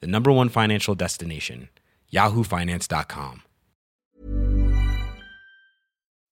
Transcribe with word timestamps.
the 0.00 0.06
number 0.06 0.30
one 0.32 0.48
financial 0.48 0.94
destination, 0.94 1.68
yahoofinance.com. 2.12 3.42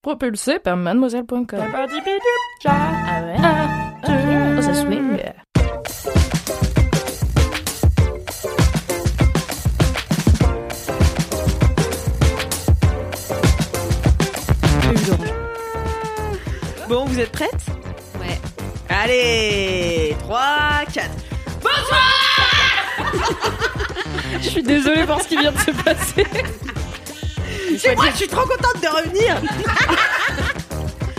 Propulsé 0.03 0.59
par 0.59 0.77
mademoiselle.com. 0.77 1.61
Bon, 16.89 17.05
vous 17.07 17.19
êtes 17.21 17.31
prêtes? 17.33 17.67
Ouais. 18.21 18.39
Allez 18.89 20.17
3, 20.21 20.85
4. 20.93 21.11
Je 24.43 24.49
suis 24.49 24.63
désolée 24.63 25.07
pour 25.07 25.21
ce 25.21 25.29
qui 25.29 25.37
vient 25.37 25.53
de 25.53 25.59
se 25.59 25.71
passer. 25.71 26.27
C'est 27.79 27.95
moi, 27.95 28.07
je 28.11 28.17
suis 28.17 28.29
trop 28.29 28.43
contente 28.43 28.83
de 28.83 28.89
revenir 28.89 29.41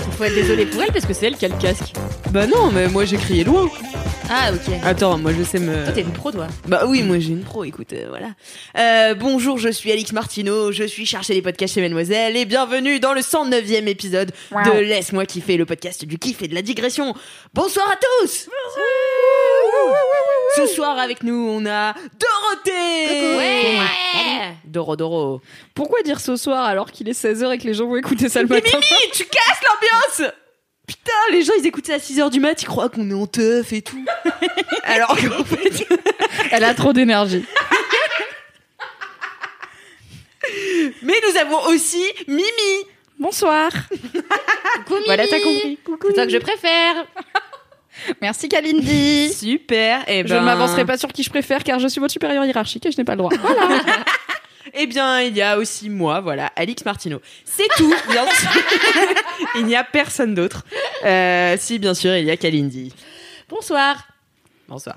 Il 0.08 0.14
faut 0.18 0.24
être 0.26 0.36
désolé 0.36 0.66
pour 0.68 0.84
elle 0.84 0.92
parce 0.92 1.06
que 1.06 1.14
c'est 1.14 1.26
elle 1.26 1.38
qui 1.38 1.46
a 1.46 1.48
le 1.48 1.58
casque. 1.58 1.94
Bah 2.30 2.46
non, 2.46 2.70
mais 2.72 2.88
moi 2.88 3.06
j'ai 3.06 3.18
crié 3.18 3.44
loin. 3.44 3.68
Ah, 4.30 4.52
ok. 4.54 4.74
Attends, 4.84 5.18
moi 5.18 5.32
je 5.38 5.44
sais 5.44 5.60
me... 5.60 5.84
Toi, 5.86 5.94
t'es 5.94 6.02
une 6.02 6.12
pro, 6.12 6.32
toi. 6.32 6.48
Bah 6.68 6.84
oui, 6.88 7.02
moi 7.02 7.18
j'ai 7.20 7.32
une 7.32 7.44
pro, 7.44 7.64
écoute, 7.64 7.94
euh, 7.94 8.06
voilà. 8.10 8.30
Euh, 8.78 9.16
bonjour, 9.16 9.58
je 9.58 9.70
suis 9.70 9.92
Alix 9.92 10.12
Martineau, 10.14 10.72
je 10.72 10.84
suis 10.84 11.06
chargée 11.06 11.34
des 11.34 11.42
podcasts 11.42 11.74
chez 11.74 11.82
Mademoiselle 11.82 12.38
et 12.38 12.46
bienvenue 12.46 13.00
dans 13.00 13.14
le 13.14 13.22
109e 13.22 13.88
épisode 13.88 14.32
de 14.52 14.80
Laisse-moi 14.80 15.26
kiffer, 15.26 15.58
le 15.58 15.66
podcast 15.66 16.06
du 16.06 16.18
kiff 16.18 16.42
et 16.42 16.48
de 16.48 16.56
la 16.56 16.62
digression. 16.62 17.16
Bonsoir 17.54 17.88
à 17.90 17.96
tous 17.96 18.50
Ce 20.56 20.68
soir 20.68 21.00
avec 21.00 21.24
nous, 21.24 21.48
on 21.50 21.66
a 21.66 21.94
Dorothée 21.94 23.38
Ouais. 23.38 24.54
Doro 24.66 24.96
Doro. 24.96 25.42
Pourquoi 25.74 26.02
dire 26.04 26.20
ce 26.20 26.36
soir 26.36 26.66
alors 26.66 26.92
qu'il 26.92 27.10
est 27.10 27.20
16h 27.20 27.54
et 27.54 27.58
que 27.58 27.64
les 27.64 27.74
gens 27.74 27.88
vont 27.88 27.96
écouter 27.96 28.30
ça 28.30 28.42
le 28.42 28.48
Mais 28.48 28.56
matin 28.56 28.78
Mimi, 28.78 29.12
tu 29.14 29.26
casses 29.26 29.62
l'ambiance 29.64 30.32
Putain, 30.88 31.12
les 31.32 31.44
gens 31.44 31.54
ils 31.60 31.66
écoutent 31.66 31.88
ça 31.88 31.96
à 31.96 31.98
6h 31.98 32.30
du 32.30 32.40
mat, 32.40 32.62
ils 32.62 32.66
croient 32.66 32.90
qu'on 32.90 33.10
est 33.10 33.14
en 33.14 33.26
teuf 33.26 33.72
et 33.74 33.82
tout. 33.82 34.04
Alors 34.84 35.16
qu'en 35.16 35.44
fait... 35.44 35.88
Elle 36.52 36.64
a 36.64 36.74
trop 36.74 36.94
d'énergie. 36.94 37.46
Mais 41.02 41.14
nous 41.28 41.38
avons 41.40 41.68
aussi 41.68 42.04
Mimi 42.28 42.44
Bonsoir. 43.20 43.72
Coucou, 44.86 44.94
Mimi. 44.96 45.06
Voilà, 45.06 45.28
t'as 45.28 45.40
compris. 45.40 45.80
C'est 46.08 46.14
toi 46.14 46.26
que 46.26 46.32
je 46.32 46.38
préfère. 46.38 47.06
Merci 48.22 48.50
Kalindi. 48.50 49.34
Super, 49.34 50.08
et 50.08 50.24
Je 50.24 50.34
ben... 50.34 50.42
ne 50.42 50.46
m'avancerai 50.46 50.86
pas 50.86 50.98
sur 50.98 51.12
qui 51.12 51.24
je 51.24 51.30
préfère 51.30 51.64
car 51.64 51.80
je 51.80 51.88
suis 51.88 52.00
votre 52.00 52.14
supérieur 52.14 52.44
hiérarchique 52.46 52.86
et 52.86 52.92
je 52.92 52.98
n'ai 52.98 53.04
pas 53.04 53.14
le 53.14 53.20
droit. 53.20 53.32
Eh 54.76 54.88
bien, 54.88 55.22
il 55.22 55.38
y 55.38 55.42
a 55.42 55.60
aussi 55.60 55.88
moi, 55.88 56.20
voilà, 56.20 56.48
Alix 56.56 56.84
Martineau. 56.84 57.22
C'est 57.46 57.68
tout, 57.78 57.94
bien 58.10 58.26
sûr. 58.26 58.50
il 59.58 59.66
n'y 59.68 59.76
a 59.76 59.84
personne 59.84 60.34
d'autre. 60.34 60.66
Euh, 61.06 61.56
si, 61.60 61.78
bien 61.78 61.94
sûr, 61.94 62.16
il 62.16 62.26
y 62.26 62.32
a 62.32 62.38
Kalindi. 62.38 62.92
Bonsoir. 63.50 63.98
Bonsoir. 64.68 64.96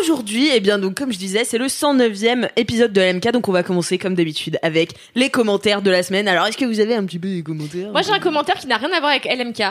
Aujourd'hui, 0.00 0.48
eh 0.52 0.60
bien 0.60 0.78
donc 0.78 0.94
comme 0.96 1.12
je 1.12 1.18
disais, 1.18 1.44
c'est 1.44 1.58
le 1.58 1.66
109e 1.66 2.48
épisode 2.56 2.92
de 2.92 3.00
LMK, 3.00 3.32
donc 3.32 3.48
on 3.48 3.52
va 3.52 3.62
commencer 3.62 3.98
comme 3.98 4.14
d'habitude 4.14 4.58
avec 4.62 4.90
les 5.14 5.28
commentaires 5.30 5.82
de 5.82 5.90
la 5.90 6.02
semaine. 6.02 6.28
Alors, 6.28 6.46
est-ce 6.46 6.56
que 6.56 6.64
vous 6.64 6.80
avez 6.80 6.94
un 6.94 7.04
petit 7.04 7.18
peu 7.18 7.28
des 7.28 7.42
commentaires? 7.42 7.90
Moi, 7.90 8.02
j'ai 8.02 8.12
un 8.12 8.20
commentaire 8.20 8.56
qui 8.56 8.66
n'a 8.66 8.76
rien 8.76 8.90
à 8.92 9.00
voir 9.00 9.10
avec 9.12 9.24
LMK. 9.24 9.62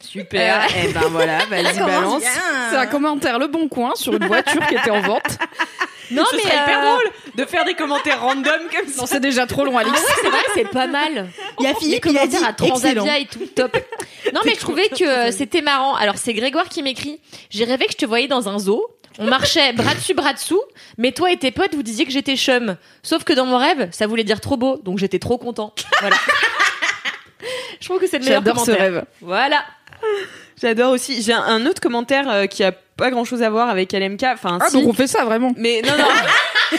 Super. 0.00 0.66
Eh 0.84 0.92
ben 0.92 1.00
voilà, 1.10 1.38
vas-y 1.50 1.78
balance. 1.78 2.22
C'est 2.70 2.76
un 2.76 2.86
commentaire 2.86 3.38
Le 3.38 3.46
Bon 3.46 3.68
Coin 3.68 3.92
sur 3.94 4.14
une 4.14 4.26
voiture 4.26 4.66
qui 4.66 4.74
était 4.74 4.90
en 4.90 5.00
vente. 5.00 5.38
Non, 6.10 6.24
Ce 6.30 6.36
mais. 6.36 6.42
serait 6.42 6.54
hyper 6.62 6.78
euh, 6.80 6.84
drôle 6.96 7.10
de 7.36 7.44
faire 7.46 7.64
des 7.64 7.74
commentaires 7.74 8.20
random 8.20 8.42
comme 8.74 8.88
ça. 8.88 9.00
Non, 9.00 9.06
c'est 9.06 9.20
déjà 9.20 9.46
trop 9.46 9.64
long, 9.64 9.76
Ah 9.78 9.80
Alix. 9.80 9.98
ouais, 9.98 10.06
c'est 10.22 10.28
vrai, 10.28 10.38
c'est 10.54 10.68
pas 10.68 10.86
mal. 10.86 11.28
Il 11.58 11.64
y 11.64 11.66
a 11.66 11.70
Les 11.70 11.76
Philippe, 11.76 12.04
il 12.06 12.18
a 12.18 12.26
dit 12.26 12.36
commentaires 12.36 12.48
à 12.48 12.52
Transavia 12.52 13.02
excellent. 13.02 13.14
et 13.16 13.26
tout, 13.26 13.46
top. 13.54 13.78
Non, 14.34 14.40
mais 14.44 14.54
je 14.54 14.60
trouvais 14.60 14.88
que 14.88 15.04
euh, 15.04 15.30
c'était 15.32 15.62
marrant. 15.62 15.94
Alors, 15.94 16.16
c'est 16.18 16.34
Grégoire 16.34 16.68
qui 16.68 16.82
m'écrit. 16.82 17.20
J'ai 17.48 17.64
rêvé 17.64 17.86
que 17.86 17.92
je 17.92 17.96
te 17.98 18.04
voyais 18.06 18.28
dans 18.28 18.48
un 18.50 18.58
zoo. 18.58 18.84
On 19.18 19.26
marchait 19.26 19.72
bras 19.72 19.94
dessus, 19.94 20.14
bras 20.14 20.32
dessous. 20.32 20.60
Mais 20.98 21.12
toi 21.12 21.30
et 21.30 21.36
tes 21.36 21.50
potes, 21.52 21.74
vous 21.74 21.82
disiez 21.82 22.04
que 22.04 22.10
j'étais 22.10 22.36
chum. 22.36 22.76
Sauf 23.02 23.22
que 23.24 23.32
dans 23.32 23.46
mon 23.46 23.58
rêve, 23.58 23.88
ça 23.92 24.06
voulait 24.06 24.24
dire 24.24 24.40
trop 24.40 24.56
beau. 24.56 24.76
Donc, 24.78 24.98
j'étais 24.98 25.18
trop 25.20 25.38
content. 25.38 25.72
Voilà. 26.00 26.16
je 27.80 27.86
trouve 27.86 28.00
que 28.00 28.06
c'est 28.08 28.18
le 28.18 28.24
meilleur 28.24 28.42
J'adore 28.44 28.60
ce 28.60 28.64
commentaire. 28.72 28.92
rêve. 28.92 29.04
Voilà. 29.20 29.64
J'adore 30.60 30.92
aussi. 30.92 31.22
J'ai 31.22 31.32
un, 31.32 31.42
un 31.42 31.66
autre 31.66 31.80
commentaire 31.80 32.28
euh, 32.30 32.46
qui 32.46 32.64
a 32.64 32.72
pas 32.72 33.10
grand 33.10 33.24
chose 33.24 33.42
à 33.42 33.50
voir 33.50 33.68
avec 33.68 33.92
LMK. 33.92 34.22
Enfin, 34.34 34.58
Ah, 34.60 34.68
si. 34.68 34.76
donc 34.76 34.88
on 34.88 34.92
fait 34.92 35.06
ça 35.06 35.24
vraiment. 35.24 35.52
Mais 35.56 35.80
non, 35.82 35.96
non. 35.96 36.78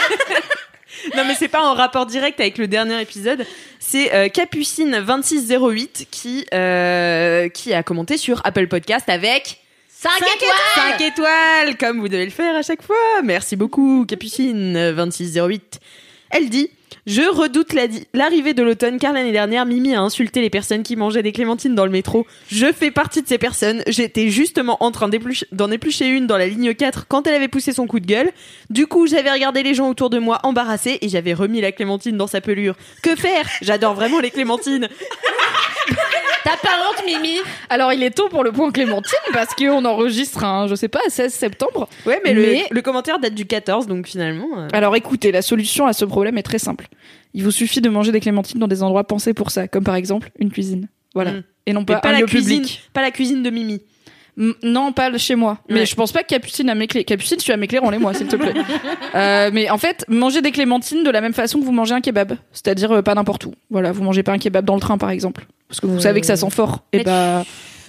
non, 1.16 1.24
mais 1.26 1.34
c'est 1.34 1.48
pas 1.48 1.62
en 1.62 1.74
rapport 1.74 2.06
direct 2.06 2.38
avec 2.40 2.58
le 2.58 2.68
dernier 2.68 3.00
épisode. 3.00 3.44
C'est 3.78 4.12
euh, 4.14 4.28
Capucine2608 4.28 6.06
qui, 6.10 6.46
euh, 6.52 7.48
qui 7.48 7.72
a 7.74 7.82
commenté 7.82 8.16
sur 8.18 8.40
Apple 8.44 8.66
Podcast 8.66 9.08
avec 9.08 9.60
5 9.98 10.10
étoiles 10.18 10.98
5 10.98 11.00
étoiles, 11.00 11.76
comme 11.78 12.00
vous 12.00 12.08
devez 12.08 12.26
le 12.26 12.30
faire 12.30 12.54
à 12.54 12.60
chaque 12.60 12.82
fois. 12.82 12.96
Merci 13.24 13.56
beaucoup, 13.56 14.04
Capucine2608. 14.04 15.60
Elle 16.28 16.50
dit 16.50 16.68
Je 17.06 17.22
redoute 17.22 17.72
la 17.72 17.84
l'arrivée 18.12 18.52
de 18.52 18.62
l'automne 18.62 18.98
car 18.98 19.14
l'année 19.14 19.32
dernière, 19.32 19.64
Mimi 19.64 19.94
a 19.94 20.02
insulté 20.02 20.42
les 20.42 20.50
personnes 20.50 20.82
qui 20.82 20.96
mangeaient 20.96 21.22
des 21.22 21.32
clémentines 21.32 21.74
dans 21.74 21.86
le 21.86 21.90
métro. 21.90 22.26
Je 22.50 22.70
fais 22.74 22.90
partie 22.90 23.22
de 23.22 23.28
ces 23.28 23.38
personnes. 23.38 23.82
J'étais 23.86 24.28
justement 24.28 24.76
en 24.80 24.90
train 24.90 25.08
d'en 25.52 25.70
éplucher 25.70 26.08
une 26.08 26.26
dans 26.26 26.36
la 26.36 26.46
ligne 26.46 26.74
4 26.74 27.06
quand 27.08 27.26
elle 27.26 27.34
avait 27.34 27.48
poussé 27.48 27.72
son 27.72 27.86
coup 27.86 27.98
de 27.98 28.06
gueule. 28.06 28.32
Du 28.68 28.86
coup, 28.86 29.06
j'avais 29.06 29.32
regardé 29.32 29.62
les 29.62 29.72
gens 29.72 29.88
autour 29.88 30.10
de 30.10 30.18
moi 30.18 30.40
embarrassés 30.42 30.98
et 31.00 31.08
j'avais 31.08 31.32
remis 31.32 31.62
la 31.62 31.72
clémentine 31.72 32.18
dans 32.18 32.26
sa 32.26 32.42
pelure. 32.42 32.76
Que 33.02 33.16
faire? 33.16 33.48
J'adore 33.62 33.94
vraiment 33.94 34.20
les 34.20 34.30
clémentines. 34.30 34.90
T'as 36.46 36.56
pas 36.58 36.76
honte, 36.88 37.04
Mimi 37.04 37.38
Alors, 37.70 37.92
il 37.92 38.04
est 38.04 38.12
tôt 38.12 38.28
pour 38.28 38.44
le 38.44 38.52
point 38.52 38.70
Clémentine 38.70 39.18
parce 39.32 39.52
qu'on 39.56 39.84
enregistre 39.84 40.44
un, 40.44 40.68
je 40.68 40.76
sais 40.76 40.86
pas, 40.86 41.00
16 41.08 41.34
septembre. 41.34 41.88
Ouais, 42.06 42.20
mais, 42.24 42.32
le- 42.34 42.42
Mais- 42.42 42.66
Le, 42.70 42.82
commentaire 42.82 43.18
date 43.18 43.34
du 43.34 43.46
14, 43.46 43.88
donc 43.88 44.06
finalement. 44.06 44.46
euh, 44.56 44.68
Alors 44.72 44.94
écoutez, 44.94 45.32
la 45.32 45.42
solution 45.42 45.86
à 45.86 45.92
ce 45.92 46.04
problème 46.04 46.38
est 46.38 46.44
très 46.44 46.60
simple. 46.60 46.86
Il 47.34 47.42
vous 47.42 47.50
suffit 47.50 47.80
de 47.80 47.88
manger 47.88 48.12
des 48.12 48.20
clémentines 48.20 48.60
dans 48.60 48.68
des 48.68 48.84
endroits 48.84 49.02
pensés 49.04 49.34
pour 49.34 49.50
ça, 49.50 49.66
comme 49.66 49.82
par 49.82 49.96
exemple 49.96 50.30
une 50.38 50.52
cuisine. 50.52 50.88
Voilà. 51.14 51.32
Mm. 51.32 51.42
Et 51.66 51.72
non 51.72 51.84
pas, 51.84 51.96
pas 51.98 52.10
un 52.10 52.12
la 52.12 52.18
lieu 52.20 52.26
cuisine, 52.26 52.60
public. 52.62 52.90
pas 52.92 53.02
la 53.02 53.10
cuisine 53.10 53.42
de 53.42 53.50
Mimi. 53.50 53.82
Non, 54.62 54.92
pas 54.92 55.08
le 55.08 55.16
chez 55.18 55.34
moi. 55.34 55.58
Mais 55.70 55.80
Ouais. 55.80 55.86
je 55.86 55.94
pense 55.94 56.12
pas 56.12 56.22
que 56.22 56.28
Capucine 56.28 56.68
a 56.68 56.74
mes 56.74 56.86
clés. 56.86 57.04
Capucine, 57.04 57.38
tu 57.38 57.52
as 57.52 57.56
mes 57.56 57.66
clés, 57.66 57.78
rends-les-moi, 57.78 58.12
s'il 58.14 58.26
te 58.28 58.36
plaît. 58.36 58.52
Euh, 59.14 59.50
mais 59.52 59.70
en 59.70 59.78
fait, 59.78 60.04
mangez 60.08 60.42
des 60.42 60.50
clémentines 60.50 61.02
de 61.02 61.08
la 61.10 61.22
même 61.22 61.32
façon 61.32 61.58
que 61.58 61.64
vous 61.64 61.72
mangez 61.72 61.94
un 61.94 62.02
kebab. 62.02 62.34
C'est-à-dire 62.52 62.92
euh, 62.92 63.02
pas 63.02 63.14
n'importe 63.14 63.46
où. 63.46 63.54
Voilà, 63.70 63.92
vous 63.92 64.02
mangez 64.02 64.22
pas 64.22 64.32
un 64.32 64.38
kebab 64.38 64.64
dans 64.66 64.74
le 64.74 64.80
train, 64.80 64.98
par 64.98 65.08
exemple. 65.08 65.46
Parce 65.68 65.80
que 65.80 65.86
vous 65.86 66.00
savez 66.00 66.20
que 66.20 66.26
ça 66.26 66.36
sent 66.36 66.50
fort. 66.50 66.80
Et 66.92 66.98
Mais 66.98 67.04
bah, 67.04 67.44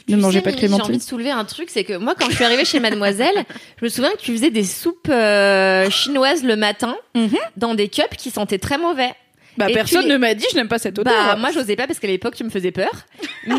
Tu 0.08 0.16
ne 0.16 0.22
mangez 0.22 0.40
pas 0.40 0.52
de 0.52 0.56
Mimi, 0.56 0.74
J'ai 0.78 0.82
envie 0.82 0.98
de 1.00 1.04
soulever 1.04 1.32
un 1.32 1.44
truc, 1.44 1.70
c'est 1.70 1.84
que 1.84 1.98
moi, 1.98 2.16
quand 2.18 2.30
je 2.30 2.36
suis 2.36 2.46
arrivée 2.46 2.64
chez 2.64 2.80
Mademoiselle, 2.80 3.44
je 3.80 3.84
me 3.86 3.90
souviens 3.90 4.12
que 4.12 4.22
tu 4.22 4.32
faisais 4.32 4.52
des 4.52 4.64
soupes 4.64 5.10
euh, 5.10 5.90
chinoises 5.90 6.46
le 6.46 6.56
matin 6.56 6.96
Mhm. 7.14 7.30
dans 7.58 7.74
des 7.76 7.90
cups 7.90 8.16
qui 8.18 8.30
sentaient 8.32 8.58
très 8.60 8.78
mauvais. 8.78 9.12
Bah, 9.58 9.70
Et 9.70 9.74
personne 9.74 10.08
ne 10.08 10.18
m'a 10.18 10.34
dit, 10.36 10.46
je 10.52 10.56
n'aime 10.56 10.68
pas 10.68 10.78
cette 10.80 11.00
odeur. 11.00 11.14
Bah, 11.14 11.36
moi, 11.36 11.52
j'osais 11.52 11.76
pas 11.76 11.88
parce 11.88 12.00
qu'à 12.00 12.08
l'époque, 12.08 12.36
tu 12.36 12.44
me 12.44 12.50
faisais 12.50 12.72
peur. 12.72 12.92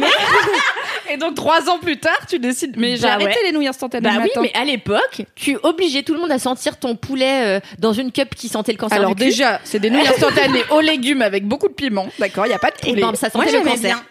Et 1.11 1.17
donc, 1.17 1.35
trois 1.35 1.69
ans 1.71 1.79
plus 1.79 1.97
tard, 1.99 2.19
tu 2.29 2.39
décides. 2.39 2.75
Mais 2.77 2.97
j'ai 2.97 3.03
Bah 3.03 3.15
arrêté 3.15 3.31
ouais. 3.31 3.47
les 3.47 3.53
nouilles 3.53 3.67
instantanées 3.69 4.09
Bah 4.09 4.21
oui, 4.23 4.29
mais 4.43 4.53
à 4.55 4.65
l'époque, 4.65 5.23
tu 5.35 5.57
obligeais 5.63 6.03
tout 6.03 6.13
le 6.15 6.21
monde 6.21 6.31
à 6.31 6.39
sentir 6.39 6.77
ton 6.79 6.97
poulet 6.97 7.47
euh, 7.47 7.61
dans 7.79 7.93
une 7.95 8.13
cup 8.13 8.35
qui 8.35 8.49
sentait 8.49 8.73
le 8.73 8.79
cancer 8.79 8.99
Alors 8.99 9.15
du 9.15 9.25
déjà, 9.25 9.59
c'est 9.65 9.79
des 9.79 9.89
nouilles 9.91 10.07
instantanées 10.07 10.63
aux 10.71 10.81
légumes 10.83 11.23
avec 11.23 11.47
beaucoup 11.47 11.69
de 11.69 11.73
piment. 11.73 12.09
D'accord, 12.19 12.47
il 12.47 12.51
y 12.51 12.55
a 12.55 12.59
pas 12.59 12.71
de 12.71 12.77
Et 12.87 12.91
poulet. 12.91 13.01
ben, 13.03 13.15
ça 13.15 13.29
Moi, 13.35 13.47
sentait 13.47 13.59
le 13.59 13.65
cancer. 13.65 13.81
bien. 13.81 14.03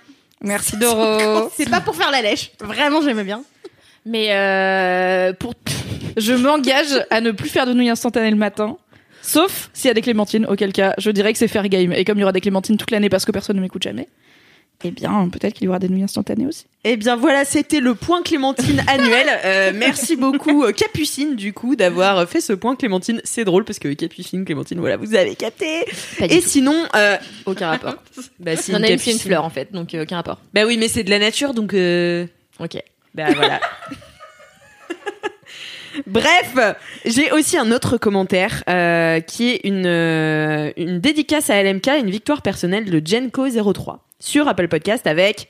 Merci 0.41 0.77
Doro. 0.77 1.49
C'est 1.55 1.69
pas 1.69 1.81
pour 1.81 1.95
faire 1.95 2.09
la 2.11 2.21
lèche. 2.23 2.51
Vraiment, 2.61 3.01
j'aimais 3.01 3.23
bien. 3.23 3.43
Mais 4.05 4.29
euh, 4.31 5.33
pour 5.33 5.53
Je 6.15 6.33
m'engage 6.33 7.05
à 7.11 7.21
ne 7.21 7.29
plus 7.31 7.49
faire 7.49 7.67
de 7.67 7.73
nouilles 7.73 7.89
instantanées 7.89 8.31
le 8.31 8.37
matin. 8.37 8.77
Sauf 9.27 9.69
s'il 9.73 9.89
y 9.89 9.91
a 9.91 9.93
des 9.93 10.01
clémentines, 10.01 10.45
auquel 10.45 10.71
cas 10.71 10.93
je 10.97 11.11
dirais 11.11 11.33
que 11.33 11.37
c'est 11.37 11.49
fair 11.49 11.67
game. 11.67 11.91
Et 11.91 12.05
comme 12.05 12.17
il 12.17 12.21
y 12.21 12.23
aura 12.23 12.31
des 12.31 12.39
clémentines 12.39 12.77
toute 12.77 12.91
l'année 12.91 13.09
parce 13.09 13.25
que 13.25 13.33
personne 13.33 13.57
ne 13.57 13.61
m'écoute 13.61 13.83
jamais, 13.83 14.07
eh 14.85 14.91
bien, 14.91 15.27
peut-être 15.27 15.53
qu'il 15.55 15.65
y 15.65 15.67
aura 15.67 15.79
des 15.79 15.89
nouilles 15.89 16.03
instantanées 16.03 16.45
aussi. 16.45 16.65
Eh 16.85 16.95
bien 16.95 17.17
voilà, 17.17 17.43
c'était 17.43 17.81
le 17.81 17.93
point 17.93 18.21
Clémentine 18.23 18.81
annuel. 18.87 19.27
Euh, 19.43 19.73
merci 19.75 20.15
beaucoup 20.15 20.63
euh, 20.63 20.71
Capucine 20.71 21.35
du 21.35 21.51
coup 21.51 21.75
d'avoir 21.75 22.25
fait 22.29 22.39
ce 22.39 22.53
point 22.53 22.77
Clémentine. 22.77 23.19
C'est 23.25 23.43
drôle 23.43 23.65
parce 23.65 23.79
que 23.79 23.91
Capucine, 23.91 24.45
Clémentine, 24.45 24.79
voilà, 24.79 24.95
vous 24.95 25.13
avez 25.13 25.35
capté. 25.35 25.83
Et 26.21 26.39
tout. 26.39 26.47
sinon, 26.47 26.81
euh, 26.95 27.17
aucun 27.45 27.71
rapport. 27.71 27.95
bah 28.39 28.55
si, 28.55 28.71
une 28.71 28.81
a 28.81 28.89
une, 28.89 28.97
c'est 28.97 29.11
une 29.11 29.19
fleur 29.19 29.43
en 29.43 29.49
fait, 29.49 29.73
donc 29.73 29.93
euh, 29.93 30.03
aucun 30.03 30.15
rapport. 30.15 30.39
Bah 30.53 30.61
oui, 30.65 30.77
mais 30.77 30.87
c'est 30.87 31.03
de 31.03 31.09
la 31.09 31.19
nature 31.19 31.53
donc. 31.53 31.73
Euh... 31.73 32.27
Ok. 32.61 32.81
Bah 33.13 33.33
voilà. 33.35 33.59
Bref, 36.05 36.55
j'ai 37.05 37.31
aussi 37.31 37.57
un 37.57 37.71
autre 37.71 37.97
commentaire 37.97 38.63
euh, 38.69 39.19
qui 39.19 39.49
est 39.49 39.61
une, 39.63 39.85
euh, 39.85 40.71
une 40.77 40.99
dédicace 40.99 41.49
à 41.49 41.61
LMK, 41.61 41.87
une 41.99 42.09
victoire 42.09 42.41
personnelle 42.41 42.85
de 42.85 42.99
Genko03 42.99 43.99
sur 44.19 44.47
Apple 44.47 44.67
Podcast 44.67 45.07
avec 45.07 45.49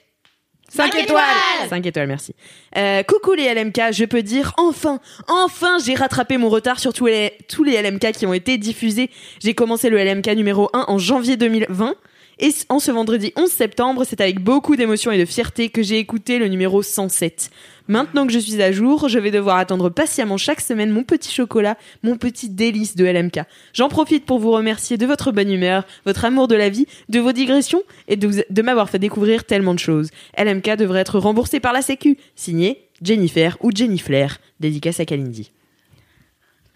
5 0.69 0.95
étoiles 0.95 1.23
5 1.69 1.85
étoiles, 1.85 2.07
merci. 2.07 2.35
Euh, 2.77 3.03
coucou 3.03 3.33
les 3.33 3.53
LMK, 3.53 3.93
je 3.93 4.05
peux 4.05 4.21
dire 4.21 4.53
enfin, 4.57 4.99
enfin 5.27 5.77
j'ai 5.83 5.95
rattrapé 5.95 6.37
mon 6.37 6.49
retard 6.49 6.79
sur 6.79 6.93
tous 6.93 7.05
les, 7.05 7.33
tous 7.47 7.63
les 7.63 7.81
LMK 7.81 8.11
qui 8.11 8.25
ont 8.25 8.33
été 8.33 8.57
diffusés. 8.57 9.09
J'ai 9.41 9.53
commencé 9.53 9.89
le 9.89 9.97
LMK 9.97 10.27
numéro 10.35 10.69
1 10.73 10.85
en 10.87 10.97
janvier 10.97 11.37
2020 11.37 11.95
et 12.39 12.51
en 12.69 12.79
ce 12.79 12.91
vendredi 12.91 13.33
11 13.35 13.49
septembre, 13.49 14.03
c'est 14.05 14.21
avec 14.21 14.39
beaucoup 14.39 14.75
d'émotion 14.75 15.11
et 15.11 15.17
de 15.17 15.25
fierté 15.25 15.69
que 15.69 15.81
j'ai 15.81 15.97
écouté 15.97 16.37
le 16.37 16.47
numéro 16.47 16.83
107. 16.83 17.49
Maintenant 17.87 18.27
que 18.27 18.33
je 18.33 18.39
suis 18.39 18.61
à 18.61 18.71
jour, 18.71 19.07
je 19.07 19.17
vais 19.17 19.31
devoir 19.31 19.57
attendre 19.57 19.89
patiemment 19.89 20.37
chaque 20.37 20.61
semaine 20.61 20.91
mon 20.91 21.03
petit 21.03 21.33
chocolat, 21.33 21.77
mon 22.03 22.17
petit 22.17 22.49
délice 22.49 22.95
de 22.95 23.05
LMK. 23.05 23.41
J'en 23.73 23.87
profite 23.87 24.25
pour 24.25 24.39
vous 24.39 24.51
remercier 24.51 24.97
de 24.97 25.05
votre 25.05 25.31
bonne 25.31 25.51
humeur, 25.51 25.85
votre 26.05 26.25
amour 26.25 26.47
de 26.47 26.55
la 26.55 26.69
vie, 26.69 26.87
de 27.09 27.19
vos 27.19 27.31
digressions 27.31 27.83
et 28.07 28.15
de, 28.17 28.61
m'avoir 28.61 28.89
fait 28.89 28.99
découvrir 28.99 29.45
tellement 29.45 29.73
de 29.73 29.79
choses. 29.79 30.09
LMK 30.37 30.75
devrait 30.75 31.01
être 31.01 31.19
remboursé 31.19 31.59
par 31.59 31.73
la 31.73 31.81
Sécu. 31.81 32.17
Signé 32.35 32.89
Jennifer 33.01 33.57
ou 33.61 33.71
Jenny 33.73 33.99
Flair. 33.99 34.39
Dédicace 34.59 34.99
à 34.99 35.05
Kalindi. 35.05 35.51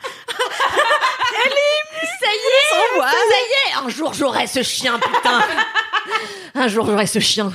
Ça 0.01 0.09
y 2.27 2.37
est 2.37 2.99
Ça 2.99 3.09
y 3.09 3.71
est 3.71 3.85
Un 3.85 3.89
jour 3.89 4.13
j'aurai 4.13 4.47
ce 4.47 4.63
chien, 4.63 4.99
putain 4.99 5.43
Un 6.55 6.67
jour 6.67 6.85
j'aurai 6.85 7.07
ce 7.07 7.19
chien. 7.19 7.51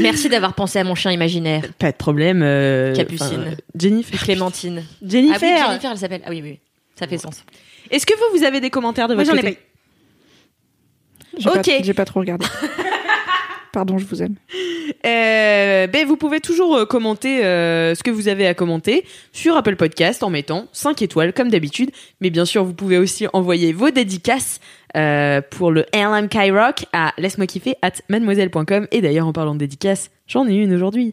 Merci 0.00 0.28
d'avoir 0.28 0.54
pensé 0.54 0.78
à 0.78 0.84
mon 0.84 0.94
chien 0.94 1.10
imaginaire. 1.12 1.62
Pas 1.78 1.92
de 1.92 1.96
problème. 1.96 2.42
euh, 2.42 2.94
Capucine. 2.94 3.44
euh, 3.48 3.54
Jennifer. 3.78 4.20
Clémentine. 4.22 4.82
Ah 4.84 5.06
Jennifer. 5.06 5.40
oui, 5.42 5.58
Jennifer, 5.68 5.90
elle 5.92 5.98
s'appelle. 5.98 6.22
Ah 6.24 6.30
oui, 6.30 6.40
oui, 6.42 6.50
oui. 6.52 6.60
Ça 6.98 7.06
fait 7.06 7.18
sens. 7.18 7.44
Est-ce 7.90 8.06
que 8.06 8.14
vous, 8.14 8.38
vous 8.38 8.44
avez 8.44 8.60
des 8.60 8.70
commentaires 8.70 9.08
de 9.08 9.14
Moi, 9.14 9.24
votre 9.24 9.36
j'en 9.36 9.42
ai 9.42 9.54
côté 9.54 9.58
J'ai 11.38 11.48
Ok. 11.50 11.54
pas- 11.64 11.82
J'ai 11.82 11.94
pas 11.94 12.04
trop 12.04 12.20
regardé. 12.20 12.46
Pardon, 13.74 13.98
je 13.98 14.06
vous 14.06 14.22
aime. 14.22 14.36
Euh, 15.04 15.88
ben, 15.88 16.06
vous 16.06 16.16
pouvez 16.16 16.38
toujours 16.38 16.76
euh, 16.76 16.86
commenter 16.86 17.44
euh, 17.44 17.96
ce 17.96 18.04
que 18.04 18.10
vous 18.12 18.28
avez 18.28 18.46
à 18.46 18.54
commenter 18.54 19.04
sur 19.32 19.56
Apple 19.56 19.74
Podcast 19.74 20.22
en 20.22 20.30
mettant 20.30 20.68
5 20.70 21.02
étoiles 21.02 21.32
comme 21.32 21.50
d'habitude. 21.50 21.90
Mais 22.20 22.30
bien 22.30 22.44
sûr, 22.44 22.62
vous 22.62 22.72
pouvez 22.72 22.98
aussi 22.98 23.26
envoyer 23.32 23.72
vos 23.72 23.90
dédicaces 23.90 24.60
euh, 24.96 25.40
pour 25.50 25.72
le 25.72 25.86
LMK 25.92 26.52
Rock 26.52 26.86
à 26.92 27.14
laisse-moi 27.18 27.48
kiffer 27.48 27.74
at 27.82 27.94
mademoiselle.com. 28.08 28.86
Et 28.92 29.00
d'ailleurs, 29.00 29.26
en 29.26 29.32
parlant 29.32 29.54
de 29.54 29.58
dédicaces, 29.58 30.12
j'en 30.28 30.46
ai 30.46 30.54
une 30.54 30.72
aujourd'hui. 30.72 31.12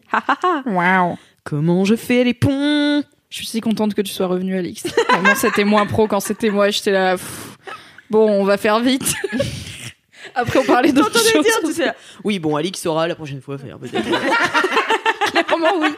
Waouh. 0.67 1.17
Comment 1.43 1.83
je 1.83 1.95
fais 1.95 2.23
les 2.23 2.35
ponts? 2.35 3.01
Je 3.31 3.37
suis 3.37 3.47
si 3.47 3.59
contente 3.59 3.95
que 3.95 4.03
tu 4.03 4.13
sois 4.13 4.27
revenu, 4.27 4.55
Alix. 4.55 4.83
Vraiment, 5.09 5.33
c'était 5.33 5.63
moins 5.63 5.87
pro 5.87 6.07
quand 6.07 6.19
c'était 6.19 6.51
moi. 6.51 6.69
J'étais 6.69 6.91
là. 6.91 7.13
pff, 7.13 7.57
Bon, 8.11 8.29
on 8.29 8.43
va 8.43 8.57
faire 8.57 8.81
vite. 8.81 9.15
Après, 10.35 10.59
on 10.59 10.63
parlait 10.65 10.91
d'autres 10.91 11.17
choses. 11.19 11.43
dire, 11.43 11.59
tu 11.65 11.73
sais, 11.73 11.85
là. 11.85 11.95
Oui, 12.23 12.39
bon, 12.39 12.55
Alix 12.55 12.79
saura 12.81 13.07
la 13.07 13.15
prochaine 13.15 13.41
fois 13.41 13.57
faire 13.57 13.77
peut-être. 13.79 14.05
Clairement, 15.31 15.79
oui. 15.79 15.89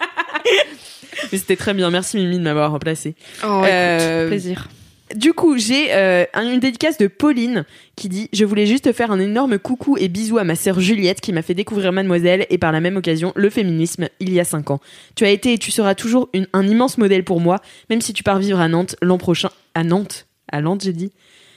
Mais 1.32 1.38
c'était 1.38 1.56
très 1.56 1.74
bien. 1.74 1.90
Merci 1.90 2.18
Mimi 2.18 2.38
de 2.38 2.44
m'avoir 2.44 2.72
remplacé. 2.72 3.16
Oh, 3.44 3.64
Euh, 3.66 4.22
écoute, 4.22 4.30
plaisir. 4.30 4.68
Du 5.16 5.34
coup, 5.34 5.58
j'ai 5.58 5.94
euh, 5.94 6.26
un- 6.34 6.50
une 6.54 6.60
dédicace 6.60 6.98
de 6.98 7.08
Pauline 7.08 7.66
qui 7.96 8.10
dit 8.10 8.30
Je 8.34 8.46
voulais 8.46 8.66
juste 8.66 8.92
faire 8.94 9.12
un 9.12 9.20
énorme 9.20 9.60
coucou 9.60 9.96
et 9.98 10.08
bisou 10.08 10.38
à 10.40 10.44
ma 10.44 10.56
sœur 10.56 10.80
Juliette 10.80 11.22
qui 11.22 11.34
m'a 11.34 11.42
fait 11.44 11.54
découvrir 11.54 11.92
Mademoiselle 11.92 12.48
et 12.50 12.58
par 12.58 12.72
la 12.72 12.80
même 12.80 12.98
occasion 12.98 13.32
le 13.36 13.50
féminisme 13.52 14.08
il 14.20 14.34
y 14.34 14.40
a 14.40 14.44
5 14.44 14.72
ans. 14.72 14.80
Tu 15.16 15.24
as 15.26 15.30
été 15.30 15.54
et 15.54 15.58
tu 15.60 15.70
seras 15.72 15.94
toujours 15.94 16.30
une- 16.34 16.48
un 16.54 16.68
immense 16.68 16.98
modèle 16.98 17.24
pour 17.24 17.40
moi, 17.42 17.60
même 17.92 18.02
si 18.02 18.14
tu 18.14 18.24
pars 18.24 18.40
vivre 18.40 18.60
à 18.60 18.68
Nantes 18.68 18.96
l'an 19.02 19.18
prochain. 19.20 19.50
À 19.76 19.84
Nantes 19.84 20.26
À 20.52 20.62
Nantes, 20.62 20.82
j'ai 20.84 20.94
dit 20.94 21.12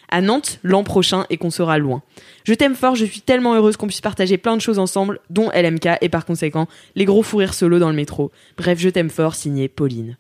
à 0.09 0.21
Nantes 0.21 0.59
l'an 0.63 0.85
prochain 0.85 1.27
et 1.31 1.37
qu'on 1.37 1.51
sera 1.51 1.79
loin. 1.79 2.03
Je 2.45 2.55
t'aime 2.55 2.75
fort, 2.75 2.95
je 2.95 3.05
suis 3.05 3.21
tellement 3.21 3.55
heureuse 3.55 3.77
qu'on 3.77 3.87
puisse 3.87 4.01
partager 4.01 4.39
plein 4.39 4.57
de 4.57 4.63
choses 4.63 4.79
ensemble, 4.79 5.21
dont 5.31 5.51
LMK 5.51 5.99
et 6.01 6.09
par 6.09 6.25
conséquent 6.25 6.69
les 6.95 7.05
gros 7.05 7.23
fous 7.23 7.39
rires 7.39 7.55
solo 7.55 7.79
dans 7.79 7.91
le 7.91 7.97
métro. 7.97 8.31
Bref, 8.57 8.79
je 8.79 8.89
t'aime 8.89 9.11
fort, 9.11 9.35
signé 9.35 9.69
Pauline. 9.69 10.17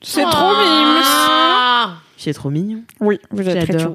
C'est 0.00 0.22
trop 0.22 0.50
mime. 0.50 1.02
Ah 1.02 1.96
C'est 2.16 2.32
trop 2.32 2.50
mignon. 2.50 2.82
Oui, 3.00 3.18
vous 3.30 3.48
êtes 3.48 3.68
très. 3.68 3.86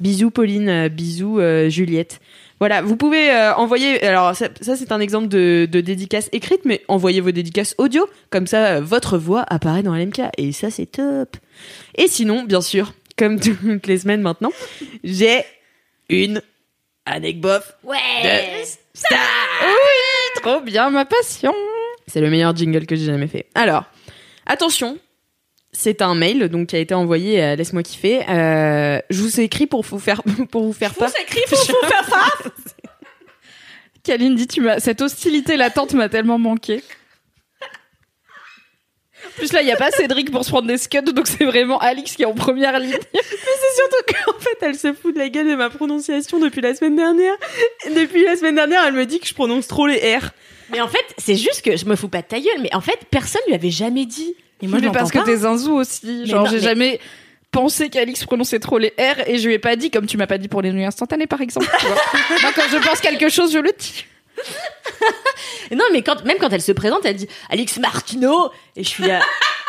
Bisous 0.00 0.30
Pauline, 0.30 0.68
euh, 0.68 0.88
bisous 0.88 1.40
euh, 1.40 1.68
Juliette. 1.68 2.20
Voilà, 2.58 2.80
vous 2.82 2.96
pouvez 2.96 3.30
euh, 3.30 3.54
envoyer. 3.54 4.02
Alors 4.02 4.34
ça, 4.34 4.48
ça, 4.60 4.76
c'est 4.76 4.92
un 4.92 5.00
exemple 5.00 5.28
de, 5.28 5.68
de 5.70 5.80
dédicace 5.80 6.28
écrite, 6.32 6.62
mais 6.64 6.82
envoyez 6.88 7.20
vos 7.20 7.32
dédicaces 7.32 7.74
audio, 7.78 8.06
comme 8.30 8.46
ça 8.46 8.80
votre 8.80 9.18
voix 9.18 9.44
apparaît 9.48 9.82
dans 9.82 9.94
LMK 9.94 10.22
et 10.38 10.52
ça 10.52 10.70
c'est 10.70 10.86
top. 10.86 11.36
Et 11.96 12.08
sinon, 12.08 12.44
bien 12.44 12.60
sûr, 12.60 12.92
comme 13.16 13.38
toutes 13.40 13.86
les 13.86 13.98
semaines 13.98 14.22
maintenant, 14.22 14.52
j'ai 15.04 15.44
une 16.08 16.42
anecdote 17.06 17.64
Ouais 17.82 17.96
de 18.22 18.66
star. 18.94 19.18
Trop 20.42 20.60
bien, 20.60 20.90
ma 20.90 21.04
passion. 21.04 21.54
C'est 22.06 22.20
le 22.20 22.30
meilleur 22.30 22.56
jingle 22.56 22.86
que 22.86 22.96
j'ai 22.96 23.04
jamais 23.06 23.28
fait. 23.28 23.46
Alors, 23.54 23.84
attention, 24.46 24.98
c'est 25.72 26.02
un 26.02 26.14
mail 26.14 26.48
donc 26.48 26.68
qui 26.68 26.76
a 26.76 26.78
été 26.78 26.94
envoyé 26.94 27.40
à 27.40 27.56
laisse-moi 27.56 27.82
kiffer. 27.82 28.28
Euh, 28.28 29.00
je 29.10 29.22
vous 29.22 29.40
ai 29.40 29.44
écrit 29.44 29.66
pour 29.66 29.82
vous 29.82 29.98
faire 29.98 30.22
pour 30.50 30.64
vous 30.64 30.72
faire 30.72 30.94
part. 30.94 31.10
écrit 31.20 31.42
pour 31.48 31.58
vous 31.58 31.88
faire 31.88 32.06
part. 32.08 32.42
Kalindi, 34.02 34.46
tu 34.46 34.60
m'as 34.62 34.80
cette 34.80 35.02
hostilité 35.02 35.56
latente 35.56 35.92
m'a 35.94 36.08
tellement 36.08 36.38
manqué. 36.38 36.82
En 39.40 39.46
plus 39.46 39.52
là, 39.54 39.62
il 39.62 39.68
y 39.68 39.72
a 39.72 39.76
pas 39.76 39.90
Cédric 39.90 40.30
pour 40.30 40.44
se 40.44 40.50
prendre 40.50 40.68
des 40.68 40.76
scuds, 40.76 41.00
donc 41.14 41.26
c'est 41.26 41.44
vraiment 41.46 41.78
Alix 41.78 42.14
qui 42.14 42.22
est 42.22 42.26
en 42.26 42.34
première 42.34 42.78
ligne. 42.78 42.92
C'est 43.14 43.76
surtout 43.76 44.04
qu'en 44.32 44.38
fait, 44.38 44.58
elle 44.60 44.74
se 44.74 44.92
fout 44.92 45.14
de 45.14 45.18
la 45.18 45.28
gueule 45.30 45.48
de 45.48 45.54
ma 45.54 45.70
prononciation 45.70 46.38
depuis 46.38 46.60
la 46.60 46.74
semaine 46.74 46.96
dernière. 46.96 47.34
Et 47.86 47.90
depuis 47.94 48.24
la 48.24 48.36
semaine 48.36 48.56
dernière, 48.56 48.84
elle 48.86 48.92
me 48.94 49.06
dit 49.06 49.18
que 49.18 49.26
je 49.26 49.32
prononce 49.32 49.66
trop 49.66 49.86
les 49.86 50.16
R. 50.16 50.30
Mais 50.70 50.80
en 50.80 50.88
fait, 50.88 51.04
c'est 51.16 51.36
juste 51.36 51.62
que 51.62 51.76
je 51.76 51.86
me 51.86 51.96
fous 51.96 52.08
pas 52.08 52.20
de 52.20 52.26
ta 52.26 52.38
gueule, 52.38 52.60
mais 52.60 52.74
en 52.74 52.80
fait, 52.82 52.98
personne 53.10 53.40
lui 53.46 53.54
avait 53.54 53.70
jamais 53.70 54.04
dit. 54.04 54.34
Et 54.60 54.66
moi, 54.66 54.76
je 54.78 54.82
mais 54.82 54.86
l'entends 54.88 54.98
parce 54.98 55.10
que 55.10 55.18
pas. 55.18 55.24
t'es 55.24 55.36
zinzou 55.38 55.72
aussi. 55.76 56.00
Mais 56.04 56.26
Genre, 56.26 56.46
j'ai 56.46 56.56
mais- 56.56 56.62
jamais 56.62 57.00
pensé 57.50 57.88
qu'Alix 57.88 58.24
prononçait 58.26 58.58
trop 58.60 58.76
les 58.78 58.92
R 58.98 59.26
et 59.26 59.38
je 59.38 59.46
lui 59.48 59.54
ai 59.54 59.58
pas 59.58 59.74
dit, 59.76 59.90
comme 59.90 60.06
tu 60.06 60.16
m'as 60.18 60.26
pas 60.26 60.38
dit 60.38 60.48
pour 60.48 60.60
les 60.62 60.70
nuits 60.72 60.84
instantanées 60.84 61.26
par 61.26 61.40
exemple. 61.40 61.66
tu 61.80 61.86
vois. 61.86 61.96
Moi, 62.42 62.50
quand 62.54 62.62
je 62.70 62.76
pense 62.86 63.00
quelque 63.00 63.28
chose, 63.30 63.52
je 63.52 63.58
le 63.58 63.72
dis. 63.78 64.04
Non, 65.72 65.84
mais 65.92 66.02
quand, 66.02 66.24
même 66.24 66.38
quand 66.38 66.48
elle 66.52 66.62
se 66.62 66.72
présente, 66.72 67.04
elle 67.04 67.16
dit 67.16 67.28
Alix 67.48 67.78
Martino, 67.78 68.50
et 68.76 68.82
je 68.82 68.88
suis 68.88 69.04
là. 69.04 69.20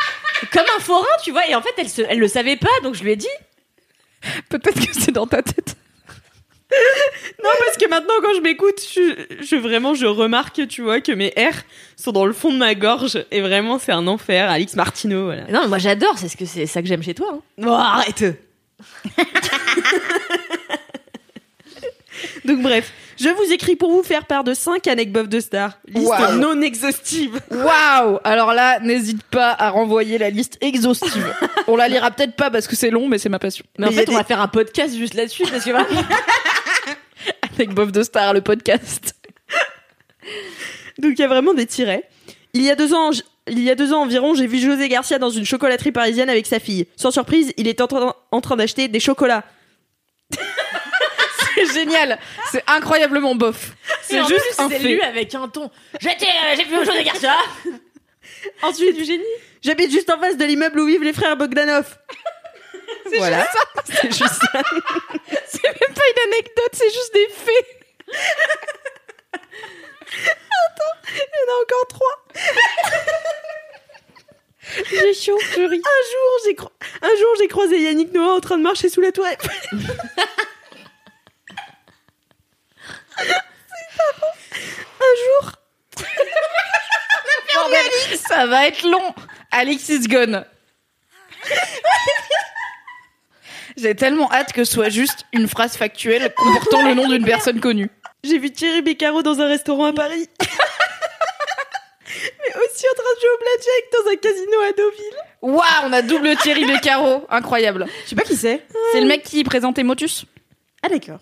Comme 0.52 0.64
un 0.76 0.80
forain, 0.80 1.06
tu 1.22 1.30
vois, 1.30 1.46
et 1.48 1.54
en 1.54 1.62
fait, 1.62 1.72
elle, 1.76 1.88
se, 1.88 2.02
elle 2.02 2.18
le 2.18 2.26
savait 2.28 2.56
pas, 2.56 2.68
donc 2.82 2.94
je 2.96 3.04
lui 3.04 3.12
ai 3.12 3.16
dit. 3.16 3.28
Peut-être 4.48 4.84
que 4.84 4.92
c'est 4.92 5.12
dans 5.12 5.26
ta 5.28 5.42
tête. 5.42 5.76
Non, 7.44 7.50
parce 7.64 7.76
que 7.76 7.86
maintenant, 7.88 8.14
quand 8.22 8.34
je 8.34 8.40
m'écoute, 8.40 8.80
je, 8.94 9.26
je- 9.44 9.56
vraiment, 9.56 9.94
je 9.94 10.06
remarque, 10.06 10.66
tu 10.68 10.82
vois, 10.82 11.00
que 11.00 11.12
mes 11.12 11.28
R 11.36 11.54
sont 11.96 12.12
dans 12.12 12.24
le 12.24 12.32
fond 12.32 12.50
de 12.52 12.56
ma 12.56 12.74
gorge. 12.74 13.24
Et 13.30 13.40
vraiment, 13.42 13.78
c'est 13.78 13.92
un 13.92 14.06
enfer. 14.06 14.50
Alix 14.50 14.74
Martineau, 14.74 15.26
voilà. 15.26 15.42
Non, 15.48 15.60
mais 15.62 15.68
moi 15.68 15.78
j'adore, 15.78 16.16
c'est 16.18 16.28
ce 16.28 16.36
que 16.36 16.46
c'est 16.46 16.66
ça 16.66 16.80
que 16.82 16.88
j'aime 16.88 17.02
chez 17.02 17.14
toi. 17.14 17.28
hein. 17.34 17.40
Oh, 17.64 17.68
arrête 17.68 18.24
Donc 22.44 22.62
bref, 22.62 22.92
je 23.22 23.28
vous 23.28 23.52
écris 23.52 23.76
pour 23.76 23.90
vous 23.92 24.02
faire 24.02 24.24
part 24.26 24.44
de 24.44 24.54
5 24.54 24.86
anecdotes 24.88 25.28
de 25.28 25.40
stars. 25.40 25.78
Liste 25.86 26.08
Wow. 26.08 26.32
non 26.36 26.60
exhaustive. 26.62 27.40
Waouh 27.50 28.18
Alors 28.24 28.52
là, 28.52 28.80
n'hésite 28.80 29.22
pas 29.24 29.50
à 29.58 29.70
renvoyer 29.70 30.18
la 30.18 30.30
liste 30.30 30.58
exhaustive. 30.60 31.32
On 31.68 31.76
la 31.76 31.88
lira 31.88 32.10
peut-être 32.10 32.34
pas 32.34 32.50
parce 32.50 32.66
que 32.66 32.74
c'est 32.76 32.90
long, 32.90 33.08
mais 33.08 33.18
c'est 33.18 33.28
ma 33.28 33.38
passion. 33.38 33.64
Mais 33.78 33.86
en 33.86 33.90
Mais 33.90 33.96
fait, 33.96 34.08
on 34.08 34.14
va 34.14 34.24
faire 34.24 34.40
un 34.40 34.48
podcast 34.48 34.94
juste 34.96 35.14
là-dessus, 35.14 35.44
parce 35.50 35.64
que 35.64 35.70
Bof 37.72 37.92
de 37.92 38.02
Star, 38.02 38.34
le 38.34 38.40
podcast. 38.40 39.14
Donc 40.98 41.12
il 41.16 41.20
y 41.20 41.24
a 41.24 41.28
vraiment 41.28 41.54
des 41.54 41.66
tirets. 41.66 42.08
Il 42.54 42.62
y 42.62 42.70
a 42.70 42.74
deux 42.76 42.92
ans, 42.92 43.10
il 43.48 43.60
y 43.62 43.70
a 43.70 43.74
deux 43.74 43.92
ans 43.92 44.02
environ, 44.02 44.34
j'ai 44.34 44.46
vu 44.46 44.58
José 44.58 44.88
Garcia 44.88 45.18
dans 45.18 45.30
une 45.30 45.44
chocolaterie 45.44 45.92
parisienne 45.92 46.28
avec 46.28 46.46
sa 46.46 46.58
fille. 46.58 46.86
Sans 46.96 47.10
surprise, 47.10 47.52
il 47.56 47.68
en 47.80 47.86
train, 47.86 48.14
en 48.30 48.40
train 48.40 48.56
d'acheter 48.56 48.88
des 48.88 49.00
chocolats. 49.00 49.44
C'est 51.72 51.80
génial 51.80 52.18
C'est 52.50 52.62
incroyablement 52.66 53.34
bof. 53.34 53.72
C'est 54.02 54.14
C'est 54.22 54.28
juste 54.28 54.44
juste 54.46 54.60
un 54.60 54.68
c'est 54.68 54.78
fait. 54.78 54.88
lu 54.88 55.00
avec 55.02 55.34
un 55.34 55.48
ton. 55.48 55.70
J'étais, 56.00 56.26
euh, 56.26 56.54
j'ai 56.56 56.64
vu 56.64 56.78
au 56.78 56.84
jour 56.84 56.94
des 56.94 57.04
garçons. 57.04 57.26
Ensuite, 58.62 58.96
du 58.96 59.04
génie. 59.04 59.24
J'habite 59.62 59.90
juste 59.90 60.10
en 60.10 60.18
face 60.20 60.36
de 60.36 60.44
l'immeuble 60.44 60.80
où 60.80 60.86
vivent 60.86 61.04
les 61.04 61.12
frères 61.12 61.36
Bogdanov. 61.36 61.98
voilà. 63.16 63.46
C'est 63.84 64.08
juste 64.12 64.34
ça. 64.34 64.48
C'est 65.46 65.64
même 65.64 65.94
pas 65.94 66.02
une 66.10 66.32
anecdote, 66.32 66.70
c'est 66.72 66.90
juste 66.90 67.12
des 67.14 67.28
faits. 67.28 67.66
Il 70.08 70.18
y 70.18 71.50
en 71.50 71.52
a 71.52 71.62
encore 71.62 71.86
trois. 71.88 72.16
J'ai 74.90 75.14
chaud, 75.14 75.38
je 75.54 75.60
ris. 75.62 75.82
Un 75.84 76.02
jour, 76.10 76.38
j'ai 76.46 76.54
cro- 76.54 76.72
un 77.02 77.08
jour, 77.18 77.28
j'ai 77.38 77.48
croisé 77.48 77.78
Yannick 77.80 78.12
Noah 78.12 78.34
en 78.36 78.40
train 78.40 78.56
de 78.58 78.62
marcher 78.62 78.88
sous 78.88 79.00
la 79.00 79.12
tour 79.12 79.26
Eiffel. 79.26 79.50
Un 85.00 85.14
jour, 85.24 85.52
Bordel, 87.54 88.18
ça 88.18 88.46
va 88.46 88.66
être 88.66 88.82
long. 88.88 89.14
Alex 89.50 89.88
is 89.88 90.08
gone. 90.08 90.44
J'ai 93.76 93.94
tellement 93.94 94.30
hâte 94.32 94.52
que 94.52 94.64
ce 94.64 94.72
soit 94.72 94.88
juste 94.90 95.24
une 95.32 95.48
phrase 95.48 95.76
factuelle 95.76 96.32
comportant 96.36 96.82
le 96.86 96.94
nom 96.94 97.08
d'une 97.08 97.24
personne 97.24 97.58
connue. 97.60 97.90
j'ai 98.22 98.38
vu 98.38 98.50
Thierry 98.52 98.82
Beccaro 98.82 99.22
dans 99.22 99.40
un 99.40 99.48
restaurant 99.48 99.86
à 99.86 99.92
Paris. 99.92 100.28
Mais 102.14 102.54
aussi 102.56 102.84
en 102.86 102.94
train 102.94 103.14
de 103.14 103.20
jouer 103.20 103.30
au 103.34 103.38
blackjack 103.38 103.84
dans 103.92 104.10
un 104.12 104.16
casino 104.16 104.60
à 104.60 104.72
Deauville. 104.72 105.18
Waouh, 105.42 105.88
on 105.88 105.92
a 105.92 106.02
double 106.02 106.36
Thierry 106.36 106.64
Beccaro. 106.66 107.26
Incroyable. 107.30 107.86
Je 108.04 108.10
sais 108.10 108.16
pas 108.16 108.22
qui 108.22 108.36
c'est. 108.36 108.64
C'est 108.92 109.00
le 109.00 109.06
mec 109.06 109.22
qui 109.22 109.42
présentait 109.42 109.82
Motus 109.82 110.24
Ah 110.82 110.88
d'accord. 110.88 111.18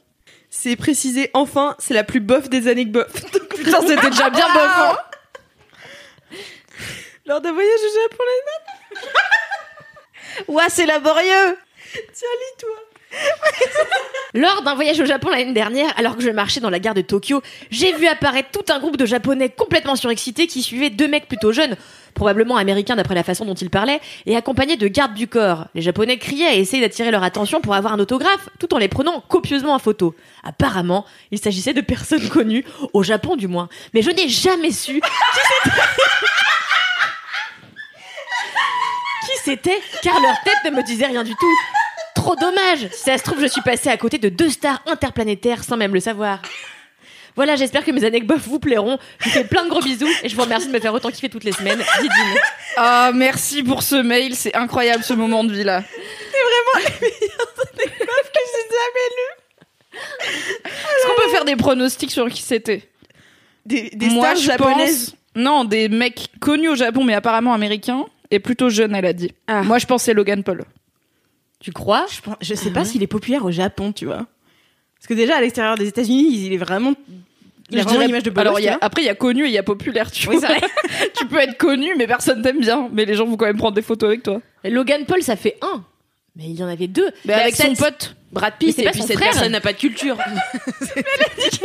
C'est 0.51 0.75
précisé, 0.77 1.31
enfin, 1.33 1.77
c'est 1.79 1.95
la 1.95 2.03
plus 2.05 2.21
bof 2.21 2.49
des 2.51 2.67
anecdotes. 2.69 3.13
Putain, 3.57 3.81
c'était 3.87 4.11
déjà 4.11 4.31
bien 4.31 4.53
bof. 4.53 4.67
hein. 4.67 4.97
Lors 7.27 7.41
d'un 7.41 7.53
voyage 7.53 7.79
au 7.79 8.01
Japon. 8.03 8.25
Ouah, 10.49 10.69
c'est 10.69 10.87
laborieux. 10.87 11.57
Tiens, 12.13 12.29
lis-toi. 12.41 12.71
Lors 14.35 14.63
d'un 14.63 14.75
voyage 14.77 15.01
au 15.01 15.05
Japon 15.05 15.29
l'année 15.31 15.53
dernière, 15.53 15.93
alors 15.99 16.17
que 16.17 16.23
je 16.23 16.31
marchais 16.31 16.61
dans 16.61 16.71
la 16.71 16.79
gare 16.79 16.95
de 16.95 17.01
Tokyo, 17.01 17.43
j'ai 17.71 17.93
vu 17.95 18.07
apparaître 18.07 18.51
tout 18.53 18.73
un 18.73 18.79
groupe 18.79 18.97
de 18.97 19.07
japonais 19.07 19.49
complètement 19.51 19.97
surexcités 19.97 20.47
qui 20.47 20.63
suivaient 20.63 20.91
deux 20.91 21.09
mecs 21.09 21.27
plutôt 21.27 21.53
jeunes, 21.53 21.77
probablement 22.21 22.59
américains 22.59 22.97
d'après 22.97 23.15
la 23.15 23.23
façon 23.23 23.47
dont 23.47 23.55
ils 23.55 23.71
parlaient, 23.71 23.99
et 24.27 24.37
accompagnés 24.37 24.77
de 24.77 24.87
gardes 24.89 25.15
du 25.15 25.27
corps. 25.27 25.69
Les 25.75 25.81
japonais 25.81 26.19
criaient 26.19 26.59
et 26.59 26.61
essayaient 26.61 26.83
d'attirer 26.83 27.11
leur 27.11 27.23
attention 27.23 27.63
pour 27.63 27.75
avoir 27.75 27.95
un 27.95 27.99
autographe, 27.99 28.51
tout 28.59 28.75
en 28.75 28.79
les 28.79 28.89
prenant 28.89 29.23
copieusement 29.27 29.73
en 29.73 29.79
photo. 29.79 30.15
Apparemment, 30.45 31.07
il 31.31 31.39
s'agissait 31.39 31.73
de 31.73 31.81
personnes 31.81 32.29
connues, 32.29 32.67
au 32.93 33.03
Japon 33.03 33.37
du 33.37 33.49
moins. 33.49 33.71
Mais 33.95 34.03
je 34.03 34.11
n'ai 34.11 34.29
jamais 34.29 34.71
su 34.71 35.01
qui 35.01 35.09
c'était. 35.65 35.77
qui 39.25 39.39
c'était, 39.43 39.81
car 40.03 40.21
leur 40.21 40.39
tête 40.45 40.71
ne 40.71 40.77
me 40.77 40.83
disait 40.83 41.07
rien 41.07 41.25
du 41.25 41.35
tout. 41.35 41.57
Trop 42.15 42.37
dommage 42.37 42.87
Si 42.93 43.05
ça 43.05 43.17
se 43.17 43.23
trouve, 43.23 43.41
je 43.41 43.47
suis 43.47 43.63
passée 43.63 43.89
à 43.89 43.97
côté 43.97 44.19
de 44.19 44.29
deux 44.29 44.51
stars 44.51 44.83
interplanétaires 44.87 45.65
sans 45.65 45.79
même 45.79 45.95
le 45.95 46.01
savoir. 46.01 46.43
Voilà, 47.41 47.57
j'espère 47.57 47.87
que 47.87 47.91
mes 47.91 48.05
anecdotes 48.05 48.41
vous 48.43 48.59
plairont. 48.59 48.99
Je 49.19 49.25
vous 49.25 49.31
fais 49.31 49.45
plein 49.45 49.65
de 49.65 49.71
gros 49.71 49.81
bisous 49.81 50.07
et 50.23 50.29
je 50.29 50.37
vous 50.37 50.43
remercie 50.43 50.67
de 50.69 50.73
me 50.73 50.79
faire 50.79 50.93
autant 50.93 51.09
kiffer 51.11 51.31
toutes 51.31 51.45
les 51.45 51.53
semaines. 51.53 51.83
Didine. 52.03 52.35
Ah, 52.77 53.13
merci 53.15 53.63
pour 53.63 53.83
ce 53.83 53.95
mail. 53.97 54.37
C'est 54.37 54.55
incroyable 54.55 55.03
ce 55.03 55.15
moment 55.15 55.43
de 55.43 55.55
vie 55.55 55.65
là. 55.65 55.83
Est-ce 60.65 61.07
qu'on 61.07 61.23
peut 61.23 61.31
faire 61.31 61.45
des 61.45 61.57
pronostics 61.57 62.11
sur 62.11 62.29
qui 62.29 62.43
c'était? 62.43 62.89
Des, 63.67 63.91
des 63.91 64.09
Moi, 64.09 64.25
stars 64.25 64.37
je 64.37 64.43
japonaises? 64.47 65.11
pense- 65.11 65.17
Non, 65.43 65.65
des 65.65 65.89
mecs 65.89 66.29
connus 66.41 66.69
au 66.69 66.75
Japon, 66.75 67.05
mais 67.05 67.15
apparemment 67.15 67.53
américains 67.55 68.05
et 68.31 68.39
plutôt 68.39 68.69
jeunes, 68.71 68.95
elle 68.95 69.07
a 69.07 69.13
dit. 69.13 69.33
Ah. 69.47 69.63
Moi, 69.63 69.79
je 69.79 69.87
pense 69.87 70.03
que 70.03 70.07
c'est 70.07 70.15
Logan 70.15 70.43
Paul. 70.43 70.65
Tu 71.61 71.73
crois? 71.73 72.07
Je, 72.11 72.21
pense- 72.21 72.37
je 72.41 72.55
sais 72.55 72.71
pas 72.71 72.85
s'il 72.85 73.03
est 73.03 73.07
populaire 73.07 73.45
au 73.45 73.51
Japon, 73.51 73.93
tu 73.93 74.07
vois. 74.07 74.27
Parce 74.99 75.07
que 75.09 75.15
déjà, 75.15 75.37
à 75.37 75.41
l'extérieur 75.41 75.77
des 75.77 75.89
États-Unis, 75.89 76.47
il 76.47 76.53
est 76.53 76.59
vraiment. 76.59 76.93
Il 77.71 77.79
a 77.79 77.83
Je 77.83 77.85
vraiment 77.85 77.99
dirais- 78.01 78.07
l'image 78.09 78.23
de 78.25 78.31
bolos, 78.31 78.49
Alors, 78.49 78.61
y 78.61 78.69
a- 78.69 78.79
après, 78.81 79.03
il 79.03 79.07
y 79.07 79.09
a 79.11 79.15
connu 79.15 79.45
et 79.45 79.49
il 79.49 79.53
y 79.53 79.59
a 79.59 79.63
populaire, 79.63 80.11
tu 80.11 80.29
Oui, 80.29 80.37
vois. 80.37 80.49
vrai. 80.49 80.61
tu 81.17 81.27
peux 81.27 81.39
être 81.39 81.57
connu, 81.57 81.95
mais 81.97 82.07
personne 82.07 82.43
t'aime 82.43 82.61
bien. 82.61 82.89
Mais 82.93 83.05
les 83.05 83.15
gens 83.15 83.27
vont 83.27 83.37
quand 83.37 83.47
même 83.47 83.57
prendre 83.59 83.75
des 83.75 83.83
photos 83.83 84.09
avec 84.09 84.23
toi. 84.23 84.41
Logan 84.65 85.05
Paul, 85.07 85.23
ça 85.23 85.37
fait 85.37 85.57
un. 85.63 85.85
Mais 86.37 86.45
il 86.45 86.59
y 86.59 86.63
en 86.63 86.69
avait 86.69 86.87
deux. 86.87 87.11
Mais 87.25 87.35
avec 87.35 87.57
son 87.57 87.75
pote. 87.75 88.15
Brad 88.33 88.55
Pitt, 88.61 88.77
c'est 88.77 88.83
et 88.83 88.85
pas 88.85 88.93
puis 88.93 89.03
cette 89.03 89.17
frère. 89.17 89.31
personne 89.33 89.51
n'a 89.51 89.61
pas 89.61 89.73
de 89.73 89.79
culture. 89.79 90.17
C'était 91.39 91.65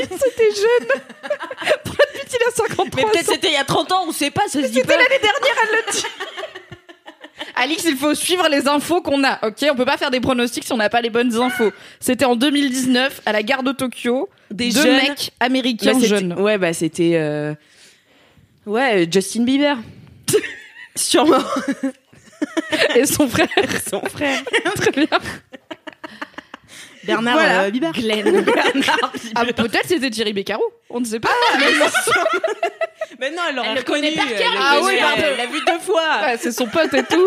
jeune. 0.55 0.87
Brad 1.85 2.07
Pitt, 2.13 2.37
il 2.39 2.47
a 2.47 2.51
53 2.55 2.87
Mais 2.95 3.03
peut-être 3.11 3.25
c'était 3.31 3.47
il 3.49 3.53
y 3.53 3.57
a 3.57 3.63
30 3.63 3.91
ans, 3.91 4.05
on 4.07 4.11
sait 4.11 4.31
pas, 4.31 4.41
ça 4.47 4.61
se 4.61 4.67
dit. 4.67 4.73
C'était 4.79 4.97
l'année 4.97 5.19
dernière, 5.21 5.55
elle 5.63 5.75
le 5.85 5.91
dit. 5.91 6.03
Alix, 7.55 7.83
il 7.85 7.95
faut 7.95 8.13
suivre 8.13 8.47
les 8.49 8.67
infos 8.67 9.01
qu'on 9.01 9.23
a, 9.23 9.39
ok? 9.47 9.65
On 9.71 9.75
peut 9.75 9.85
pas 9.85 9.97
faire 9.97 10.11
des 10.11 10.19
pronostics 10.19 10.63
si 10.65 10.73
on 10.73 10.77
n'a 10.77 10.89
pas 10.89 11.01
les 11.01 11.09
bonnes 11.09 11.35
infos. 11.35 11.71
C'était 11.99 12.25
en 12.25 12.35
2019, 12.35 13.21
à 13.25 13.31
la 13.31 13.43
gare 13.43 13.63
de 13.63 13.71
Tokyo, 13.71 14.29
Des 14.51 14.69
deux 14.71 14.81
jeunes. 14.81 14.95
mecs 14.97 15.31
américains 15.39 15.93
Bah, 15.93 16.05
jeunes. 16.05 16.33
Ouais, 16.39 16.57
bah 16.57 16.73
c'était. 16.73 17.13
euh, 17.15 17.53
Ouais, 18.65 19.07
Justin 19.11 19.43
Bieber. 19.43 19.77
Sûrement. 20.95 21.37
Et 22.95 23.05
son 23.05 23.27
frère. 23.27 23.47
Son 23.89 24.01
frère. 24.01 24.41
Très 24.75 24.91
bien. 24.91 25.07
Bernard 27.05 27.33
Voilà. 27.35 27.63
euh. 27.63 27.69
Glenn. 27.71 28.41
Bernard 28.45 29.13
Ah, 29.35 29.45
peut-être 29.45 29.87
c'était 29.87 30.09
Thierry 30.09 30.33
Beccaro. 30.33 30.63
On 30.89 30.99
ne 30.99 31.05
sait 31.05 31.19
pas. 31.19 31.29
Mais 33.19 33.31
non, 33.31 33.41
elle 33.49 33.55
l'aurait 33.55 33.75
reconnu. 33.75 34.01
connaît 34.01 34.11
par 34.15 34.27
cœur, 34.27 34.51
Ah 34.57 34.79
oui, 34.83 34.93
elle 35.17 35.37
l'a 35.37 35.45
vu 35.45 35.59
deux 35.65 35.79
fois. 35.79 36.21
Ouais, 36.25 36.37
c'est 36.39 36.51
son 36.51 36.67
pote 36.67 36.93
et 36.93 37.03
tout. 37.03 37.25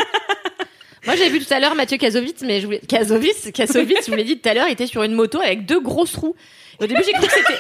Moi, 1.07 1.17
j'ai 1.17 1.29
vu 1.31 1.39
tout 1.43 1.53
à 1.55 1.61
l'heure 1.61 1.75
Mathieu 1.75 1.97
Kazovitz, 1.97 2.43
mais 2.43 2.61
je 2.61 2.67
voulais... 2.67 2.81
Je 2.91 4.11
vous 4.11 4.17
l'ai 4.17 4.25
dit 4.25 4.39
tout 4.39 4.49
à 4.49 4.55
l'heure, 4.55 4.67
était 4.69 4.87
sur 4.87 5.03
une 5.03 5.15
moto 5.15 5.41
avec 5.41 5.65
deux 5.65 5.81
grosses 5.81 6.17
roues. 6.17 6.35
Au 6.81 6.87
début, 6.87 7.03
j'ai 7.05 7.13
cru 7.13 7.27
que 7.27 7.33
c'était. 7.33 7.59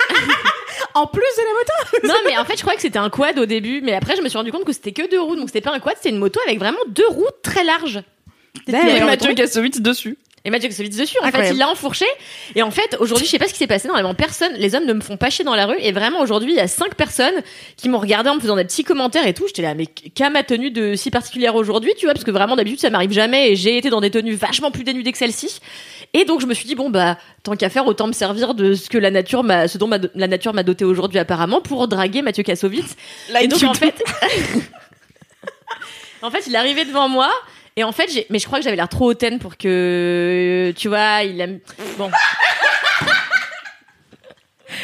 En 0.95 1.07
plus 1.07 1.21
de 1.23 1.43
la 1.43 1.53
moto. 1.53 2.07
non, 2.09 2.15
mais 2.29 2.37
en 2.39 2.45
fait, 2.45 2.55
je 2.57 2.61
croyais 2.61 2.77
que 2.77 2.83
c'était 2.83 2.99
un 2.99 3.11
quad 3.11 3.39
au 3.39 3.47
début, 3.47 3.81
mais 3.83 3.95
après, 3.95 4.17
je 4.17 4.23
me 4.23 4.29
suis 4.29 4.37
rendu 4.39 4.53
compte 4.53 4.65
que 4.65 4.73
c'était 4.73 4.93
que 4.93 5.09
deux 5.09 5.21
roues, 5.21 5.37
donc 5.37 5.49
c'était 5.49 5.61
pas 5.61 5.73
un 5.73 5.81
quad, 5.81 5.95
c'était 5.97 6.11
une 6.11 6.19
moto 6.19 6.41
avec 6.47 6.59
vraiment 6.59 6.79
deux 6.89 7.07
roues 7.09 7.27
très 7.43 7.65
larges. 7.65 8.03
Et 8.67 8.73
D'accord. 8.73 9.07
Mathieu 9.07 9.35
Kassovitz 9.35 9.81
dessus. 9.81 10.19
Et 10.45 10.50
Mathieu 10.50 10.68
Kazovitz 10.68 10.97
dessus, 10.97 11.16
en 11.21 11.25
fait, 11.33 11.38
il 11.52 11.59
l'a 11.59 11.68
enfourché. 11.68 12.04
Et 12.54 12.62
en 12.62 12.71
fait, 12.71 12.97
aujourd'hui, 13.00 13.26
je 13.26 13.30
sais 13.33 13.38
pas 13.38 13.49
ce 13.49 13.52
qui 13.52 13.59
s'est 13.59 13.66
passé. 13.66 13.88
Normalement, 13.88 14.14
personne, 14.14 14.52
les 14.54 14.75
hommes 14.75 14.87
ne 14.87 14.92
me 14.92 15.00
font 15.00 15.16
pas 15.16 15.30
chier 15.30 15.45
dans 15.45 15.54
la 15.54 15.66
rue. 15.66 15.76
Et 15.80 15.92
vraiment, 15.92 16.21
aujourd'hui, 16.21 16.52
il 16.52 16.57
y 16.57 16.61
a 16.61 16.68
cinq 16.68 16.95
personnes 16.95 17.42
qui 17.76 17.88
m'ont 17.88 17.99
regardé 17.99 18.30
en 18.30 18.37
me 18.37 18.40
faisant 18.40 18.57
des 18.57 18.64
petits 18.64 18.85
commentaires 18.85 19.26
et 19.26 19.35
tout. 19.35 19.47
J'étais 19.49 19.62
là, 19.62 19.75
mais 19.75 19.87
qu'a 19.87 20.30
ma 20.30 20.42
tenue 20.45 20.71
de 20.71 20.95
si 20.95 21.11
particulière 21.11 21.57
aujourd'hui, 21.57 21.92
tu 21.99 22.07
vois, 22.07 22.14
parce 22.14 22.25
que 22.25 22.30
vraiment, 22.30 22.57
d'habitude, 22.57 22.80
ça 22.80 22.90
m'arrive 22.90 23.12
jamais 23.12 23.50
et 23.50 23.57
j'ai 23.57 23.76
été 23.76 23.90
dans 23.90 24.00
des 24.00 24.11
tenues 24.11 24.35
vachement 24.35 24.71
plus 24.71 24.85
dénudées 24.85 25.12
que 25.12 25.18
celle-ci. 25.18 25.61
Et 26.14 26.25
donc, 26.25 26.40
je 26.40 26.47
me 26.47 26.54
suis 26.54 26.66
dit, 26.66 26.75
bon, 26.75 26.88
bah, 26.88 27.18
tant 27.42 27.57
qu'à 27.57 27.68
faire, 27.68 27.87
autant 27.87 28.07
me 28.07 28.12
servir 28.12 28.54
de 28.54 28.75
ce 28.75 28.88
que 28.88 28.97
la 28.99 29.11
nature 29.11 29.42
m'a, 29.42 29.68
ce 29.68 29.76
dont 29.76 29.88
ma- 29.88 29.99
la 30.14 30.28
nature 30.28 30.54
m'a 30.54 30.62
doté 30.62 30.85
aujourd'hui 30.85 31.18
apparemment 31.18 31.61
pour 31.61 31.87
draguer 31.88 32.23
Mathieu 32.23 32.45
Kassovitz. 32.45 32.97
Et 33.42 33.49
donc, 33.49 33.59
en 33.68 33.75
fait, 33.75 34.02
en 36.23 36.30
fait, 36.30 36.47
il 36.47 36.54
est 36.54 36.59
arrivé 36.59 36.85
devant 36.85 37.09
moi. 37.09 37.30
Et 37.79 37.85
en 37.85 37.93
fait, 37.93 38.27
mais 38.29 38.41
je 38.41 38.47
crois 38.47 38.59
que 38.59 38.65
j'avais 38.65 38.75
l'air 38.75 38.89
trop 38.89 39.09
hautaine 39.09 39.39
pour 39.39 39.57
que, 39.57 40.75
tu 40.77 40.89
vois, 40.89 41.23
il 41.23 41.41
aime, 41.41 41.61
bon. 41.97 42.11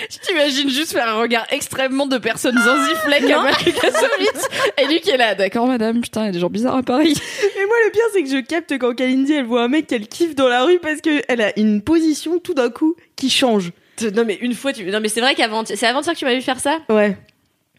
Je 0.09 0.19
t'imagine 0.19 0.71
juste 0.71 0.93
faire 0.93 1.09
un 1.09 1.21
regard 1.21 1.45
extrêmement 1.51 2.07
de 2.07 2.19
personnes 2.19 2.57
à 2.57 2.75
Mathieu 3.09 3.73
Kassovitz. 3.73 4.49
Et 4.81 4.87
lui 4.87 5.01
qui 5.01 5.11
est 5.11 5.17
là, 5.17 5.35
d'accord 5.35 5.67
madame, 5.67 6.03
putain, 6.03 6.23
il 6.23 6.27
y 6.27 6.29
a 6.29 6.33
des 6.33 6.39
gens 6.39 6.51
bizarres 6.51 6.77
à 6.77 6.83
Paris. 6.85 7.15
Mais 7.57 7.67
moi, 7.67 7.77
le 7.85 7.91
pire, 7.91 8.05
c'est 8.13 8.23
que 8.23 8.29
je 8.29 8.41
capte 8.41 8.79
quand 8.79 8.95
Kalindi, 8.95 9.33
elle 9.33 9.45
voit 9.45 9.65
un 9.65 9.69
mec 9.69 9.89
qu'elle 9.89 10.07
kiffe 10.07 10.37
dans 10.37 10.49
la 10.49 10.63
rue 10.63 10.79
parce 10.79 11.01
qu'elle 11.01 11.41
a 11.41 11.59
une 11.59 11.83
position 11.83 12.39
tout 12.39 12.55
d'un 12.55 12.71
coup 12.71 12.95
qui 13.17 13.29
change. 13.29 13.73
Non, 14.15 14.25
mais 14.25 14.39
une 14.41 14.55
fois, 14.55 14.73
tu, 14.73 14.85
non, 14.85 15.01
mais 15.01 15.09
c'est 15.09 15.21
vrai 15.21 15.35
qu'avant, 15.35 15.65
c'est 15.65 15.85
avant-hier 15.85 16.15
que 16.15 16.19
tu 16.19 16.25
m'as 16.27 16.35
vu 16.35 16.43
faire 16.43 16.61
ça? 16.61 16.79
Ouais. 16.89 17.17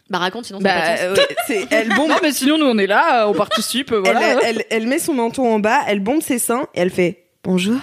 Bah, 0.10 0.20
raconte, 0.20 0.46
sinon 0.46 0.60
ça 0.60 0.68
n'a 0.68 0.74
pas 0.74 0.92
de 0.92 0.98
sens. 0.98 1.18
Bah, 1.18 1.24
ouais, 1.24 1.36
c'est, 1.48 1.68
elle 1.72 1.90
bombe. 1.90 2.10
Non 2.10 2.18
mais 2.22 2.32
sinon 2.32 2.58
nous 2.58 2.68
on 2.68 2.78
est 2.78 2.88
là, 2.88 3.28
on 3.28 3.34
participe, 3.34 3.92
elle, 3.92 4.00
voilà. 4.00 4.44
elle, 4.44 4.64
elle 4.70 4.88
met 4.88 5.00
son 5.00 5.14
menton 5.14 5.52
en 5.52 5.60
bas, 5.60 5.82
elle 5.88 6.00
bombe 6.00 6.22
ses 6.22 6.38
seins 6.38 6.68
et 6.76 6.82
elle 6.82 6.92
fait 6.92 7.26
bonjour. 7.44 7.78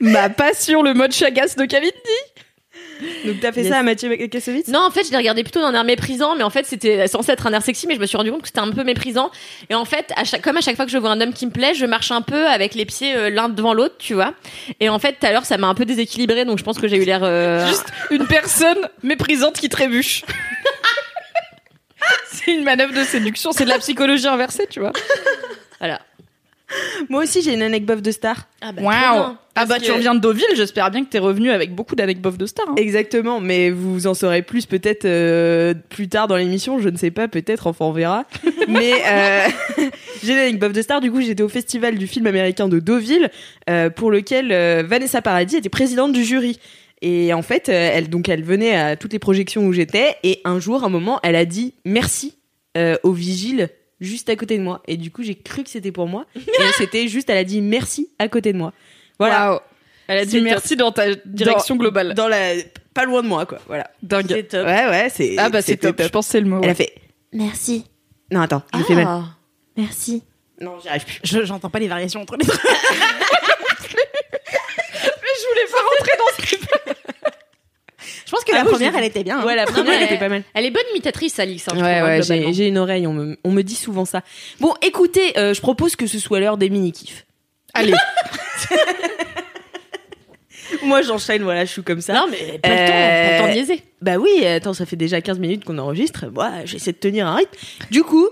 Ma 0.00 0.30
passion, 0.30 0.82
le 0.82 0.94
mode 0.94 1.12
chagasse 1.12 1.56
de 1.56 1.64
Kalindi. 1.66 1.94
Donc 3.24 3.40
t'as 3.40 3.52
fait 3.52 3.60
Yes. 3.62 3.70
ça 3.70 3.78
à 3.78 3.82
Mathieu 3.82 4.14
Kassovitz 4.28 4.68
Non, 4.68 4.80
en 4.86 4.90
fait, 4.90 5.04
je 5.04 5.10
l'ai 5.10 5.16
regardé 5.16 5.42
plutôt 5.42 5.60
d'un 5.60 5.72
air 5.74 5.84
méprisant, 5.84 6.34
mais 6.36 6.42
en 6.42 6.50
fait, 6.50 6.66
c'était 6.66 7.06
censé 7.08 7.32
être 7.32 7.46
un 7.46 7.52
air 7.52 7.62
sexy, 7.62 7.86
mais 7.86 7.94
je 7.94 8.00
me 8.00 8.06
suis 8.06 8.16
rendu 8.16 8.30
compte 8.30 8.42
que 8.42 8.48
c'était 8.48 8.60
un 8.60 8.70
peu 8.70 8.84
méprisant. 8.84 9.30
Et 9.68 9.74
en 9.74 9.84
fait, 9.84 10.12
à 10.16 10.24
chaque, 10.24 10.42
comme 10.42 10.56
à 10.56 10.60
chaque 10.60 10.76
fois 10.76 10.84
que 10.86 10.90
je 10.90 10.98
vois 10.98 11.10
un 11.10 11.20
homme 11.20 11.32
qui 11.32 11.46
me 11.46 11.50
plaît, 11.50 11.74
je 11.74 11.86
marche 11.86 12.10
un 12.10 12.22
peu 12.22 12.46
avec 12.46 12.74
les 12.74 12.84
pieds 12.84 13.14
euh, 13.16 13.30
l'un 13.30 13.48
devant 13.48 13.74
l'autre, 13.74 13.96
tu 13.98 14.14
vois. 14.14 14.34
Et 14.80 14.88
en 14.88 14.98
fait, 14.98 15.14
tout 15.20 15.26
à 15.26 15.32
l'heure, 15.32 15.44
ça 15.44 15.56
m'a 15.58 15.66
un 15.68 15.74
peu 15.74 15.84
déséquilibré, 15.84 16.44
donc 16.44 16.58
je 16.58 16.64
pense 16.64 16.78
que 16.78 16.88
j'ai 16.88 16.96
eu 16.96 17.04
l'air. 17.04 17.20
euh, 17.22 17.66
Juste 17.68 17.86
une 18.10 18.26
personne 18.26 18.78
méprisante 19.02 19.54
qui 19.58 19.68
trébuche. 19.68 20.22
c'est 22.26 22.52
une 22.54 22.64
manœuvre 22.64 22.94
de 22.94 23.04
séduction, 23.04 23.52
c'est 23.52 23.64
de 23.64 23.70
la 23.70 23.78
psychologie 23.78 24.26
inversée, 24.26 24.66
tu 24.70 24.80
vois. 24.80 24.92
Voilà. 25.78 26.00
Moi 27.08 27.22
aussi, 27.24 27.42
j'ai 27.42 27.54
une 27.54 27.62
anecdote 27.62 28.02
de 28.02 28.10
star. 28.10 28.48
Ah 28.60 28.72
bah, 28.72 28.82
bien. 28.82 29.38
Ah 29.56 29.66
bah 29.66 29.78
tu 29.80 29.90
reviens 29.90 30.14
de 30.14 30.20
Deauville, 30.20 30.44
j'espère 30.54 30.90
bien 30.90 31.04
que 31.04 31.10
t'es 31.10 31.18
revenu 31.18 31.50
avec 31.50 31.74
beaucoup 31.74 31.96
d'anecdotes 31.96 32.36
de 32.36 32.46
stars. 32.46 32.68
hein. 32.68 32.74
Exactement, 32.76 33.40
mais 33.40 33.70
vous 33.70 34.06
en 34.06 34.14
saurez 34.14 34.42
plus 34.42 34.64
peut-être 34.64 35.04
euh, 35.04 35.74
plus 35.90 36.08
tard 36.08 36.28
dans 36.28 36.36
l'émission, 36.36 36.78
je 36.78 36.88
ne 36.88 36.96
sais 36.96 37.10
pas, 37.10 37.26
peut-être, 37.28 37.66
enfin 37.66 37.84
on 37.86 37.92
verra. 37.92 38.24
mais 38.68 38.92
euh, 39.06 39.46
j'ai 40.22 40.32
une 40.32 40.38
anecdote 40.38 40.72
de 40.72 40.82
star, 40.82 41.00
du 41.00 41.10
coup 41.10 41.20
j'étais 41.20 41.42
au 41.42 41.48
festival 41.48 41.98
du 41.98 42.06
film 42.06 42.26
américain 42.28 42.68
de 42.68 42.78
Deauville, 42.78 43.28
euh, 43.68 43.90
pour 43.90 44.10
lequel 44.10 44.50
euh, 44.52 44.82
Vanessa 44.86 45.20
Paradis 45.20 45.56
était 45.56 45.68
présidente 45.68 46.12
du 46.12 46.24
jury. 46.24 46.58
Et 47.02 47.34
en 47.34 47.42
fait, 47.42 47.68
euh, 47.68 47.90
elle 47.94 48.08
donc 48.08 48.28
elle 48.28 48.44
venait 48.44 48.76
à 48.76 48.96
toutes 48.96 49.12
les 49.12 49.18
projections 49.18 49.66
où 49.66 49.72
j'étais 49.72 50.16
et 50.22 50.40
un 50.44 50.60
jour, 50.60 50.84
un 50.84 50.90
moment, 50.90 51.18
elle 51.22 51.36
a 51.36 51.44
dit 51.44 51.74
merci 51.84 52.36
euh, 52.76 52.96
au 53.02 53.12
vigile 53.12 53.68
juste 54.00 54.28
à 54.28 54.36
côté 54.36 54.56
de 54.58 54.62
moi. 54.62 54.82
Et 54.86 54.96
du 54.96 55.10
coup, 55.10 55.22
j'ai 55.22 55.34
cru 55.34 55.62
que 55.64 55.70
c'était 55.70 55.92
pour 55.92 56.06
moi. 56.08 56.26
et 56.36 56.40
c'était 56.78 57.08
juste, 57.08 57.28
elle 57.30 57.36
a 57.38 57.44
dit 57.44 57.60
merci 57.60 58.08
à 58.18 58.28
côté 58.28 58.52
de 58.52 58.58
moi. 58.58 58.72
Voilà. 59.18 59.62
Elle 60.08 60.18
a 60.18 60.24
dit 60.24 60.40
merci 60.40 60.76
dans 60.76 60.90
ta 60.92 61.14
direction 61.24 61.74
Dans- 61.76 61.80
globale. 61.80 62.14
Dans 62.14 62.28
la 62.28 62.54
pas 62.94 63.04
loin 63.04 63.22
de 63.22 63.28
moi, 63.28 63.46
quoi. 63.46 63.58
Voilà. 63.68 63.88
Dingue. 64.02 64.26
C'est 64.28 64.42
top. 64.48 64.66
Ouais, 64.66 64.88
ouais, 64.88 65.08
c'est. 65.14 65.36
Ah 65.38 65.48
bah 65.48 65.62
c'est 65.62 65.72
c'était 65.72 65.88
top. 65.92 66.02
Je 66.02 66.08
pense 66.08 66.26
que 66.26 66.32
c'est 66.32 66.40
le 66.40 66.46
mot. 66.48 66.56
Elle 66.58 66.64
ouais. 66.66 66.70
a 66.70 66.74
fait 66.74 66.92
Merci. 67.32 67.84
non 68.32 68.40
attends, 68.40 68.62
je 68.76 68.82
fais 68.82 68.94
mal. 68.96 69.06
Ah. 69.08 69.24
Merci. 69.76 70.24
Non, 70.60 70.78
j'y 70.82 70.88
arrive 70.88 71.04
plus. 71.04 71.20
Je- 71.22 71.44
J'entends 71.44 71.70
pas 71.70 71.78
les 71.78 71.86
variations 71.88 72.20
entre 72.20 72.36
les 72.36 72.44
deux. 72.46 72.52
Je 72.52 72.58
voulais 75.48 75.66
pas 75.70 75.82
rentrer 75.88 76.16
dans 76.18 76.30
ce 76.36 76.42
Je 78.30 78.36
pense 78.36 78.44
que 78.44 78.52
Ah 78.52 78.58
la 78.58 78.64
bon, 78.64 78.70
première, 78.70 78.94
elle 78.94 79.02
était 79.02 79.24
bien. 79.24 79.40
hein. 79.40 79.44
Ouais, 79.44 79.56
la 79.56 79.66
première, 79.66 79.92
elle 79.94 80.02
elle- 80.02 80.06
était 80.06 80.16
pas 80.18 80.28
mal. 80.28 80.44
Elle 80.54 80.64
est 80.64 80.70
bonne 80.70 80.84
imitatrice, 80.92 81.36
Alix. 81.40 81.66
hein, 81.68 81.72
Ouais, 81.74 82.00
ouais, 82.00 82.22
j'ai 82.22 82.52
j'ai 82.52 82.68
une 82.68 82.78
oreille, 82.78 83.04
on 83.08 83.12
me, 83.12 83.36
on 83.42 83.50
me 83.50 83.62
dit 83.62 83.74
souvent 83.74 84.04
ça. 84.04 84.22
Bon, 84.60 84.72
écoutez, 84.82 85.36
euh, 85.36 85.52
je 85.52 85.60
propose 85.60 85.96
que 85.96 86.06
ce 86.06 86.20
soit 86.20 86.38
l'heure 86.38 86.56
des 86.56 86.70
mini-kifs. 86.70 87.26
Allez. 87.74 87.92
Moi, 90.84 91.02
j'enchaîne, 91.02 91.42
voilà, 91.42 91.64
je 91.64 91.72
suis 91.72 91.82
comme 91.82 92.00
ça. 92.00 92.14
Non, 92.14 92.26
mais 92.30 92.60
pas 92.60 92.68
le 92.68 92.76
temps, 92.76 92.82
Euh, 92.82 92.86
pas 92.86 93.32
le 93.32 93.38
temps 93.42 93.48
de 93.48 93.52
niaiser. 93.54 93.82
Bah 94.00 94.16
oui, 94.18 94.46
attends, 94.46 94.74
ça 94.74 94.86
fait 94.86 94.94
déjà 94.94 95.20
15 95.20 95.40
minutes 95.40 95.64
qu'on 95.64 95.78
enregistre. 95.78 96.26
Moi, 96.32 96.52
j'essaie 96.66 96.92
de 96.92 96.98
tenir 96.98 97.26
un 97.26 97.34
rythme. 97.34 97.50
Du 97.90 98.04
coup, 98.04 98.28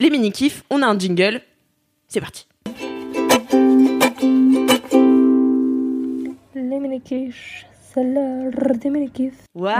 les 0.00 0.08
mini-kifs, 0.08 0.62
on 0.70 0.80
a 0.80 0.86
un 0.86 0.98
jingle. 0.98 1.42
C'est 2.08 2.20
parti. 2.20 2.46
Les 6.54 7.00
c'est 7.04 7.73
l'heure 8.02 8.76
des. 8.76 9.32
Waouh 9.54 9.74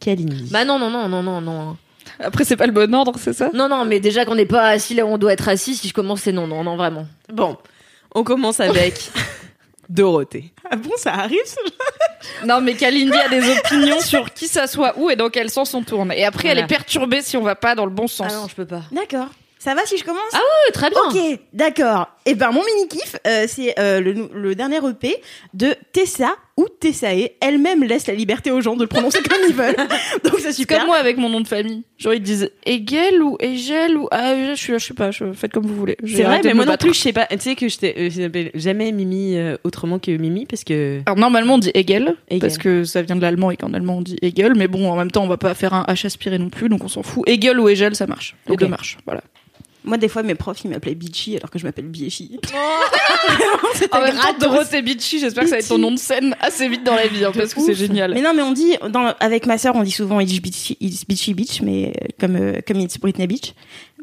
Kalini. 0.00 0.48
Bah 0.50 0.64
non, 0.64 0.78
non, 0.78 0.90
non, 0.90 1.08
non, 1.08 1.22
non, 1.22 1.40
non. 1.40 1.76
Après 2.18 2.44
c'est 2.44 2.56
pas 2.56 2.66
le 2.66 2.72
bon 2.72 2.94
ordre, 2.94 3.14
c'est 3.18 3.32
ça? 3.32 3.50
Non, 3.52 3.68
non, 3.68 3.84
mais 3.84 4.00
déjà 4.00 4.24
qu'on 4.24 4.34
n'est 4.34 4.46
pas 4.46 4.68
assis 4.68 4.94
là 4.94 5.04
où 5.04 5.08
on 5.08 5.18
doit 5.18 5.32
être 5.32 5.48
assis, 5.48 5.74
si 5.74 5.88
je 5.88 5.94
commence, 5.94 6.22
c'est 6.22 6.32
non, 6.32 6.46
non, 6.46 6.64
non, 6.64 6.76
vraiment. 6.76 7.06
Bon, 7.32 7.56
on 8.14 8.24
commence 8.24 8.60
avec 8.60 9.10
Dorothée. 9.88 10.52
Ah 10.70 10.76
bon, 10.76 10.92
ça 10.96 11.12
arrive 11.14 11.44
ce 11.44 11.56
Non 12.44 12.60
mais 12.60 12.74
Kalindi 12.74 13.16
a 13.16 13.28
des 13.28 13.50
opinions 13.58 14.00
sur 14.00 14.32
qui 14.32 14.48
s'assoit 14.48 14.94
où 14.96 15.08
et 15.10 15.16
dans 15.16 15.30
quel 15.30 15.48
sens 15.50 15.72
on 15.74 15.82
tourne. 15.82 16.12
Et 16.12 16.24
après 16.24 16.48
elle 16.48 16.58
est 16.58 16.66
perturbée 16.66 17.22
si 17.22 17.36
on 17.36 17.42
va 17.42 17.54
pas 17.54 17.74
dans 17.74 17.84
le 17.86 17.90
bon 17.92 18.06
sens. 18.08 18.28
Ah 18.30 18.34
non, 18.36 18.48
je 18.48 18.54
peux 18.54 18.66
pas. 18.66 18.82
D'accord. 18.92 19.28
Ça 19.58 19.74
va 19.74 19.84
si 19.86 19.96
je 19.98 20.04
commence? 20.04 20.20
Ah 20.32 20.36
Ouais, 20.38 20.72
très 20.72 20.90
bien. 20.90 21.00
Ok, 21.08 21.40
d'accord. 21.52 22.08
Et 22.24 22.34
ben 22.34 22.50
mon 22.52 22.62
mini 22.64 22.88
kiff, 22.88 23.16
c'est 23.48 23.74
euh, 23.78 24.00
le, 24.00 24.12
nou- 24.14 24.28
le 24.32 24.54
dernier 24.54 24.76
EP 24.78 25.20
de 25.54 25.74
Tessa 25.92 26.34
ou 26.56 26.66
Tessae. 26.80 27.32
Elle-même 27.40 27.84
laisse 27.84 28.06
la 28.06 28.14
liberté 28.14 28.50
aux 28.50 28.60
gens 28.60 28.76
de 28.76 28.82
le 28.82 28.86
prononcer 28.86 29.18
comme 29.22 29.40
ils 29.48 29.54
veulent. 29.54 29.76
Donc 30.24 30.38
c'est 30.38 30.52
super. 30.52 30.78
comme 30.78 30.86
moi 30.88 30.96
avec 30.96 31.16
mon 31.18 31.28
nom 31.28 31.40
de 31.40 31.48
famille. 31.48 31.82
Genre 31.98 32.14
ils 32.14 32.22
disent 32.22 32.50
Egel 32.64 33.22
ou 33.22 33.36
Egel 33.40 33.96
ou 33.96 34.08
ah 34.10 34.34
je 34.54 34.54
suis 34.54 34.72
je 34.72 34.78
sais 34.78 34.94
pas, 34.94 35.10
je 35.10 35.32
faites 35.32 35.52
comme 35.52 35.66
vous 35.66 35.74
voulez. 35.74 35.96
C'est 36.06 36.22
vrai, 36.22 36.40
mais 36.44 36.54
moi 36.54 36.64
non 36.64 36.76
plus, 36.76 36.94
je 36.94 37.00
sais 37.00 37.12
pas. 37.12 37.26
Tu 37.26 37.38
sais 37.40 37.54
que 37.56 37.68
je 37.68 37.76
t'ai- 37.78 37.94
euh, 37.98 38.48
jamais 38.54 38.92
Mimi 38.92 39.36
euh, 39.36 39.56
autrement 39.64 39.98
que 39.98 40.10
Mimi 40.10 40.46
parce 40.46 40.64
que. 40.64 41.00
Alors 41.06 41.18
normalement 41.18 41.54
on 41.54 41.58
dit 41.58 41.70
Hegel, 41.74 42.16
Hegel. 42.28 42.40
parce 42.40 42.58
que 42.58 42.84
ça 42.84 43.02
vient 43.02 43.16
de 43.16 43.22
l'allemand 43.22 43.50
et 43.50 43.56
qu'en 43.56 43.74
allemand 43.74 43.98
on 43.98 44.02
dit 44.02 44.16
Hegel, 44.22 44.54
mais 44.56 44.68
bon 44.68 44.90
en 44.90 44.96
même 44.96 45.10
temps 45.10 45.24
on 45.24 45.28
va 45.28 45.36
pas 45.36 45.54
faire 45.54 45.74
un 45.74 45.84
H 45.84 46.06
aspiré 46.06 46.38
non 46.38 46.48
plus, 46.48 46.68
donc 46.68 46.82
on 46.84 46.88
s'en 46.88 47.02
fout. 47.02 47.24
Hegel 47.28 47.60
ou 47.60 47.68
Hegel 47.68 47.94
ça 47.94 48.06
marche, 48.06 48.34
les 48.48 48.56
deux 48.56 48.68
marchent. 48.68 48.96
Voilà. 49.04 49.22
Moi 49.86 49.96
des 49.96 50.08
fois 50.08 50.22
mes 50.22 50.34
profs 50.34 50.62
ils 50.64 50.70
m'appelaient 50.70 50.94
Bitchy 50.94 51.36
alors 51.36 51.48
que 51.50 51.58
je 51.58 51.64
m'appelle 51.64 51.86
Biechi. 51.86 52.38
En 53.92 54.00
même 54.00 54.12
temps, 54.12 54.20
gratos. 54.22 54.38
Dorothée 54.40 54.82
Bitchy, 54.82 55.20
j'espère 55.20 55.44
que 55.44 55.48
ça 55.50 55.56
va 55.56 55.60
être 55.60 55.68
ton 55.68 55.78
nom 55.78 55.90
de 55.92 55.98
scène 55.98 56.36
assez 56.40 56.68
vite 56.68 56.82
dans 56.84 56.94
la 56.94 57.06
vie, 57.06 57.24
hein, 57.24 57.32
parce 57.34 57.54
que 57.54 57.60
c'est 57.60 57.74
génial. 57.74 58.12
Mais 58.14 58.20
non, 58.20 58.34
mais 58.34 58.42
on 58.42 58.52
dit, 58.52 58.76
dans, 58.90 59.14
avec 59.20 59.46
ma 59.46 59.58
sœur, 59.58 59.74
on 59.76 59.82
dit 59.82 59.90
souvent 59.92 60.20
It's 60.20 60.40
Bitchy, 60.40 60.76
it's 60.80 61.06
bitchy 61.06 61.34
Bitch, 61.34 61.60
mais 61.62 61.92
euh, 61.96 62.06
comme, 62.20 62.36
euh, 62.36 62.60
comme 62.66 62.80
It's 62.80 62.98
Britney 62.98 63.26
Beach. 63.26 63.54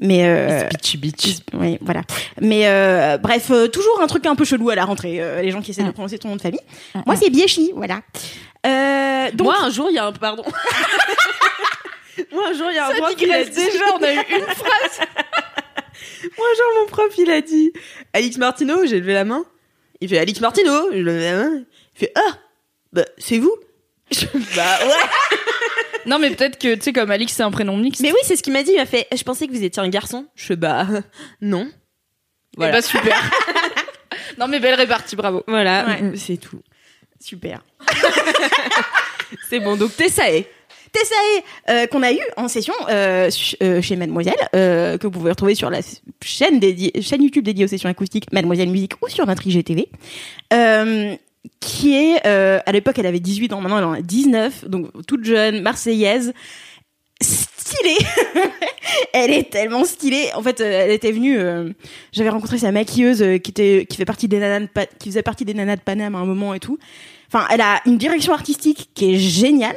Mais, 0.02 0.26
euh, 0.26 0.68
Bitchy 0.70 0.98
bitch. 0.98 1.38
oui, 1.54 1.78
voilà. 1.82 2.02
Mais 2.42 2.68
euh, 2.68 3.18
bref, 3.18 3.52
euh, 3.52 3.68
toujours 3.68 4.02
un 4.02 4.08
truc 4.08 4.26
un 4.26 4.36
peu 4.36 4.44
chelou 4.46 4.70
à 4.70 4.76
la 4.76 4.86
rentrée, 4.86 5.22
euh, 5.22 5.42
les 5.42 5.52
gens 5.52 5.62
qui 5.62 5.72
essaient 5.72 5.84
de 5.84 5.90
Mm. 5.90 5.94
prononcer 5.94 6.18
ton 6.18 6.30
nom 6.30 6.36
de 6.38 6.42
famille. 6.42 6.60
Moi, 7.06 7.16
c'est 7.16 7.30
Biechi, 7.30 7.72
voilà. 7.76 8.02
Donc, 9.34 9.46
Moi, 9.48 9.56
un 9.62 9.70
jour, 9.70 9.88
il 9.90 9.96
y 9.96 10.00
a 10.00 10.06
un. 10.08 10.12
Pardon. 10.14 10.44
Moi, 12.32 12.44
un 12.50 12.54
jour, 12.54 12.68
il 12.72 12.76
y 12.76 12.80
a 12.80 12.88
un 12.88 12.92
prof 12.94 13.16
qui 13.16 13.32
a 13.32 13.44
déjà, 13.44 13.86
on 14.00 14.04
a 14.04 14.14
eu 14.14 14.18
une 14.18 14.46
phrase. 14.56 15.08
Moi, 16.38 16.48
genre, 16.58 16.82
mon 16.82 16.88
prof, 16.88 17.14
il 17.18 17.30
a 17.32 17.42
dit 17.42 17.72
Alix 18.14 18.38
Martineau, 18.38 18.86
j'ai 18.86 19.00
levé 19.00 19.14
la 19.14 19.26
main. 19.26 19.46
Il 20.02 20.10
fait 20.10 20.18
Alix 20.18 20.40
Martineau, 20.40 20.90
j'ai 20.92 21.02
levé 21.02 21.24
la 21.32 21.36
main. 21.44 21.64
Il 21.96 22.00
fait 22.00 22.12
Ah, 22.16 22.38
bah, 22.92 23.06
c'est 23.18 23.38
vous? 23.38 23.56
Je- 24.12 24.26
Bah, 24.56 24.80
ouais. 24.86 25.38
Non, 26.06 26.20
mais 26.20 26.32
peut-être 26.32 26.60
que, 26.60 26.76
tu 26.76 26.82
sais, 26.82 26.94
comme 26.94 27.12
Alix, 27.12 27.32
c'est 27.34 27.44
un 27.44 27.52
prénom 27.52 27.78
mixte. 27.78 28.02
Mais 28.02 28.12
oui, 28.12 28.18
c'est 28.24 28.36
ce 28.36 28.44
qu'il 28.44 28.52
m'a 28.52 28.64
dit. 28.64 28.72
Il 28.72 28.78
m'a 28.78 28.86
fait 28.86 29.08
Je 29.16 29.24
pensais 29.24 29.48
que 29.48 29.54
vous 29.54 29.64
étiez 29.64 29.82
un 29.82 29.88
garçon. 29.90 30.28
Je 30.36 30.46
fais 30.48 30.56
Bah, 30.58 30.86
non. 31.42 31.70
voilà. 32.58 32.72
Voilà. 32.72 32.72
bah, 32.74 32.82
super. 32.82 33.32
non, 34.38 34.48
mais 34.50 34.60
belle 34.60 34.76
répartie, 34.76 35.16
bravo. 35.16 35.44
Voilà, 35.48 35.86
Ouais. 35.88 36.12
c'est 36.18 36.38
tout. 36.38 36.60
super. 37.22 37.64
C'est 39.50 39.60
bon, 39.60 39.76
donc 39.78 39.96
Tessae. 39.96 40.46
Tessae, 40.94 41.44
euh, 41.70 41.88
qu'on 41.88 42.04
a 42.04 42.14
eu 42.14 42.20
en 42.38 42.48
session 42.48 42.74
euh, 42.90 43.30
euh, 43.62 43.82
chez 43.82 43.96
Mademoiselle, 43.96 44.36
que 44.54 45.04
vous 45.04 45.12
pouvez 45.12 45.32
retrouver 45.32 45.56
sur 45.56 45.70
la 45.70 45.80
chaîne, 46.22 46.60
dédiée, 46.60 46.94
chaîne 47.02 47.24
YouTube 47.24 47.44
dédiée 47.44 47.66
aux 47.66 47.68
sessions 47.68 47.90
acoustiques 47.90 48.32
Mademoiselle 48.32 48.70
Musique 48.70 48.94
ou 49.02 49.10
sur 49.10 49.26
notre 49.26 49.46
IGTV. 49.46 49.90
Euh, 50.54 51.16
qui 51.60 51.96
est, 51.96 52.26
euh, 52.26 52.60
à 52.66 52.72
l'époque, 52.72 52.98
elle 53.00 53.06
avait 53.06 53.20
18 53.20 53.54
ans, 53.54 53.60
maintenant 53.60 53.80
elle 53.80 53.84
en 53.84 53.94
a 53.94 54.02
19, 54.02 54.70
donc 54.70 54.90
toute 55.08 55.26
jeune, 55.26 55.62
marseillaise, 55.62 56.34
stylée. 57.22 57.98
elle 59.14 59.32
est 59.32 59.50
tellement 59.50 59.84
stylée. 59.84 60.30
En 60.36 60.42
fait, 60.42 60.62
elle 60.62 60.92
était 60.92 61.12
venue, 61.12 61.38
euh, 61.38 61.70
j'avais 62.12 62.30
rencontré 62.30 62.60
sa 62.60 62.72
maquilleuse 62.72 63.20
qui 63.42 63.52
était, 63.52 63.86
qui 63.90 63.98
fait 63.98 64.06
partie 64.06 64.28
des 64.28 64.40
nanas 64.40 64.62
de 64.62 64.70
qui 65.00 65.10
faisait 65.10 65.24
partie 65.24 65.44
des 65.44 65.54
nanas 65.54 65.76
de 65.76 65.82
Paname 65.82 66.16
à 66.16 66.20
un 66.20 66.26
moment 66.26 66.54
et 66.54 66.60
tout. 66.60 66.78
Enfin, 67.28 67.46
elle 67.50 67.62
a 67.62 67.82
une 67.86 67.98
direction 67.98 68.34
artistique 68.34 68.90
qui 68.94 69.14
est 69.14 69.18
géniale. 69.18 69.76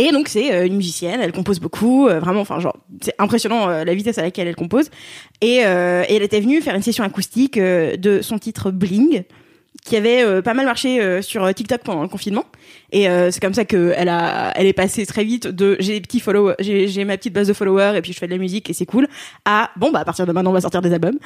Et 0.00 0.12
donc 0.12 0.28
c'est 0.28 0.50
euh, 0.54 0.66
une 0.66 0.76
musicienne, 0.76 1.20
elle 1.20 1.30
compose 1.30 1.60
beaucoup, 1.60 2.08
euh, 2.08 2.20
vraiment, 2.20 2.40
enfin 2.40 2.58
genre 2.58 2.78
c'est 3.02 3.14
impressionnant 3.18 3.68
euh, 3.68 3.84
la 3.84 3.94
vitesse 3.94 4.16
à 4.16 4.22
laquelle 4.22 4.48
elle 4.48 4.56
compose. 4.56 4.88
Et, 5.42 5.56
et 5.56 5.62
elle 5.62 6.22
était 6.22 6.40
venue 6.40 6.62
faire 6.62 6.74
une 6.74 6.82
session 6.82 7.04
acoustique 7.04 7.58
de 7.58 8.20
son 8.22 8.38
titre 8.38 8.70
Bling, 8.70 9.24
qui 9.84 9.96
avait 9.96 10.22
euh, 10.22 10.42
pas 10.42 10.54
mal 10.54 10.66
marché 10.66 11.00
euh, 11.00 11.22
sur 11.22 11.52
TikTok 11.52 11.82
pendant 11.82 12.02
le 12.02 12.08
confinement. 12.08 12.44
Et 12.92 13.08
euh, 13.08 13.30
c'est 13.30 13.40
comme 13.40 13.54
ça 13.54 13.64
que 13.64 13.92
elle 13.96 14.08
a, 14.08 14.52
elle 14.56 14.66
est 14.66 14.72
passée 14.72 15.06
très 15.06 15.24
vite 15.24 15.46
de 15.46 15.76
j'ai 15.80 15.94
des 15.94 16.00
petits 16.00 16.20
followers, 16.20 16.54
j'ai 16.58 16.88
j'ai 16.88 17.04
ma 17.04 17.16
petite 17.16 17.32
base 17.32 17.48
de 17.48 17.52
followers 17.52 17.92
et 17.96 18.02
puis 18.02 18.12
je 18.12 18.18
fais 18.18 18.26
de 18.26 18.32
la 18.32 18.38
musique 18.38 18.68
et 18.68 18.72
c'est 18.72 18.86
cool. 18.86 19.08
À 19.44 19.70
bon 19.76 19.90
bah 19.90 20.00
à 20.00 20.04
partir 20.04 20.26
de 20.26 20.32
maintenant 20.32 20.50
on 20.50 20.54
va 20.54 20.60
sortir 20.60 20.82
des 20.82 20.92
albums. 20.92 21.18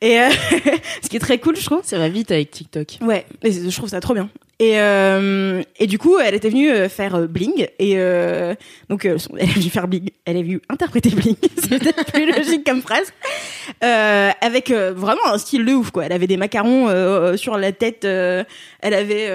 Et 0.00 0.16
ce 1.02 1.08
qui 1.08 1.16
est 1.16 1.20
très 1.20 1.38
cool 1.38 1.56
je 1.56 1.64
trouve. 1.64 1.80
Ça 1.84 1.98
va 1.98 2.08
vite 2.08 2.30
avec 2.30 2.50
TikTok. 2.50 2.98
Ouais, 3.02 3.24
et 3.42 3.52
je 3.52 3.76
trouve 3.76 3.88
ça 3.88 4.00
trop 4.00 4.14
bien. 4.14 4.28
Et, 4.62 4.78
euh, 4.78 5.60
et 5.80 5.88
du 5.88 5.98
coup, 5.98 6.20
elle 6.20 6.36
était 6.36 6.48
venue 6.48 6.70
euh, 6.70 6.88
faire 6.88 7.16
euh, 7.16 7.26
Bling. 7.26 7.66
Et 7.80 7.96
donc, 8.88 9.04
elle 9.04 9.16
est 9.40 9.46
venue 9.46 9.70
faire 9.70 9.88
Bling. 9.88 10.08
Elle 10.24 10.36
est 10.36 10.42
venue 10.44 10.60
interpréter 10.68 11.10
Bling. 11.10 11.34
C'était 11.56 11.92
plus 12.04 12.30
logique 12.30 12.64
comme 12.64 12.80
phrase. 12.80 13.12
Avec 13.80 14.70
vraiment 14.70 15.26
un 15.26 15.38
style 15.38 15.64
de 15.64 15.72
ouf, 15.72 15.90
quoi. 15.90 16.04
Elle 16.06 16.12
avait 16.12 16.28
des 16.28 16.36
macarons 16.36 17.36
sur 17.36 17.58
la 17.58 17.72
tête. 17.72 18.04
elle 18.04 18.46
avait 18.80 19.28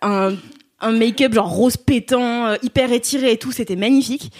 un, 0.00 0.36
un 0.80 0.92
make-up 0.92 1.34
genre 1.34 1.50
rose 1.50 1.76
pétant, 1.76 2.54
hyper 2.62 2.92
étiré 2.92 3.32
et 3.32 3.36
tout. 3.36 3.50
C'était 3.50 3.76
magnifique. 3.76 4.30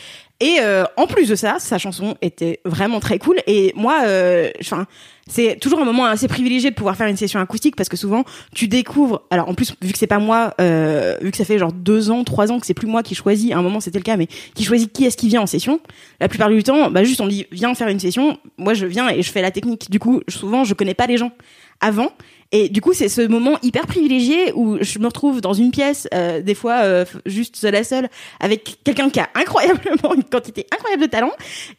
Et 0.40 0.58
euh, 0.60 0.84
en 0.96 1.08
plus 1.08 1.28
de 1.28 1.34
ça, 1.34 1.56
sa 1.58 1.78
chanson 1.78 2.16
était 2.22 2.60
vraiment 2.64 3.00
très 3.00 3.18
cool. 3.18 3.40
Et 3.48 3.72
moi, 3.74 4.02
euh, 4.04 4.50
enfin, 4.60 4.86
c'est 5.26 5.58
toujours 5.60 5.80
un 5.80 5.84
moment 5.84 6.04
assez 6.04 6.28
privilégié 6.28 6.70
de 6.70 6.76
pouvoir 6.76 6.96
faire 6.96 7.08
une 7.08 7.16
session 7.16 7.40
acoustique 7.40 7.74
parce 7.74 7.88
que 7.88 7.96
souvent 7.96 8.24
tu 8.54 8.68
découvres. 8.68 9.22
Alors 9.30 9.48
en 9.48 9.54
plus, 9.54 9.74
vu 9.82 9.92
que 9.92 9.98
c'est 9.98 10.06
pas 10.06 10.20
moi, 10.20 10.54
euh, 10.60 11.16
vu 11.20 11.32
que 11.32 11.36
ça 11.36 11.44
fait 11.44 11.58
genre 11.58 11.72
deux 11.72 12.10
ans, 12.10 12.22
trois 12.22 12.52
ans 12.52 12.60
que 12.60 12.66
c'est 12.66 12.74
plus 12.74 12.86
moi 12.86 13.02
qui 13.02 13.16
choisis. 13.16 13.50
À 13.50 13.58
un 13.58 13.62
moment 13.62 13.80
c'était 13.80 13.98
le 13.98 14.04
cas, 14.04 14.16
mais 14.16 14.28
qui 14.54 14.62
choisit 14.62 14.92
qui 14.92 15.04
est-ce 15.04 15.16
qui 15.16 15.26
vient 15.26 15.42
en 15.42 15.46
session. 15.46 15.80
La 16.20 16.28
plupart 16.28 16.50
du 16.50 16.62
temps, 16.62 16.88
bah 16.88 17.02
juste 17.02 17.20
on 17.20 17.26
dit 17.26 17.46
viens 17.50 17.74
faire 17.74 17.88
une 17.88 18.00
session. 18.00 18.38
Moi 18.58 18.74
je 18.74 18.86
viens 18.86 19.08
et 19.08 19.22
je 19.22 19.32
fais 19.32 19.42
la 19.42 19.50
technique. 19.50 19.90
Du 19.90 19.98
coup, 19.98 20.22
souvent 20.28 20.62
je 20.62 20.72
connais 20.72 20.94
pas 20.94 21.08
les 21.08 21.16
gens 21.16 21.32
avant. 21.80 22.12
Et 22.50 22.70
du 22.70 22.80
coup, 22.80 22.94
c'est 22.94 23.10
ce 23.10 23.20
moment 23.20 23.58
hyper 23.62 23.86
privilégié 23.86 24.52
où 24.54 24.78
je 24.80 24.98
me 24.98 25.06
retrouve 25.06 25.42
dans 25.42 25.52
une 25.52 25.70
pièce, 25.70 26.08
euh, 26.14 26.40
des 26.40 26.54
fois 26.54 26.80
euh, 26.82 27.04
juste 27.26 27.56
seule 27.56 27.76
à 27.76 27.84
seule, 27.84 28.08
avec 28.40 28.78
quelqu'un 28.84 29.10
qui 29.10 29.20
a 29.20 29.28
incroyablement 29.34 30.14
une 30.14 30.24
quantité 30.24 30.66
incroyable 30.72 31.02
de 31.02 31.08
talent 31.08 31.32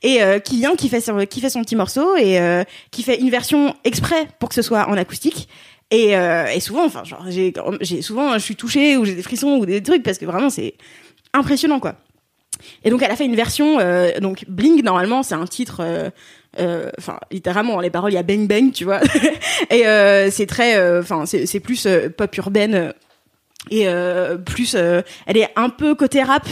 et 0.04 0.22
euh, 0.22 0.38
qui 0.38 0.58
vient, 0.58 0.76
qui 0.76 0.88
fait 0.88 1.02
son, 1.02 1.26
qui 1.26 1.42
fait 1.42 1.50
son 1.50 1.64
petit 1.64 1.76
morceau 1.76 2.16
et 2.18 2.40
qui 2.92 3.04
fait 3.04 3.20
une 3.20 3.30
version 3.30 3.76
exprès 3.84 4.28
pour 4.40 4.50
que 4.50 4.56
ce 4.56 4.62
soit 4.62 4.88
en 4.88 4.94
acoustique. 4.94 5.50
Et, 5.92 6.12
et 6.12 6.60
souvent, 6.60 6.86
enfin, 6.86 7.04
genre, 7.04 7.26
j'ai, 7.30 7.52
souvent, 8.02 8.34
je 8.34 8.40
suis 8.40 8.56
touchée 8.56 8.96
ou 8.98 9.06
j'ai 9.06 9.16
des 9.16 9.24
frissons 9.24 9.58
ou 9.58 9.66
des 9.66 9.82
trucs 9.82 10.04
parce 10.04 10.20
que 10.20 10.26
vraiment, 10.26 10.52
c'est 10.52 10.76
impressionnant, 11.34 11.80
quoi. 11.80 11.96
Et 12.84 12.90
donc 12.90 13.02
elle 13.02 13.12
a 13.12 13.16
fait 13.16 13.26
une 13.26 13.38
version 13.38 13.78
donc 14.20 14.44
Bling 14.50 14.84
normalement 14.84 15.24
c'est 15.24 15.36
un 15.36 15.46
titre 15.46 16.12
euh, 16.60 16.90
enfin 16.98 17.20
littéralement 17.32 17.80
les 17.80 17.90
paroles 17.90 18.12
il 18.12 18.16
y 18.16 18.18
a 18.18 18.24
bang 18.24 18.48
bang 18.48 18.72
tu 18.72 18.86
vois. 18.86 19.02
Et 19.70 19.86
euh, 19.88 20.32
c'est 20.32 20.48
très 20.48 20.78
euh, 20.78 21.02
enfin 21.02 21.26
c'est 21.26 21.46
c'est 21.46 21.60
plus 21.60 21.86
euh, 21.86 22.10
pop 22.10 22.36
urbaine 22.38 22.74
euh, 22.76 22.92
et 23.70 23.88
euh, 23.88 24.38
plus 24.38 24.76
euh, 24.76 25.02
elle 25.26 25.38
est 25.38 25.50
un 25.56 25.70
peu 25.70 25.94
côté 25.94 26.24
rap 26.24 26.48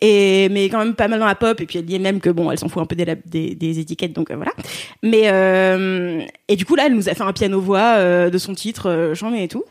et 0.00 0.48
mais 0.50 0.68
quand 0.68 0.78
même 0.78 0.94
pas 0.94 1.08
mal 1.08 1.18
dans 1.20 1.26
la 1.26 1.34
pop 1.34 1.60
et 1.60 1.66
puis 1.66 1.78
elle 1.78 1.84
dit 1.84 1.98
même 1.98 2.20
que 2.20 2.30
bon 2.30 2.50
elle 2.50 2.58
s'en 2.58 2.68
fout 2.68 2.82
un 2.82 2.86
peu 2.86 2.96
des, 2.96 3.54
des, 3.54 3.78
étiquettes 3.80 4.12
donc 4.12 4.30
euh, 4.30 4.36
voilà. 4.36 4.52
Mais 5.02 5.24
euh, 5.26 6.20
et 6.48 6.56
du 6.56 6.64
coup 6.64 6.74
là 6.74 6.86
elle 6.86 6.94
nous 6.94 7.08
a 7.08 7.14
fait 7.14 7.22
un 7.22 7.32
piano 7.32 7.60
voix 7.60 7.96
euh, 7.96 8.30
de 8.30 8.38
son 8.38 8.54
titre 8.54 8.88
euh, 8.88 9.14
Chambé 9.14 9.42
et 9.42 9.48
tout 9.48 9.64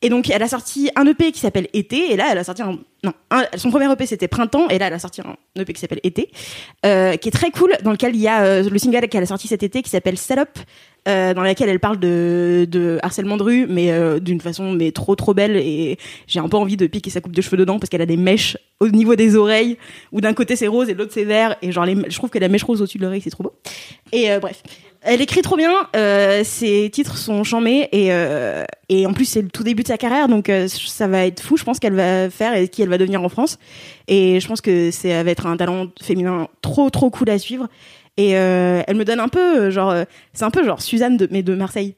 et 0.00 0.08
donc 0.08 0.30
elle 0.30 0.42
a 0.42 0.48
sorti 0.48 0.90
un 0.94 1.06
EP 1.06 1.32
qui 1.32 1.40
s'appelle 1.40 1.68
Été 1.72 2.12
et 2.12 2.16
là 2.16 2.26
elle 2.30 2.38
a 2.38 2.44
sorti 2.44 2.62
un 2.62 2.78
non 3.04 3.12
son 3.56 3.70
premier 3.70 3.90
EP 3.90 4.06
c'était 4.06 4.28
Printemps 4.28 4.68
et 4.68 4.78
là 4.78 4.86
elle 4.86 4.92
a 4.92 4.98
sorti 4.98 5.20
un 5.20 5.36
EP 5.60 5.72
qui 5.72 5.80
s'appelle 5.80 6.00
Été 6.04 6.30
euh, 6.86 7.16
qui 7.16 7.28
est 7.28 7.32
très 7.32 7.50
cool 7.50 7.72
dans 7.82 7.90
lequel 7.90 8.14
il 8.14 8.20
y 8.20 8.28
a 8.28 8.44
euh, 8.44 8.68
le 8.68 8.78
single 8.78 9.08
qu'elle 9.08 9.22
a 9.22 9.26
sorti 9.26 9.48
cet 9.48 9.62
été 9.62 9.82
qui 9.82 9.90
s'appelle 9.90 10.16
Setup 10.16 10.58
euh, 11.08 11.34
dans 11.34 11.42
laquelle 11.42 11.68
elle 11.68 11.80
parle 11.80 11.98
de, 11.98 12.66
de 12.70 12.98
harcèlement 13.02 13.36
de 13.36 13.42
rue 13.42 13.66
mais 13.68 13.90
d'une 14.20 14.40
façon 14.40 14.72
mais 14.72 14.92
trop 14.92 15.16
trop 15.16 15.34
belle 15.34 15.56
et 15.56 15.98
j'ai 16.28 16.38
un 16.38 16.48
peu 16.48 16.56
envie 16.56 16.76
de 16.76 16.86
piquer 16.86 17.10
sa 17.10 17.20
coupe 17.20 17.34
de 17.34 17.42
cheveux 17.42 17.56
dedans 17.56 17.80
parce 17.80 17.90
qu'elle 17.90 18.02
a 18.02 18.06
des 18.06 18.16
mèches 18.16 18.56
au 18.78 18.88
niveau 18.88 19.16
des 19.16 19.34
oreilles 19.34 19.78
où 20.12 20.20
d'un 20.20 20.34
côté 20.34 20.54
c'est 20.54 20.68
rose 20.68 20.88
et 20.88 20.94
de 20.94 20.98
l'autre 20.98 21.12
c'est 21.12 21.24
vert 21.24 21.56
et 21.60 21.72
genre 21.72 21.86
je 21.86 22.16
trouve 22.16 22.30
que 22.30 22.38
la 22.38 22.48
mèche 22.48 22.62
rose 22.62 22.80
au-dessus 22.82 22.98
de 22.98 23.02
l'oreille 23.02 23.22
c'est 23.22 23.30
trop 23.30 23.42
beau. 23.42 23.52
Et 24.12 24.28
bref 24.40 24.62
elle 25.02 25.20
écrit 25.22 25.42
trop 25.42 25.56
bien, 25.56 25.72
euh, 25.96 26.42
ses 26.44 26.90
titres 26.90 27.16
sont 27.16 27.44
chambés 27.44 27.88
et 27.92 28.12
euh, 28.12 28.64
et 28.88 29.06
en 29.06 29.12
plus 29.12 29.24
c'est 29.26 29.42
le 29.42 29.48
tout 29.48 29.62
début 29.62 29.82
de 29.82 29.88
sa 29.88 29.96
carrière 29.98 30.28
donc 30.28 30.48
euh, 30.48 30.66
ça 30.68 31.06
va 31.06 31.26
être 31.26 31.40
fou 31.40 31.56
je 31.56 31.64
pense 31.64 31.78
qu'elle 31.78 31.94
va 31.94 32.30
faire 32.30 32.54
et 32.54 32.68
qui 32.68 32.82
elle 32.82 32.88
va 32.88 32.98
devenir 32.98 33.22
en 33.22 33.28
France. 33.28 33.58
Et 34.08 34.40
je 34.40 34.48
pense 34.48 34.60
que 34.60 34.90
c'est 34.90 35.10
ça 35.10 35.22
va 35.22 35.30
être 35.30 35.46
un 35.46 35.56
talent 35.56 35.86
féminin 36.02 36.48
trop 36.62 36.90
trop 36.90 37.10
cool 37.10 37.30
à 37.30 37.38
suivre. 37.38 37.68
Et 38.16 38.36
euh, 38.36 38.82
elle 38.88 38.96
me 38.96 39.04
donne 39.04 39.20
un 39.20 39.28
peu 39.28 39.66
euh, 39.66 39.70
genre 39.70 39.90
euh, 39.90 40.04
c'est 40.32 40.44
un 40.44 40.50
peu 40.50 40.64
genre 40.64 40.82
Suzanne 40.82 41.16
de 41.16 41.28
mais 41.30 41.42
de 41.42 41.54
Marseille. 41.54 41.94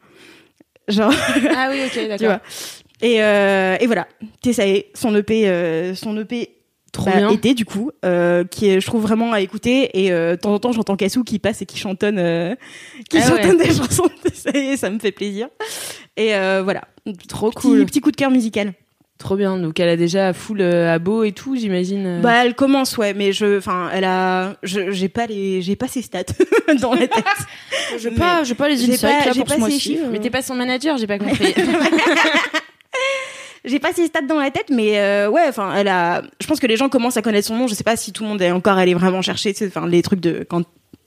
Genre 0.88 1.12
Ah 1.56 1.68
oui, 1.70 1.80
ok, 1.86 2.08
d'accord. 2.08 2.38
et 3.00 3.22
euh, 3.22 3.76
et 3.80 3.86
voilà. 3.86 4.06
Tessae 4.42 4.86
son 4.94 5.14
EP 5.16 5.48
euh, 5.48 5.94
son 5.94 6.16
EP 6.18 6.59
Trop 6.92 7.04
bah, 7.10 7.16
bien. 7.18 7.30
été 7.30 7.54
du 7.54 7.64
coup 7.64 7.92
euh, 8.04 8.42
qui 8.44 8.68
est 8.68 8.80
je 8.80 8.86
trouve 8.86 9.02
vraiment 9.02 9.32
à 9.32 9.40
écouter 9.40 9.90
et 10.02 10.10
euh, 10.10 10.32
de 10.34 10.40
temps 10.40 10.52
en 10.54 10.58
temps 10.58 10.72
j'entends 10.72 10.96
Cassou 10.96 11.22
qui 11.22 11.38
passe 11.38 11.62
et 11.62 11.66
qui 11.66 11.78
chantonne 11.78 12.18
euh, 12.18 12.54
qui 13.08 13.18
Ah 13.18 13.28
chantonne 13.28 13.58
des 13.58 13.72
chansons 13.72 14.08
Tessae, 14.24 14.76
ça 14.76 14.90
me 14.90 14.98
fait 14.98 15.12
plaisir 15.12 15.48
et 16.16 16.30
voilà 16.64 16.82
Trop 17.28 17.50
petit, 17.50 17.60
cool. 17.62 17.86
petit 17.86 18.00
coup 18.00 18.10
de 18.10 18.16
cœur 18.16 18.30
musical 18.30 18.72
Trop 19.18 19.36
bien. 19.36 19.58
Donc 19.58 19.78
elle 19.78 19.90
a 19.90 19.96
déjà 19.98 20.32
full 20.32 20.62
euh, 20.62 20.94
abo 20.94 21.24
et 21.24 21.32
tout, 21.32 21.54
j'imagine. 21.54 22.20
bah 22.22 22.42
elle 22.44 22.54
commence 22.54 22.96
ouais 22.96 23.12
mais 23.12 23.32
je 23.34 23.58
enfin 23.58 23.90
elle 23.92 24.04
a 24.04 24.56
j'ai 24.62 25.08
pas 25.10 25.26
les 25.26 25.60
j'ai 25.60 25.76
pas 25.76 25.88
ses 25.88 26.00
stats 26.00 26.22
dans 26.80 26.94
la 26.94 27.06
tête 27.06 27.24
J'ai 27.98 28.10
pas, 28.12 28.44
j'ai 28.44 28.54
pas 28.54 28.68
les 28.68 28.82
insights 28.82 29.00
pas- 29.02 29.26
là 29.26 29.32
j'ai 29.32 29.40
pour 29.40 29.48
pas 29.48 29.54
ce 29.56 29.60
mois-ci. 29.60 29.78
chiffres. 29.80 30.06
Mais 30.10 30.20
t'es 30.20 30.30
pas 30.30 30.42
son 30.42 30.54
manager, 30.54 30.96
j'ai 30.96 31.06
pas 31.06 31.18
compris. 31.18 31.54
J'ai 33.64 33.78
pas 33.78 33.92
ses 33.92 34.06
stats 34.06 34.22
dans 34.22 34.38
la 34.38 34.50
tête 34.50 34.70
mais 34.70 34.98
euh, 34.98 35.28
ouais 35.28 35.44
enfin 35.48 35.74
elle 35.74 35.88
a 35.88 36.22
je 36.40 36.46
pense 36.46 36.60
que 36.60 36.66
les 36.66 36.76
gens 36.76 36.88
commencent 36.88 37.16
à 37.16 37.22
connaître 37.22 37.48
son 37.48 37.56
nom. 37.56 37.66
Je 37.66 37.74
sais 37.74 37.84
pas 37.84 37.96
si 37.96 38.12
tout 38.12 38.22
le 38.22 38.28
monde 38.28 38.42
est 38.42 38.50
encore 38.50 38.78
allé 38.78 38.94
vraiment 38.94 39.22
chercher 39.22 39.54
enfin 39.66 39.86
les 39.86 40.02
trucs 40.02 40.20
de 40.20 40.46
quand 40.48 40.62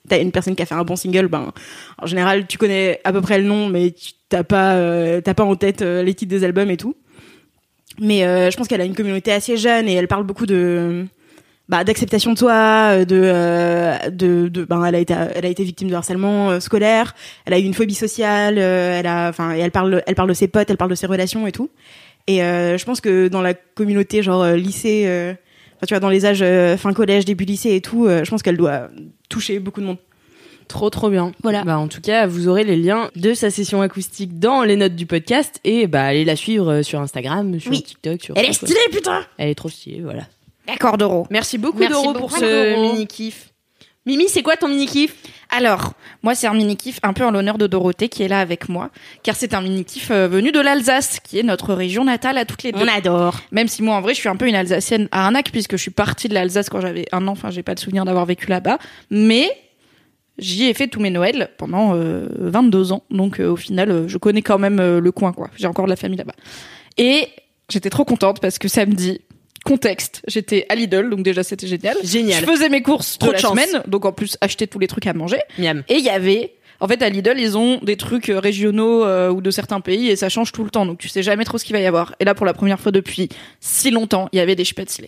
t'as 0.07 0.21
une 0.21 0.31
personne 0.31 0.55
qui 0.55 0.61
a 0.61 0.65
fait 0.65 0.75
un 0.75 0.83
bon 0.83 0.95
single 0.95 1.27
ben 1.27 1.53
en 1.97 2.05
général 2.05 2.45
tu 2.47 2.57
connais 2.57 2.99
à 3.03 3.13
peu 3.13 3.21
près 3.21 3.37
le 3.37 3.45
nom 3.45 3.69
mais 3.69 3.93
t'as 4.33 4.43
pas 4.43 4.73
euh, 4.73 5.21
t'as 5.21 5.35
pas 5.35 5.43
en 5.43 5.55
tête 5.55 5.83
euh, 5.83 6.01
les 6.01 6.15
titres 6.15 6.31
des 6.31 6.43
albums 6.43 6.71
et 6.71 6.77
tout. 6.77 6.95
Mais 7.99 8.25
euh, 8.25 8.49
je 8.49 8.57
pense 8.57 8.67
qu'elle 8.67 8.81
a 8.81 8.85
une 8.85 8.95
communauté 8.95 9.31
assez 9.31 9.57
jeune 9.57 9.87
et 9.87 9.93
elle 9.93 10.07
parle 10.07 10.23
beaucoup 10.23 10.47
de 10.47 11.05
bah, 11.69 11.83
d'acceptation 11.83 12.33
de 12.33 12.39
soi, 12.39 13.05
de, 13.05 14.09
de, 14.09 14.47
de 14.47 14.65
ben, 14.65 14.83
elle 14.83 14.95
a 14.95 14.99
été, 14.99 15.13
elle 15.35 15.45
a 15.45 15.49
été 15.49 15.63
victime 15.63 15.89
de 15.89 15.93
harcèlement 15.93 16.59
scolaire, 16.59 17.13
elle 17.45 17.53
a 17.53 17.59
eu 17.59 17.63
une 17.63 17.75
phobie 17.75 17.93
sociale, 17.93 18.57
elle 18.57 19.05
a, 19.05 19.29
enfin, 19.29 19.51
elle 19.51 19.69
parle, 19.69 20.01
elle 20.07 20.15
parle 20.15 20.29
de 20.29 20.33
ses 20.33 20.47
potes, 20.47 20.71
elle 20.71 20.77
parle 20.77 20.89
de 20.89 20.95
ses 20.95 21.05
relations 21.05 21.45
et 21.45 21.51
tout. 21.51 21.69
Et 22.27 22.41
euh, 22.43 22.77
je 22.77 22.86
pense 22.86 23.01
que 23.01 23.27
dans 23.27 23.41
la 23.41 23.53
communauté 23.53 24.23
genre 24.23 24.41
euh, 24.43 24.55
lycée, 24.55 25.03
euh, 25.07 25.33
enfin, 25.75 25.86
tu 25.88 25.93
vois, 25.93 25.99
dans 25.99 26.09
les 26.09 26.25
âges 26.25 26.41
euh, 26.41 26.77
fin 26.77 26.93
collège, 26.93 27.25
début 27.25 27.43
lycée 27.45 27.75
et 27.75 27.81
tout, 27.81 28.05
euh, 28.07 28.23
je 28.23 28.29
pense 28.29 28.41
qu'elle 28.43 28.57
doit 28.57 28.89
toucher 29.29 29.59
beaucoup 29.59 29.81
de 29.81 29.86
monde. 29.88 29.97
Trop 30.69 30.89
trop 30.89 31.09
bien. 31.09 31.33
Voilà. 31.43 31.63
Bah 31.65 31.77
en 31.77 31.89
tout 31.89 31.99
cas, 31.99 32.25
vous 32.25 32.47
aurez 32.47 32.63
les 32.63 32.77
liens 32.77 33.09
de 33.17 33.33
sa 33.33 33.49
session 33.49 33.81
acoustique 33.81 34.39
dans 34.39 34.63
les 34.63 34.77
notes 34.77 34.95
du 34.95 35.05
podcast 35.05 35.59
et 35.65 35.88
bah 35.88 36.03
allez 36.05 36.23
la 36.23 36.38
suivre 36.38 36.81
sur 36.83 37.01
Instagram, 37.01 37.59
sur 37.59 37.71
Oui. 37.71 37.83
TikTok, 37.83 38.23
sur 38.23 38.38
Elle 38.38 38.45
est 38.45 38.57
quoi. 38.57 38.67
stylée, 38.69 38.79
putain 38.91 39.25
Elle 39.38 39.49
est 39.49 39.55
trop 39.55 39.67
stylée, 39.69 40.01
voilà. 40.01 40.23
D'accord, 40.65 40.97
Doro. 40.97 41.27
Merci 41.29 41.57
beaucoup 41.57 41.79
Merci 41.79 41.91
Doro 41.93 42.13
beaucoup, 42.13 42.19
pour 42.29 42.38
ce 42.38 42.81
mini 42.93 43.05
kiff. 43.05 43.49
Mimi, 44.05 44.27
c'est 44.27 44.43
quoi 44.43 44.57
ton 44.57 44.67
mini 44.67 44.85
kiff 44.85 45.15
Alors, 45.49 45.93
moi, 46.23 46.35
c'est 46.35 46.47
un 46.47 46.53
mini 46.53 46.75
kiff 46.75 46.99
un 47.03 47.13
peu 47.13 47.23
en 47.25 47.31
l'honneur 47.31 47.57
de 47.57 47.67
Dorothée 47.67 48.09
qui 48.09 48.23
est 48.23 48.27
là 48.27 48.39
avec 48.41 48.67
moi, 48.67 48.89
car 49.23 49.35
c'est 49.35 49.53
un 49.53 49.61
mini 49.61 49.85
kiff 49.85 50.11
euh, 50.11 50.27
venu 50.27 50.51
de 50.51 50.59
l'Alsace, 50.59 51.19
qui 51.21 51.39
est 51.39 51.43
notre 51.43 51.73
région 51.73 52.03
natale 52.03 52.37
à 52.37 52.43
toutes 52.43 52.63
les 52.63 52.73
deux. 52.73 52.83
On 52.83 52.87
adore. 52.87 53.39
Même 53.51 53.69
si 53.69 53.81
moi, 53.81 53.95
en 53.95 54.01
vrai, 54.01 54.13
je 54.13 54.19
suis 54.19 54.29
un 54.29 54.35
peu 54.35 54.47
une 54.47 54.55
Alsacienne 54.55 55.07
à 55.11 55.25
un 55.25 55.35
acte, 55.35 55.51
puisque 55.51 55.77
je 55.77 55.81
suis 55.81 55.91
partie 55.91 56.27
de 56.27 56.33
l'Alsace 56.33 56.69
quand 56.69 56.81
j'avais 56.81 57.05
un 57.13 57.27
an. 57.27 57.31
Enfin, 57.31 57.49
j'ai 57.49 57.63
pas 57.63 57.75
de 57.75 57.79
souvenir 57.79 58.03
d'avoir 58.03 58.25
vécu 58.25 58.49
là-bas, 58.49 58.77
mais 59.09 59.49
j'y 60.37 60.65
ai 60.65 60.73
fait 60.73 60.87
tous 60.87 60.99
mes 60.99 61.09
Noëls 61.09 61.49
pendant 61.57 61.95
euh, 61.95 62.27
22 62.39 62.91
ans. 62.91 63.03
Donc, 63.09 63.39
euh, 63.39 63.51
au 63.51 63.55
final, 63.55 63.89
euh, 63.91 64.07
je 64.07 64.17
connais 64.17 64.41
quand 64.41 64.59
même 64.59 64.79
euh, 64.79 64.99
le 64.99 65.11
coin, 65.11 65.31
quoi. 65.31 65.49
J'ai 65.55 65.67
encore 65.67 65.85
de 65.85 65.89
la 65.91 65.95
famille 65.95 66.17
là-bas. 66.17 66.35
Et 66.97 67.27
j'étais 67.69 67.89
trop 67.89 68.05
contente 68.05 68.41
parce 68.41 68.59
que 68.59 68.67
samedi, 68.67 69.21
contexte, 69.63 70.21
j'étais 70.28 70.65
à 70.69 70.76
Lidl, 70.76 71.10
donc 71.10 71.23
déjà 71.23 71.43
c'était 71.43 71.67
génial. 71.67 71.95
Génial. 72.04 72.41
Je 72.41 72.45
faisais 72.52 72.69
mes 72.69 72.82
courses 72.82 73.17
Trop 73.17 73.30
de 73.30 73.34
la 73.34 73.39
chance. 73.39 73.52
semaine, 73.52 73.84
donc 73.88 74.06
en 74.06 74.12
plus 74.12 74.38
acheter 74.41 74.67
tous 74.67 74.80
les 74.80 74.88
trucs 74.88 75.08
à 75.08 75.13
manger. 75.13 75.39
Miam. 75.58 75.84
Et 75.89 75.95
il 75.95 76.04
y 76.04 76.10
avait, 76.10 76.54
en 76.80 76.88
fait, 76.88 77.02
à 77.02 77.10
Lidl, 77.10 77.39
ils 77.39 77.58
ont 77.58 77.80
des 77.82 77.95
trucs 77.97 78.30
euh, 78.30 78.39
régionaux 78.39 79.06
euh, 79.06 79.30
ou 79.30 79.41
de 79.41 79.52
certains 79.52 79.80
pays 79.80 80.10
et 80.10 80.15
ça 80.15 80.30
change 80.30 80.52
tout 80.52 80.63
le 80.63 80.69
temps. 80.69 80.86
Donc 80.86 80.97
tu 80.97 81.08
sais 81.08 81.23
jamais 81.23 81.45
trop 81.45 81.58
ce 81.58 81.65
qu'il 81.65 81.76
va 81.76 81.82
y 81.82 81.86
avoir. 81.86 82.15
Et 82.19 82.26
là, 82.26 82.34
pour 82.36 82.45
la 82.45 82.54
première 82.54 82.80
fois 82.80 82.91
depuis 82.91 83.30
si 83.60 83.89
longtemps, 83.91 84.30
il 84.34 84.38
y 84.38 84.39
avait 84.39 84.56
des 84.56 84.65
spätzle. 84.65 85.08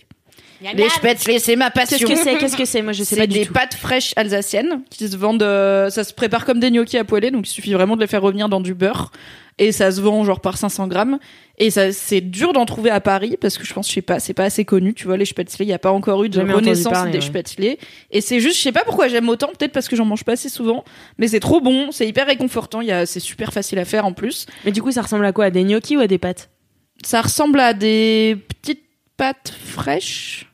Les 0.62 0.88
spätzle, 0.88 1.38
c'est 1.40 1.56
ma 1.56 1.70
Qu'est-ce 1.70 1.90
passion. 1.92 2.08
que 2.08 2.14
c'est 2.16 2.36
Qu'est-ce 2.38 2.56
que 2.56 2.64
c'est 2.64 2.82
Moi 2.82 2.92
je 2.92 3.02
sais 3.04 3.14
C'est 3.14 3.20
pas 3.20 3.26
du 3.26 3.38
des 3.38 3.46
tout. 3.46 3.52
pâtes 3.52 3.74
fraîches 3.74 4.12
alsaciennes 4.16 4.82
qui 4.90 5.08
se 5.08 5.16
vendent. 5.16 5.42
euh, 5.42 5.90
ça 5.90 6.04
se 6.04 6.14
prépare 6.14 6.44
comme 6.44 6.60
des 6.60 6.70
gnocchis 6.70 6.98
à 6.98 7.04
poêler, 7.04 7.30
donc 7.30 7.46
il 7.48 7.50
suffit 7.50 7.72
vraiment 7.72 7.96
de 7.96 8.00
les 8.00 8.06
faire 8.06 8.22
revenir 8.22 8.48
dans 8.48 8.60
du 8.60 8.74
beurre. 8.74 9.10
Et 9.58 9.72
ça 9.72 9.90
se 9.90 10.02
vend 10.02 10.22
genre 10.24 10.40
par 10.40 10.58
500 10.58 10.86
grammes. 10.86 11.18
Et 11.56 11.70
ça, 11.70 11.90
c'est 11.90 12.20
dur 12.20 12.52
d'en 12.52 12.66
trouver 12.66 12.90
à 12.90 13.00
Paris 13.00 13.38
parce 13.40 13.56
que 13.56 13.64
je 13.64 13.72
pense, 13.72 13.88
je 13.88 13.94
sais 13.94 14.02
pas, 14.02 14.20
c'est 14.20 14.34
pas 14.34 14.44
assez 14.44 14.66
connu. 14.66 14.92
Tu 14.92 15.06
vois, 15.06 15.16
les 15.16 15.24
spätzle, 15.24 15.62
il 15.62 15.68
y 15.68 15.72
a 15.72 15.78
pas 15.78 15.92
encore 15.92 16.22
eu 16.24 16.28
de 16.28 16.40
renaissance 16.40 16.92
parler, 16.92 17.10
des 17.12 17.18
ouais. 17.18 17.24
spätzle. 17.24 17.76
Et 18.10 18.20
c'est 18.20 18.38
juste, 18.40 18.58
je 18.58 18.62
sais 18.62 18.72
pas 18.72 18.84
pourquoi 18.84 19.08
j'aime 19.08 19.28
autant. 19.30 19.46
Peut-être 19.58 19.72
parce 19.72 19.88
que 19.88 19.96
j'en 19.96 20.04
mange 20.04 20.24
pas 20.24 20.32
assez 20.32 20.50
souvent, 20.50 20.84
mais 21.16 21.26
c'est 21.28 21.40
trop 21.40 21.62
bon. 21.62 21.90
C'est 21.90 22.06
hyper 22.06 22.26
réconfortant. 22.26 22.82
Il 22.82 22.88
y 22.88 22.92
a, 22.92 23.06
c'est 23.06 23.18
super 23.20 23.50
facile 23.54 23.78
à 23.78 23.86
faire 23.86 24.04
en 24.04 24.12
plus. 24.12 24.44
Mais 24.66 24.72
du 24.72 24.82
coup, 24.82 24.92
ça 24.92 25.00
ressemble 25.00 25.24
à 25.24 25.32
quoi 25.32 25.46
À 25.46 25.50
des 25.50 25.64
gnocchis 25.64 25.96
ou 25.96 26.00
à 26.00 26.06
des 26.06 26.18
pâtes? 26.18 26.50
Ça 27.02 27.22
ressemble 27.22 27.58
à 27.60 27.72
des 27.72 28.36
petites 28.60 28.82
pâtes 29.16 29.54
fraîches. 29.64 30.45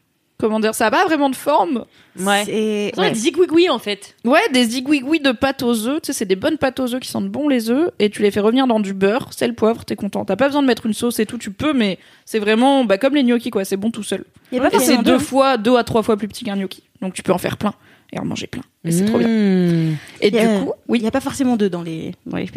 Comment 0.43 0.59
dire 0.59 0.75
Ça 0.75 0.87
a 0.87 0.91
pas 0.91 1.05
vraiment 1.05 1.31
de 1.31 1.37
forme. 1.37 1.85
Ouais. 2.19 2.43
C'est- 2.45 2.93
des 2.97 3.15
zigouigouis 3.15 3.71
en 3.71 3.79
fait. 3.79 4.17
Ouais, 4.25 4.41
des 4.53 4.65
zigouigouis 4.65 5.21
de 5.21 5.31
pâte 5.31 5.63
aux 5.63 5.87
œufs. 5.87 6.03
Tu 6.03 6.07
sais, 6.09 6.13
c'est 6.13 6.25
des 6.25 6.35
bonnes 6.35 6.59
pâtes 6.59 6.81
aux 6.81 6.93
œufs 6.95 7.01
qui 7.01 7.09
sentent 7.09 7.29
bon 7.29 7.49
les 7.49 7.71
œufs. 7.71 7.91
Et 8.01 8.11
tu 8.11 8.23
les 8.23 8.33
fais 8.33 8.41
revenir 8.41 8.67
dans 8.67 8.81
du 8.81 8.93
beurre, 8.93 9.33
sel, 9.33 9.55
poivre, 9.55 9.85
t'es 9.85 9.95
content. 9.95 10.25
T'as 10.25 10.35
pas 10.35 10.49
besoin 10.49 10.61
de 10.63 10.67
mettre 10.67 10.85
une 10.87 10.95
sauce 10.95 11.21
et 11.21 11.27
tout, 11.27 11.39
tu 11.39 11.53
peux, 11.53 11.73
mais 11.73 12.01
c'est 12.25 12.41
vraiment 12.41 12.85
bah, 12.85 12.99
comme 12.99 13.15
les 13.15 13.23
gnocchis, 13.23 13.51
quoi. 13.51 13.65
C'est 13.65 13.77
bon 13.77 13.93
tout 13.93 14.03
seul. 14.03 14.25
Il 14.51 14.57
y 14.57 14.59
a 14.61 14.69
pas 14.69 14.77
Et 14.77 14.81
c'est 14.81 15.01
deux 15.05 15.21
fois, 15.21 15.59
deux 15.59 15.77
à 15.77 15.85
trois 15.85 16.03
fois 16.03 16.17
plus 16.17 16.27
petit 16.27 16.45
qu'un 16.45 16.57
gnocchi. 16.57 16.83
Donc 17.01 17.15
tu 17.15 17.23
peux 17.23 17.33
en 17.33 17.39
faire 17.39 17.57
plein 17.57 17.73
et 18.13 18.19
en 18.19 18.25
manger 18.25 18.49
plein. 18.49 18.63
Et 18.85 18.91
c'est 18.91 19.05
trop 19.05 19.19
bien. 19.19 19.29
Mmh. 19.29 19.97
Et 20.23 20.29
Il 20.29 20.39
a- 20.39 20.59
du 20.59 20.65
coup, 20.65 20.73
Il 20.89 20.93
oui. 20.93 21.01
n'y 21.03 21.07
a 21.07 21.13
pas 21.13 21.21
forcément 21.21 21.57
deux 21.57 21.71
dans 21.71 21.83
les, 21.83 22.17
dans 22.27 22.37
les. 22.37 22.49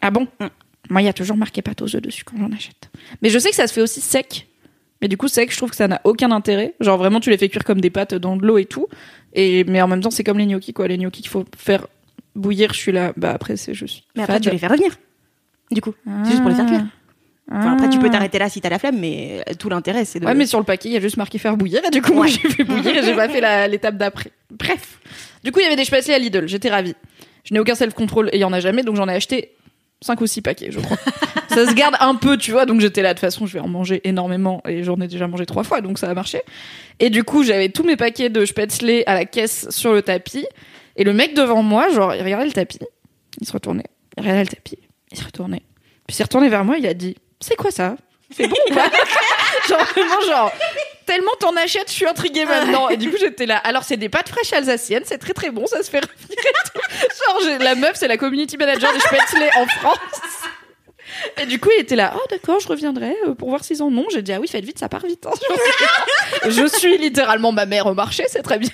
Ah 0.00 0.10
bon 0.10 0.26
Mm. 0.40 0.46
Moi, 0.90 1.02
il 1.02 1.04
y 1.04 1.08
a 1.08 1.12
toujours 1.12 1.36
marqué 1.36 1.62
pâte 1.62 1.82
aux 1.82 1.94
œufs 1.94 2.02
dessus 2.02 2.24
quand 2.24 2.36
j'en 2.38 2.50
achète. 2.50 2.90
Mais 3.22 3.28
je 3.28 3.38
sais 3.38 3.50
que 3.50 3.54
ça 3.56 3.66
se 3.68 3.72
fait 3.74 3.82
aussi 3.82 4.00
sec. 4.00 4.47
Mais 5.00 5.08
du 5.08 5.16
coup, 5.16 5.28
sec, 5.28 5.52
je 5.52 5.56
trouve 5.56 5.70
que 5.70 5.76
ça 5.76 5.88
n'a 5.88 6.00
aucun 6.04 6.30
intérêt. 6.32 6.74
Genre 6.80 6.98
vraiment, 6.98 7.20
tu 7.20 7.30
les 7.30 7.38
fais 7.38 7.48
cuire 7.48 7.64
comme 7.64 7.80
des 7.80 7.90
pâtes 7.90 8.14
dans 8.14 8.36
de 8.36 8.44
l'eau 8.44 8.58
et 8.58 8.64
tout. 8.64 8.88
Et 9.34 9.64
mais 9.64 9.80
en 9.80 9.88
même 9.88 10.00
temps, 10.00 10.10
c'est 10.10 10.24
comme 10.24 10.38
les 10.38 10.46
gnocchis, 10.46 10.72
quoi. 10.72 10.88
Les 10.88 10.98
gnocchis 10.98 11.22
qu'il 11.22 11.30
faut 11.30 11.44
faire 11.56 11.86
bouillir. 12.34 12.72
Je 12.72 12.78
suis 12.78 12.92
là. 12.92 13.12
Bah 13.16 13.32
après, 13.32 13.56
c'est 13.56 13.74
je 13.74 13.86
suis. 13.86 14.04
Mais 14.16 14.22
après, 14.22 14.34
fade. 14.34 14.42
tu 14.42 14.50
les 14.50 14.58
fais 14.58 14.66
revenir. 14.66 14.96
Du 15.70 15.80
coup. 15.80 15.94
C'est 16.24 16.30
juste 16.30 16.42
pour 16.42 16.50
les 16.50 16.56
faire 16.56 16.66
cuire. 16.66 16.86
Enfin, 17.50 17.74
après, 17.74 17.88
tu 17.88 17.98
peux 17.98 18.10
t'arrêter 18.10 18.38
là 18.38 18.50
si 18.50 18.60
t'as 18.60 18.68
la 18.68 18.78
flemme, 18.78 18.98
mais 18.98 19.42
euh, 19.48 19.54
tout 19.54 19.70
l'intérêt, 19.70 20.04
c'est 20.04 20.20
de. 20.20 20.26
Ouais, 20.26 20.34
mais 20.34 20.46
sur 20.46 20.58
le 20.58 20.66
paquet, 20.66 20.90
il 20.90 20.92
y 20.92 20.96
a 20.96 21.00
juste 21.00 21.16
marqué 21.16 21.38
faire 21.38 21.56
bouillir. 21.56 21.80
Et 21.84 21.90
du 21.90 22.02
coup, 22.02 22.12
moi, 22.12 22.26
j'ai 22.26 22.40
fait 22.40 22.64
bouillir 22.64 22.96
et 22.96 23.02
j'ai 23.02 23.14
pas 23.14 23.28
fait 23.28 23.68
l'étape 23.68 23.96
d'après. 23.96 24.32
Bref. 24.50 24.98
Du 25.44 25.52
coup, 25.52 25.60
il 25.60 25.62
y 25.62 25.66
avait 25.66 25.76
des 25.76 25.84
spätzle 25.84 26.12
à 26.12 26.18
Lidl. 26.18 26.46
J'étais 26.46 26.68
ravie. 26.68 26.94
Je 27.44 27.54
n'ai 27.54 27.60
aucun 27.60 27.74
self-control 27.74 28.28
et 28.32 28.36
il 28.36 28.40
y 28.40 28.44
en 28.44 28.52
a 28.52 28.60
jamais, 28.60 28.82
donc 28.82 28.96
j'en 28.96 29.08
ai 29.08 29.14
acheté 29.14 29.52
5 30.00 30.20
ou 30.20 30.26
6 30.26 30.42
paquets, 30.42 30.70
je 30.70 30.80
crois. 30.80 30.96
ça 31.48 31.66
se 31.66 31.74
garde 31.74 31.96
un 32.00 32.14
peu, 32.14 32.36
tu 32.36 32.52
vois, 32.52 32.66
donc 32.66 32.80
j'étais 32.80 33.02
là, 33.02 33.10
de 33.10 33.18
toute 33.18 33.20
façon, 33.20 33.46
je 33.46 33.54
vais 33.54 33.60
en 33.60 33.68
manger 33.68 34.00
énormément 34.04 34.62
et 34.66 34.84
j'en 34.84 35.00
ai 35.00 35.08
déjà 35.08 35.26
mangé 35.26 35.46
trois 35.46 35.64
fois, 35.64 35.80
donc 35.80 35.98
ça 35.98 36.08
a 36.08 36.14
marché. 36.14 36.40
Et 37.00 37.10
du 37.10 37.24
coup, 37.24 37.42
j'avais 37.42 37.68
tous 37.68 37.82
mes 37.84 37.96
paquets 37.96 38.30
de 38.30 38.44
spätzle 38.44 39.02
à 39.06 39.14
la 39.14 39.24
caisse 39.24 39.68
sur 39.70 39.92
le 39.92 40.02
tapis. 40.02 40.46
Et 40.96 41.04
le 41.04 41.12
mec 41.12 41.34
devant 41.34 41.62
moi, 41.62 41.88
genre, 41.90 42.14
il 42.14 42.22
regardait 42.22 42.46
le 42.46 42.52
tapis, 42.52 42.80
il 43.40 43.46
se 43.46 43.52
retournait, 43.52 43.86
il 44.16 44.22
regardait 44.22 44.42
le 44.42 44.48
tapis, 44.48 44.78
il 45.12 45.18
se 45.18 45.24
retournait. 45.24 45.62
Puis 46.06 46.10
il 46.10 46.14
s'est 46.14 46.24
retourné 46.24 46.48
vers 46.48 46.64
moi, 46.64 46.76
il 46.78 46.86
a 46.86 46.94
dit, 46.94 47.16
c'est 47.40 47.54
quoi 47.54 47.70
ça? 47.70 47.96
C'est 48.30 48.48
bon 48.48 48.56
ou 48.70 48.74
pas 48.74 48.90
Genre, 49.68 49.78
vraiment, 49.84 50.20
genre, 50.26 50.52
tellement 51.06 51.32
t'en 51.40 51.54
achètes, 51.56 51.88
je 51.88 51.94
suis 51.94 52.06
intriguée 52.06 52.44
maintenant. 52.44 52.88
Et 52.88 52.96
du 52.96 53.10
coup, 53.10 53.16
j'étais 53.18 53.46
là. 53.46 53.56
Alors, 53.58 53.84
c'est 53.84 53.96
des 53.96 54.08
pâtes 54.08 54.28
fraîches 54.28 54.52
alsaciennes, 54.52 55.04
c'est 55.06 55.18
très 55.18 55.32
très 55.34 55.50
bon, 55.50 55.66
ça 55.66 55.82
se 55.82 55.90
fait 55.90 56.00
revenir 56.00 56.38
et 56.38 56.68
tout. 56.70 57.48
Genre, 57.50 57.58
la 57.60 57.74
meuf, 57.74 57.92
c'est 57.96 58.08
la 58.08 58.16
community 58.16 58.56
manager 58.56 58.92
des 58.92 59.00
Spätzle 59.00 59.44
en 59.56 59.66
France. 59.66 59.98
Et 61.40 61.46
du 61.46 61.58
coup, 61.58 61.70
il 61.76 61.80
était 61.80 61.96
là. 61.96 62.12
Oh, 62.16 62.20
d'accord, 62.30 62.60
je 62.60 62.68
reviendrai 62.68 63.16
euh, 63.26 63.34
pour 63.34 63.48
voir 63.48 63.64
s'ils 63.64 63.82
en 63.82 63.88
ont. 63.96 64.06
J'ai 64.12 64.22
dit, 64.22 64.32
ah 64.32 64.38
oui, 64.40 64.46
faites 64.46 64.64
vite, 64.64 64.78
ça 64.78 64.88
part 64.88 65.04
vite. 65.06 65.26
hein. 65.26 65.30
je 66.48 66.66
suis 66.66 66.98
littéralement 66.98 67.50
ma 67.50 67.66
mère 67.66 67.86
au 67.86 67.94
marché, 67.94 68.24
c'est 68.28 68.42
très 68.42 68.58
bien. 68.58 68.70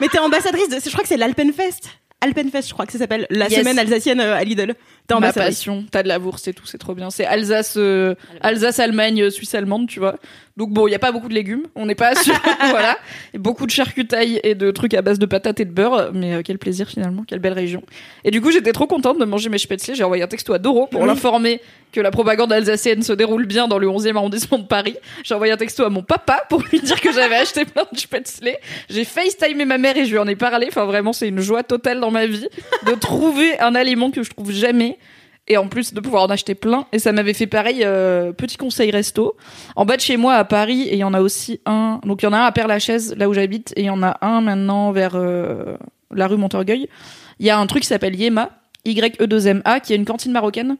Mais 0.00 0.08
t'es 0.08 0.18
ambassadrice 0.18 0.68
de, 0.68 0.78
je 0.84 0.90
crois 0.90 1.02
que 1.02 1.08
c'est 1.08 1.16
l'Alpenfest. 1.16 1.80
Alpenfest, 2.20 2.66
je 2.68 2.72
crois 2.72 2.84
que 2.84 2.92
ça 2.92 2.98
s'appelle 2.98 3.26
la 3.30 3.48
Yes. 3.48 3.60
semaine 3.60 3.78
alsacienne 3.78 4.20
euh, 4.20 4.34
à 4.36 4.42
Lidl. 4.42 4.74
T'es 5.08 5.18
Ma 5.18 5.32
passion, 5.32 5.86
t'as 5.90 6.02
de 6.02 6.08
la 6.08 6.18
bourse 6.18 6.48
et 6.48 6.52
tout, 6.52 6.66
c'est 6.66 6.76
trop 6.76 6.94
bien. 6.94 7.08
C'est 7.08 7.24
Alsace, 7.24 7.76
euh, 7.78 8.14
Alsace, 8.42 8.78
Allemagne, 8.78 9.22
euh, 9.22 9.30
Suisse 9.30 9.54
allemande, 9.54 9.88
tu 9.88 10.00
vois. 10.00 10.16
Donc 10.58 10.70
bon, 10.70 10.86
il 10.86 10.90
y 10.90 10.94
a 10.94 10.98
pas 10.98 11.12
beaucoup 11.12 11.28
de 11.28 11.34
légumes, 11.34 11.62
on 11.76 11.86
n'est 11.86 11.94
pas 11.94 12.14
sûr, 12.14 12.34
voilà. 12.70 12.98
Et 13.32 13.38
beaucoup 13.38 13.64
de 13.64 13.70
charcutailles 13.70 14.38
et 14.42 14.54
de 14.54 14.70
trucs 14.70 14.92
à 14.92 15.00
base 15.00 15.18
de 15.18 15.24
patates 15.24 15.60
et 15.60 15.64
de 15.64 15.70
beurre, 15.70 16.10
mais 16.12 16.34
euh, 16.34 16.42
quel 16.44 16.58
plaisir 16.58 16.88
finalement, 16.88 17.22
quelle 17.26 17.38
belle 17.38 17.54
région. 17.54 17.82
Et 18.24 18.30
du 18.30 18.42
coup, 18.42 18.50
j'étais 18.50 18.72
trop 18.72 18.86
contente 18.86 19.18
de 19.18 19.24
manger 19.24 19.48
mes 19.48 19.56
spätzle. 19.56 19.94
J'ai 19.94 20.04
envoyé 20.04 20.22
un 20.22 20.26
texto 20.26 20.52
à 20.52 20.58
Doro 20.58 20.86
pour 20.88 21.06
l'informer 21.06 21.62
que 21.92 22.00
la 22.02 22.10
propagande 22.10 22.52
alsacienne 22.52 23.02
se 23.02 23.14
déroule 23.14 23.46
bien 23.46 23.66
dans 23.66 23.78
le 23.78 23.86
11e 23.86 24.16
arrondissement 24.16 24.58
de 24.58 24.66
Paris. 24.66 24.96
J'ai 25.24 25.34
envoyé 25.34 25.52
un 25.52 25.56
texto 25.56 25.84
à 25.84 25.90
mon 25.90 26.02
papa 26.02 26.44
pour 26.50 26.62
lui 26.62 26.80
dire 26.80 27.00
que 27.00 27.12
j'avais 27.12 27.36
acheté 27.36 27.64
plein 27.64 27.84
de 27.90 27.96
spätzle. 27.96 28.50
J'ai 28.90 29.04
FaceTimé 29.04 29.64
ma 29.64 29.78
mère 29.78 29.96
et 29.96 30.04
je 30.04 30.10
lui 30.10 30.18
en 30.18 30.26
ai 30.26 30.36
parlé. 30.36 30.66
Enfin, 30.68 30.84
vraiment, 30.84 31.12
c'est 31.12 31.28
une 31.28 31.40
joie 31.40 31.62
totale 31.62 32.00
dans 32.00 32.10
ma 32.10 32.26
vie 32.26 32.46
de 32.86 32.92
trouver 32.92 33.58
un 33.60 33.74
aliment 33.74 34.10
que 34.10 34.22
je 34.22 34.30
trouve 34.30 34.50
jamais 34.50 34.97
et 35.48 35.56
en 35.56 35.68
plus 35.68 35.94
de 35.94 36.00
pouvoir 36.00 36.22
en 36.22 36.26
acheter 36.26 36.54
plein. 36.54 36.86
Et 36.92 36.98
ça 36.98 37.12
m'avait 37.12 37.32
fait 37.32 37.46
pareil, 37.46 37.82
euh, 37.82 38.32
petit 38.32 38.56
conseil 38.56 38.90
resto. 38.90 39.36
En 39.76 39.84
bas 39.84 39.96
de 39.96 40.00
chez 40.00 40.16
moi 40.16 40.34
à 40.34 40.44
Paris, 40.44 40.82
et 40.82 40.94
il 40.94 40.98
y 40.98 41.04
en 41.04 41.14
a 41.14 41.20
aussi 41.20 41.60
un. 41.66 42.00
Donc 42.04 42.22
il 42.22 42.26
y 42.26 42.28
en 42.28 42.32
a 42.32 42.38
un 42.38 42.44
à 42.44 42.52
Père-Lachaise, 42.52 43.14
là 43.16 43.28
où 43.28 43.34
j'habite, 43.34 43.72
et 43.76 43.80
il 43.80 43.86
y 43.86 43.90
en 43.90 44.02
a 44.02 44.18
un 44.20 44.40
maintenant 44.40 44.92
vers 44.92 45.12
euh, 45.14 45.76
la 46.14 46.26
rue 46.26 46.36
Montorgueil. 46.36 46.88
Il 47.40 47.46
y 47.46 47.50
a 47.50 47.58
un 47.58 47.66
truc 47.66 47.82
qui 47.82 47.88
s'appelle 47.88 48.14
Yema, 48.14 48.50
Y-E-2-M-A, 48.84 49.80
qui 49.80 49.92
est 49.92 49.96
une 49.96 50.04
cantine 50.04 50.32
marocaine 50.32 50.76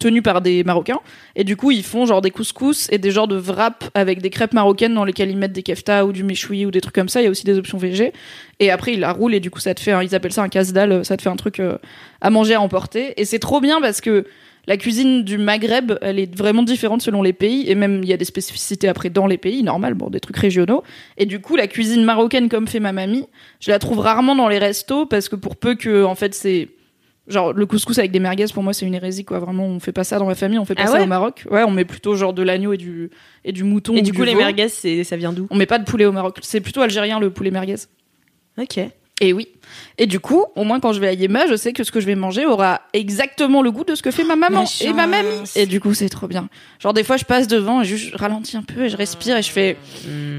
tenue 0.00 0.22
par 0.22 0.40
des 0.40 0.64
Marocains. 0.64 1.00
Et 1.36 1.44
du 1.44 1.56
coup, 1.56 1.70
ils 1.70 1.82
font 1.82 2.06
genre 2.06 2.20
des 2.22 2.30
couscous 2.30 2.88
et 2.90 2.98
des 2.98 3.10
genres 3.10 3.28
de 3.28 3.36
wraps 3.36 3.88
avec 3.94 4.22
des 4.22 4.30
crêpes 4.30 4.52
marocaines 4.54 4.94
dans 4.94 5.04
lesquelles 5.04 5.30
ils 5.30 5.36
mettent 5.36 5.52
des 5.52 5.62
kefta 5.64 6.06
ou 6.06 6.12
du 6.12 6.22
méchoui 6.24 6.64
ou 6.66 6.70
des 6.70 6.80
trucs 6.80 6.94
comme 6.94 7.08
ça. 7.08 7.20
Il 7.20 7.24
y 7.24 7.26
a 7.26 7.30
aussi 7.30 7.44
des 7.44 7.58
options 7.58 7.78
végé. 7.78 8.12
Et 8.60 8.70
après, 8.70 8.94
ils 8.94 9.00
la 9.00 9.12
roulent 9.12 9.34
et 9.34 9.40
du 9.40 9.50
coup, 9.50 9.60
ça 9.60 9.74
te 9.74 9.80
fait, 9.80 9.92
un- 9.92 10.02
ils 10.02 10.14
appellent 10.14 10.32
ça 10.32 10.42
un 10.42 10.48
casse-dalle, 10.48 11.04
ça 11.04 11.16
te 11.16 11.22
fait 11.22 11.28
un 11.30 11.36
truc 11.36 11.58
euh, 11.60 11.78
à 12.20 12.30
manger, 12.30 12.54
à 12.54 12.60
emporter. 12.60 13.20
Et 13.20 13.24
c'est 13.24 13.40
trop 13.40 13.60
bien 13.60 13.80
parce 13.80 14.00
que 14.00 14.24
la 14.68 14.76
cuisine 14.76 15.24
du 15.24 15.36
Maghreb, 15.38 15.94
elle 16.00 16.20
est 16.20 16.32
vraiment 16.38 16.62
différente 16.62 17.02
selon 17.02 17.20
les 17.20 17.32
pays, 17.32 17.68
et 17.68 17.74
même 17.74 18.00
il 18.04 18.08
y 18.08 18.12
a 18.12 18.16
des 18.16 18.24
spécificités 18.24 18.86
après 18.86 19.10
dans 19.10 19.26
les 19.26 19.36
pays, 19.36 19.64
normal, 19.64 19.94
bon, 19.94 20.08
des 20.08 20.20
trucs 20.20 20.36
régionaux. 20.36 20.84
Et 21.18 21.26
du 21.26 21.40
coup, 21.40 21.56
la 21.56 21.66
cuisine 21.66 22.04
marocaine, 22.04 22.48
comme 22.48 22.68
fait 22.68 22.78
ma 22.78 22.92
mamie, 22.92 23.26
je 23.58 23.72
la 23.72 23.80
trouve 23.80 23.98
rarement 23.98 24.36
dans 24.36 24.46
les 24.46 24.58
restos, 24.58 25.06
parce 25.06 25.28
que 25.28 25.34
pour 25.34 25.56
peu 25.56 25.74
que, 25.74 26.04
en 26.04 26.14
fait, 26.14 26.32
c'est. 26.34 26.68
Genre, 27.28 27.52
le 27.52 27.66
couscous 27.66 27.98
avec 27.98 28.10
des 28.10 28.18
merguez, 28.18 28.46
pour 28.52 28.62
moi, 28.64 28.72
c'est 28.72 28.84
une 28.84 28.94
hérésie, 28.94 29.24
quoi. 29.24 29.38
Vraiment, 29.38 29.64
on 29.64 29.78
fait 29.78 29.92
pas 29.92 30.02
ça 30.02 30.18
dans 30.18 30.26
ma 30.26 30.34
famille, 30.34 30.58
on 30.58 30.64
fait 30.64 30.74
pas 30.74 30.82
Ah 30.84 30.86
ça 30.88 30.92
ouais 30.94 31.04
au 31.04 31.06
Maroc. 31.06 31.44
Ouais, 31.50 31.62
on 31.62 31.70
met 31.70 31.84
plutôt 31.84 32.16
genre 32.16 32.32
de 32.32 32.42
l'agneau 32.42 32.72
et 32.72 32.76
du, 32.76 33.10
et 33.44 33.52
du 33.52 33.62
mouton. 33.62 33.94
Et 33.94 34.02
du 34.02 34.12
coup, 34.12 34.24
les 34.24 34.32
veau. 34.32 34.40
merguez, 34.40 34.68
c'est, 34.68 35.04
ça 35.04 35.16
vient 35.16 35.32
d'où? 35.32 35.46
On 35.50 35.56
met 35.56 35.66
pas 35.66 35.78
de 35.78 35.84
poulet 35.84 36.04
au 36.04 36.12
Maroc. 36.12 36.38
C'est 36.42 36.60
plutôt 36.60 36.80
algérien, 36.80 37.20
le 37.20 37.30
poulet 37.30 37.50
merguez. 37.52 37.76
Ok. 38.58 38.80
Et 39.20 39.32
oui. 39.32 39.46
Et 39.98 40.06
du 40.06 40.18
coup, 40.18 40.46
au 40.56 40.64
moins 40.64 40.80
quand 40.80 40.92
je 40.92 40.98
vais 40.98 41.06
à 41.06 41.12
Yema, 41.12 41.46
je 41.46 41.54
sais 41.54 41.72
que 41.72 41.84
ce 41.84 41.92
que 41.92 42.00
je 42.00 42.06
vais 42.06 42.16
manger 42.16 42.44
aura 42.44 42.80
exactement 42.92 43.62
le 43.62 43.70
goût 43.70 43.84
de 43.84 43.94
ce 43.94 44.02
que 44.02 44.10
fait 44.10 44.24
ma 44.24 44.34
maman 44.34 44.64
La 44.80 44.86
et 44.86 44.92
ma 44.92 45.06
mamie. 45.06 45.28
Et 45.54 45.66
du 45.66 45.78
coup, 45.78 45.94
c'est 45.94 46.08
trop 46.08 46.26
bien. 46.26 46.48
Genre 46.80 46.92
des 46.92 47.04
fois, 47.04 47.16
je 47.18 47.24
passe 47.24 47.46
devant 47.46 47.82
et 47.82 47.84
je 47.84 48.16
ralentis 48.16 48.56
un 48.56 48.62
peu 48.62 48.86
et 48.86 48.88
je 48.88 48.96
respire 48.96 49.36
et 49.36 49.42
je 49.42 49.50
fais 49.52 49.76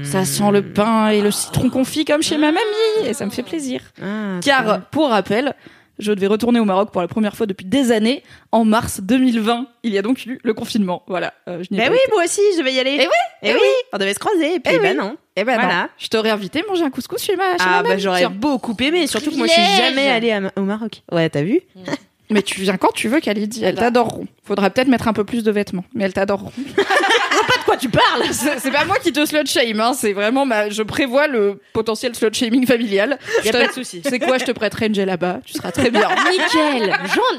ça 0.02 0.26
sent 0.26 0.50
le 0.52 0.60
pain 0.60 1.08
et 1.08 1.22
le 1.22 1.30
citron 1.30 1.70
confit 1.70 2.04
comme 2.04 2.22
chez 2.22 2.36
ma 2.36 2.48
mamie 2.52 3.08
et 3.08 3.14
ça 3.14 3.24
me 3.24 3.30
fait 3.30 3.42
plaisir. 3.42 3.80
Ah, 4.02 4.38
Car 4.42 4.82
pour 4.90 5.08
rappel, 5.08 5.54
je 5.98 6.12
devais 6.12 6.26
retourner 6.26 6.60
au 6.60 6.64
Maroc 6.64 6.90
pour 6.90 7.00
la 7.00 7.08
première 7.08 7.36
fois 7.36 7.46
depuis 7.46 7.64
des 7.66 7.92
années 7.92 8.22
en 8.52 8.64
mars 8.64 9.00
2020. 9.02 9.66
Il 9.82 9.92
y 9.92 9.98
a 9.98 10.02
donc 10.02 10.26
eu 10.26 10.38
le 10.42 10.54
confinement. 10.54 11.02
Voilà. 11.06 11.34
Euh, 11.48 11.62
je 11.62 11.74
n'y 11.74 11.80
ai 11.80 11.84
pas 11.86 11.90
oui, 11.92 11.98
été. 12.02 12.12
moi 12.12 12.24
aussi, 12.24 12.40
je 12.58 12.62
vais 12.62 12.72
y 12.72 12.80
aller. 12.80 12.96
Eh 13.00 13.02
oui, 13.06 13.12
Eh 13.42 13.50
eh 13.50 13.54
oui, 13.54 13.68
on 13.92 13.98
devait 13.98 14.14
se 14.14 14.18
croiser, 14.18 14.54
et 14.56 14.60
puis 14.60 14.74
Eh 14.76 14.80
oui. 14.80 14.94
non. 14.94 15.16
Eh 15.36 15.44
ben 15.44 15.54
Voilà. 15.58 15.82
non. 15.82 15.88
Je 15.98 16.08
t'aurais 16.08 16.30
invité 16.30 16.62
manger 16.68 16.84
un 16.84 16.90
couscous 16.90 17.22
chez 17.22 17.36
ma, 17.36 17.52
chez 17.52 17.64
Ah 17.66 17.82
bah 17.82 17.98
j'aurais 17.98 18.28
beaucoup 18.28 18.74
aimé, 18.80 19.06
surtout 19.06 19.30
que 19.30 19.36
moi 19.36 19.46
je 19.46 19.52
suis 19.52 19.76
jamais 19.78 20.08
allée 20.08 20.32
à 20.32 20.40
au 20.56 20.62
Maroc. 20.62 21.02
Ouais, 21.12 21.28
t'as 21.28 21.42
vu 21.42 21.60
Mais 22.30 22.40
tu 22.42 22.60
viens 22.62 22.78
quand 22.78 22.92
tu 22.92 23.08
veux, 23.08 23.20
Khalid. 23.20 23.54
Elles 23.62 23.74
t'adoreront. 23.74 24.26
Faudra 24.44 24.70
peut-être 24.70 24.88
mettre 24.88 25.08
un 25.08 25.12
peu 25.12 25.24
plus 25.24 25.44
de 25.44 25.50
vêtements, 25.52 25.84
mais 25.94 26.04
elles 26.04 26.14
t'adoreront. 26.14 26.52
De 27.64 27.70
quoi 27.70 27.76
tu 27.78 27.88
parles 27.88 28.24
c'est 28.30 28.70
pas 28.70 28.84
moi 28.84 28.98
qui 28.98 29.10
te 29.10 29.24
slut 29.24 29.46
shame, 29.46 29.80
hein. 29.80 29.94
C'est 29.94 30.12
vraiment 30.12 30.44
ma. 30.44 30.68
Je 30.68 30.82
prévois 30.82 31.26
le 31.28 31.60
potentiel 31.72 32.14
slut 32.14 32.32
shaming 32.34 32.66
familial. 32.66 33.18
Y 33.42 33.48
a 33.48 33.52
pas 33.52 33.66
de 33.68 33.72
souci. 33.72 34.02
C'est 34.04 34.18
quoi 34.18 34.36
Je 34.38 34.44
te 34.44 34.52
prêterai 34.52 34.86
une 34.86 35.04
là-bas? 35.04 35.40
Tu 35.46 35.54
seras 35.54 35.72
très 35.72 35.90
bien. 35.90 36.08
Nickel 36.30 36.94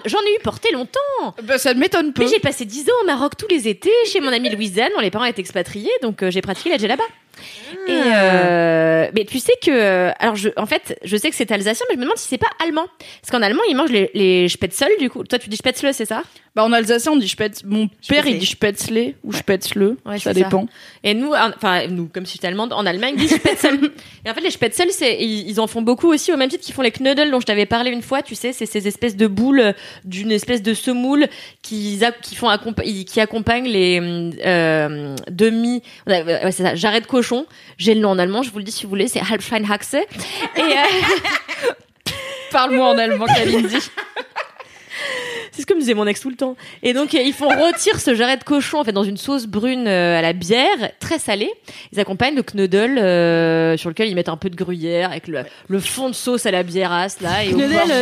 J'en- 0.06 0.18
ai 0.20 0.36
eu 0.36 0.44
porté 0.44 0.72
longtemps 0.72 1.36
bah, 1.44 1.58
ça 1.60 1.74
ne 1.74 1.80
m'étonne 1.80 2.12
peu. 2.14 2.24
Mais 2.24 2.30
j'ai 2.30 2.40
passé 2.40 2.66
10 2.66 2.90
ans 2.90 2.94
au 3.04 3.06
Maroc 3.06 3.34
tous 3.38 3.48
les 3.50 3.68
étés 3.68 3.92
chez 4.12 4.20
mon 4.20 4.30
amie 4.30 4.50
Louisanne, 4.50 4.90
dont 4.96 5.02
les 5.02 5.12
parents 5.12 5.26
étaient 5.26 5.42
expatriés, 5.42 5.92
donc 6.02 6.24
euh, 6.24 6.32
j'ai 6.32 6.42
pratiqué 6.42 6.70
la 6.70 6.78
djellaba. 6.78 7.04
Et 7.88 7.92
euh, 7.92 9.10
mais 9.14 9.26
tu 9.26 9.40
sais 9.40 9.54
que 9.62 9.72
euh, 9.72 10.12
alors 10.20 10.36
je 10.36 10.50
en 10.58 10.66
fait 10.66 10.98
je 11.04 11.18
sais 11.18 11.30
que 11.30 11.36
c'est 11.36 11.52
alsacien 11.52 11.86
mais 11.90 11.96
je 11.96 12.00
me 12.00 12.04
demande 12.06 12.18
si 12.18 12.28
c'est 12.28 12.38
pas 12.38 12.50
allemand 12.64 12.86
parce 13.22 13.32
qu'en 13.32 13.42
allemand 13.42 13.62
ils 13.70 13.76
mangent 13.76 13.92
les, 13.92 14.10
les 14.14 14.50
spätzle 14.50 14.88
du 15.00 15.10
coup 15.10 15.24
toi 15.24 15.38
tu 15.40 15.50
dis 15.50 15.58
spätzle 15.58 15.94
c'est 15.94 16.06
ça? 16.06 16.24
Bah, 16.56 16.64
en 16.64 16.72
alsacien, 16.72 17.12
on 17.12 17.18
dit 17.18 17.28
spätz. 17.28 17.66
Mon 17.66 17.90
père, 18.08 18.26
il 18.28 18.38
dit 18.40 18.46
spätzle 18.46 19.14
ou 19.26 19.34
spätzle. 19.34 19.98
Ouais, 20.06 20.20
ça 20.20 20.32
dépend. 20.34 20.68
et 21.04 21.14
nous 21.14 21.34
en- 21.34 21.52
enfin 21.58 21.88
nous 21.88 22.08
comme 22.08 22.26
je 22.26 22.30
suis 22.32 22.40
allemande 22.48 22.72
en 22.72 22.86
Allemagne 22.86 23.16
ils 23.18 23.28
disent 23.28 23.36
spätzle 23.36 23.92
et 24.26 24.30
en 24.30 24.34
fait 24.34 24.40
les 24.40 24.52
spätzle 24.52 24.88
c'est 24.92 25.18
ils, 25.22 25.50
ils 25.50 25.60
en 25.60 25.68
font 25.68 25.82
beaucoup 25.82 26.08
aussi 26.08 26.32
au 26.32 26.38
même 26.38 26.48
titre 26.50 26.64
qu'ils 26.64 26.74
font 26.74 26.82
les 26.82 26.92
knödel 26.92 27.30
dont 27.30 27.42
je 27.42 27.46
t'avais 27.46 27.66
parlé 27.66 27.92
une 27.92 28.02
fois 28.02 28.22
tu 28.22 28.36
sais 28.36 28.54
c'est 28.54 28.66
ces 28.66 28.88
espèces 28.88 29.18
de 29.18 29.28
boules 29.28 29.60
euh, 29.60 29.74
d'une 30.06 30.32
espèce 30.32 30.62
de 30.62 30.74
semoule 30.74 31.28
qui 31.62 32.00
qui 32.22 32.36
font 32.36 32.48
qui 33.06 33.20
accompagnent 33.20 33.68
les 33.68 34.00
euh, 34.46 35.14
demi 35.30 35.82
ouais, 36.08 36.24
c'est 36.52 36.64
ça 36.64 36.74
jarret 36.76 37.02
de 37.02 37.06
cochon 37.08 37.35
j'ai 37.78 37.94
le 37.96 38.02
nom 38.02 38.10
en 38.10 38.20
allemand 38.20 38.44
je 38.44 38.52
vous 38.52 38.60
le 38.60 38.64
dis 38.64 38.72
si 38.72 38.84
vous 38.84 38.90
voulez 38.90 39.08
c'est 39.08 39.22
Halbschweinhaxe 39.22 39.94
et 39.94 40.06
euh, 40.62 41.72
Parle-moi 42.56 42.88
en 42.88 42.98
allemand, 42.98 43.26
Kalindi. 43.26 43.80
C'est 45.56 45.62
ce 45.62 45.66
que 45.66 45.74
me 45.74 45.80
disait 45.80 45.94
mon 45.94 46.06
ex 46.06 46.20
tout 46.20 46.30
le 46.30 46.36
temps. 46.36 46.56
Et 46.84 46.94
donc, 46.94 47.14
euh, 47.16 47.22
ils 47.22 47.34
font 47.34 47.48
rôtir 47.48 48.00
ce 48.00 48.14
jarret 48.14 48.36
de 48.38 48.44
cochon 48.44 48.80
en 48.80 48.84
fait 48.84 48.92
dans 48.92 49.04
une 49.06 49.16
sauce 49.18 49.46
brune 49.48 49.88
euh, 49.88 50.20
à 50.20 50.22
la 50.22 50.34
bière, 50.34 50.92
très 51.00 51.18
salée. 51.18 51.50
Ils 51.94 52.00
accompagnent 52.00 52.36
le 52.36 52.44
knödel 52.44 52.98
euh, 52.98 53.78
sur 53.78 53.90
lequel 53.90 54.10
ils 54.10 54.16
mettent 54.16 54.30
un 54.30 54.36
peu 54.38 54.50
de 54.50 54.56
gruyère 54.56 55.12
avec 55.12 55.28
le, 55.28 55.44
le 55.70 55.80
fond 55.80 56.10
de 56.10 56.14
sauce 56.16 56.46
à 56.46 56.52
la 56.52 56.64
biérasse 56.64 57.22
là. 57.22 57.44
Et 57.46 57.52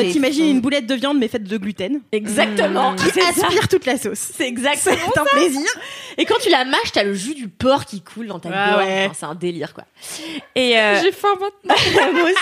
j'ai 0.02 0.10
t'imagines 0.12 0.48
une 0.48 0.62
boulette 0.62 0.88
de 0.88 0.96
viande 0.96 1.18
mais 1.20 1.28
faite 1.28 1.44
de 1.44 1.58
gluten 1.58 2.02
Exactement. 2.12 2.96
qui 2.96 3.06
C'est 3.14 3.22
ça. 3.22 3.46
aspire 3.46 3.68
toute 3.68 3.86
la 3.86 3.98
sauce. 3.98 4.18
C'est 4.36 4.48
exactement. 4.48 4.96
C'est 5.14 5.20
un 5.20 5.26
plaisir. 5.26 5.70
Et 6.18 6.26
quand 6.26 6.40
tu 6.42 6.50
la 6.50 6.66
mâches, 6.66 6.92
t'as 6.94 7.04
le 7.04 7.14
jus 7.14 7.36
du 7.36 7.48
porc 7.48 7.86
qui 7.86 8.02
coule 8.02 8.28
dans 8.28 8.40
ta 8.40 8.50
Ah 8.54 8.72
gorge. 8.72 8.86
ouais. 8.86 9.04
Enfin, 9.06 9.16
c'est 9.20 9.26
un 9.26 9.36
délire 9.36 9.74
quoi. 9.74 9.84
Et 10.56 10.78
euh, 10.78 11.00
J'ai 11.04 11.12
faim 11.12 11.28
maintenant. 11.40 12.12
Moi 12.14 12.24
aussi. 12.24 12.36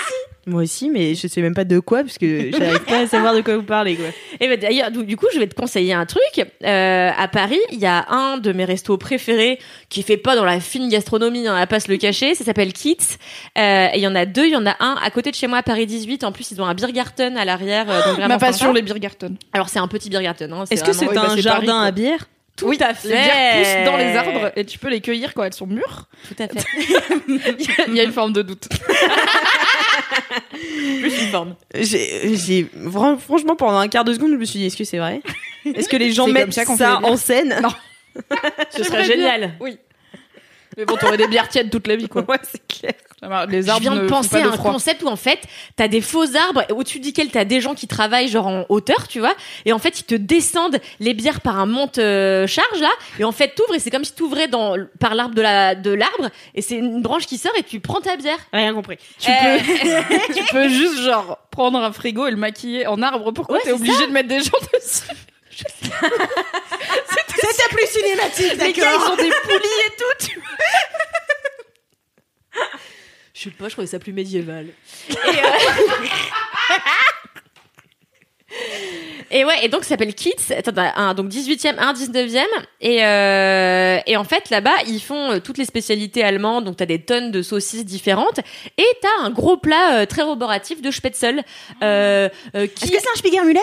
Moi 0.44 0.62
aussi, 0.62 0.90
mais 0.90 1.14
je 1.14 1.28
sais 1.28 1.40
même 1.40 1.54
pas 1.54 1.62
de 1.64 1.78
quoi, 1.78 2.02
parce 2.02 2.18
que 2.18 2.50
j'arrive 2.50 2.80
pas 2.84 2.98
à 2.98 3.06
savoir 3.06 3.32
de 3.32 3.42
quoi 3.42 3.56
vous 3.56 3.62
parlez, 3.62 3.94
quoi. 3.94 4.06
Et 4.40 4.48
ben 4.48 4.58
d'ailleurs, 4.58 4.90
du 4.90 5.04
du 5.04 5.16
coup, 5.16 5.26
je 5.32 5.38
vais 5.38 5.46
te 5.46 5.54
conseiller 5.54 5.92
un 5.92 6.04
truc. 6.04 6.44
Euh, 6.64 7.10
à 7.16 7.28
Paris, 7.28 7.60
il 7.70 7.78
y 7.78 7.86
a 7.86 8.06
un 8.10 8.38
de 8.38 8.52
mes 8.52 8.64
restos 8.64 8.98
préférés 8.98 9.60
qui 9.88 10.02
fait 10.02 10.16
pas 10.16 10.34
dans 10.34 10.44
la 10.44 10.58
fine 10.58 10.88
gastronomie, 10.88 11.46
hein, 11.46 11.54
à 11.54 11.68
pas 11.68 11.78
se 11.78 11.88
le 11.88 11.96
cacher. 11.96 12.34
Ça 12.34 12.44
s'appelle 12.44 12.72
Kits. 12.72 12.96
Euh, 13.56 13.86
et 13.92 13.98
il 13.98 14.02
y 14.02 14.06
en 14.08 14.16
a 14.16 14.26
deux. 14.26 14.46
Il 14.46 14.52
y 14.52 14.56
en 14.56 14.66
a 14.66 14.74
un 14.80 14.96
à 15.00 15.10
côté 15.10 15.30
de 15.30 15.36
chez 15.36 15.46
moi, 15.46 15.58
à 15.58 15.62
Paris 15.62 15.86
18. 15.86 16.24
En 16.24 16.32
plus, 16.32 16.50
ils 16.50 16.60
ont 16.60 16.66
un 16.66 16.74
Biergarten 16.74 17.36
à 17.36 17.44
l'arrière. 17.44 17.88
euh, 17.88 18.00
vraiment 18.14 18.26
Ma 18.28 18.38
passion, 18.38 18.66
sympa. 18.66 18.74
les 18.74 18.82
Biergarten. 18.82 19.36
Alors 19.52 19.68
c'est 19.68 19.78
un 19.78 19.86
petit 19.88 20.10
Biergarten. 20.10 20.52
Hein, 20.52 20.64
Est-ce 20.70 20.82
que 20.82 20.92
c'est 20.92 21.06
oui, 21.06 21.14
bah, 21.14 21.26
un 21.30 21.36
jardin 21.36 21.66
Paris, 21.74 21.88
à 21.88 21.90
bière 21.92 22.26
tout 22.54 22.66
oui, 22.66 22.76
à 22.82 22.92
fait 22.92 23.08
Les 23.08 23.14
bières 23.14 23.84
poussent 23.84 23.90
dans 23.92 23.96
les 23.96 24.14
arbres 24.14 24.52
et 24.56 24.66
tu 24.66 24.78
peux 24.78 24.90
les 24.90 25.00
cueillir 25.00 25.32
quand 25.32 25.42
elles 25.42 25.54
sont 25.54 25.66
mûres. 25.66 26.06
Tout 26.28 26.42
à 26.42 26.48
fait. 26.48 26.62
Il 27.88 27.94
y 27.94 28.00
a 28.00 28.02
une 28.02 28.12
forme 28.12 28.34
de 28.34 28.42
doute. 28.42 28.68
Plus 31.00 31.22
une 31.22 31.28
forme. 31.30 31.54
J'ai, 31.74 32.36
j'ai- 32.36 32.66
fran- 32.90 33.16
franchement, 33.18 33.56
pendant 33.56 33.78
un 33.78 33.88
quart 33.88 34.04
de 34.04 34.12
seconde, 34.14 34.32
je 34.32 34.36
me 34.36 34.44
suis 34.44 34.58
dit, 34.58 34.66
est-ce 34.66 34.76
que 34.76 34.84
c'est 34.84 34.98
vrai? 34.98 35.20
Est-ce 35.64 35.88
que 35.88 35.96
les 35.96 36.12
gens 36.12 36.26
C'est 36.26 36.32
mettent 36.32 36.52
ça, 36.52 37.00
en 37.02 37.16
scène? 37.16 37.56
Non. 37.62 37.70
Ce 38.70 38.84
serait 38.84 38.98
bien. 39.04 39.06
génial. 39.06 39.54
Oui. 39.60 39.78
Mais 40.76 40.84
bon, 40.84 40.96
t'aurais 40.96 41.16
des 41.16 41.26
bières 41.28 41.48
tièdes 41.48 41.70
toute 41.70 41.86
la 41.86 41.96
vie, 41.96 42.08
quoi. 42.08 42.22
Ouais, 42.28 42.38
c'est 42.42 42.66
clair. 42.66 42.92
Les 43.48 43.62
Je 43.62 43.68
arbres 43.68 43.80
viens 43.82 43.94
ne 43.94 44.00
de 44.00 44.06
penser 44.08 44.36
à 44.38 44.48
un 44.48 44.52
froid. 44.52 44.72
concept 44.72 45.02
où 45.04 45.06
en 45.08 45.14
fait 45.14 45.38
t'as 45.76 45.86
des 45.86 46.00
faux 46.00 46.24
arbres 46.34 46.64
au-dessus 46.74 46.98
desquels 46.98 47.30
t'as 47.30 47.44
des 47.44 47.60
gens 47.60 47.74
qui 47.74 47.86
travaillent 47.86 48.26
genre 48.26 48.48
en 48.48 48.64
hauteur 48.68 49.06
tu 49.06 49.20
vois 49.20 49.34
et 49.64 49.72
en 49.72 49.78
fait 49.78 50.00
ils 50.00 50.04
te 50.04 50.16
descendent 50.16 50.80
les 50.98 51.14
bières 51.14 51.40
par 51.40 51.56
un 51.60 51.66
monte 51.66 51.98
euh, 51.98 52.48
charge 52.48 52.80
là 52.80 52.90
et 53.20 53.24
en 53.24 53.30
fait 53.30 53.54
t'ouvres 53.54 53.76
et 53.76 53.78
c'est 53.78 53.90
comme 53.92 54.02
si 54.04 54.12
t'ouvrais 54.12 54.48
dans 54.48 54.74
par 54.98 55.14
l'arbre 55.14 55.36
de 55.36 55.40
la 55.42 55.76
de 55.76 55.92
l'arbre 55.92 56.30
et 56.56 56.62
c'est 56.62 56.74
une 56.74 57.00
branche 57.00 57.26
qui 57.26 57.38
sort 57.38 57.52
et 57.56 57.62
tu 57.62 57.78
prends 57.78 58.00
ta 58.00 58.16
bière 58.16 58.38
Rien 58.52 58.74
compris. 58.74 58.96
Tu, 59.20 59.30
Euh, 59.30 59.58
peux, 59.58 60.34
tu 60.34 60.44
peux 60.50 60.68
juste, 60.68 60.98
genre, 61.04 61.38
prendre 61.52 61.78
un 61.78 61.92
frigo 61.92 62.26
et 62.26 62.32
le 62.32 62.36
maquiller 62.36 62.88
en 62.88 63.00
arbre. 63.02 63.30
Pourquoi 63.30 63.58
Ouais, 63.58 63.62
t'es 63.62 63.70
obligé 63.72 64.04
de 64.08 64.10
mettre 64.12 64.28
des 64.30 64.40
gens 64.40 64.50
dessus? 64.74 65.02
C'était 67.34 67.68
plus 67.74 67.86
cinématique, 67.86 68.52
Les 68.52 68.72
gars, 68.72 68.92
ils 68.94 68.98
d'accord 68.98 69.12
ont 69.12 69.16
des 69.16 69.30
poulies 69.42 69.82
et 69.86 69.90
tout. 69.96 70.26
tu- 70.26 70.40
Je 73.34 73.40
sais 73.44 73.50
pas, 73.50 73.68
je 73.68 73.72
trouvais 73.72 73.86
ça 73.86 73.98
plus 73.98 74.12
médiéval. 74.12 74.66
Et, 75.10 75.12
euh, 75.14 75.18
Et 79.34 79.46
ouais, 79.46 79.64
et 79.64 79.68
donc 79.68 79.82
ça 79.84 79.90
s'appelle 79.90 80.14
Kids. 80.14 80.52
Attends, 80.54 80.72
un 80.76 81.14
donc 81.14 81.30
18e, 81.30 81.78
un 81.78 81.94
19e. 81.94 82.44
Et, 82.82 83.02
euh, 83.02 83.98
et 84.06 84.18
en 84.18 84.24
fait, 84.24 84.50
là-bas, 84.50 84.74
ils 84.86 85.00
font 85.00 85.32
euh, 85.32 85.38
toutes 85.40 85.56
les 85.56 85.64
spécialités 85.64 86.22
allemandes. 86.22 86.64
Donc 86.64 86.76
t'as 86.76 86.84
des 86.84 87.00
tonnes 87.00 87.30
de 87.30 87.40
saucisses 87.40 87.86
différentes. 87.86 88.40
Et 88.76 88.84
t'as 89.00 89.22
un 89.24 89.30
gros 89.30 89.56
plat 89.56 90.00
euh, 90.02 90.06
très 90.06 90.20
roboratif 90.20 90.82
de 90.82 90.90
Spätzle. 90.90 91.42
Qui... 91.80 91.84
Est-ce 91.86 92.90
que 92.92 92.98
c'est 93.00 93.08
un 93.10 93.16
Spiegelmulet 93.16 93.60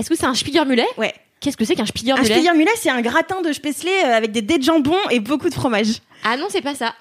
Est-ce 0.00 0.08
que 0.08 0.16
c'est 0.16 0.26
un 0.26 0.34
Spiegelmulet 0.34 0.86
Ouais. 0.96 1.14
Qu'est-ce 1.40 1.56
que 1.56 1.64
c'est 1.64 1.74
qu'un 1.74 1.84
Un 1.84 1.86
Spiegelmulet 1.86 2.24
Spiegelmulet, 2.24 2.70
c'est 2.76 2.90
un 2.90 3.00
gratin 3.00 3.40
de 3.42 3.52
Spätzle 3.52 3.88
euh, 3.88 4.14
avec 4.16 4.32
des 4.32 4.42
dés 4.42 4.58
de 4.58 4.62
jambon 4.62 4.96
et 5.10 5.20
beaucoup 5.20 5.48
de 5.48 5.54
fromage. 5.54 6.00
Ah 6.24 6.36
non, 6.36 6.46
c'est 6.50 6.62
pas 6.62 6.74
ça. 6.74 6.94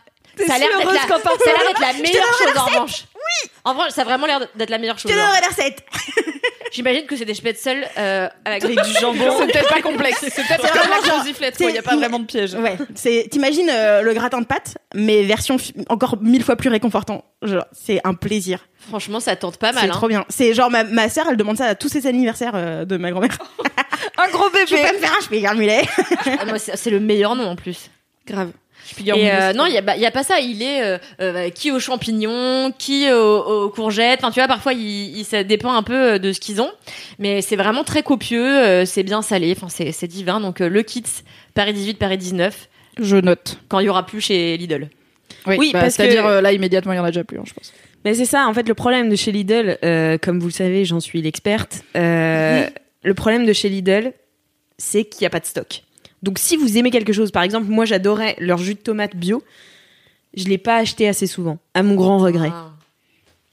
Ça 0.47 0.53
a 0.53 0.59
l'air 0.59 0.69
d'être 0.77 1.79
la, 1.81 1.87
la 1.87 1.93
meilleure 1.93 2.37
chose 2.37 2.57
en 2.57 2.65
revanche. 2.65 3.05
Oui. 3.43 3.49
En 3.63 3.71
revanche, 3.73 3.91
ça 3.91 4.01
a 4.01 4.05
vraiment 4.05 4.25
l'air 4.25 4.39
d'être 4.55 4.69
la 4.69 4.77
meilleure 4.77 4.97
chose. 4.99 5.11
te 5.11 5.15
genre. 5.17 5.25
donnerai 5.27 5.41
la 5.41 5.47
recette. 5.47 5.85
J'imagine 6.71 7.05
que 7.07 7.15
c'est 7.15 7.25
des 7.25 7.33
Spätzle 7.33 7.83
euh, 7.97 8.29
avec, 8.45 8.63
Avec 8.63 8.83
du 8.83 8.91
jambon. 8.99 9.33
C'est 9.39 9.47
peut-être 9.47 9.69
pas 9.69 9.81
complexe. 9.81 10.19
C'est 10.21 10.43
peut-être 10.45 10.61
la 10.63 11.09
granziflette, 11.09 11.57
quoi. 11.57 11.69
Il 11.69 11.75
y 11.75 11.79
a 11.79 11.81
pas 11.81 11.91
C'est- 11.91 11.97
vraiment 11.97 12.19
de 12.19 12.25
piège. 12.25 12.53
Ouais, 12.53 12.77
c'est 12.93 13.27
t'imagines 13.31 13.69
euh, 13.71 14.01
le 14.03 14.13
gratin 14.13 14.39
de 14.39 14.45
pâtes, 14.45 14.77
mais 14.93 15.23
version 15.23 15.57
encore 15.89 16.17
mille 16.21 16.43
fois 16.43 16.55
plus 16.55 16.69
réconfortant. 16.69 17.25
Genre, 17.41 17.65
c'est 17.71 17.99
un 18.03 18.13
plaisir. 18.13 18.67
Franchement, 18.87 19.19
ça 19.19 19.35
tente 19.35 19.57
pas 19.57 19.69
C'est 19.73 19.81
mal. 19.81 19.89
hein. 19.89 19.93
trop 19.93 20.07
bien. 20.07 20.25
C'est 20.29 20.53
genre 20.53 20.69
ma, 20.69 20.83
ma 20.83 21.09
sœur, 21.09 21.25
elle 21.29 21.37
demande 21.37 21.57
ça 21.57 21.65
à 21.65 21.75
tous 21.75 21.89
ses 21.89 22.05
anniversaires 22.05 22.51
euh, 22.53 22.85
de 22.85 22.97
ma 22.97 23.09
grand-mère. 23.11 23.37
Un 24.17 24.29
gros 24.29 24.49
Tu 24.67 24.75
peux 24.75 24.81
me 24.81 24.99
faire 24.99 25.15
un 25.17 25.21
Spiegelmulet 25.21 25.81
Ah, 26.39 26.45
moi, 26.45 26.59
c'est 26.59 26.75
c'est 26.75 26.89
le 26.89 26.99
meilleur 26.99 27.35
nom 27.35 27.45
en 27.47 27.55
plus. 27.55 27.89
Grave. 28.27 28.51
Et 29.17 29.31
euh, 29.31 29.53
non, 29.53 29.65
il 29.65 29.73
y 29.73 29.77
a, 29.77 29.81
bah, 29.81 29.95
il 29.95 30.01
y 30.01 30.05
a 30.05 30.11
pas 30.11 30.23
ça. 30.23 30.39
Il 30.39 30.61
est 30.63 30.81
euh, 30.83 30.97
euh, 31.21 31.49
qui 31.49 31.71
aux 31.71 31.79
champignons, 31.79 32.71
qui 32.77 33.11
aux, 33.11 33.37
aux 33.65 33.69
courgettes. 33.69 34.19
Enfin, 34.21 34.31
tu 34.31 34.39
vois, 34.39 34.47
parfois, 34.47 34.73
il, 34.73 35.17
il- 35.17 35.25
ça 35.25 35.43
dépend 35.43 35.73
un 35.73 35.83
peu 35.83 36.19
de 36.19 36.31
ce 36.33 36.39
qu'ils 36.39 36.61
ont. 36.61 36.71
Mais 37.19 37.41
c'est 37.41 37.55
vraiment 37.55 37.83
très 37.83 38.03
copieux. 38.03 38.43
euh, 38.65 38.85
c'est 38.85 39.03
bien 39.03 39.21
salé. 39.21 39.53
Enfin, 39.55 39.69
c'est 39.69 39.91
c'est 39.91 40.07
divin. 40.07 40.39
Donc, 40.39 40.61
euh, 40.61 40.69
le 40.69 40.81
kits 40.83 41.03
Paris 41.53 41.73
18, 41.73 41.95
Paris 41.97 42.17
19. 42.17 42.69
Je 42.99 43.15
note. 43.17 43.59
Quand 43.69 43.79
il 43.79 43.85
y 43.85 43.89
aura 43.89 44.05
plus 44.05 44.21
chez 44.21 44.57
Lidl. 44.57 44.89
Oui, 45.47 45.55
Oui, 45.57 45.69
bah, 45.73 45.81
parce 45.81 45.95
c'est-à-dire 45.95 46.23
que- 46.23 46.27
euh, 46.27 46.41
là 46.41 46.51
immédiatement 46.51 46.91
il 46.93 46.97
y 46.97 46.99
en 46.99 47.03
a 47.05 47.11
déjà 47.11 47.23
plus, 47.23 47.37
hein, 47.39 47.43
je 47.45 47.53
pense. 47.53 47.71
Mais 48.05 48.13
c'est 48.13 48.25
ça, 48.25 48.47
en 48.47 48.53
fait, 48.53 48.67
le 48.67 48.73
problème 48.73 49.09
de 49.09 49.15
chez 49.15 49.31
Lidl, 49.31 49.77
euh, 49.83 50.17
comme 50.17 50.39
vous 50.39 50.47
le 50.47 50.53
savez, 50.53 50.85
j'en 50.85 50.99
suis 50.99 51.21
l'experte. 51.21 51.83
euh, 51.95 52.65
Le 53.03 53.13
problème 53.13 53.45
de 53.45 53.53
chez 53.53 53.69
Lidl, 53.69 54.13
c'est 54.77 55.03
qu'il 55.05 55.21
n'y 55.23 55.27
a 55.27 55.29
pas 55.29 55.39
de 55.41 55.45
stock. 55.45 55.83
Donc, 56.23 56.39
si 56.39 56.57
vous 56.57 56.77
aimez 56.77 56.91
quelque 56.91 57.13
chose, 57.13 57.31
par 57.31 57.43
exemple, 57.43 57.67
moi 57.67 57.85
j'adorais 57.85 58.35
leur 58.39 58.57
jus 58.57 58.75
de 58.75 58.79
tomate 58.79 59.15
bio, 59.15 59.43
je 60.35 60.45
l'ai 60.45 60.57
pas 60.57 60.77
acheté 60.77 61.07
assez 61.07 61.27
souvent, 61.27 61.57
à 61.73 61.83
mon 61.83 61.95
grand 61.95 62.17
regret. 62.17 62.51
Ah. 62.51 62.71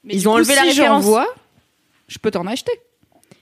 Ils 0.08 0.28
ont 0.28 0.32
enlevé 0.32 0.54
la 0.54 0.62
si 0.62 0.68
référence. 0.68 1.04
j'envoie, 1.04 1.26
je 2.08 2.18
peux 2.18 2.30
t'en 2.30 2.46
acheter. 2.46 2.72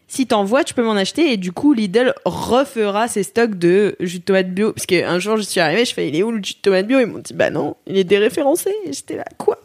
Si 0.06 0.26
t'envoies, 0.26 0.64
tu 0.64 0.74
peux 0.74 0.82
m'en 0.82 0.92
acheter 0.92 1.32
et 1.32 1.36
du 1.36 1.50
coup, 1.50 1.72
Lidl 1.72 2.14
refera 2.24 3.08
ses 3.08 3.22
stocks 3.22 3.58
de 3.58 3.96
jus 4.00 4.20
de 4.20 4.24
tomate 4.24 4.50
bio. 4.50 4.72
Parce 4.72 4.86
qu'un 4.86 5.18
jour, 5.18 5.36
je 5.36 5.42
suis 5.42 5.60
arrivée, 5.60 5.84
je 5.84 5.92
fais, 5.92 6.08
il 6.08 6.16
est 6.16 6.22
où 6.22 6.30
le 6.30 6.42
jus 6.42 6.54
de 6.54 6.58
tomate 6.60 6.86
bio? 6.86 7.00
Ils 7.00 7.06
m'ont 7.06 7.18
dit, 7.18 7.34
bah 7.34 7.50
non, 7.50 7.76
il 7.86 7.96
est 7.96 8.04
déréférencé. 8.04 8.70
Et 8.86 8.92
j'étais 8.92 9.16
là, 9.16 9.24
quoi? 9.38 9.58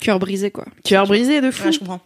Cœur 0.00 0.18
brisé 0.18 0.50
quoi. 0.50 0.64
Cœur 0.84 1.06
brisé 1.06 1.40
de 1.40 1.50
fou. 1.50 1.66
Ouais, 1.66 1.72
je 1.72 1.78
comprends. 1.78 2.00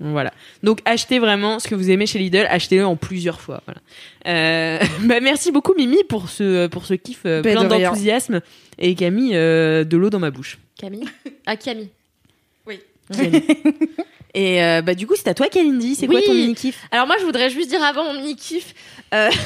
Voilà. 0.00 0.32
Donc 0.62 0.80
achetez 0.84 1.18
vraiment 1.18 1.58
ce 1.58 1.68
que 1.68 1.74
vous 1.74 1.90
aimez 1.90 2.06
chez 2.06 2.18
Lidl, 2.18 2.46
achetez-le 2.48 2.86
en 2.86 2.96
plusieurs 2.96 3.40
fois. 3.40 3.62
Voilà. 3.66 3.80
Euh, 4.26 4.84
bah, 5.04 5.20
merci 5.20 5.52
beaucoup 5.52 5.74
Mimi 5.74 6.02
pour 6.08 6.28
ce 6.28 6.66
pour 6.66 6.86
ce 6.86 6.94
kiff 6.94 7.20
euh, 7.26 7.42
Bah, 7.42 7.52
plein 7.52 7.64
de 7.64 7.68
d'enthousiasme 7.68 8.40
et 8.78 8.94
mis 9.10 9.34
euh, 9.34 9.84
de 9.84 9.96
l'eau 9.96 10.10
dans 10.10 10.18
ma 10.18 10.30
bouche. 10.30 10.58
Camille? 10.78 11.04
Ah, 11.46 11.56
Camille. 11.56 11.90
Et 14.34 14.62
euh, 14.62 14.82
bah 14.82 14.94
du 14.94 15.06
coup 15.06 15.14
c'est 15.16 15.28
à 15.28 15.34
toi 15.34 15.48
Kalindi, 15.48 15.94
c'est 15.94 16.06
quoi 16.06 16.16
Oui. 16.16 16.24
ton 16.26 16.34
mini 16.34 16.54
kiff 16.54 16.84
Alors 16.90 17.06
moi, 17.06 17.16
je 17.18 17.24
voudrais 17.24 17.48
juste 17.48 17.70
dire 17.70 17.82
avant 17.82 18.04
mon 18.04 18.20
mini 18.20 18.36
kiff. 18.36 18.74
euh, 19.14 19.30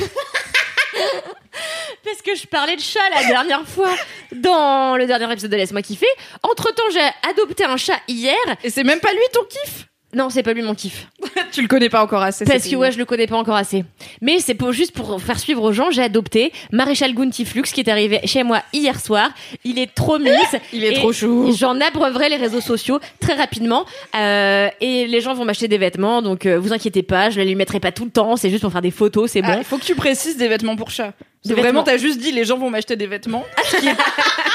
Parce 2.04 2.22
que 2.22 2.34
je 2.34 2.46
parlais 2.46 2.76
de 2.76 2.80
chat 2.80 3.00
la 3.14 3.26
dernière 3.26 3.66
fois 3.66 3.90
dans 4.32 4.96
le 4.96 5.06
dernier 5.06 5.30
épisode 5.32 5.50
de 5.50 5.56
Laisse-moi 5.56 5.82
kiffer. 5.82 6.06
Entre 6.42 6.72
temps, 6.74 6.82
j'ai 6.92 7.28
adopté 7.30 7.64
un 7.64 7.76
chat 7.76 7.98
hier. 8.08 8.34
Et 8.64 8.70
c'est 8.70 8.84
même 8.84 9.00
pas 9.00 9.12
lui 9.12 9.20
ton 9.32 9.42
kiff? 9.44 9.86
Non, 10.12 10.28
c'est 10.28 10.42
pas 10.42 10.52
lui 10.54 10.62
mon 10.62 10.74
kiff. 10.74 11.06
Tu 11.52 11.62
le 11.62 11.68
connais 11.68 11.88
pas 11.88 12.02
encore 12.02 12.22
assez. 12.22 12.44
Parce 12.44 12.66
que 12.66 12.74
ouais, 12.76 12.90
je 12.90 12.98
le 12.98 13.04
connais 13.04 13.26
pas 13.28 13.36
encore 13.36 13.54
assez. 13.54 13.84
Mais 14.20 14.38
c'est 14.40 14.54
pour 14.54 14.72
juste 14.72 14.92
pour 14.92 15.20
faire 15.22 15.38
suivre 15.38 15.62
aux 15.62 15.72
gens, 15.72 15.90
j'ai 15.92 16.02
adopté 16.02 16.52
Maréchal 16.72 17.14
Guntiflux 17.14 17.62
qui 17.62 17.80
est 17.80 17.88
arrivé 17.88 18.20
chez 18.24 18.42
moi 18.42 18.62
hier 18.72 18.98
soir. 19.00 19.30
Il 19.64 19.78
est 19.78 19.92
trop 19.94 20.18
mise. 20.18 20.32
Il 20.72 20.84
est 20.84 20.94
trop 20.94 21.12
chou. 21.12 21.52
J'en 21.56 21.80
abreuverai 21.80 22.28
les 22.28 22.36
réseaux 22.36 22.60
sociaux 22.60 22.98
très 23.20 23.34
rapidement. 23.34 23.84
Euh, 24.16 24.68
et 24.80 25.06
les 25.06 25.20
gens 25.20 25.34
vont 25.34 25.44
m'acheter 25.44 25.68
des 25.68 25.78
vêtements, 25.78 26.22
donc 26.22 26.46
euh, 26.46 26.58
vous 26.58 26.72
inquiétez 26.72 27.02
pas, 27.04 27.30
je 27.30 27.38
les 27.40 27.46
lui 27.46 27.54
mettrai 27.54 27.78
pas 27.78 27.92
tout 27.92 28.04
le 28.04 28.10
temps. 28.10 28.36
C'est 28.36 28.50
juste 28.50 28.62
pour 28.62 28.72
faire 28.72 28.82
des 28.82 28.90
photos, 28.90 29.30
c'est 29.30 29.42
Ah, 29.44 29.52
bon. 29.54 29.58
il 29.60 29.64
faut 29.64 29.78
que 29.78 29.84
tu 29.84 29.94
précises 29.94 30.36
des 30.36 30.48
vêtements 30.48 30.76
pour 30.76 30.90
chat. 30.90 31.12
C'est 31.42 31.54
vraiment, 31.54 31.82
t'as 31.82 31.96
juste 31.96 32.18
dit 32.18 32.32
les 32.32 32.44
gens 32.44 32.58
vont 32.58 32.68
m'acheter 32.68 32.96
des 32.96 33.06
vêtements. 33.06 33.44
ce, 33.64 33.76
qui 33.78 33.88
est, 33.88 33.94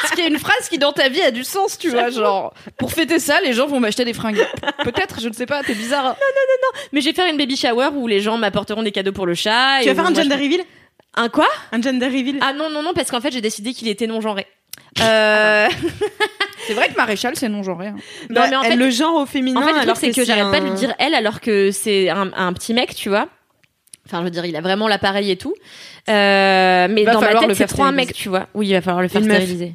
ce 0.08 0.14
qui 0.14 0.22
est 0.22 0.28
une 0.28 0.38
phrase 0.38 0.70
qui 0.70 0.78
dans 0.78 0.92
ta 0.94 1.10
vie 1.10 1.22
a 1.22 1.32
du 1.32 1.44
sens, 1.44 1.78
tu 1.80 1.90
vois. 1.90 2.12
Genre, 2.12 2.54
pour 2.78 2.92
fêter 2.94 3.18
ça, 3.18 3.42
les 3.42 3.54
gens 3.54 3.66
vont 3.66 3.80
m'acheter 3.80 4.06
des 4.06 4.14
fringues. 4.14 4.46
Peut-être, 4.84 5.20
je 5.20 5.28
ne 5.30 5.34
sais 5.34 5.48
pas, 5.48 5.64
t'es 5.64 5.74
bizarre. 5.74 6.16
Mais 6.92 7.02
je 7.02 7.08
vais 7.08 7.14
faire 7.14 7.28
une 7.28 7.38
baby 7.38 7.58
shower 7.58 7.90
où 7.96 8.08
les 8.08 8.22
gens 8.22 8.38
m'apporteront 8.38 8.84
des 8.84 8.92
cadeaux 8.92 9.12
pour 9.14 9.26
le 9.26 9.34
chat. 9.34 9.80
Tu 9.82 9.86
et 9.86 9.94
vas 9.94 9.96
faire 9.96 10.06
un 10.06 10.12
moi, 10.12 10.22
gender 10.22 10.36
je- 10.38 10.44
reveal 10.44 10.62
Un 11.16 11.30
quoi? 11.30 11.48
Un 11.72 11.82
gender 11.82 12.06
reveal 12.06 12.38
Ah 12.42 12.54
non 12.54 12.70
non 12.70 12.84
non 12.84 12.94
parce 12.94 13.10
qu'en 13.10 13.20
fait 13.22 13.32
j'ai 13.32 13.42
décidé 13.42 13.74
qu'il 13.74 13.88
était 13.88 14.08
non 14.08 14.22
genré. 14.22 14.46
Euh... 15.02 15.68
C'est 16.68 16.74
vrai 16.74 16.88
que 16.90 16.96
maréchal, 16.96 17.34
c'est 17.36 17.50
non 17.50 17.64
genré. 17.64 17.88
hein. 17.88 17.96
non 18.30 18.44
mais 18.50 18.56
en 18.56 18.62
elle 18.64 18.72
fait 18.72 18.76
le 18.78 18.90
genre 18.90 19.16
au 19.16 19.26
féminin. 19.26 19.62
En 19.62 19.66
fait, 19.66 19.74
le 19.74 19.80
alors 19.80 19.98
c'est 19.98 20.08
que, 20.10 20.14
c'est 20.16 20.26
j'arrête 20.26 20.50
pas 20.52 20.60
de 20.62 20.66
lui 20.68 20.74
dire 20.76 20.94
elle 21.00 21.14
alors 21.14 21.42
que 21.42 21.72
c'est 21.72 22.10
un, 22.10 22.32
un 22.34 22.54
petit 22.54 22.74
mec, 22.74 22.96
tu 22.96 23.10
vois. 23.10 23.28
Enfin, 24.06 24.20
je 24.20 24.26
veux 24.26 24.30
dire, 24.30 24.46
il 24.46 24.56
a 24.56 24.62
vraiment 24.62 24.88
l'appareil 24.88 25.32
et 25.32 25.36
tout. 25.36 25.56
Euh, 26.10 26.88
mais 26.90 27.06
dans 27.06 27.22
ma 27.22 27.36
tête, 27.36 27.54
c'est 27.56 27.68
trop 27.68 27.84
un 27.84 27.92
mec, 27.92 28.14
tu 28.14 28.30
vois. 28.30 28.48
Oui, 28.54 28.68
il 28.68 28.74
va 28.74 28.82
falloir 28.82 29.02
le 29.02 29.08
faire 29.08 29.24
stériliser. 29.24 29.74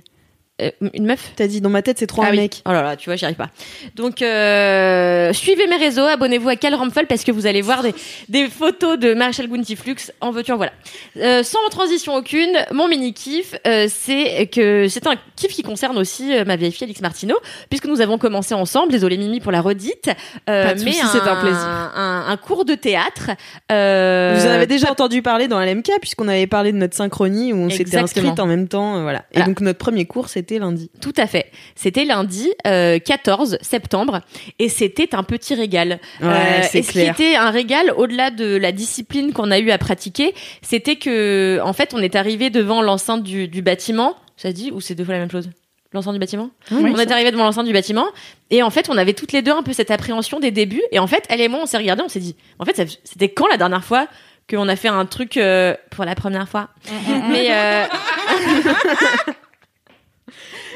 Euh, 0.61 0.71
une 0.95 1.07
meuf 1.07 1.33
T'as 1.37 1.47
dit 1.47 1.61
dans 1.61 1.71
ma 1.71 1.83
tête 1.83 1.99
c'est 1.99 2.07
trop 2.07 2.23
ah 2.23 2.27
un 2.29 2.31
oui. 2.33 2.37
mec. 2.39 2.63
Oh 2.67 2.73
là 2.73 2.83
là, 2.83 2.97
tu 2.97 3.09
vois, 3.09 3.17
j'y 3.17 3.25
arrive 3.25 3.37
pas. 3.37 3.51
Donc, 3.95 4.23
euh, 4.23 5.33
suivez 5.33 5.67
mes 5.67 5.77
réseaux, 5.77 6.05
abonnez-vous 6.05 6.49
à 6.49 6.57
Cal 6.57 6.77
parce 7.09 7.25
que 7.25 7.33
vous 7.33 7.47
allez 7.47 7.63
voir 7.63 7.83
des, 7.83 7.95
des 8.29 8.49
photos 8.49 8.99
de 8.99 9.15
Marshall 9.15 9.49
Guntiflux. 9.49 9.97
En 10.21 10.31
veux-tu, 10.31 10.53
en 10.53 10.57
voilà. 10.57 10.73
Euh, 11.17 11.43
sans 11.43 11.59
transition 11.71 12.15
aucune, 12.15 12.53
mon 12.73 12.89
mini 12.89 13.13
kiff, 13.13 13.55
euh, 13.67 13.87
c'est 13.89 14.47
que 14.53 14.89
c'est 14.89 15.07
un 15.07 15.15
kiff 15.37 15.53
qui 15.53 15.63
concerne 15.63 15.97
aussi 15.99 16.33
ma 16.47 16.57
vieille 16.57 16.73
fille 16.73 16.85
Alix 16.85 17.01
Martineau, 17.01 17.37
puisque 17.69 17.87
nous 17.87 18.01
avons 18.01 18.19
commencé 18.19 18.55
ensemble. 18.55 18.93
Désolé 18.93 19.17
Mimi 19.17 19.41
pour 19.41 19.53
la 19.53 19.61
redite. 19.61 20.11
Mais 20.49 20.75
c'est 20.77 21.21
un 21.29 21.37
plaisir. 21.41 21.59
Un, 21.61 22.25
un 22.29 22.37
cours 22.37 22.65
de 22.65 22.75
théâtre. 22.75 23.31
Vous 23.69 24.47
en 24.47 24.51
avez 24.51 24.67
déjà 24.67 24.91
entendu 24.91 25.23
parler 25.23 25.49
dans 25.49 25.61
LMK 25.61 25.91
puisqu'on 26.01 26.29
avait 26.29 26.47
parlé 26.47 26.73
de 26.73 26.77
notre 26.79 26.97
synchronie 26.97 27.53
où 27.53 27.57
on 27.57 27.71
s'était 27.71 27.99
inscrite 27.99 28.39
en 28.41 28.47
même 28.47 28.69
temps, 28.69 29.03
voilà. 29.03 29.21
Et 29.33 29.35
Voilà. 29.35 29.47
donc 29.47 29.61
notre 29.61 29.79
premier 29.79 30.05
cours 30.07 30.29
c'était 30.29 30.50
lundi. 30.59 30.91
Tout 31.01 31.13
à 31.17 31.27
fait. 31.27 31.51
C'était 31.75 32.05
lundi 32.05 32.51
euh, 32.67 32.99
14 32.99 33.59
septembre 33.61 34.21
et 34.59 34.69
c'était 34.69 35.15
un 35.15 35.23
petit 35.23 35.55
régal. 35.55 36.01
Ouais, 36.21 36.63
c'est 36.71 36.79
et 36.79 36.83
ce 36.83 36.93
clair. 36.93 37.15
qui 37.15 37.23
était 37.23 37.37
un 37.37 37.51
régal 37.51 37.93
au-delà 37.97 38.31
de 38.31 38.57
la 38.57 38.73
discipline 38.73 39.33
qu'on 39.33 39.51
a 39.51 39.59
eu 39.59 39.71
à 39.71 39.79
pratiquer, 39.79 40.35
c'était 40.63 40.97
que 40.97 41.61
en 41.63 41.73
fait 41.73 41.95
on 41.95 41.99
est 41.99 42.17
arrivé 42.17 42.51
devant 42.51 42.83
l'enceinte 42.83 43.23
du, 43.23 43.49
du 43.49 43.63
bâtiment. 43.63 44.17
Ça 44.37 44.49
se 44.49 44.55
dit 44.55 44.71
ou 44.73 44.81
c'est 44.81 44.95
deux 44.95 45.05
fois 45.05 45.15
la 45.15 45.21
même 45.21 45.31
chose? 45.31 45.51
L'enceinte 45.93 46.15
du 46.15 46.21
bâtiment? 46.21 46.51
Oui, 46.71 46.93
On 46.95 46.99
est 46.99 47.11
arrivé 47.11 47.33
devant 47.33 47.45
l'enceinte 47.45 47.67
du 47.67 47.73
bâtiment 47.73 48.07
et 48.51 48.63
en 48.63 48.71
fait 48.71 48.89
on 48.89 48.97
avait 48.97 49.13
toutes 49.13 49.33
les 49.33 49.43
deux 49.43 49.51
un 49.53 49.63
peu 49.65 49.73
cette 49.73 49.91
appréhension 49.91 50.39
des 50.39 50.51
débuts 50.53 50.83
et 50.93 50.99
en 51.01 51.07
fait 51.09 51.25
elle 51.29 51.41
et 51.41 51.49
moi 51.49 51.61
on 51.63 51.67
s'est 51.67 51.79
regardé 51.79 52.03
on 52.05 52.09
s'est 52.09 52.21
dit 52.21 52.37
en 52.61 52.65
fait 52.65 52.77
c'était 53.05 53.29
quand 53.29 53.49
la 53.49 53.57
dernière 53.57 53.83
fois 53.85 54.07
qu'on 54.49 54.69
a 54.69 54.77
fait 54.77 54.89
un 54.89 55.05
truc 55.07 55.37
euh, 55.37 55.75
pour 55.91 56.05
la 56.05 56.15
première 56.15 56.49
fois? 56.49 56.69
Mais 57.31 57.49
euh, 57.51 57.87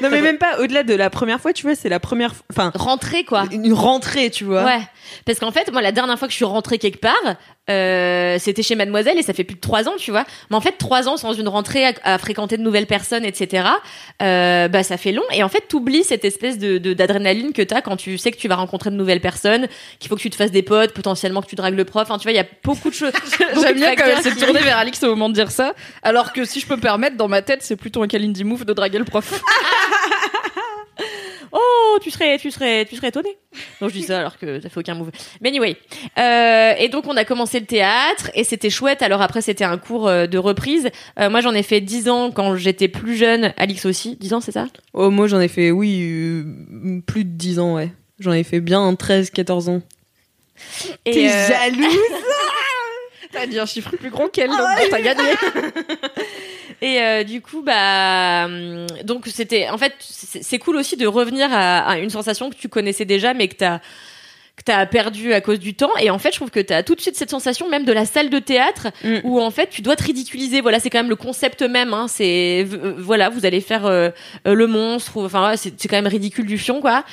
Non 0.01 0.09
mais 0.09 0.21
même 0.21 0.37
pas 0.37 0.59
au-delà 0.59 0.83
de 0.83 0.93
la 0.93 1.09
première 1.09 1.39
fois, 1.39 1.53
tu 1.53 1.63
vois, 1.63 1.75
c'est 1.75 1.89
la 1.89 1.99
première, 1.99 2.33
enfin 2.51 2.71
rentrer 2.75 3.23
quoi 3.23 3.45
une 3.51 3.73
rentrée, 3.73 4.29
tu 4.29 4.43
vois. 4.43 4.63
Ouais, 4.63 4.81
parce 5.25 5.39
qu'en 5.39 5.51
fait, 5.51 5.71
moi, 5.71 5.81
la 5.81 5.91
dernière 5.91 6.17
fois 6.19 6.27
que 6.27 6.31
je 6.31 6.37
suis 6.37 6.45
rentrée 6.45 6.77
quelque 6.77 6.99
part, 6.99 7.35
euh, 7.69 8.37
c'était 8.39 8.61
chez 8.63 8.75
Mademoiselle 8.75 9.17
et 9.17 9.23
ça 9.23 9.33
fait 9.33 9.43
plus 9.43 9.55
de 9.55 9.59
trois 9.61 9.87
ans, 9.89 9.93
tu 9.97 10.11
vois. 10.11 10.23
Mais 10.49 10.55
en 10.55 10.61
fait, 10.61 10.73
trois 10.77 11.07
ans 11.09 11.17
sans 11.17 11.33
une 11.33 11.47
rentrée 11.47 11.85
à, 11.85 11.93
à 12.03 12.17
fréquenter 12.17 12.57
de 12.57 12.61
nouvelles 12.61 12.85
personnes, 12.87 13.25
etc. 13.25 13.67
Euh, 14.21 14.67
bah, 14.67 14.83
ça 14.83 14.97
fait 14.97 15.11
long. 15.11 15.23
Et 15.33 15.41
en 15.43 15.49
fait, 15.49 15.63
t'oublies 15.67 16.03
cette 16.03 16.25
espèce 16.25 16.57
de 16.59 16.77
d'adrénaline 16.93 17.53
que 17.53 17.61
t'as 17.61 17.81
quand 17.81 17.95
tu 17.97 18.17
sais 18.17 18.31
que 18.31 18.37
tu 18.37 18.47
vas 18.47 18.55
rencontrer 18.55 18.89
de 18.91 18.95
nouvelles 18.95 19.21
personnes, 19.21 19.67
qu'il 19.99 20.09
faut 20.09 20.15
que 20.15 20.21
tu 20.21 20.29
te 20.29 20.35
fasses 20.35 20.51
des 20.51 20.61
potes, 20.63 20.93
potentiellement 20.93 21.41
que 21.41 21.47
tu 21.47 21.55
dragues 21.55 21.75
le 21.75 21.85
prof. 21.85 22.03
Enfin, 22.03 22.17
tu 22.17 22.23
vois, 22.23 22.31
il 22.33 22.37
y 22.37 22.39
a 22.39 22.45
beaucoup 22.63 22.89
de 22.89 22.95
choses. 22.95 23.13
J'aime 23.61 23.75
bien 23.75 23.95
quand 23.95 24.21
s'est 24.21 24.31
qui- 24.31 24.37
tournée 24.43 24.59
vers 24.61 24.77
Alix 24.77 25.01
au 25.03 25.07
moment 25.09 25.29
de 25.29 25.33
dire 25.33 25.49
ça. 25.51 25.73
Alors 26.03 26.33
que 26.33 26.45
si 26.45 26.59
je 26.59 26.67
peux 26.67 26.75
me 26.75 26.81
permettre, 26.81 27.17
dans 27.17 27.27
ma 27.27 27.41
tête, 27.41 27.63
c'est 27.63 27.75
plutôt 27.75 28.03
un 28.03 28.07
Kalindi 28.07 28.43
move 28.43 28.65
de 28.65 28.73
draguer 28.73 28.99
le 28.99 29.05
prof. 29.05 29.41
Oh, 31.57 31.99
tu 32.01 32.11
serais, 32.11 32.37
tu 32.37 32.51
serais, 32.51 32.83
tu 32.83 32.97
serais 32.97 33.07
étonné. 33.07 33.37
Non, 33.79 33.87
je 33.87 33.93
dis 33.93 34.03
ça 34.03 34.19
alors 34.19 34.37
que 34.37 34.59
ça 34.59 34.67
fait 34.67 34.77
aucun 34.77 34.93
move. 34.93 35.11
Mais 35.39 35.49
anyway. 35.49 35.77
Euh, 36.17 36.73
et 36.77 36.89
donc, 36.89 37.07
on 37.07 37.15
a 37.15 37.23
commencé 37.23 37.61
le 37.61 37.65
théâtre 37.65 38.29
et 38.33 38.43
c'était 38.43 38.69
chouette. 38.69 39.01
Alors 39.01 39.21
après, 39.21 39.41
c'était 39.41 39.63
un 39.63 39.77
cours 39.77 40.09
euh, 40.09 40.27
de 40.27 40.37
reprise. 40.37 40.89
Euh, 41.17 41.29
moi, 41.29 41.39
j'en 41.39 41.53
ai 41.53 41.63
fait 41.63 41.79
10 41.79 42.09
ans 42.09 42.31
quand 42.31 42.57
j'étais 42.57 42.89
plus 42.89 43.15
jeune. 43.15 43.53
Alix 43.55 43.85
aussi. 43.85 44.17
10 44.17 44.33
ans, 44.33 44.41
c'est 44.41 44.51
ça? 44.51 44.67
Oh, 44.93 45.09
moi, 45.09 45.27
j'en 45.27 45.39
ai 45.39 45.47
fait, 45.47 45.71
oui, 45.71 46.01
euh, 46.03 46.99
plus 47.05 47.23
de 47.23 47.29
10 47.29 47.59
ans, 47.59 47.75
ouais. 47.75 47.89
J'en 48.19 48.33
ai 48.33 48.43
fait 48.43 48.59
bien 48.59 48.93
13, 48.93 49.29
14 49.29 49.69
ans. 49.69 49.81
Euh, 51.07 51.47
jalouse 51.47 51.87
T'as 53.31 53.47
dit 53.47 53.59
un 53.59 53.65
chiffre 53.65 53.95
plus 53.95 54.09
gros 54.09 54.27
qu'elle, 54.27 54.49
donc 54.49 54.59
bon, 54.59 54.87
t'as 54.89 55.01
gagné. 55.01 55.23
Et 56.81 56.99
euh, 57.01 57.23
du 57.23 57.41
coup, 57.41 57.61
bah, 57.61 58.47
donc 59.03 59.27
c'était, 59.27 59.69
en 59.69 59.77
fait, 59.77 59.93
c'est 59.99 60.43
c'est 60.43 60.59
cool 60.59 60.75
aussi 60.75 60.97
de 60.97 61.07
revenir 61.07 61.47
à, 61.51 61.79
à 61.79 61.97
une 61.97 62.09
sensation 62.09 62.49
que 62.49 62.55
tu 62.55 62.69
connaissais 62.69 63.05
déjà, 63.05 63.33
mais 63.33 63.47
que 63.47 63.55
t'as 63.55 63.79
que 64.57 64.63
t'as 64.63 64.85
perdu 64.85 65.33
à 65.33 65.41
cause 65.41 65.59
du 65.59 65.73
temps. 65.73 65.91
Et 65.99 66.09
en 66.09 66.17
fait, 66.17 66.31
je 66.31 66.37
trouve 66.37 66.49
que 66.49 66.61
t'as 66.61 66.81
tout 66.81 66.95
de 66.95 67.01
suite 67.01 67.15
cette 67.17 67.29
sensation 67.29 67.69
même 67.69 67.83
de 67.83 67.91
la 67.91 68.05
salle 68.05 68.29
de 68.29 68.39
théâtre 68.39 68.87
Mm. 69.03 69.17
où 69.25 69.41
en 69.41 69.51
fait 69.51 69.67
tu 69.69 69.81
dois 69.81 69.95
te 69.97 70.03
ridiculiser. 70.03 70.61
Voilà, 70.61 70.79
c'est 70.79 70.89
quand 70.89 70.99
même 70.99 71.09
le 71.09 71.15
concept 71.17 71.61
même. 71.61 71.93
Hein. 71.93 72.05
C'est 72.07 72.65
euh, 72.71 72.93
voilà, 72.97 73.29
vous 73.29 73.45
allez 73.45 73.59
faire 73.59 73.85
euh, 73.85 74.09
euh, 74.47 74.53
le 74.53 74.67
monstre. 74.67 75.17
ou- 75.17 75.25
Enfin, 75.25 75.39
voilà, 75.39 75.57
c'est 75.57 75.71
quand 75.89 75.97
même 75.97 76.07
ridicule 76.07 76.45
du 76.45 76.57
fion, 76.57 76.79
quoi. 76.79 77.03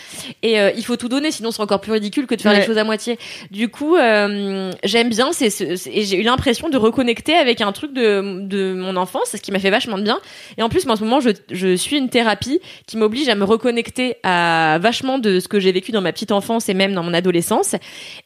Et 0.42 0.60
euh, 0.60 0.70
il 0.76 0.84
faut 0.84 0.96
tout 0.96 1.08
donner, 1.08 1.30
sinon 1.32 1.50
c'est 1.50 1.62
encore 1.62 1.80
plus 1.80 1.92
ridicule 1.92 2.26
que 2.26 2.34
de 2.36 2.40
faire 2.42 2.52
Ouais. 2.52 2.60
les 2.60 2.66
choses 2.66 2.78
à 2.78 2.84
moitié. 2.84 3.18
Du 3.50 3.68
coup, 3.68 3.96
euh, 3.96 4.70
j'aime 4.84 5.08
bien. 5.08 5.32
C'est 5.32 5.50
ce- 5.50 5.74
c'est- 5.76 5.90
et 5.92 6.02
j'ai 6.04 6.18
eu 6.18 6.22
l'impression 6.22 6.68
de 6.68 6.76
reconnecter 6.76 7.34
avec 7.34 7.60
un 7.60 7.72
truc 7.72 7.92
de 7.92 8.40
de 8.42 8.72
mon 8.74 8.94
enfance, 8.96 9.30
ce 9.32 9.36
qui 9.38 9.50
m'a 9.50 9.58
fait 9.58 9.70
vachement 9.70 9.98
de 9.98 10.02
bien. 10.04 10.20
Et 10.58 10.62
en 10.62 10.68
plus, 10.68 10.84
moi, 10.86 10.94
en 10.94 10.96
ce 10.96 11.02
moment, 11.04 11.20
je, 11.20 11.30
je 11.50 11.74
suis 11.74 11.96
une 11.96 12.08
thérapie 12.08 12.60
qui 12.86 12.96
m'oblige 12.96 13.28
à 13.28 13.34
me 13.34 13.44
reconnecter 13.44 14.16
à 14.22 14.78
vachement 14.80 15.18
de 15.18 15.40
ce 15.40 15.48
que 15.48 15.58
j'ai 15.58 15.72
vécu 15.72 15.90
dans 15.92 16.00
ma 16.02 16.12
petite 16.12 16.30
enfance 16.32 16.68
et 16.68 16.74
même 16.74 16.94
dans 16.94 17.02
mon 17.02 17.12
adolescence. 17.14 17.31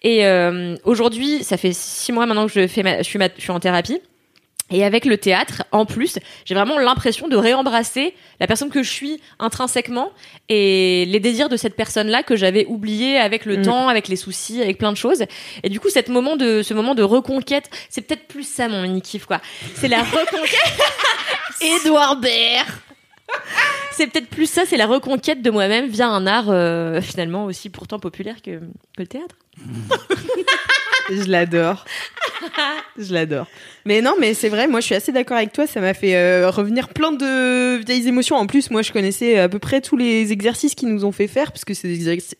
Et 0.02 0.26
euh, 0.26 0.76
aujourd'hui, 0.84 1.44
ça 1.44 1.56
fait 1.56 1.72
six 1.72 2.12
mois 2.12 2.26
maintenant 2.26 2.46
que 2.46 2.52
je 2.52 2.66
fais 2.66 2.82
ma, 2.82 2.98
je 2.98 3.02
suis, 3.04 3.18
ma- 3.18 3.28
je 3.36 3.40
suis 3.42 3.50
en 3.52 3.60
thérapie. 3.60 4.00
Et 4.72 4.84
avec 4.84 5.04
le 5.04 5.16
théâtre, 5.16 5.62
en 5.70 5.86
plus, 5.86 6.18
j'ai 6.44 6.56
vraiment 6.56 6.76
l'impression 6.76 7.28
de 7.28 7.36
réembrasser 7.36 8.14
la 8.40 8.48
personne 8.48 8.68
que 8.68 8.82
je 8.82 8.90
suis 8.90 9.20
intrinsèquement 9.38 10.10
et 10.48 11.04
les 11.06 11.20
désirs 11.20 11.48
de 11.48 11.56
cette 11.56 11.76
personne-là 11.76 12.24
que 12.24 12.34
j'avais 12.34 12.66
oublié 12.66 13.16
avec 13.16 13.44
le 13.44 13.58
Mm. 13.58 13.62
temps, 13.62 13.88
avec 13.88 14.08
les 14.08 14.16
soucis, 14.16 14.60
avec 14.60 14.78
plein 14.78 14.90
de 14.90 14.96
choses. 14.96 15.22
Et 15.62 15.68
du 15.68 15.78
coup, 15.78 15.88
cette 15.88 16.08
moment 16.08 16.34
de, 16.34 16.62
ce 16.62 16.74
moment 16.74 16.96
de 16.96 17.04
reconquête, 17.04 17.70
c'est 17.90 18.00
peut-être 18.00 18.26
plus 18.26 18.42
ça 18.42 18.66
mon 18.66 18.82
mini 18.82 19.02
kiff 19.02 19.24
quoi. 19.26 19.40
C'est 19.76 19.86
la 19.86 20.02
reconquête. 20.02 20.80
Édouard 21.60 22.16
Baird. 22.16 22.66
C'est 23.92 24.08
peut-être 24.08 24.28
plus 24.28 24.48
ça, 24.48 24.64
c'est 24.66 24.76
la 24.76 24.86
reconquête 24.86 25.40
de 25.40 25.50
moi-même 25.50 25.88
via 25.88 26.08
un 26.08 26.26
art 26.26 26.50
euh, 26.50 27.00
finalement 27.00 27.46
aussi 27.46 27.70
pourtant 27.70 27.98
populaire 27.98 28.42
que, 28.42 28.58
que 28.58 28.98
le 28.98 29.06
théâtre. 29.06 29.36
Je 31.08 31.30
l'adore. 31.30 31.84
je 32.98 33.12
l'adore. 33.12 33.46
Mais 33.84 34.02
non, 34.02 34.14
mais 34.18 34.34
c'est 34.34 34.48
vrai, 34.48 34.66
moi 34.66 34.80
je 34.80 34.86
suis 34.86 34.94
assez 34.94 35.12
d'accord 35.12 35.36
avec 35.36 35.52
toi, 35.52 35.66
ça 35.66 35.80
m'a 35.80 35.94
fait 35.94 36.16
euh, 36.16 36.50
revenir 36.50 36.88
plein 36.88 37.12
de 37.12 37.76
vieilles 37.76 38.08
émotions. 38.08 38.36
En 38.36 38.46
plus, 38.46 38.70
moi 38.70 38.82
je 38.82 38.92
connaissais 38.92 39.38
à 39.38 39.48
peu 39.48 39.58
près 39.58 39.80
tous 39.80 39.96
les 39.96 40.32
exercices 40.32 40.74
qu'ils 40.74 40.88
nous 40.88 41.04
ont 41.04 41.12
fait 41.12 41.28
faire, 41.28 41.52
puisque 41.52 41.74
c'est 41.74 41.88
des 41.88 42.08
exercices 42.08 42.34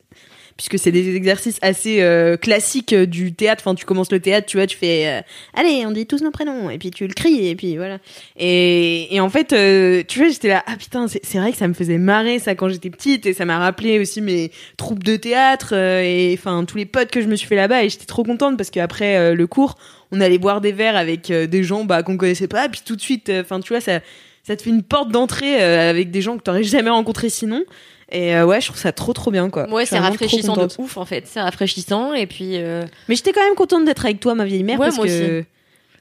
puisque 0.57 0.79
c'est 0.79 0.93
des 0.93 1.15
exercices 1.15 1.59
assez 1.61 2.01
euh, 2.01 2.37
classiques 2.37 2.93
euh, 2.93 3.07
du 3.07 3.35
théâtre. 3.35 3.63
Enfin, 3.65 3.75
tu 3.75 3.85
commences 3.85 4.11
le 4.11 4.21
théâtre, 4.21 4.47
tu 4.47 4.57
vois, 4.57 4.67
tu 4.67 4.77
fais 4.77 5.07
euh, 5.07 5.21
allez, 5.55 5.85
on 5.87 5.91
dit 5.91 6.07
tous 6.07 6.23
nos 6.23 6.31
prénoms, 6.31 6.71
et 6.71 6.79
puis 6.79 6.91
tu 6.91 7.07
le 7.07 7.15
cries, 7.15 7.49
et 7.49 7.57
puis 7.57 7.77
voilà. 7.77 7.99
Et, 8.37 9.15
et 9.15 9.21
en 9.21 9.29
fait, 9.29 9.53
euh, 9.53 10.03
tu 10.07 10.19
vois, 10.19 10.29
j'étais 10.29 10.49
là, 10.49 10.65
ah 10.67 10.77
putain, 10.77 11.07
c'est 11.09 11.39
vrai 11.39 11.53
que 11.53 11.59
ça 11.59 11.69
me 11.69 11.75
faisait 11.75 11.99
marrer 11.99 12.39
ça 12.39 12.55
quand 12.55 12.69
j'étais 12.69 12.91
petite, 12.91 13.27
et 13.27 13.35
ça 13.35 13.45
m'a 13.45 13.59
rappelé 13.59 13.99
aussi 13.99 14.21
mes 14.21 14.51
troupes 14.77 15.05
de 15.05 15.17
théâtre, 15.17 15.71
euh, 15.73 16.01
et 16.03 16.35
enfin 16.39 16.65
tous 16.65 16.79
les 16.79 16.87
potes 16.87 17.11
que 17.11 17.21
je 17.21 17.27
me 17.27 17.37
suis 17.37 17.47
fait 17.47 17.57
là-bas, 17.57 17.85
et 17.85 17.89
j'étais 17.89 18.07
trop 18.07 18.25
contente 18.25 18.57
parce 18.57 18.71
qu'après 18.71 19.17
euh, 19.17 19.35
le 19.35 19.47
cours, 19.47 19.77
on 20.13 20.21
allait 20.21 20.39
boire 20.39 20.61
des 20.61 20.73
verres 20.73 20.97
avec 20.97 21.33
des 21.33 21.63
gens 21.65 21.85
bah, 21.85 22.03
qu'on 22.03 22.17
connaissait 22.17 22.49
pas, 22.49 22.67
et 22.67 22.69
puis 22.69 22.81
tout 22.85 22.97
de 22.97 23.01
suite, 23.01 23.31
enfin 23.41 23.61
tu 23.61 23.73
vois, 23.73 23.81
ça, 23.81 24.01
ça 24.43 24.57
te 24.57 24.63
fait 24.63 24.71
une 24.71 24.85
porte 24.85 25.11
d'entrée 25.11 25.61
avec 25.61 26.13
des 26.13 26.23
gens 26.23 26.39
que 26.39 26.43
t'aurais 26.43 26.63
jamais 26.63 26.91
rencontrés 26.91 27.29
sinon. 27.29 27.65
Et 28.11 28.37
euh, 28.37 28.47
ouais, 28.47 28.61
je 28.61 28.67
trouve 28.69 28.79
ça 28.79 28.93
trop 28.93 29.13
trop 29.13 29.31
bien 29.31 29.51
quoi. 29.51 29.69
Ouais, 29.69 29.85
c'est 29.85 29.99
rafraîchissant 29.99 30.53
de 30.55 30.61
contente. 30.61 30.77
ouf 30.79 30.97
en 30.97 31.05
fait. 31.05 31.25
C'est 31.27 31.41
rafraîchissant 31.41 32.13
et 32.15 32.27
puis 32.27 32.53
euh, 32.57 32.85
Mais 33.09 33.17
j'étais 33.17 33.33
quand 33.33 33.45
même 33.45 33.57
contente 33.57 33.85
d'être 33.85 34.05
avec 34.05 34.21
toi, 34.21 34.35
ma 34.35 34.45
vieille 34.45 34.63
mère, 34.63 34.79
Ouais, 34.79 34.87
parce 34.87 34.97
moi 34.97 35.07
que 35.07 35.45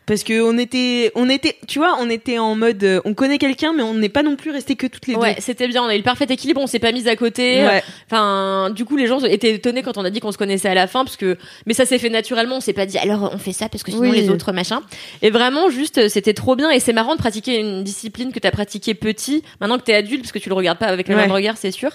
parce 0.05 0.23
que 0.23 0.41
on 0.41 0.57
était, 0.57 1.11
on 1.15 1.29
était, 1.29 1.57
tu 1.67 1.79
vois, 1.79 1.97
on 1.99 2.09
était 2.09 2.37
en 2.37 2.55
mode, 2.55 2.83
euh, 2.83 3.01
on 3.05 3.13
connaît 3.13 3.37
quelqu'un, 3.37 3.73
mais 3.73 3.83
on 3.83 3.93
n'est 3.95 4.09
pas 4.09 4.23
non 4.23 4.35
plus 4.35 4.51
resté 4.51 4.75
que 4.75 4.87
toutes 4.87 5.07
les 5.07 5.15
ouais, 5.15 5.35
c'était 5.39 5.67
bien. 5.67 5.83
On 5.83 5.87
a 5.87 5.95
eu 5.95 5.97
le 5.97 6.03
parfait 6.03 6.25
équilibre. 6.29 6.61
On 6.61 6.67
s'est 6.67 6.79
pas 6.79 6.91
mis 6.91 7.07
à 7.07 7.15
côté. 7.15 7.61
deux. 7.61 7.67
Ouais. 7.67 7.83
Enfin, 8.09 8.69
du 8.69 8.85
coup, 8.85 8.97
les 8.97 9.07
gens 9.07 9.19
étaient 9.23 9.51
étonnés 9.53 9.81
quand 9.83 9.97
on 9.97 10.05
a 10.05 10.09
dit 10.09 10.19
qu'on 10.19 10.31
se 10.31 10.37
connaissait 10.37 10.69
à 10.69 10.73
la 10.73 10.87
fin, 10.87 11.03
parce 11.05 11.17
que, 11.17 11.37
mais 11.65 11.73
ça 11.73 11.85
s'est 11.85 11.97
fait 11.99 12.09
naturellement. 12.09 12.57
On 12.57 12.61
s'est 12.61 12.73
pas 12.73 12.85
dit, 12.85 12.97
alors 12.97 13.31
on 13.33 13.37
fait 13.37 13.53
ça 13.53 13.67
parce 13.69 13.83
que 13.83 13.91
sinon 13.91 14.09
Oui. 14.09 14.17
les 14.19 14.29
autres 14.29 14.51
machin. 14.51 14.81
Et 15.21 15.29
vraiment, 15.31 15.69
juste, 15.69 16.07
c'était 16.09 16.33
trop 16.33 16.55
bien. 16.55 16.69
Et 16.71 16.79
c'est 16.79 16.93
marrant 16.93 17.13
de 17.15 17.19
pratiquer 17.19 17.59
une 17.59 17.83
discipline 17.83 18.31
que 18.31 18.39
t'as 18.39 18.51
pratiqué 18.51 18.93
petit, 18.93 19.43
maintenant 19.59 19.77
que 19.77 19.83
t'es 19.83 19.95
adulte, 19.95 20.21
parce 20.21 20.31
que 20.31 20.39
tu 20.39 20.49
le 20.49 20.55
regardes 20.55 20.77
pas 20.77 20.87
avec 20.87 21.07
le 21.07 21.15
Ouais. 21.15 21.21
même 21.21 21.31
regard, 21.31 21.57
c'est 21.57 21.71
sûr. 21.71 21.91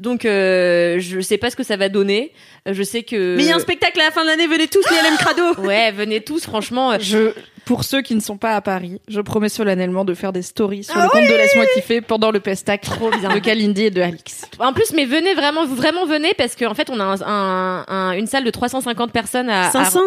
Donc, 0.00 0.24
euh, 0.24 0.96
je 0.98 1.20
sais 1.20 1.38
pas 1.38 1.50
ce 1.50 1.56
que 1.56 1.62
ça 1.62 1.76
va 1.76 1.88
donner. 1.88 2.32
Euh, 2.68 2.72
Je 2.74 2.82
sais 2.82 3.02
que. 3.02 3.36
Mais 3.36 3.42
il 3.44 3.48
y 3.48 3.52
a 3.52 3.56
un 3.56 3.60
spectacle 3.60 4.00
à 4.00 4.04
la 4.04 4.10
fin 4.10 4.22
de 4.22 4.28
l'année, 4.28 4.46
venez 4.46 4.66
tous, 4.68 4.84
l'ILM 4.90 5.16
Crado. 5.18 5.60
Ouais, 5.66 5.90
venez 5.92 6.20
tous, 6.20 6.42
franchement. 6.44 6.92
euh, 6.92 6.96
Je, 7.00 7.32
pour 7.64 7.84
ceux 7.84 8.02
qui 8.02 8.14
ne 8.14 8.20
sont 8.20 8.36
pas 8.36 8.54
à 8.56 8.60
Paris, 8.60 9.00
je 9.08 9.20
promets 9.20 9.48
solennellement 9.48 10.04
de 10.04 10.14
faire 10.14 10.32
des 10.32 10.42
stories 10.42 10.84
sur 10.84 10.96
le 10.96 11.08
compte 11.08 11.22
de 11.22 11.34
Laisse-moi 11.36 11.64
kiffer 11.74 12.00
pendant 12.00 12.30
le 12.30 12.40
pestac 12.40 12.82
de 12.84 13.38
Kalindi 13.38 13.84
et 13.84 13.90
de 13.90 14.00
Alix. 14.02 14.42
En 14.58 14.72
plus, 14.72 14.92
mais 14.94 15.04
venez 15.04 15.34
vraiment, 15.34 15.64
vous 15.66 15.76
vraiment 15.76 16.06
venez 16.06 16.34
parce 16.36 16.56
qu'en 16.56 16.74
fait, 16.74 16.90
on 16.90 16.98
a 17.00 17.04
un, 17.04 17.20
un- 17.22 17.84
un- 17.88 18.12
une 18.12 18.26
salle 18.26 18.44
de 18.44 18.50
350 18.50 19.12
personnes 19.12 19.48
à, 19.50 19.68
à- 19.68 19.70
500. 19.70 20.00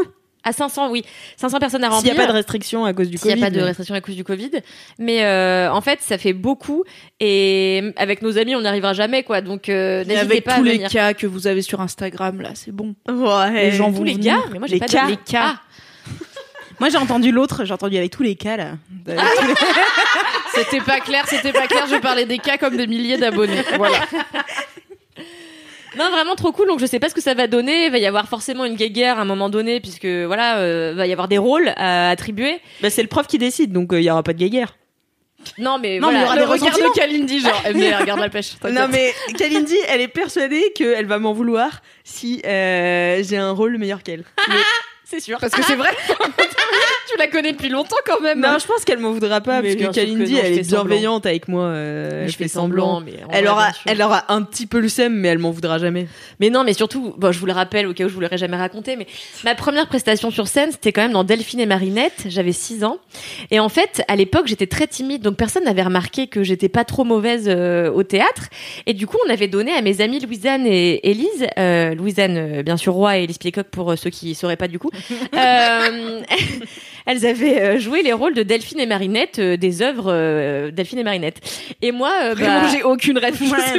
à 0.43 0.51
500, 0.53 0.91
oui, 0.91 1.03
500 1.37 1.57
personnes 1.59 1.83
à 1.83 1.87
S'il 1.87 1.95
remplir. 1.95 2.13
n'y 2.13 2.19
a 2.19 2.23
pas 2.23 2.27
de 2.27 2.35
restriction 2.37 2.85
à 2.85 2.93
cause 2.93 3.09
du 3.09 3.17
S'il 3.17 3.29
n'y 3.29 3.33
Covid. 3.33 3.43
a 3.43 3.47
pas 3.47 3.55
de 3.55 3.61
restriction 3.61 3.95
à 3.95 4.01
cause 4.01 4.15
du 4.15 4.23
Covid. 4.23 4.51
Mais 4.99 5.23
euh, 5.25 5.71
en 5.71 5.81
fait, 5.81 5.99
ça 6.01 6.17
fait 6.19 6.33
beaucoup. 6.33 6.83
Et 7.19 7.93
avec 7.97 8.21
nos 8.21 8.37
amis, 8.37 8.55
on 8.55 8.61
n'y 8.61 8.67
arrivera 8.67 8.93
jamais, 8.93 9.23
quoi. 9.23 9.41
Donc, 9.41 9.69
euh, 9.69 9.99
n'hésitez 10.03 10.19
avec 10.19 10.43
pas 10.43 10.55
tous 10.55 10.61
à 10.61 10.63
les 10.63 10.73
venir. 10.73 10.89
cas 10.89 11.13
que 11.15 11.25
vous 11.25 11.47
avez 11.47 11.61
sur 11.63 11.81
Instagram, 11.81 12.41
là, 12.41 12.49
c'est 12.53 12.71
bon. 12.71 12.93
Ouais. 13.09 13.53
Les 13.53 13.71
gens 13.71 13.89
Tous 13.89 13.97
vont 13.97 14.03
les 14.03 14.13
venir. 14.13 14.35
gars, 14.35 14.43
mais 14.51 14.59
moi, 14.59 14.67
j'ai 14.67 14.75
Les 14.75 14.79
pas 14.81 14.85
cas. 14.87 15.05
de 15.05 15.11
Les 15.11 15.17
cas. 15.17 15.55
Ah, 15.55 15.59
Moi, 16.79 16.89
j'ai 16.89 16.97
entendu 16.97 17.31
l'autre, 17.31 17.65
j'ai 17.65 17.73
entendu 17.73 17.97
avec 17.97 18.11
tous 18.11 18.23
les 18.23 18.35
cas, 18.35 18.57
là. 18.57 18.71
C'était 20.53 20.81
pas 20.81 20.99
clair, 21.01 21.25
c'était 21.27 21.51
pas 21.51 21.67
clair. 21.67 21.85
Je 21.89 21.95
parlais 21.97 22.25
des 22.25 22.37
cas 22.39 22.57
comme 22.57 22.77
des 22.77 22.87
milliers 22.87 23.17
d'abonnés. 23.17 23.61
Voilà. 23.77 23.99
Non, 25.97 26.09
vraiment 26.11 26.35
trop 26.35 26.51
cool. 26.51 26.67
Donc, 26.67 26.79
je 26.79 26.85
sais 26.85 26.99
pas 26.99 27.09
ce 27.09 27.13
que 27.15 27.21
ça 27.21 27.33
va 27.33 27.47
donner. 27.47 27.85
Il 27.85 27.91
va 27.91 27.97
y 27.97 28.05
avoir 28.05 28.27
forcément 28.27 28.63
une 28.65 28.75
guéguerre 28.75 29.17
à 29.17 29.21
un 29.21 29.25
moment 29.25 29.49
donné, 29.49 29.79
puisque 29.81 30.05
voilà, 30.05 30.57
euh, 30.59 30.93
va 30.95 31.07
y 31.07 31.11
avoir 31.11 31.27
des 31.27 31.37
rôles 31.37 31.73
à 31.77 32.09
attribuer. 32.09 32.59
Bah, 32.81 32.89
c'est 32.89 33.01
le 33.01 33.07
prof 33.09 33.27
qui 33.27 33.37
décide, 33.37 33.71
donc 33.73 33.89
il 33.91 34.01
y 34.01 34.09
aura 34.09 34.23
pas 34.23 34.33
de 34.33 34.37
guéguerre. 34.39 34.75
Non, 35.57 35.77
mais 35.77 35.99
Non, 35.99 36.11
mais 36.11 36.19
il 36.19 36.21
y 36.21 36.23
voilà. 36.23 36.23
aura 36.25 36.35
Le 36.35 36.39
des 36.41 36.45
regard 36.47 36.65
ressentiments. 36.67 36.89
de 36.89 36.95
Kalindi, 36.95 37.39
genre, 37.39 37.63
eh, 37.69 37.73
mais 37.75 37.95
regarde 37.95 38.19
la 38.19 38.29
pêche. 38.29 38.51
t'inquiète. 38.59 38.79
Non 38.79 38.87
mais 38.89 39.13
Kalindi, 39.37 39.75
elle 39.89 40.01
est 40.01 40.07
persuadée 40.07 40.71
qu'elle 40.75 41.05
va 41.05 41.19
m'en 41.19 41.33
vouloir 41.33 41.81
si 42.03 42.41
euh, 42.45 43.21
j'ai 43.23 43.37
un 43.37 43.51
rôle 43.51 43.77
meilleur 43.77 44.01
qu'elle. 44.03 44.23
c'est 45.05 45.19
sûr. 45.19 45.37
Parce 45.39 45.53
que 45.53 45.63
c'est 45.63 45.75
vrai. 45.75 45.89
tu 47.11 47.17
la 47.17 47.27
connais 47.27 47.51
depuis 47.51 47.69
longtemps 47.69 47.95
quand 48.05 48.19
même. 48.21 48.39
Non, 48.41 48.57
je 48.59 48.65
pense 48.65 48.83
qu'elle 48.83 48.99
m'en 48.99 49.11
voudra 49.11 49.39
pas 49.41 49.61
Mais 49.61 49.75
parce 49.75 49.89
que 49.89 49.95
Kalindi, 49.95 50.33
non, 50.33 50.39
elle 50.43 50.59
est 50.59 50.67
bienveillante 50.67 51.25
avec 51.25 51.47
moi. 51.47 51.63
euh, 51.65 52.23
Mais 52.23 52.29
je 52.29 52.35
fais 52.37 52.47
semblant. 52.47 53.01
mais 53.01 53.23
en 53.23 53.29
Elle 53.31 53.47
aura, 53.47 53.69
elle 53.85 54.01
aura 54.01 54.25
un 54.33 54.41
petit 54.41 54.65
peu 54.65 54.79
le 54.79 54.89
seum, 54.89 55.13
mais 55.13 55.27
elle 55.29 55.37
m'en 55.37 55.51
voudra 55.51 55.77
jamais. 55.77 56.07
Mais 56.39 56.49
non, 56.49 56.63
mais 56.63 56.73
surtout, 56.73 57.13
bon, 57.17 57.31
je 57.31 57.39
vous 57.39 57.45
le 57.45 57.53
rappelle 57.53 57.87
au 57.87 57.93
cas 57.93 58.05
où 58.05 58.09
je 58.09 58.13
vous 58.13 58.21
l'aurais 58.21 58.37
jamais 58.37 58.57
raconté, 58.57 58.95
mais 58.95 59.07
ma 59.43 59.55
première 59.55 59.87
prestation 59.87 60.31
sur 60.31 60.47
scène, 60.47 60.71
c'était 60.71 60.91
quand 60.91 61.03
même 61.03 61.13
dans 61.13 61.23
Delphine 61.23 61.59
et 61.59 61.65
Marinette. 61.65 62.23
J'avais 62.27 62.51
6 62.53 62.83
ans. 62.83 62.97
Et 63.51 63.59
en 63.59 63.69
fait, 63.69 64.03
à 64.07 64.15
l'époque, 64.15 64.47
j'étais 64.47 64.67
très 64.67 64.87
timide, 64.87 65.21
donc 65.21 65.37
personne 65.37 65.63
n'avait 65.65 65.83
remarqué 65.83 66.27
que 66.27 66.43
j'étais 66.43 66.69
pas 66.69 66.83
trop 66.83 67.03
mauvaise 67.03 67.45
euh, 67.47 67.91
au 67.91 68.03
théâtre. 68.03 68.43
Et 68.87 68.93
du 68.93 69.05
coup, 69.07 69.17
on 69.27 69.29
avait 69.29 69.47
donné 69.47 69.71
à 69.73 69.81
mes 69.81 70.01
amies 70.01 70.19
Louisanne 70.19 70.65
et 70.65 71.07
Élise, 71.09 71.45
euh, 71.59 71.93
Louisanne, 71.93 72.37
euh, 72.37 72.63
bien 72.63 72.77
sûr, 72.77 72.93
Roy 72.93 73.19
et 73.19 73.23
Élise 73.23 73.37
Playcock 73.37 73.67
pour 73.67 73.91
euh, 73.91 73.95
ceux 73.95 74.09
qui 74.09 74.33
sauraient 74.35 74.57
pas 74.57 74.67
du 74.67 74.79
coup. 74.79 74.89
Euh, 75.35 76.21
elles 77.05 77.25
avaient 77.25 77.61
euh, 77.61 77.79
joué 77.79 78.01
les 78.01 78.13
rôles 78.13 78.33
de 78.33 78.43
Delphine 78.43 78.79
et 78.79 78.85
Marinette, 78.85 79.39
euh, 79.39 79.57
des 79.57 79.81
œuvres 79.81 80.11
euh, 80.11 80.71
Delphine 80.71 80.99
et 80.99 81.03
Marinette. 81.03 81.39
Et 81.81 81.91
moi, 81.91 82.33
bah, 82.35 82.67
j'ai 82.71 82.83
aucune 82.83 83.19
pas. 83.19 83.31
Delphine 83.31 83.47
et 83.47 83.71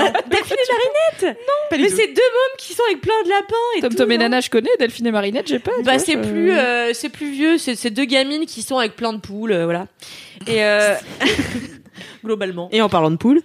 Marinette 1.25 1.39
du 1.73 1.83
Mais 1.83 1.89
c'est 1.89 2.07
deux 2.07 2.15
mômes 2.15 2.57
qui 2.59 2.73
sont 2.73 2.83
avec 2.89 3.01
plein 3.01 3.23
de 3.25 3.29
lapins 3.29 3.55
et 3.77 3.81
Tom 3.81 3.91
tout, 3.91 3.97
Tom 3.97 4.13
et 4.13 4.19
non 4.19 4.25
Nana, 4.25 4.41
je 4.41 4.51
connais. 4.51 4.71
Delphine 4.79 5.07
et 5.07 5.11
Marinette, 5.11 5.49
j'ai 5.49 5.59
pas. 5.59 5.73
Bah 5.85 5.99
c'est 5.99 6.17
plus 6.17 6.53
c'est 6.93 7.09
plus 7.09 7.31
vieux, 7.31 7.59
c'est 7.59 7.91
deux 7.91 8.05
gamines 8.05 8.47
qui 8.47 8.63
sont 8.63 8.79
avec 8.79 8.97
plein 8.97 9.13
de 9.13 9.21
poules, 9.21 9.55
voilà. 9.65 9.87
Et 10.47 10.61
globalement. 12.25 12.69
Et 12.73 12.81
en 12.81 12.89
parlant 12.89 13.11
de 13.11 13.17
poule, 13.17 13.41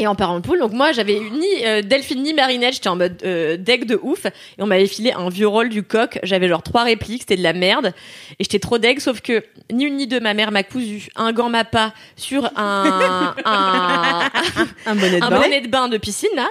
Et 0.00 0.06
en 0.06 0.14
parent 0.14 0.40
poule, 0.40 0.58
donc 0.58 0.72
moi 0.72 0.92
j'avais 0.92 1.20
ni 1.20 1.46
euh, 1.66 1.82
Delphine 1.82 2.22
ni 2.22 2.32
Marinette, 2.32 2.72
j'étais 2.72 2.88
en 2.88 2.96
mode 2.96 3.20
euh, 3.22 3.58
deck 3.58 3.84
de 3.84 4.00
ouf. 4.02 4.24
Et 4.24 4.62
on 4.62 4.66
m'avait 4.66 4.86
filé 4.86 5.12
un 5.12 5.28
vieux 5.28 5.46
rôle 5.46 5.68
du 5.68 5.82
coq. 5.82 6.18
J'avais 6.22 6.48
genre 6.48 6.62
trois 6.62 6.84
répliques, 6.84 7.20
c'était 7.20 7.36
de 7.36 7.42
la 7.42 7.52
merde. 7.52 7.92
Et 8.38 8.44
j'étais 8.44 8.60
trop 8.60 8.78
deg, 8.78 8.98
sauf 8.98 9.20
que 9.20 9.44
ni 9.70 9.84
une 9.84 9.96
ni 9.96 10.06
deux, 10.06 10.18
ma 10.18 10.32
mère 10.32 10.52
m'a 10.52 10.62
cousu 10.62 11.10
un 11.16 11.34
gant 11.34 11.50
mappa 11.50 11.92
sur 12.16 12.50
un, 12.56 13.34
un, 13.44 14.22
Un 14.86 14.94
bonnet 14.94 15.20
de 15.20 15.24
un 15.24 15.28
bain. 15.28 15.40
bonnet 15.42 15.60
de 15.60 15.68
bain 15.68 15.88
de 15.88 15.98
piscine 15.98 16.30
là. 16.34 16.48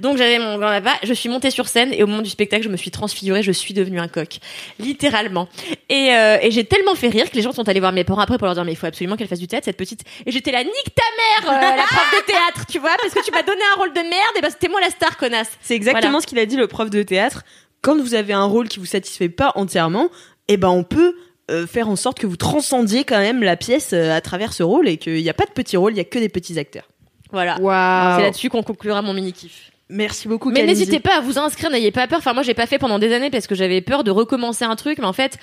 Donc 0.00 0.18
j'avais 0.18 0.38
mon 0.38 0.58
gant 0.58 0.68
mappa, 0.68 0.92
je 1.02 1.14
suis 1.14 1.30
montée 1.30 1.50
sur 1.50 1.68
scène 1.68 1.94
et 1.94 2.02
au 2.02 2.06
moment 2.06 2.20
du 2.20 2.28
spectacle, 2.28 2.64
je 2.64 2.68
me 2.68 2.76
suis 2.76 2.90
transfigurée, 2.90 3.42
je 3.42 3.52
suis 3.52 3.72
devenue 3.72 3.98
un 3.98 4.08
coq, 4.08 4.40
littéralement. 4.78 5.48
Et, 5.88 6.12
euh, 6.12 6.36
et 6.42 6.50
j'ai 6.50 6.64
tellement 6.64 6.94
fait 6.94 7.08
rire 7.08 7.30
que 7.30 7.36
les 7.36 7.40
gens 7.40 7.52
sont 7.52 7.66
allés 7.66 7.80
voir 7.80 7.92
mes 7.92 8.04
parents 8.04 8.20
après 8.20 8.36
pour 8.36 8.44
leur 8.44 8.54
dire 8.54 8.66
mais 8.66 8.72
il 8.72 8.76
faut 8.76 8.86
absolument 8.86 9.16
qu'elle 9.16 9.28
fasse 9.28 9.38
du 9.38 9.48
théâtre 9.48 9.64
cette 9.64 9.78
petite. 9.78 10.02
Et 10.26 10.32
j'étais 10.32 10.52
là 10.52 10.62
nique 10.62 10.94
ta 10.94 11.48
mère, 11.48 11.76
la 11.76 11.84
prof 11.84 12.10
de 12.12 12.26
théâtre, 12.26 12.66
tu 12.70 12.78
vois, 12.78 12.89
parce 13.00 13.14
que 13.14 13.24
tu 13.24 13.30
m'as 13.30 13.42
donné 13.42 13.60
un 13.74 13.76
rôle 13.78 13.92
de 13.92 14.00
merde 14.00 14.32
et 14.36 14.40
bah 14.40 14.50
c'était 14.50 14.68
moi 14.68 14.80
la 14.80 14.90
star 14.90 15.16
connasse. 15.16 15.50
C'est 15.60 15.74
exactement 15.74 16.10
Voilà. 16.10 16.20
ce 16.22 16.26
qu'il 16.26 16.38
a 16.38 16.46
dit 16.46 16.56
le 16.56 16.66
prof 16.66 16.90
de 16.90 17.02
théâtre. 17.02 17.42
Quand 17.82 17.96
vous 17.98 18.14
avez 18.14 18.32
un 18.32 18.44
rôle 18.44 18.68
qui 18.68 18.78
vous 18.78 18.86
satisfait 18.86 19.28
pas 19.28 19.52
entièrement, 19.54 20.08
eh 20.48 20.56
ben 20.56 20.68
on 20.68 20.82
peut 20.84 21.14
euh, 21.50 21.66
faire 21.66 21.88
en 21.88 21.96
sorte 21.96 22.18
que 22.18 22.26
vous 22.26 22.36
transcendiez 22.36 23.04
quand 23.04 23.18
même 23.18 23.42
la 23.42 23.56
pièce 23.56 23.90
euh, 23.92 24.12
à 24.14 24.20
travers 24.20 24.52
ce 24.52 24.62
rôle 24.62 24.88
et 24.88 24.96
qu'il 24.98 25.22
n'y 25.22 25.30
a 25.30 25.34
pas 25.34 25.46
de 25.46 25.50
petits 25.52 25.76
rôles, 25.76 25.92
il 25.94 25.96
y 25.96 26.00
a 26.00 26.04
que 26.04 26.18
des 26.18 26.28
petits 26.28 26.58
acteurs. 26.58 26.88
Voilà. 27.32 27.56
C'est 28.16 28.22
là-dessus 28.24 28.50
qu'on 28.50 28.62
conclura 28.62 29.02
mon 29.02 29.12
mini 29.14 29.32
kiff. 29.32 29.69
Merci 29.90 30.28
beaucoup. 30.28 30.50
Mais 30.50 30.64
n'hésitez 30.64 31.00
pas 31.00 31.18
à 31.18 31.20
vous 31.20 31.38
inscrire, 31.38 31.70
n'ayez 31.70 31.90
pas 31.90 32.06
peur. 32.06 32.18
Enfin, 32.18 32.32
moi, 32.32 32.42
j'ai 32.42 32.54
pas 32.54 32.66
fait 32.66 32.78
pendant 32.78 32.98
des 32.98 33.12
années 33.12 33.30
parce 33.30 33.46
que 33.46 33.54
j'avais 33.54 33.80
peur 33.80 34.04
de 34.04 34.10
recommencer 34.10 34.64
un 34.64 34.76
truc. 34.76 34.98
Mais 34.98 35.04
en 35.04 35.12
fait, 35.12 35.36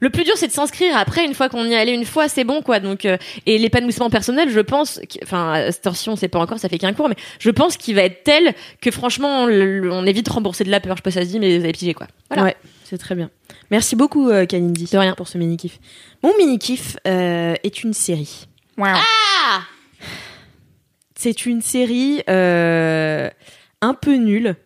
le 0.00 0.10
plus 0.10 0.24
dur, 0.24 0.34
c'est 0.36 0.46
de 0.46 0.52
s'inscrire. 0.52 0.96
Après, 0.96 1.24
une 1.24 1.34
fois 1.34 1.48
qu'on 1.48 1.64
y 1.64 1.72
est 1.72 1.76
allé 1.76 1.92
une 1.92 2.04
fois, 2.04 2.28
c'est 2.28 2.44
bon, 2.44 2.60
quoi. 2.60 2.80
Donc, 2.80 3.06
euh, 3.06 3.16
et 3.46 3.56
l'épanouissement 3.56 4.10
personnel, 4.10 4.50
je 4.50 4.60
pense, 4.60 5.00
enfin, 5.22 5.70
cette 5.70 5.86
heure-ci, 5.86 6.10
on 6.10 6.16
sait 6.16 6.28
pas 6.28 6.38
encore, 6.38 6.58
ça 6.58 6.68
fait 6.68 6.78
qu'un 6.78 6.92
cours, 6.92 7.08
mais 7.08 7.16
je 7.38 7.50
pense 7.50 7.76
qu'il 7.76 7.94
va 7.94 8.02
être 8.02 8.24
tel 8.24 8.54
que 8.80 8.90
franchement, 8.90 9.44
on 9.44 10.06
évite 10.06 10.26
de 10.26 10.30
rembourser 10.30 10.64
de 10.64 10.70
la 10.70 10.80
peur. 10.80 10.96
Je 10.96 10.98
sais 10.98 11.02
pas 11.02 11.10
si 11.10 11.18
ça 11.18 11.24
se 11.24 11.30
dit, 11.30 11.40
mais 11.40 11.58
vous 11.58 11.64
avez 11.64 11.72
pigé, 11.72 11.94
quoi. 11.94 12.06
Voilà. 12.28 12.44
Ouais, 12.44 12.56
c'est 12.84 12.98
très 12.98 13.14
bien. 13.14 13.30
Merci 13.70 13.96
beaucoup 13.96 14.28
euh, 14.30 14.46
Kalindi. 14.46 14.88
De 14.92 14.98
rien. 14.98 15.14
pour 15.14 15.28
ce 15.28 15.38
mini 15.38 15.56
kiff. 15.56 15.78
Mon 16.22 16.36
mini 16.36 16.58
kiff 16.58 16.96
euh, 17.06 17.54
est 17.62 17.82
une 17.82 17.92
série. 17.92 18.46
Ah 18.80 19.60
C'est 21.16 21.46
une 21.46 21.62
série 21.62 22.22
euh, 22.28 23.30
un 23.84 23.94
peu 23.94 24.14
nulle. 24.14 24.56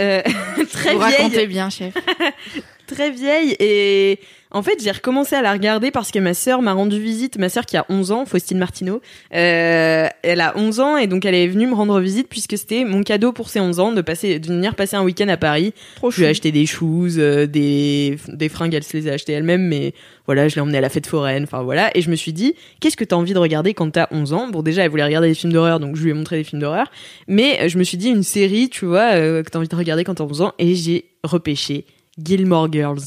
Euh, 0.00 0.22
très 0.72 0.94
Vous 0.94 1.00
vieille, 1.00 1.16
racontez 1.16 1.46
bien, 1.46 1.70
chef. 1.70 1.94
très 2.86 3.10
vieille 3.10 3.56
et 3.58 4.18
en 4.50 4.62
fait 4.62 4.82
j'ai 4.82 4.90
recommencé 4.90 5.36
à 5.36 5.42
la 5.42 5.52
regarder 5.52 5.90
parce 5.90 6.10
que 6.10 6.18
ma 6.18 6.34
sœur 6.34 6.62
m'a 6.62 6.72
rendu 6.72 7.00
visite. 7.00 7.38
Ma 7.38 7.48
sœur 7.48 7.66
qui 7.66 7.76
a 7.76 7.86
11 7.88 8.12
ans 8.12 8.26
Faustine 8.26 8.58
Martineau 8.58 9.00
euh, 9.34 10.06
elle 10.22 10.40
a 10.40 10.56
11 10.56 10.80
ans 10.80 10.96
et 10.96 11.06
donc 11.06 11.24
elle 11.24 11.34
est 11.34 11.46
venue 11.46 11.66
me 11.66 11.74
rendre 11.74 12.00
visite 12.00 12.28
puisque 12.28 12.56
c'était 12.58 12.84
mon 12.84 13.02
cadeau 13.02 13.32
pour 13.32 13.48
ses 13.48 13.60
11 13.60 13.80
ans 13.80 13.92
de 13.92 14.00
passer 14.00 14.38
de 14.38 14.46
venir 14.46 14.74
passer 14.74 14.96
un 14.96 15.02
week-end 15.02 15.28
à 15.28 15.36
Paris. 15.36 15.72
Trop 15.96 16.10
je 16.10 16.18
lui 16.18 16.24
ai 16.24 16.28
acheté 16.28 16.52
des 16.52 16.66
shoes 16.66 17.18
euh, 17.18 17.46
des 17.46 18.16
des 18.28 18.48
fringues 18.48 18.74
elle 18.74 18.84
se 18.84 18.96
les 18.96 19.08
a 19.08 19.12
achetées 19.12 19.32
elle-même 19.32 19.62
mais 19.62 19.94
voilà 20.26 20.48
je 20.48 20.54
l'ai 20.54 20.60
emmenée 20.60 20.78
à 20.78 20.82
la 20.82 20.88
fête 20.88 21.06
foraine 21.06 21.44
enfin 21.44 21.62
voilà. 21.62 21.90
Et 21.96 22.02
je 22.02 22.10
me 22.10 22.16
suis 22.16 22.32
dit 22.32 22.54
qu'est-ce 22.80 22.96
que 22.96 23.04
t'as 23.04 23.16
envie 23.16 23.34
de 23.34 23.38
regarder 23.38 23.74
quand 23.74 23.90
t'as 23.90 24.08
11 24.10 24.32
ans? 24.32 24.48
Bon 24.48 24.62
déjà 24.62 24.84
elle 24.84 24.90
voulait 24.90 25.04
regarder 25.04 25.28
des 25.28 25.34
films 25.34 25.52
d'horreur 25.52 25.80
donc 25.80 25.96
je 25.96 26.02
lui 26.02 26.10
ai 26.10 26.14
montré 26.14 26.36
des 26.36 26.44
films 26.44 26.60
d'horreur. 26.60 26.90
Mais 27.28 27.60
euh, 27.60 27.68
je 27.68 27.78
me 27.78 27.84
suis 27.84 27.96
dit 27.96 28.08
une 28.08 28.22
série 28.22 28.68
tu 28.68 28.86
vois 28.86 29.14
euh, 29.14 29.42
que 29.42 29.50
t'as 29.50 29.58
envie 29.58 29.68
de 29.68 29.76
regarder 29.76 30.04
quand 30.04 30.14
t'as 30.14 30.24
11 30.24 30.42
ans. 30.42 30.52
Et 30.58 30.74
j'ai 30.74 31.06
repêché 31.24 31.84
Gilmore 32.18 32.72
Girls 32.72 33.00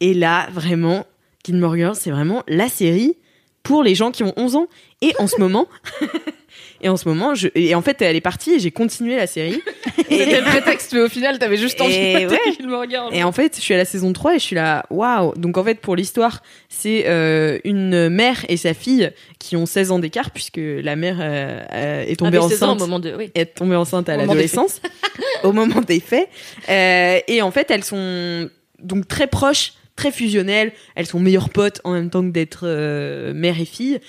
et 0.00 0.14
là, 0.14 0.48
vraiment, 0.52 1.06
Gilmore 1.44 1.76
Girls, 1.76 1.96
c'est 1.96 2.10
vraiment 2.10 2.42
la 2.48 2.68
série 2.68 3.16
pour 3.62 3.82
les 3.82 3.94
gens 3.94 4.10
qui 4.10 4.22
ont 4.22 4.32
11 4.36 4.56
ans. 4.56 4.66
Et 5.00 5.14
en 5.18 5.26
ce 5.26 5.38
moment, 5.38 5.66
et 6.82 6.88
en 6.88 6.96
ce 6.96 7.08
moment, 7.08 7.34
je, 7.34 7.48
et 7.54 7.74
en 7.74 7.82
fait, 7.82 8.00
elle 8.02 8.14
est 8.14 8.20
partie 8.20 8.52
et 8.52 8.58
j'ai 8.58 8.70
continué 8.70 9.16
la 9.16 9.26
série. 9.26 9.60
C'était 9.96 10.40
le 10.40 10.44
prétexte, 10.44 10.92
mais 10.92 11.00
au 11.00 11.08
final, 11.08 11.38
t'avais 11.38 11.56
juste 11.56 11.80
envie 11.80 11.96
de 11.96 12.28
ouais. 12.28 12.38
Gilmore 12.58 12.84
Girls. 12.88 13.14
Et 13.14 13.24
en 13.24 13.32
fait, 13.32 13.56
je 13.56 13.62
suis 13.62 13.74
à 13.74 13.78
la 13.78 13.86
saison 13.86 14.12
3 14.12 14.34
et 14.34 14.38
je 14.38 14.44
suis 14.44 14.54
là, 14.54 14.84
waouh! 14.90 15.32
Donc 15.36 15.56
en 15.56 15.64
fait, 15.64 15.80
pour 15.80 15.96
l'histoire, 15.96 16.42
c'est 16.68 17.04
euh, 17.06 17.58
une 17.64 18.10
mère 18.10 18.44
et 18.48 18.58
sa 18.58 18.74
fille 18.74 19.10
qui 19.38 19.56
ont 19.56 19.66
16 19.66 19.92
ans 19.92 19.98
d'écart, 19.98 20.30
puisque 20.30 20.60
la 20.60 20.94
mère 20.94 21.16
euh, 21.20 21.60
euh, 21.72 22.04
est 22.06 22.16
tombée 22.16 22.36
Avec 22.36 22.50
16 22.50 22.62
ans 22.62 22.66
enceinte 22.66 22.82
au 22.82 22.84
moment 22.84 23.00
de, 23.00 23.14
oui. 23.16 23.30
est 23.34 23.54
tombée 23.54 23.76
enceinte 23.76 24.08
à 24.08 24.16
l'adolescence, 24.16 24.80
au 25.42 25.52
moment 25.52 25.80
des 25.80 26.00
faits. 26.00 26.28
Euh, 26.68 27.18
et 27.26 27.40
en 27.40 27.50
fait, 27.50 27.70
elles 27.70 27.84
sont 27.84 28.50
donc 28.78 29.08
très 29.08 29.26
proches, 29.26 29.72
très 29.96 30.10
fusionnelles. 30.12 30.72
Elles 30.94 31.06
sont 31.06 31.20
meilleures 31.20 31.50
potes 31.50 31.80
en 31.84 31.92
même 31.92 32.10
temps 32.10 32.22
que 32.22 32.30
d'être 32.32 32.60
euh, 32.64 33.32
mère 33.34 33.60
et 33.60 33.64
fille. 33.64 34.00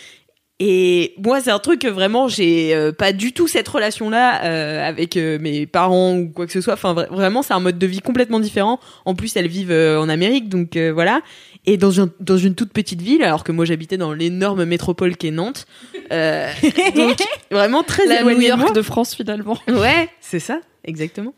Et 0.58 1.14
moi, 1.18 1.42
c'est 1.42 1.52
un 1.52 1.60
truc 1.60 1.82
que 1.82 1.88
vraiment, 1.90 2.30
j'ai 2.30 2.74
euh, 2.74 2.94
pas 2.94 3.12
du 3.12 3.34
tout 3.34 3.46
cette 3.46 3.68
relation-là 3.68 4.46
euh, 4.46 4.88
avec 4.88 5.18
euh, 5.18 5.38
mes 5.38 5.66
parents 5.68 6.16
ou 6.18 6.30
quoi 6.30 6.46
que 6.46 6.54
ce 6.54 6.62
soit. 6.62 6.76
Enfin, 6.76 6.94
vra- 6.94 7.10
vraiment, 7.10 7.42
c'est 7.44 7.52
un 7.54 7.60
mode 7.60 7.78
de 7.78 7.86
vie 7.86 8.00
complètement 8.00 8.40
différent. 8.40 8.80
En 9.04 9.16
plus, 9.16 9.36
elles 9.36 9.50
vivent 9.50 9.74
en 9.74 10.08
Amérique, 10.08 10.48
donc 10.48 10.78
voilà. 10.78 11.22
Et 11.66 11.76
dans, 11.76 12.00
un- 12.00 12.10
dans 12.22 12.38
une 12.38 12.56
toute 12.56 12.72
petite 12.72 13.02
ville, 13.02 13.22
alors 13.24 13.44
que 13.44 13.52
moi, 13.52 13.66
j'habitais 13.66 13.98
dans 13.98 14.14
l'énorme 14.14 14.64
métropole 14.64 15.18
qu'est 15.18 15.32
Nantes. 15.32 15.66
Donc, 16.96 17.18
vraiment 17.52 17.84
très 17.84 18.06
La 18.06 18.22
New 18.24 18.30
éloignée. 18.30 18.48
York 18.50 18.74
de 18.76 18.82
France, 18.82 19.14
finalement. 19.16 19.58
Ouais, 19.68 20.08
c'est 20.22 20.40
ça, 20.40 20.62
exactement. 20.86 21.34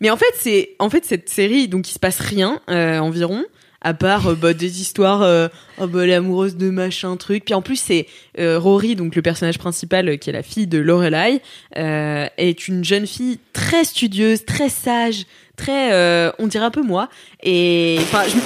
Mais 0.00 0.10
en 0.10 0.16
fait, 0.16 0.32
c'est 0.34 0.74
en 0.78 0.90
fait 0.90 1.04
cette 1.04 1.28
série, 1.28 1.68
donc 1.68 1.88
il 1.88 1.92
se 1.92 1.98
passe 1.98 2.18
rien 2.20 2.60
environ, 2.68 3.44
à 3.80 3.94
part 3.94 4.28
euh, 4.28 4.34
bah, 4.34 4.54
des 4.54 4.80
histoires, 4.80 5.22
euh, 5.22 5.48
oh, 5.80 5.86
bah, 5.86 6.04
de 6.06 6.70
machin 6.70 7.16
truc. 7.16 7.44
Puis 7.44 7.54
en 7.54 7.62
plus, 7.62 7.76
c'est 7.76 8.06
euh, 8.38 8.58
Rory, 8.58 8.96
donc 8.96 9.14
le 9.14 9.22
personnage 9.22 9.58
principal, 9.58 10.08
euh, 10.08 10.16
qui 10.16 10.30
est 10.30 10.32
la 10.32 10.42
fille 10.42 10.66
de 10.66 10.78
Lorelai, 10.78 11.40
est 11.76 12.68
une 12.68 12.84
jeune 12.84 13.06
fille 13.06 13.38
très 13.52 13.84
studieuse, 13.84 14.44
très 14.44 14.68
sage, 14.68 15.26
très, 15.56 16.32
on 16.38 16.46
dirait 16.46 16.64
un 16.64 16.70
peu 16.70 16.82
moi. 16.82 17.08
Et 17.42 17.98
enfin, 18.00 18.24
je... 18.26 18.36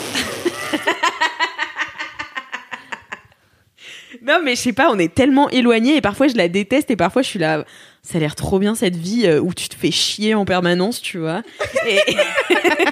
Non, 4.25 4.39
mais 4.45 4.55
je 4.55 4.61
sais 4.61 4.73
pas, 4.73 4.89
on 4.89 5.01
est 5.01 5.13
tellement 5.13 5.51
éloignés 5.51 5.97
et 5.97 6.01
parfois 6.01 6.29
je 6.29 6.37
la 6.37 6.47
déteste 6.47 6.93
et 6.93 6.97
parfois 6.97 7.23
je 7.23 7.27
suis 7.29 7.41
là. 7.41 7.65
Ça 8.05 8.19
a 8.19 8.21
l'air 8.21 8.37
trop 8.37 8.61
bien 8.61 8.77
cette 8.77 8.95
vie 8.95 9.29
où 9.29 9.53
tu 9.53 9.69
te 9.69 9.75
fais 9.75 9.91
chier 9.91 10.35
en 10.35 10.45
permanence, 10.45 11.03
tu 11.03 11.19
vois. 11.19 11.43
Et 11.89 11.99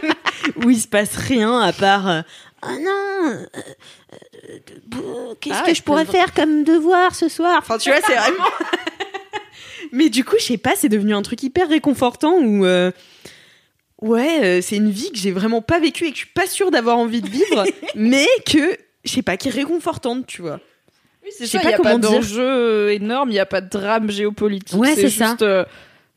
où 0.57 0.71
il 0.71 0.79
se 0.81 0.89
passe 0.89 1.17
rien 1.17 1.59
à 1.61 1.73
part. 1.73 2.09
euh, 2.09 2.21
Ah 2.63 2.73
non, 2.79 3.31
euh, 3.31 3.47
euh, 3.55 4.59
euh, 4.95 5.35
qu'est-ce 5.41 5.59
Ah, 5.63 5.67
que 5.67 5.75
je 5.75 5.83
pourrais 5.83 6.05
faire 6.07 6.33
comme 6.35 6.65
devoir 6.65 7.15
ce 7.15 7.29
soir? 7.29 7.59
Enfin, 7.59 7.79
tu 7.79 7.91
vois, 7.91 8.01
c'est 8.07 8.15
vraiment. 8.15 8.45
mais 9.93 10.09
du 10.09 10.25
coup, 10.25 10.37
je 10.39 10.45
sais 10.45 10.59
pas, 10.59 10.73
c'est 10.77 10.89
devenu 10.89 11.15
un 11.15 11.23
truc 11.23 11.43
hyper 11.43 11.69
réconfortant 11.69 12.35
où. 12.39 12.65
Ouais, 14.03 14.61
c'est 14.63 14.77
une 14.77 14.91
vie 14.91 15.11
que 15.13 15.19
j'ai 15.19 15.31
vraiment 15.31 15.61
pas 15.61 15.79
vécue 15.79 16.07
et 16.07 16.11
que 16.11 16.17
je 16.17 16.23
suis 16.25 16.33
pas 16.33 16.47
sûre 16.47 16.71
d'avoir 16.71 16.97
envie 16.97 17.21
de 17.21 17.29
vivre, 17.29 17.65
mais 17.95 18.27
que, 18.51 18.75
je 19.05 19.13
sais 19.13 19.21
pas, 19.23 19.37
qui 19.37 19.49
est 19.49 19.53
réconfortante, 19.53 20.27
tu 20.27 20.41
vois. 20.41 20.59
Oui, 21.23 21.29
c'est 21.37 21.47
ça, 21.47 21.59
pas 21.59 21.65
il 21.65 21.69
n'y 21.69 21.75
a 21.75 21.79
pas 21.79 21.99
d'enjeu 21.99 22.93
énorme, 22.93 23.29
il 23.29 23.33
n'y 23.35 23.39
a 23.39 23.45
pas 23.45 23.61
de 23.61 23.69
drame 23.69 24.11
géopolitique. 24.11 24.79
Ouais, 24.81 24.95
c'est 24.95 25.11
juste, 25.11 25.19
ça. 25.19 25.37
euh, 25.43 25.65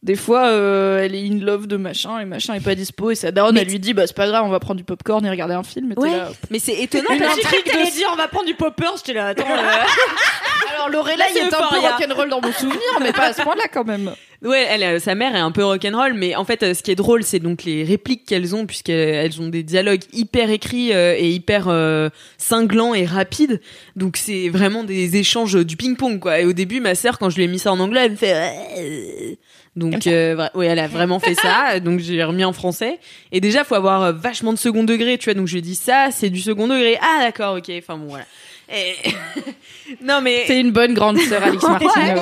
des 0.03 0.15
fois, 0.15 0.47
euh, 0.47 0.99
elle 1.01 1.15
est 1.15 1.25
in 1.27 1.39
love 1.39 1.65
de 1.65 1.77
machin 1.77 2.19
et 2.19 2.25
machin 2.25 2.53
est 2.53 2.59
pas 2.63 2.75
dispo 2.75 3.09
et 3.11 3.15
sa 3.15 3.31
daronne, 3.31 3.55
Mais 3.55 3.61
elle 3.61 3.67
lui 3.69 3.79
dit 3.79 3.93
bah 3.93 4.05
c'est 4.05 4.15
pas 4.15 4.27
grave, 4.27 4.43
on 4.45 4.49
va 4.49 4.59
prendre 4.59 4.77
du 4.77 4.83
popcorn 4.83 5.25
et 5.25 5.29
regarder 5.29 5.53
un 5.55 5.63
film. 5.63 5.93
Et 5.93 5.95
t'es 5.95 6.01
Ouais. 6.01 6.11
là, 6.11 6.29
Mais 6.51 6.59
c'est 6.59 6.73
étonnant 6.81 7.05
Une 7.13 7.19
parce 7.19 7.35
que- 7.39 7.47
intrigue 7.47 7.65
de- 7.65 7.91
dire, 7.95 8.09
on 8.11 8.17
va 8.17 8.27
prendre 8.27 8.45
du 8.45 8.53
popper, 8.55 8.85
j'étais 8.97 9.13
là, 9.13 9.27
attends. 9.27 9.45
Alors 10.75 10.89
Lorelai 10.89 11.23
c'est 11.33 11.39
est 11.39 11.43
un 11.43 11.49
peu 11.49 11.77
rock'n'roll 11.79 12.29
dans 12.29 12.41
mon 12.41 12.51
souvenir, 12.51 12.79
mais 13.01 13.11
pas 13.13 13.27
à 13.27 13.33
ce 13.33 13.41
point-là 13.43 13.63
quand 13.71 13.85
même. 13.85 14.11
Ouais, 14.43 14.65
elle, 14.69 14.83
euh, 14.83 14.99
sa 14.99 15.15
mère 15.15 15.35
est 15.35 15.39
un 15.39 15.51
peu 15.51 15.63
rock'n'roll, 15.63 16.13
mais 16.13 16.35
en 16.35 16.43
fait, 16.43 16.63
euh, 16.63 16.73
ce 16.73 16.83
qui 16.83 16.91
est 16.91 16.95
drôle, 16.95 17.23
c'est 17.23 17.39
donc 17.39 17.63
les 17.63 17.83
répliques 17.85 18.25
qu'elles 18.25 18.55
ont, 18.55 18.65
puisqu'elles 18.65 19.15
elles 19.15 19.41
ont 19.41 19.47
des 19.47 19.63
dialogues 19.63 20.01
hyper 20.11 20.49
écrits 20.49 20.91
euh, 20.93 21.15
et 21.17 21.29
hyper 21.29 21.67
euh, 21.69 22.09
cinglants 22.37 22.93
et 22.93 23.05
rapides. 23.05 23.61
Donc 23.95 24.17
c'est 24.17 24.49
vraiment 24.49 24.83
des 24.83 25.15
échanges 25.15 25.53
du 25.65 25.77
ping-pong, 25.77 26.19
quoi. 26.19 26.39
Et 26.41 26.45
au 26.45 26.51
début, 26.53 26.81
ma 26.81 26.95
sœur, 26.95 27.19
quand 27.19 27.29
je 27.29 27.37
lui 27.37 27.43
ai 27.43 27.47
mis 27.47 27.59
ça 27.59 27.71
en 27.71 27.79
anglais, 27.79 28.01
elle 28.05 28.11
me 28.11 28.17
fait. 28.17 29.37
Donc, 29.75 30.05
euh, 30.05 30.47
ouais, 30.53 30.67
elle 30.67 30.79
a 30.79 30.87
vraiment 30.87 31.19
fait 31.19 31.33
ça. 31.33 31.79
Donc 31.83 31.99
j'ai 31.99 32.23
remis 32.23 32.45
en 32.45 32.53
français. 32.53 32.99
Et 33.31 33.41
déjà, 33.41 33.63
faut 33.63 33.75
avoir 33.75 34.03
euh, 34.03 34.11
vachement 34.11 34.53
de 34.53 34.57
second 34.57 34.83
degré, 34.83 35.17
tu 35.17 35.25
vois. 35.25 35.33
Donc 35.33 35.47
je 35.47 35.53
lui 35.53 35.59
ai 35.59 35.63
dit 35.63 35.75
ça, 35.75 36.09
c'est 36.11 36.29
du 36.29 36.39
second 36.39 36.67
degré. 36.67 36.97
Ah 37.01 37.19
d'accord, 37.21 37.57
ok. 37.57 37.71
Enfin 37.77 37.97
bon, 37.97 38.07
voilà. 38.07 38.25
Et... 38.73 38.93
non 40.03 40.21
mais 40.21 40.43
T'es 40.47 40.59
une 40.59 40.71
bonne 40.71 40.93
grande 40.93 41.19
sœur, 41.19 41.43
Alix 41.43 41.63
Martineau. 41.67 42.21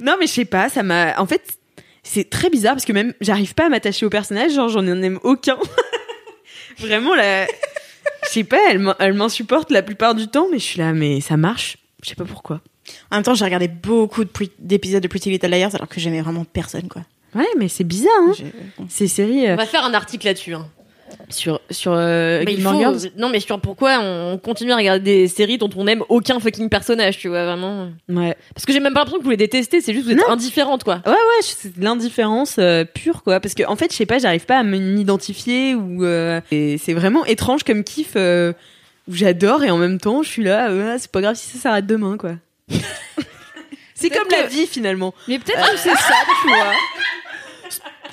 non, 0.00 0.16
mais 0.18 0.26
je 0.26 0.32
sais 0.32 0.44
pas, 0.44 0.68
ça 0.68 0.82
m'a. 0.82 1.18
En 1.20 1.26
fait, 1.26 1.58
c'est 2.02 2.28
très 2.28 2.50
bizarre 2.50 2.74
parce 2.74 2.84
que 2.84 2.92
même 2.92 3.14
j'arrive 3.20 3.54
pas 3.54 3.66
à 3.66 3.68
m'attacher 3.68 4.04
au 4.06 4.10
personnage, 4.10 4.52
genre 4.52 4.68
j'en 4.68 4.86
aime 4.86 5.20
aucun. 5.22 5.56
Vraiment, 6.78 7.14
la. 7.14 7.46
Je 8.24 8.30
sais 8.30 8.44
pas, 8.44 8.58
elle 8.98 9.14
m'insupporte 9.14 9.70
la 9.70 9.82
plupart 9.82 10.14
du 10.14 10.28
temps, 10.28 10.48
mais 10.50 10.58
je 10.58 10.64
suis 10.64 10.78
là, 10.78 10.92
mais 10.92 11.20
ça 11.20 11.36
marche. 11.36 11.78
Je 12.02 12.10
sais 12.10 12.14
pas 12.14 12.24
pourquoi. 12.24 12.60
En 13.10 13.16
même 13.16 13.22
temps, 13.24 13.34
j'ai 13.34 13.44
regardé 13.44 13.68
beaucoup 13.68 14.24
d'épisodes 14.58 15.02
de 15.02 15.08
Pretty 15.08 15.30
Little 15.30 15.48
Liars 15.50 15.74
alors 15.74 15.88
que 15.88 16.00
j'aimais 16.00 16.20
vraiment 16.22 16.44
personne, 16.44 16.88
quoi. 16.88 17.02
Ouais, 17.34 17.46
mais 17.58 17.68
c'est 17.68 17.84
bizarre, 17.84 18.10
hein. 18.28 18.32
Ces 18.88 19.06
séries. 19.08 19.46
euh, 19.48 19.52
On 19.54 19.56
va 19.56 19.66
faire 19.66 19.84
un 19.84 19.94
article 19.94 20.26
là-dessus. 20.26 20.54
Hein. 20.54 20.66
Sur 21.30 21.60
sur 21.70 21.92
euh, 21.94 22.42
Mais 22.46 22.56
faut- 22.56 22.78
Girls 22.78 22.98
Non, 23.16 23.28
mais 23.30 23.40
sur 23.40 23.58
pourquoi 23.60 23.98
on 24.00 24.38
continue 24.38 24.72
à 24.72 24.76
regarder 24.76 25.02
des 25.04 25.28
séries 25.28 25.56
dont 25.58 25.70
on 25.76 25.84
n'aime 25.84 26.02
aucun 26.10 26.38
fucking 26.38 26.68
personnage, 26.68 27.18
tu 27.18 27.28
vois, 27.28 27.44
vraiment. 27.44 27.88
Ouais. 28.10 28.36
Parce 28.54 28.66
que 28.66 28.72
j'ai 28.72 28.80
même 28.80 28.92
pas 28.92 29.00
l'impression 29.00 29.18
que 29.18 29.24
vous 29.24 29.30
les 29.30 29.36
détestez, 29.38 29.80
c'est 29.80 29.92
juste 29.94 30.06
que 30.06 30.12
vous 30.14 30.18
êtes 30.20 30.26
Non. 30.26 30.32
indifférente, 30.34 30.84
quoi. 30.84 31.00
Ouais, 31.06 31.12
ouais, 31.12 31.42
c'est 31.42 31.78
de 31.78 31.82
l'indifférence 31.84 32.56
euh, 32.58 32.84
pure, 32.84 33.22
quoi. 33.22 33.40
Parce 33.40 33.54
que, 33.54 33.62
en 33.66 33.76
fait, 33.76 33.90
je 33.90 33.96
sais 33.96 34.06
pas, 34.06 34.18
j'arrive 34.18 34.44
pas 34.46 34.58
à 34.58 34.62
m'identifier 34.62 35.74
ou. 35.74 36.04
euh, 36.04 36.40
c'est 36.50 36.94
vraiment 36.94 37.24
étrange 37.24 37.62
comme 37.62 37.84
kiff 37.84 38.12
euh, 38.16 38.52
où 39.08 39.14
j'adore 39.14 39.64
et 39.64 39.70
en 39.70 39.78
même 39.78 39.98
temps, 39.98 40.22
je 40.22 40.28
suis 40.28 40.44
là, 40.44 40.68
euh, 40.70 40.96
c'est 40.98 41.10
pas 41.10 41.20
grave 41.22 41.36
si 41.36 41.46
ça 41.50 41.58
s'arrête 41.58 41.86
demain, 41.86 42.16
quoi. 42.18 42.32
C'est 43.94 44.10
comme 44.10 44.28
la 44.30 44.46
vie, 44.46 44.66
finalement. 44.66 45.14
Mais 45.26 45.38
peut-être 45.38 45.72
que 45.72 45.76
c'est 45.76 45.90
ça, 45.90 46.14
tu 46.42 46.48
vois. 46.48 46.72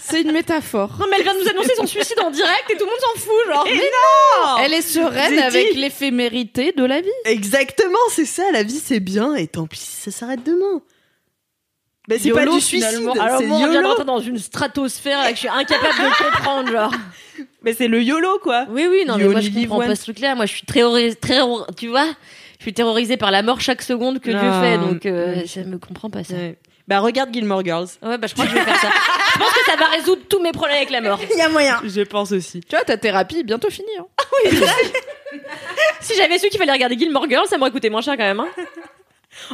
C'est 0.07 0.21
une 0.21 0.31
métaphore. 0.33 0.91
Non, 0.99 1.07
mais 1.09 1.17
elle 1.17 1.23
vient 1.23 1.33
de 1.33 1.39
nous 1.39 1.49
annoncer 1.49 1.73
son 1.75 1.87
suicide 1.87 2.19
en 2.19 2.29
direct 2.29 2.69
et 2.69 2.77
tout 2.77 2.85
le 2.85 2.91
monde 2.91 2.99
s'en 2.99 3.19
fout, 3.19 3.33
genre. 3.47 3.67
Et 3.67 3.75
non 3.75 4.57
Elle 4.59 4.73
est 4.73 4.81
sereine 4.81 5.39
avec 5.39 5.73
l'éphémérité 5.73 6.73
de 6.73 6.83
la 6.83 7.01
vie. 7.01 7.09
Exactement, 7.25 7.97
c'est 8.11 8.25
ça, 8.25 8.43
la 8.51 8.61
vie 8.61 8.79
c'est 8.83 8.99
bien, 8.99 9.33
et 9.33 9.47
tant 9.47 9.65
pis 9.65 9.79
si 9.79 9.87
ça 9.87 10.11
s'arrête 10.11 10.43
demain. 10.43 10.81
Bah, 12.07 12.15
c'est 12.19 12.29
pas 12.29 12.45
du 12.45 12.61
suicide, 12.61 12.87
finalement. 12.87 13.13
Alors 13.13 13.41
moi, 13.43 13.57
on 13.57 13.71
vient 13.71 13.81
d'entrer 13.81 14.05
dans 14.05 14.19
une 14.19 14.37
stratosphère 14.37 15.19
là, 15.19 15.29
que 15.29 15.35
je 15.35 15.39
suis 15.39 15.47
incapable 15.49 15.97
de 15.97 16.23
comprendre, 16.23 16.71
genre. 16.71 16.93
Mais 17.63 17.73
c'est 17.73 17.87
le 17.87 18.03
YOLO, 18.03 18.39
quoi. 18.43 18.67
Oui, 18.69 18.85
oui, 18.87 19.05
non, 19.07 19.17
mais 19.17 19.27
moi 19.27 19.41
je 19.41 19.49
comprends 19.49 19.79
pas 19.79 19.87
once. 19.87 19.99
ce 19.99 20.03
truc-là. 20.03 20.35
Moi, 20.35 20.45
je 20.45 20.53
suis 20.53 20.65
très, 20.67 20.83
très, 21.15 21.39
tu 21.75 21.87
vois, 21.87 22.07
suis 22.65 22.73
terrorisée 22.73 23.17
par 23.17 23.31
la 23.31 23.41
mort 23.43 23.61
chaque 23.61 23.81
seconde 23.81 24.19
que 24.19 24.29
Dieu 24.31 24.39
fait, 24.61 24.77
donc 24.77 25.05
euh, 25.05 25.35
Ouais. 25.35 25.45
je 25.47 25.61
me 25.61 25.77
comprends 25.77 26.09
pas 26.09 26.23
ça. 26.23 26.33
Ouais. 26.35 26.57
Bah, 26.87 26.99
regarde 26.99 27.33
Gilmore 27.33 27.65
Girls. 27.65 27.87
Ouais, 28.03 28.17
bah 28.19 28.27
je 28.27 28.33
crois 28.33 28.45
que 28.45 28.51
je 28.51 28.55
vais 28.57 28.63
faire 28.63 28.79
ça. 28.79 28.89
je 29.33 29.39
pense 29.39 29.51
que 29.53 29.65
ça 29.65 29.75
va 29.75 29.85
résoudre 29.87 30.21
tous 30.29 30.39
mes 30.39 30.51
problèmes 30.51 30.77
avec 30.77 30.91
la 30.91 31.01
mort. 31.01 31.19
Il 31.31 31.37
y 31.37 31.41
a 31.41 31.49
moyen. 31.49 31.79
Je 31.83 32.01
pense 32.01 32.31
aussi. 32.31 32.59
Tu 32.61 32.75
vois, 32.75 32.85
ta 32.85 32.95
thérapie 32.97 33.39
est 33.39 33.43
bientôt 33.43 33.69
finie. 33.71 33.87
hein. 33.99 34.05
Si 35.99 36.13
j'avais 36.15 36.37
su 36.37 36.47
qu'il 36.49 36.59
fallait 36.59 36.71
regarder 36.71 36.97
Gilmore 36.97 37.27
Girls, 37.27 37.47
ça 37.47 37.57
m'aurait 37.57 37.71
coûté 37.71 37.89
moins 37.89 38.01
cher 38.01 38.15
quand 38.17 38.23
même. 38.23 38.39
Hein. 38.39 38.47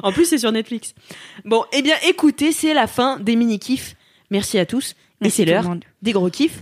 En 0.03 0.12
plus, 0.12 0.26
c'est 0.26 0.38
sur 0.38 0.51
Netflix. 0.51 0.93
Bon, 1.45 1.64
eh 1.72 1.82
bien, 1.82 1.95
écoutez, 2.07 2.51
c'est 2.51 2.74
la 2.74 2.86
fin 2.88 3.18
des 3.18 3.36
mini-kifs. 3.36 3.95
Merci 4.30 4.59
à 4.59 4.66
tous. 4.66 4.93
Et 5.24 5.30
c'est 5.30 5.45
l'heure 5.45 5.64
des 6.01 6.12
gros 6.12 6.30
kiffs. 6.30 6.62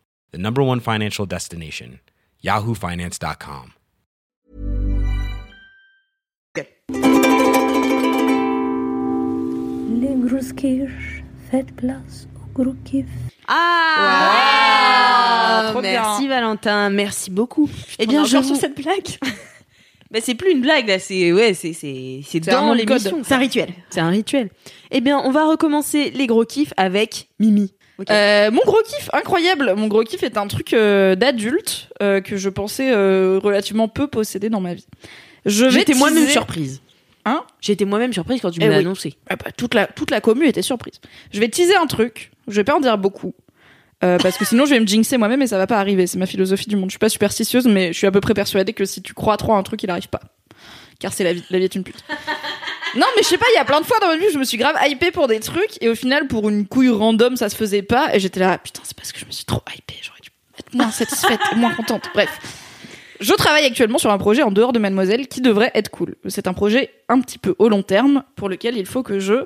the 0.31 0.37
number 0.37 0.61
one 0.63 0.79
financial 0.79 1.25
destination, 1.25 1.99
yahoofinance.com. 2.43 3.73
Les 9.99 10.15
grosses 10.15 10.53
quiches, 10.53 11.23
faites 11.49 11.71
place 11.75 12.27
au 12.35 12.63
gros 12.63 12.75
kiff. 12.83 13.05
Ah, 13.47 14.51
Wow, 15.65 15.71
trop 15.71 15.81
Merci 15.81 16.21
bien. 16.27 16.29
Valentin, 16.29 16.89
merci 16.89 17.29
beaucoup. 17.31 17.69
Eh 17.99 18.07
bien, 18.07 18.23
je 18.25 18.37
vous... 18.37 18.55
cette 18.55 18.75
blague. 18.75 19.17
Bah, 20.11 20.19
c'est 20.21 20.35
plus 20.35 20.51
une 20.51 20.59
blague 20.59 20.89
là, 20.89 20.99
c'est 20.99 21.31
ouais, 21.31 21.53
c'est 21.53 21.71
c'est 21.71 22.19
c'est 22.27 22.41
dans 22.41 22.73
l'émission. 22.73 23.21
C'est 23.23 23.33
un 23.33 23.37
rituel. 23.37 23.69
C'est 23.89 24.01
un 24.01 24.09
rituel. 24.09 24.49
Eh 24.91 24.99
bien, 24.99 25.17
on 25.23 25.31
va 25.31 25.45
recommencer 25.45 26.11
les 26.11 26.27
gros 26.27 26.43
kiffs 26.43 26.73
avec 26.75 27.29
Mimi. 27.39 27.71
Euh, 28.09 28.51
mon 28.51 28.61
gros 28.65 28.81
kiff, 28.83 29.09
incroyable. 29.13 29.73
Mon 29.75 29.87
gros 29.87 30.03
kiff 30.03 30.23
est 30.23 30.37
un 30.37 30.47
truc 30.47 30.73
euh, 30.73 31.15
d'adulte 31.15 31.89
euh, 32.01 32.21
que 32.21 32.37
je 32.37 32.49
pensais 32.49 32.91
relativement 32.93 33.87
peu 33.87 34.07
posséder 34.07 34.49
dans 34.49 34.61
ma 34.61 34.73
vie. 34.73 34.87
Je 35.45 35.65
vais 35.65 35.71
J'étais 35.71 35.93
moi-même 35.93 36.27
surprise. 36.27 36.81
Hein? 37.25 37.43
J'étais 37.59 37.85
moi-même 37.85 38.13
surprise 38.13 38.41
quand 38.41 38.49
tu 38.51 38.59
Eh 38.61 38.65
l'as 38.67 38.77
oui. 38.77 38.79
annoncé. 38.79 39.13
Ah 39.29 39.35
bah, 39.35 39.51
toute 39.55 39.73
la 39.75 39.85
toute 39.85 40.09
la 40.11 40.21
commu 40.21 40.47
était 40.47 40.61
surprise. 40.63 40.99
Je 41.31 41.39
vais 41.39 41.49
teaser 41.49 41.75
un 41.75 41.85
truc. 41.85 42.31
Je 42.47 42.55
vais 42.55 42.63
pas 42.63 42.75
en 42.75 42.79
dire 42.79 42.97
beaucoup. 42.97 43.33
Parce 43.99 44.37
que 44.37 44.45
sinon 44.45 44.65
je 44.65 44.71
vais 44.73 44.79
me 44.79 44.87
jinxer 44.87 45.17
moi-même 45.17 45.43
et 45.43 45.47
ça 45.47 45.59
va 45.59 45.67
pas 45.67 45.79
arriver. 45.79 46.07
C'est 46.07 46.17
ma 46.17 46.25
philosophie 46.25 46.67
du 46.67 46.75
monde. 46.75 46.89
Je 46.89 46.93
suis 46.93 46.99
pas 46.99 47.09
superstitieuse, 47.09 47.67
mais 47.67 47.93
je 47.93 47.97
suis 47.99 48.07
à 48.07 48.11
peu 48.11 48.19
près 48.21 48.33
persuadée 48.33 48.73
que 48.73 48.85
si 48.85 49.03
tu 49.03 49.13
crois 49.13 49.37
trop 49.37 49.53
à 49.53 49.57
un 49.57 49.63
truc, 49.63 49.83
il 49.83 49.89
arrive 49.91 50.09
pas. 50.09 50.21
Car 51.01 51.11
c'est 51.11 51.25
la 51.25 51.33
vie. 51.33 51.43
La 51.49 51.57
vie 51.57 51.65
est 51.65 51.75
une 51.75 51.83
pute. 51.83 52.03
Non, 52.93 53.05
mais 53.15 53.23
je 53.23 53.29
sais 53.29 53.37
pas, 53.37 53.45
il 53.53 53.55
y 53.55 53.57
a 53.57 53.63
plein 53.63 53.79
de 53.79 53.85
fois 53.85 53.97
dans 54.01 54.07
ma 54.07 54.17
vie 54.17 54.25
je 54.33 54.37
me 54.37 54.43
suis 54.43 54.57
grave 54.57 54.75
hypée 54.85 55.11
pour 55.11 55.27
des 55.27 55.39
trucs 55.39 55.81
et 55.81 55.87
au 55.87 55.95
final, 55.95 56.27
pour 56.27 56.49
une 56.49 56.67
couille 56.67 56.89
random, 56.89 57.37
ça 57.37 57.47
se 57.47 57.55
faisait 57.55 57.83
pas 57.83 58.13
et 58.13 58.19
j'étais 58.19 58.41
là, 58.41 58.57
putain, 58.57 58.81
c'est 58.83 58.97
parce 58.97 59.13
que 59.13 59.19
je 59.21 59.25
me 59.25 59.31
suis 59.31 59.45
trop 59.45 59.61
hypée. 59.73 59.95
J'aurais 60.01 60.19
dû 60.21 60.29
être 60.59 60.73
moins 60.73 60.91
satisfaite 60.91 61.39
moins 61.55 61.73
contente. 61.73 62.09
Bref. 62.13 62.29
Je 63.21 63.33
travaille 63.33 63.65
actuellement 63.65 63.97
sur 63.97 64.11
un 64.11 64.17
projet 64.17 64.41
en 64.41 64.51
dehors 64.51 64.73
de 64.73 64.79
Mademoiselle 64.79 65.27
qui 65.27 65.39
devrait 65.39 65.71
être 65.73 65.89
cool. 65.89 66.15
C'est 66.27 66.47
un 66.47 66.53
projet 66.53 66.91
un 67.07 67.21
petit 67.21 67.37
peu 67.37 67.55
au 67.59 67.69
long 67.69 67.83
terme 67.83 68.23
pour 68.35 68.49
lequel 68.49 68.75
il 68.75 68.85
faut 68.85 69.03
que 69.03 69.19
je 69.19 69.45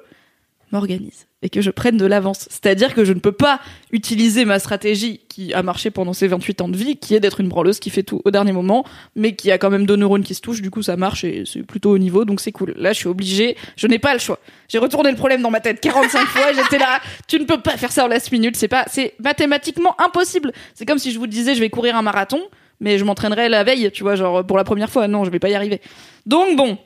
m'organise 0.72 1.28
et 1.46 1.50
que 1.50 1.62
je 1.62 1.70
prenne 1.70 1.98
de 1.98 2.06
l'avance. 2.08 2.48
C'est-à-dire 2.50 2.96
que 2.96 3.06
je 3.06 3.14
ne 3.14 3.20
peux 3.20 3.32
pas 3.32 3.60
utiliser 3.92 4.46
ma 4.46 4.58
stratégie 4.58 5.22
qui 5.30 5.54
a 5.54 5.62
marché 5.62 5.92
pendant 5.92 6.14
ces 6.14 6.28
28 6.28 6.62
ans 6.62 6.70
de 6.70 6.76
vie, 6.76 6.98
qui 6.98 7.14
est 7.14 7.20
d'être 7.20 7.40
une 7.40 7.50
branleuse 7.50 7.80
qui 7.80 7.92
fait 7.92 8.02
tout 8.02 8.20
au 8.26 8.32
dernier 8.32 8.52
moment, 8.52 8.84
mais 9.16 9.36
qui 9.36 9.52
a 9.52 9.60
quand 9.60 9.70
même 9.70 9.86
deux 9.86 9.96
neurones 9.96 10.24
qui 10.24 10.34
se 10.34 10.42
touchent, 10.42 10.64
du 10.64 10.72
coup 10.72 10.82
ça 10.82 10.98
marche 10.98 11.24
et 11.24 11.44
c'est 11.46 11.62
plutôt 11.62 11.92
au 11.92 12.00
niveau, 12.00 12.26
donc 12.26 12.42
c'est 12.42 12.52
cool. 12.52 12.74
Là 12.78 12.94
je 12.94 12.98
suis 12.98 13.08
obligée, 13.08 13.56
je 13.78 13.86
n'ai 13.86 14.00
pas 14.00 14.14
le 14.14 14.20
choix. 14.20 14.40
J'ai 14.70 14.80
retourné 14.80 15.12
le 15.12 15.18
problème 15.18 15.44
dans 15.44 15.52
ma 15.52 15.60
tête 15.60 15.82
45 15.82 16.26
fois, 16.26 16.54
j'étais 16.54 16.80
là, 16.80 17.00
tu 17.28 17.40
ne 17.40 17.46
peux 17.46 17.62
pas 17.62 17.78
faire 17.78 17.92
ça 17.92 18.06
en 18.06 18.08
last 18.08 18.32
minute, 18.32 18.56
c'est 18.56 18.68
pas, 18.68 18.86
c'est 18.90 19.14
mathématiquement 19.20 19.96
impossible. 20.02 20.52
C'est 20.74 20.88
comme 20.88 20.98
si 20.98 21.12
je 21.12 21.20
vous 21.20 21.28
disais 21.28 21.54
je 21.54 21.60
vais 21.60 21.70
courir 21.70 21.96
un 21.96 22.02
marathon, 22.02 22.42
mais 22.80 22.98
je 22.98 23.04
m'entraînerai 23.04 23.50
la 23.50 23.64
veille, 23.64 23.92
tu 23.92 24.02
vois, 24.02 24.16
genre 24.16 24.44
pour 24.44 24.58
la 24.58 24.64
première 24.64 24.90
fois, 24.90 25.08
non, 25.08 25.26
je 25.26 25.30
vais 25.30 25.40
pas 25.40 25.50
y 25.50 25.54
arriver. 25.54 25.80
Donc 26.26 26.56
bon, 26.58 26.80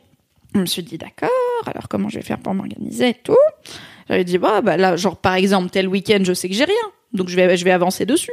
je 0.56 0.60
me 0.60 0.66
suis 0.66 0.84
dit 0.84 0.98
d'accord, 0.98 1.30
alors 1.66 1.88
comment 1.90 2.10
je 2.10 2.18
vais 2.18 2.24
faire 2.26 2.40
pour 2.40 2.54
m'organiser 2.54 3.10
et 3.10 3.14
tout. 3.14 3.36
J'avais 4.10 4.24
dit 4.24 4.38
bah, 4.38 4.62
bah 4.62 4.78
là 4.78 4.96
genre 4.96 5.18
par 5.18 5.36
exemple 5.36 5.70
tel 5.70 5.88
week-end 5.88 6.20
je 6.24 6.34
sais 6.34 6.50
que 6.50 6.56
j'ai 6.56 6.66
rien, 6.66 6.76
donc 7.14 7.30
je 7.30 7.36
vais 7.36 7.56
je 7.58 7.64
vais 7.66 7.72
avancer 7.72 8.06
dessus. 8.06 8.32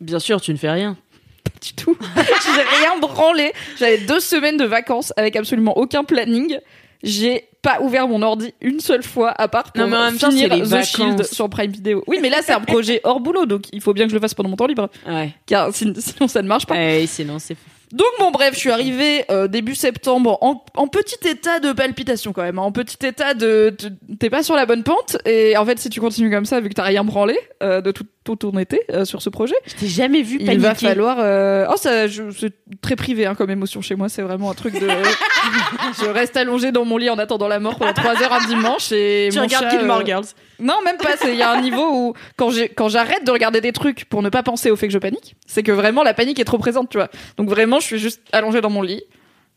Bien 0.00 0.18
sûr, 0.18 0.40
tu 0.40 0.52
ne 0.52 0.56
fais 0.56 0.70
rien. 0.70 0.96
Pas 1.44 1.50
du 1.62 1.72
tout. 1.74 1.96
j'ai 2.16 2.62
rien 2.80 2.98
branlé. 2.98 3.52
J'avais 3.78 3.98
deux 3.98 4.20
semaines 4.20 4.56
de 4.56 4.64
vacances 4.64 5.12
avec 5.16 5.36
absolument 5.36 5.76
aucun 5.78 6.02
planning. 6.04 6.58
J'ai 7.02 7.44
pas 7.62 7.80
ouvert 7.82 8.08
mon 8.08 8.22
ordi 8.22 8.54
une 8.62 8.80
seule 8.80 9.02
fois 9.02 9.30
à 9.30 9.48
part 9.48 9.72
pour 9.72 9.84
Non, 9.84 9.90
mais 9.90 9.96
en 9.96 10.04
même 10.06 10.18
temps, 10.18 10.30
finir 10.30 10.54
les 10.54 10.62
The 10.62 10.66
vacances. 10.66 10.88
Shield 10.96 11.24
sur 11.24 11.48
Prime 11.50 11.70
Video. 11.70 12.02
Oui, 12.06 12.18
mais 12.22 12.30
là 12.30 12.38
c'est 12.42 12.52
un 12.52 12.60
projet 12.60 13.00
hors 13.04 13.20
boulot, 13.20 13.44
donc 13.44 13.64
il 13.72 13.80
faut 13.80 13.92
bien 13.92 14.04
que 14.04 14.10
je 14.10 14.14
le 14.16 14.20
fasse 14.20 14.34
pendant 14.34 14.48
mon 14.48 14.56
temps 14.56 14.66
libre, 14.66 14.88
Ouais. 15.06 15.34
car 15.46 15.72
sin- 15.74 15.92
sinon 15.98 16.26
ça 16.26 16.40
ne 16.42 16.48
marche 16.48 16.66
pas. 16.66 16.74
Ouais, 16.74 17.04
sinon 17.06 17.38
c'est 17.38 17.56
Donc 17.92 18.08
bon 18.18 18.30
bref, 18.30 18.54
je 18.54 18.58
suis 18.58 18.70
arrivée 18.70 19.24
euh, 19.30 19.46
début 19.46 19.74
septembre 19.74 20.38
en, 20.40 20.64
en 20.74 20.88
petit 20.88 21.28
état 21.28 21.60
de 21.60 21.72
palpitation 21.72 22.32
quand 22.32 22.42
même, 22.42 22.58
hein, 22.58 22.62
en 22.62 22.72
petit 22.72 23.04
état 23.06 23.34
de 23.34 23.76
t'es 24.18 24.28
pas 24.30 24.42
sur 24.42 24.56
la 24.56 24.66
bonne 24.66 24.82
pente. 24.82 25.16
Et 25.24 25.56
en 25.56 25.64
fait 25.64 25.78
si 25.78 25.88
tu 25.88 26.00
continues 26.00 26.30
comme 26.30 26.46
ça 26.46 26.60
vu 26.60 26.68
que 26.68 26.74
t'as 26.74 26.82
rien 26.82 27.04
branlé 27.04 27.38
euh, 27.62 27.80
de 27.80 27.92
tout, 27.92 28.06
tout 28.34 28.50
ton 28.50 28.58
été 28.58 28.80
euh, 28.92 29.04
sur 29.04 29.22
ce 29.22 29.30
projet, 29.30 29.54
Je 29.66 29.74
t'ai 29.74 29.86
jamais 29.86 30.22
vu 30.22 30.38
il 30.40 30.46
paniquer. 30.46 30.62
va 30.62 30.74
falloir 30.74 31.16
euh, 31.20 31.66
oh 31.70 31.76
ça 31.76 32.06
c'est 32.08 32.52
très 32.80 32.96
privé 32.96 33.24
hein, 33.26 33.34
comme 33.34 33.50
émotion 33.50 33.80
chez 33.80 33.94
moi, 33.94 34.08
c'est 34.08 34.22
vraiment 34.22 34.50
un 34.50 34.54
truc 34.54 34.74
de 34.74 34.88
je 36.00 36.06
reste 36.10 36.36
allongée 36.36 36.72
dans 36.72 36.84
mon 36.84 36.96
lit 36.96 37.08
en 37.10 37.18
attendant 37.18 37.48
la 37.48 37.60
mort 37.60 37.76
pendant 37.78 37.92
trois 37.92 38.20
heures 38.22 38.32
un 38.32 38.46
dimanche 38.46 38.90
et 38.92 39.28
Tu 39.30 39.38
mon 39.38 39.44
regardes 39.44 39.64
chat, 39.70 39.78
Gilmore 39.78 40.00
euh, 40.00 40.04
Girls. 40.04 40.24
non, 40.58 40.74
même 40.84 40.96
pas. 40.96 41.10
Il 41.26 41.34
y 41.36 41.42
a 41.42 41.50
un 41.52 41.60
niveau 41.60 41.88
où, 41.92 42.14
quand 42.36 42.50
j'ai, 42.50 42.68
quand 42.68 42.88
j'arrête 42.88 43.24
de 43.24 43.30
regarder 43.30 43.60
des 43.60 43.72
trucs 43.72 44.04
pour 44.06 44.22
ne 44.22 44.28
pas 44.28 44.42
penser 44.42 44.70
au 44.70 44.76
fait 44.76 44.86
que 44.88 44.92
je 44.92 44.98
panique, 44.98 45.36
c'est 45.46 45.62
que 45.62 45.72
vraiment 45.72 46.02
la 46.02 46.14
panique 46.14 46.38
est 46.40 46.44
trop 46.44 46.58
présente, 46.58 46.90
tu 46.90 46.98
vois. 46.98 47.08
Donc 47.36 47.48
vraiment, 47.48 47.78
je 47.80 47.86
suis 47.86 47.98
juste 47.98 48.20
allongée 48.32 48.60
dans 48.60 48.70
mon 48.70 48.82
lit, 48.82 49.02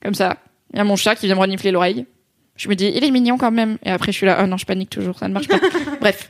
comme 0.03 0.13
ça. 0.13 0.37
Il 0.73 0.77
y 0.77 0.79
a 0.79 0.83
mon 0.83 0.95
chat 0.95 1.15
qui 1.15 1.25
vient 1.25 1.35
me 1.35 1.39
renifler 1.41 1.71
l'oreille. 1.71 2.05
Je 2.55 2.67
me 2.69 2.75
dis, 2.75 2.91
il 2.93 3.03
est 3.03 3.11
mignon 3.11 3.37
quand 3.37 3.51
même. 3.51 3.77
Et 3.83 3.89
après, 3.89 4.11
je 4.11 4.17
suis 4.17 4.25
là, 4.25 4.39
oh 4.43 4.45
non, 4.47 4.57
je 4.57 4.65
panique 4.65 4.89
toujours, 4.89 5.17
ça 5.17 5.27
ne 5.27 5.33
marche 5.33 5.47
pas. 5.47 5.59
Bref. 6.01 6.29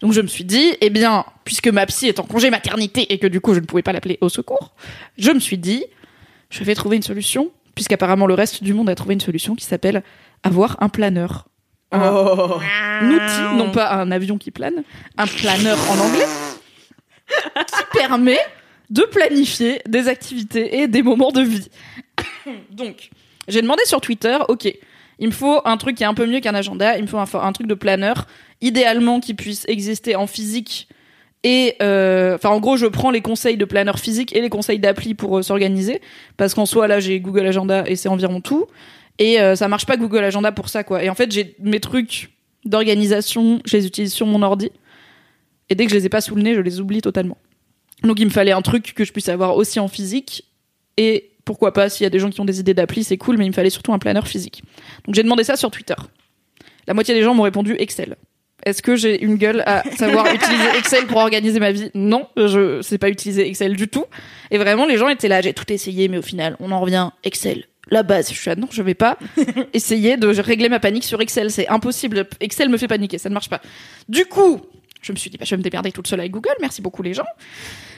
Donc 0.00 0.12
je 0.12 0.20
me 0.20 0.26
suis 0.26 0.44
dit, 0.44 0.74
eh 0.80 0.90
bien, 0.90 1.24
puisque 1.44 1.68
ma 1.68 1.86
psy 1.86 2.08
est 2.08 2.20
en 2.20 2.24
congé 2.24 2.50
maternité 2.50 3.12
et 3.12 3.18
que 3.18 3.26
du 3.26 3.40
coup 3.40 3.54
je 3.54 3.60
ne 3.60 3.64
pouvais 3.64 3.82
pas 3.82 3.92
l'appeler 3.92 4.18
au 4.20 4.28
secours, 4.28 4.74
je 5.18 5.30
me 5.30 5.40
suis 5.40 5.58
dit, 5.58 5.84
je 6.50 6.62
vais 6.64 6.74
trouver 6.74 6.96
une 6.96 7.02
solution, 7.02 7.50
puisqu'apparemment 7.74 8.26
le 8.26 8.34
reste 8.34 8.62
du 8.62 8.74
monde 8.74 8.88
a 8.90 8.94
trouvé 8.94 9.14
une 9.14 9.20
solution 9.20 9.54
qui 9.54 9.64
s'appelle 9.64 10.02
avoir 10.42 10.76
un 10.82 10.88
planeur. 10.88 11.46
Un- 11.92 12.00
un 13.00 13.10
outil, 13.10 13.56
non 13.56 13.70
pas 13.70 13.92
un 13.94 14.10
avion 14.10 14.38
qui 14.38 14.50
plane, 14.50 14.82
un 15.16 15.26
planeur 15.26 15.78
en 15.90 15.98
anglais, 15.98 16.26
qui 17.66 17.98
permet 17.98 18.38
de 18.90 19.02
planifier 19.02 19.80
des 19.86 20.08
activités 20.08 20.78
et 20.80 20.88
des 20.88 21.02
moments 21.02 21.32
de 21.32 21.42
vie. 21.42 21.68
Donc, 22.70 23.10
j'ai 23.48 23.62
demandé 23.62 23.82
sur 23.84 24.00
Twitter, 24.00 24.36
ok, 24.48 24.68
il 25.18 25.26
me 25.28 25.32
faut 25.32 25.60
un 25.64 25.76
truc 25.76 25.96
qui 25.96 26.02
est 26.02 26.06
un 26.06 26.14
peu 26.14 26.26
mieux 26.26 26.40
qu'un 26.40 26.54
agenda, 26.54 26.96
il 26.96 27.02
me 27.02 27.06
faut 27.08 27.18
un, 27.18 27.26
un 27.34 27.52
truc 27.52 27.66
de 27.66 27.74
planeur, 27.74 28.26
idéalement 28.60 29.20
qui 29.20 29.34
puisse 29.34 29.64
exister 29.68 30.16
en 30.16 30.26
physique 30.26 30.88
Et 31.44 31.76
euh, 31.82 32.34
enfin, 32.34 32.48
en 32.50 32.60
gros, 32.60 32.76
je 32.76 32.86
prends 32.86 33.10
les 33.10 33.20
conseils 33.20 33.56
de 33.56 33.64
planeur 33.64 33.98
physique 33.98 34.34
et 34.34 34.40
les 34.40 34.48
conseils 34.48 34.78
d'appli 34.78 35.14
pour 35.14 35.38
euh, 35.38 35.42
s'organiser, 35.42 36.00
parce 36.36 36.54
qu'en 36.54 36.66
soi, 36.66 36.88
là, 36.88 36.98
j'ai 36.98 37.20
Google 37.20 37.46
Agenda 37.46 37.84
et 37.86 37.96
c'est 37.96 38.08
environ 38.08 38.40
tout. 38.40 38.66
Et 39.18 39.40
euh, 39.40 39.54
ça 39.54 39.68
marche 39.68 39.86
pas 39.86 39.96
Google 39.96 40.24
Agenda 40.24 40.52
pour 40.52 40.68
ça, 40.68 40.84
quoi. 40.84 41.02
Et 41.02 41.08
en 41.08 41.14
fait, 41.14 41.30
j'ai 41.32 41.54
mes 41.60 41.80
trucs 41.80 42.30
d'organisation, 42.64 43.60
je 43.64 43.76
les 43.76 43.86
utilise 43.86 44.12
sur 44.12 44.26
mon 44.26 44.42
ordi. 44.42 44.70
Et 45.68 45.74
dès 45.74 45.84
que 45.84 45.90
je 45.90 45.96
les 45.96 46.06
ai 46.06 46.08
pas 46.08 46.20
sous 46.20 46.34
le 46.34 46.42
nez, 46.42 46.54
je 46.54 46.60
les 46.60 46.80
oublie 46.80 47.00
totalement. 47.00 47.38
Donc, 48.02 48.20
il 48.20 48.26
me 48.26 48.30
fallait 48.30 48.52
un 48.52 48.62
truc 48.62 48.92
que 48.94 49.04
je 49.04 49.12
puisse 49.12 49.28
avoir 49.28 49.56
aussi 49.56 49.80
en 49.80 49.88
physique. 49.88 50.44
Et 50.96 51.30
pourquoi 51.44 51.72
pas, 51.72 51.88
s'il 51.88 52.04
y 52.04 52.06
a 52.06 52.10
des 52.10 52.18
gens 52.18 52.30
qui 52.30 52.40
ont 52.40 52.44
des 52.44 52.60
idées 52.60 52.74
d'appli, 52.74 53.04
c'est 53.04 53.16
cool, 53.16 53.38
mais 53.38 53.46
il 53.46 53.50
me 53.50 53.54
fallait 53.54 53.70
surtout 53.70 53.92
un 53.92 53.98
planeur 53.98 54.26
physique. 54.26 54.62
Donc, 55.04 55.14
j'ai 55.14 55.22
demandé 55.22 55.44
ça 55.44 55.56
sur 55.56 55.70
Twitter. 55.70 55.94
La 56.86 56.94
moitié 56.94 57.14
des 57.14 57.22
gens 57.22 57.34
m'ont 57.34 57.44
répondu 57.44 57.74
Excel. 57.78 58.16
Est-ce 58.66 58.82
que 58.82 58.96
j'ai 58.96 59.22
une 59.22 59.36
gueule 59.36 59.62
à 59.64 59.84
savoir 59.96 60.26
utiliser 60.34 60.76
Excel 60.76 61.06
pour 61.06 61.18
organiser 61.18 61.60
ma 61.60 61.70
vie? 61.70 61.88
Non, 61.94 62.26
je 62.36 62.82
sais 62.82 62.98
pas 62.98 63.08
utiliser 63.08 63.46
Excel 63.46 63.76
du 63.76 63.86
tout. 63.86 64.04
Et 64.50 64.58
vraiment, 64.58 64.86
les 64.86 64.98
gens 64.98 65.08
étaient 65.08 65.28
là, 65.28 65.40
j'ai 65.40 65.54
tout 65.54 65.72
essayé, 65.72 66.08
mais 66.08 66.18
au 66.18 66.22
final, 66.22 66.56
on 66.58 66.72
en 66.72 66.80
revient 66.80 67.10
Excel. 67.22 67.66
La 67.92 68.02
base, 68.02 68.28
je 68.28 68.34
suis 68.34 68.50
là, 68.50 68.56
non, 68.56 68.66
je 68.68 68.82
vais 68.82 68.94
pas 68.94 69.18
essayer 69.72 70.16
de 70.16 70.26
régler 70.40 70.68
ma 70.68 70.80
panique 70.80 71.04
sur 71.04 71.20
Excel, 71.20 71.52
c'est 71.52 71.68
impossible. 71.68 72.26
Excel 72.40 72.68
me 72.68 72.76
fait 72.76 72.88
paniquer, 72.88 73.18
ça 73.18 73.28
ne 73.28 73.34
marche 73.34 73.48
pas. 73.48 73.62
Du 74.08 74.26
coup, 74.26 74.60
je 75.00 75.12
me 75.12 75.16
suis 75.16 75.30
dit, 75.30 75.38
bah, 75.38 75.44
je 75.44 75.52
vais 75.52 75.58
me 75.58 75.62
démerder 75.62 75.92
toute 75.92 76.08
seule 76.08 76.18
avec 76.18 76.32
Google, 76.32 76.56
merci 76.60 76.82
beaucoup 76.82 77.04
les 77.04 77.14
gens. 77.14 77.26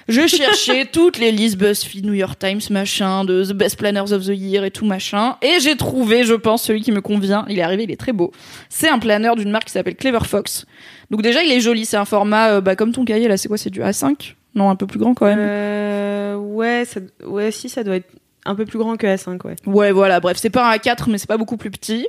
Je 0.09 0.27
cherchais 0.27 0.87
toutes 0.93 1.19
les 1.19 1.31
listes 1.31 1.59
BuzzFeed, 1.59 2.07
New 2.07 2.15
York 2.15 2.39
Times, 2.39 2.63
machin, 2.71 3.25
de 3.25 3.45
The 3.45 3.53
Best 3.53 3.79
Planners 3.79 4.13
of 4.13 4.25
the 4.25 4.33
Year 4.35 4.65
et 4.65 4.71
tout 4.71 4.87
machin. 4.87 5.37
Et 5.43 5.61
j'ai 5.61 5.77
trouvé, 5.77 6.25
je 6.25 6.35
pense, 6.35 6.63
celui 6.63 6.81
qui 6.81 6.93
me 6.93 7.03
convient. 7.03 7.45
Il 7.49 7.59
est 7.59 7.63
arrivé, 7.63 7.85
il 7.85 7.91
est 7.91 8.01
très 8.01 8.13
beau. 8.13 8.33
C'est 8.71 8.89
un 8.89 8.99
planeur 8.99 9.37
d'une 9.37 9.51
marque 9.51 9.67
qui 9.67 9.73
s'appelle 9.73 9.97
Clever 9.97 10.25
Fox. 10.25 10.67
Donc 11.11 11.23
déjà, 11.23 11.43
il 11.43 11.53
est 11.53 11.61
joli. 11.61 11.85
C'est 11.85 11.99
un 11.99 12.07
format, 12.07 12.53
euh, 12.53 12.61
bah, 12.61 12.75
comme 12.75 12.93
ton 12.93 13.05
cahier 13.05 13.29
là, 13.29 13.37
c'est 13.37 13.49
quoi 13.49 13.59
C'est 13.59 13.71
du 13.71 13.81
A5 13.81 14.35
Non, 14.55 14.71
un 14.71 14.77
peu 14.77 14.87
plus 14.87 14.99
grand 14.99 15.13
quand 15.13 15.27
même. 15.27 15.39
Euh, 15.41 16.37
ouais, 16.37 16.85
ça, 16.87 17.01
ouais, 17.27 17.51
si, 17.51 17.69
ça 17.69 17.85
doit 17.85 17.97
être 17.97 18.11
un 18.47 18.55
peu 18.55 18.65
plus 18.65 18.79
grand 18.79 18.97
que 18.97 19.07
A5, 19.07 19.47
ouais. 19.47 19.57
Ouais, 19.67 19.93
voilà, 19.93 20.21
bref, 20.21 20.39
c'est 20.41 20.49
pas 20.49 20.73
un 20.73 20.75
A4, 20.75 21.11
mais 21.11 21.19
c'est 21.19 21.29
pas 21.29 21.37
beaucoup 21.37 21.59
plus 21.59 21.71
petit. 21.71 22.09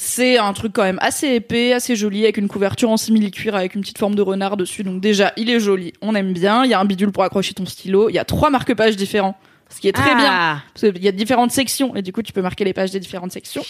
C'est 0.00 0.38
un 0.38 0.52
truc 0.52 0.74
quand 0.74 0.84
même 0.84 1.00
assez 1.02 1.26
épais, 1.26 1.72
assez 1.72 1.96
joli, 1.96 2.22
avec 2.22 2.36
une 2.36 2.46
couverture 2.46 2.88
en 2.88 2.96
simili-cuir, 2.96 3.56
avec 3.56 3.74
une 3.74 3.80
petite 3.80 3.98
forme 3.98 4.14
de 4.14 4.22
renard 4.22 4.56
dessus. 4.56 4.84
Donc 4.84 5.00
déjà, 5.00 5.32
il 5.36 5.50
est 5.50 5.58
joli, 5.58 5.92
on 6.00 6.14
aime 6.14 6.32
bien. 6.32 6.64
Il 6.64 6.70
y 6.70 6.74
a 6.74 6.78
un 6.78 6.84
bidule 6.84 7.10
pour 7.10 7.24
accrocher 7.24 7.52
ton 7.52 7.66
stylo. 7.66 8.08
Il 8.08 8.12
y 8.12 8.18
a 8.20 8.24
trois 8.24 8.48
marque-pages 8.48 8.94
différents, 8.94 9.36
ce 9.68 9.80
qui 9.80 9.88
est 9.88 9.92
très 9.92 10.14
bien. 10.14 10.30
Ah. 10.30 10.58
Parce 10.72 10.92
qu'il 10.92 11.02
y 11.02 11.08
a 11.08 11.12
différentes 11.12 11.50
sections, 11.50 11.96
et 11.96 12.02
du 12.02 12.12
coup, 12.12 12.22
tu 12.22 12.32
peux 12.32 12.42
marquer 12.42 12.64
les 12.64 12.72
pages 12.72 12.92
des 12.92 13.00
différentes 13.00 13.32
sections. 13.32 13.64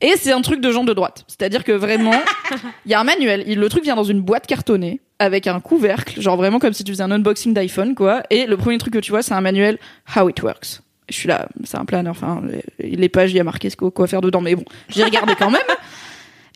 Et 0.00 0.14
c'est 0.16 0.32
un 0.32 0.40
truc 0.40 0.60
de 0.60 0.72
gens 0.72 0.82
de 0.82 0.92
droite. 0.92 1.22
C'est-à-dire 1.28 1.62
que 1.62 1.70
vraiment, 1.70 2.20
il 2.84 2.90
y 2.90 2.94
a 2.94 3.00
un 3.00 3.04
manuel. 3.04 3.44
Le 3.46 3.68
truc 3.68 3.84
vient 3.84 3.94
dans 3.94 4.02
une 4.02 4.22
boîte 4.22 4.48
cartonnée, 4.48 5.02
avec 5.20 5.46
un 5.46 5.60
couvercle, 5.60 6.20
genre 6.20 6.36
vraiment 6.36 6.58
comme 6.58 6.72
si 6.72 6.82
tu 6.82 6.90
faisais 6.90 7.04
un 7.04 7.12
unboxing 7.12 7.54
d'iPhone, 7.54 7.94
quoi. 7.94 8.24
Et 8.28 8.46
le 8.46 8.56
premier 8.56 8.78
truc 8.78 8.94
que 8.94 8.98
tu 8.98 9.12
vois, 9.12 9.22
c'est 9.22 9.34
un 9.34 9.40
manuel 9.40 9.78
How 10.16 10.28
It 10.28 10.42
Works. 10.42 10.80
Je 11.08 11.14
suis 11.14 11.28
là, 11.28 11.48
c'est 11.64 11.76
un 11.76 11.84
planeur, 11.84 12.12
enfin, 12.12 12.42
les, 12.78 13.08
pages, 13.08 13.30
il 13.32 13.36
y 13.36 13.40
a 13.40 13.44
marqué 13.44 13.68
ce 13.68 13.76
quoi 13.76 14.06
faire 14.06 14.22
dedans, 14.22 14.40
mais 14.40 14.54
bon, 14.54 14.64
j'ai 14.88 15.04
regardé 15.04 15.34
quand 15.38 15.50
même. 15.50 15.62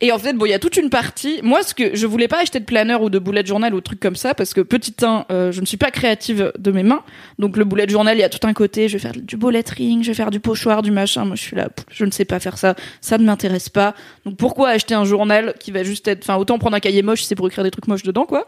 Et 0.00 0.12
en 0.12 0.18
fait, 0.18 0.32
bon, 0.32 0.46
il 0.46 0.50
y 0.50 0.54
a 0.54 0.60
toute 0.60 0.76
une 0.76 0.90
partie. 0.90 1.40
Moi, 1.42 1.62
ce 1.64 1.74
que 1.74 1.96
je 1.96 2.06
voulais 2.06 2.28
pas 2.28 2.40
acheter 2.40 2.60
de 2.60 2.64
planeur 2.64 3.02
ou 3.02 3.10
de 3.10 3.18
bullet 3.18 3.44
journal 3.44 3.74
ou 3.74 3.78
de 3.78 3.82
trucs 3.82 3.98
comme 3.98 4.14
ça 4.14 4.32
parce 4.32 4.54
que 4.54 4.60
petit 4.60 4.94
1, 5.02 5.26
euh, 5.30 5.50
je 5.50 5.60
ne 5.60 5.66
suis 5.66 5.76
pas 5.76 5.90
créative 5.90 6.52
de 6.56 6.70
mes 6.70 6.84
mains. 6.84 7.02
Donc 7.40 7.56
le 7.56 7.64
bullet 7.64 7.88
journal, 7.88 8.16
il 8.16 8.20
y 8.20 8.24
a 8.24 8.28
tout 8.28 8.46
un 8.46 8.52
côté. 8.52 8.88
Je 8.88 8.92
vais 8.92 9.00
faire 9.00 9.12
du 9.12 9.36
beau 9.36 9.50
lettering, 9.50 10.04
je 10.04 10.08
vais 10.08 10.14
faire 10.14 10.30
du 10.30 10.38
pochoir, 10.38 10.82
du 10.82 10.92
machin. 10.92 11.24
Moi, 11.24 11.34
je 11.34 11.42
suis 11.42 11.56
là, 11.56 11.68
je 11.90 12.04
ne 12.04 12.12
sais 12.12 12.24
pas 12.24 12.38
faire 12.38 12.58
ça. 12.58 12.76
Ça 13.00 13.18
ne 13.18 13.24
m'intéresse 13.24 13.70
pas. 13.70 13.94
Donc 14.24 14.36
pourquoi 14.36 14.68
acheter 14.68 14.94
un 14.94 15.04
journal 15.04 15.54
qui 15.58 15.72
va 15.72 15.82
juste 15.82 16.06
être, 16.06 16.22
enfin, 16.22 16.36
autant 16.36 16.58
prendre 16.60 16.76
un 16.76 16.80
cahier 16.80 17.02
moche 17.02 17.22
si 17.22 17.26
c'est 17.26 17.34
pour 17.34 17.48
écrire 17.48 17.64
des 17.64 17.72
trucs 17.72 17.88
moches 17.88 18.04
dedans, 18.04 18.24
quoi. 18.24 18.46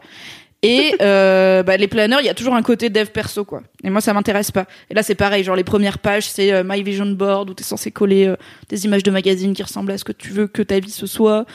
Et 0.63 0.93
euh, 1.01 1.63
bah, 1.63 1.75
les 1.75 1.87
planeurs, 1.87 2.21
il 2.21 2.25
y 2.25 2.29
a 2.29 2.35
toujours 2.35 2.53
un 2.53 2.61
côté 2.61 2.89
dev 2.89 3.07
perso, 3.07 3.43
quoi. 3.45 3.63
Et 3.83 3.89
moi, 3.89 3.99
ça 3.99 4.13
m'intéresse 4.13 4.51
pas. 4.51 4.65
Et 4.91 4.93
là, 4.93 5.01
c'est 5.01 5.15
pareil. 5.15 5.43
Genre 5.43 5.55
les 5.55 5.63
premières 5.63 5.97
pages, 5.97 6.29
c'est 6.29 6.51
euh, 6.51 6.63
My 6.63 6.83
Vision 6.83 7.07
Board 7.07 7.49
où 7.49 7.53
t'es 7.55 7.63
censé 7.63 7.89
coller 7.89 8.27
euh, 8.27 8.35
des 8.69 8.85
images 8.85 9.01
de 9.01 9.09
magazines 9.09 9.53
qui 9.53 9.63
ressemblent 9.63 9.91
à 9.91 9.97
ce 9.97 10.03
que 10.03 10.11
tu 10.11 10.29
veux 10.29 10.45
que 10.45 10.61
ta 10.61 10.79
vie 10.79 10.91
ce 10.91 11.07
soit. 11.07 11.45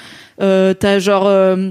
Euh, 0.40 0.74
t'as 0.74 0.98
genre 0.98 1.26
euh, 1.28 1.70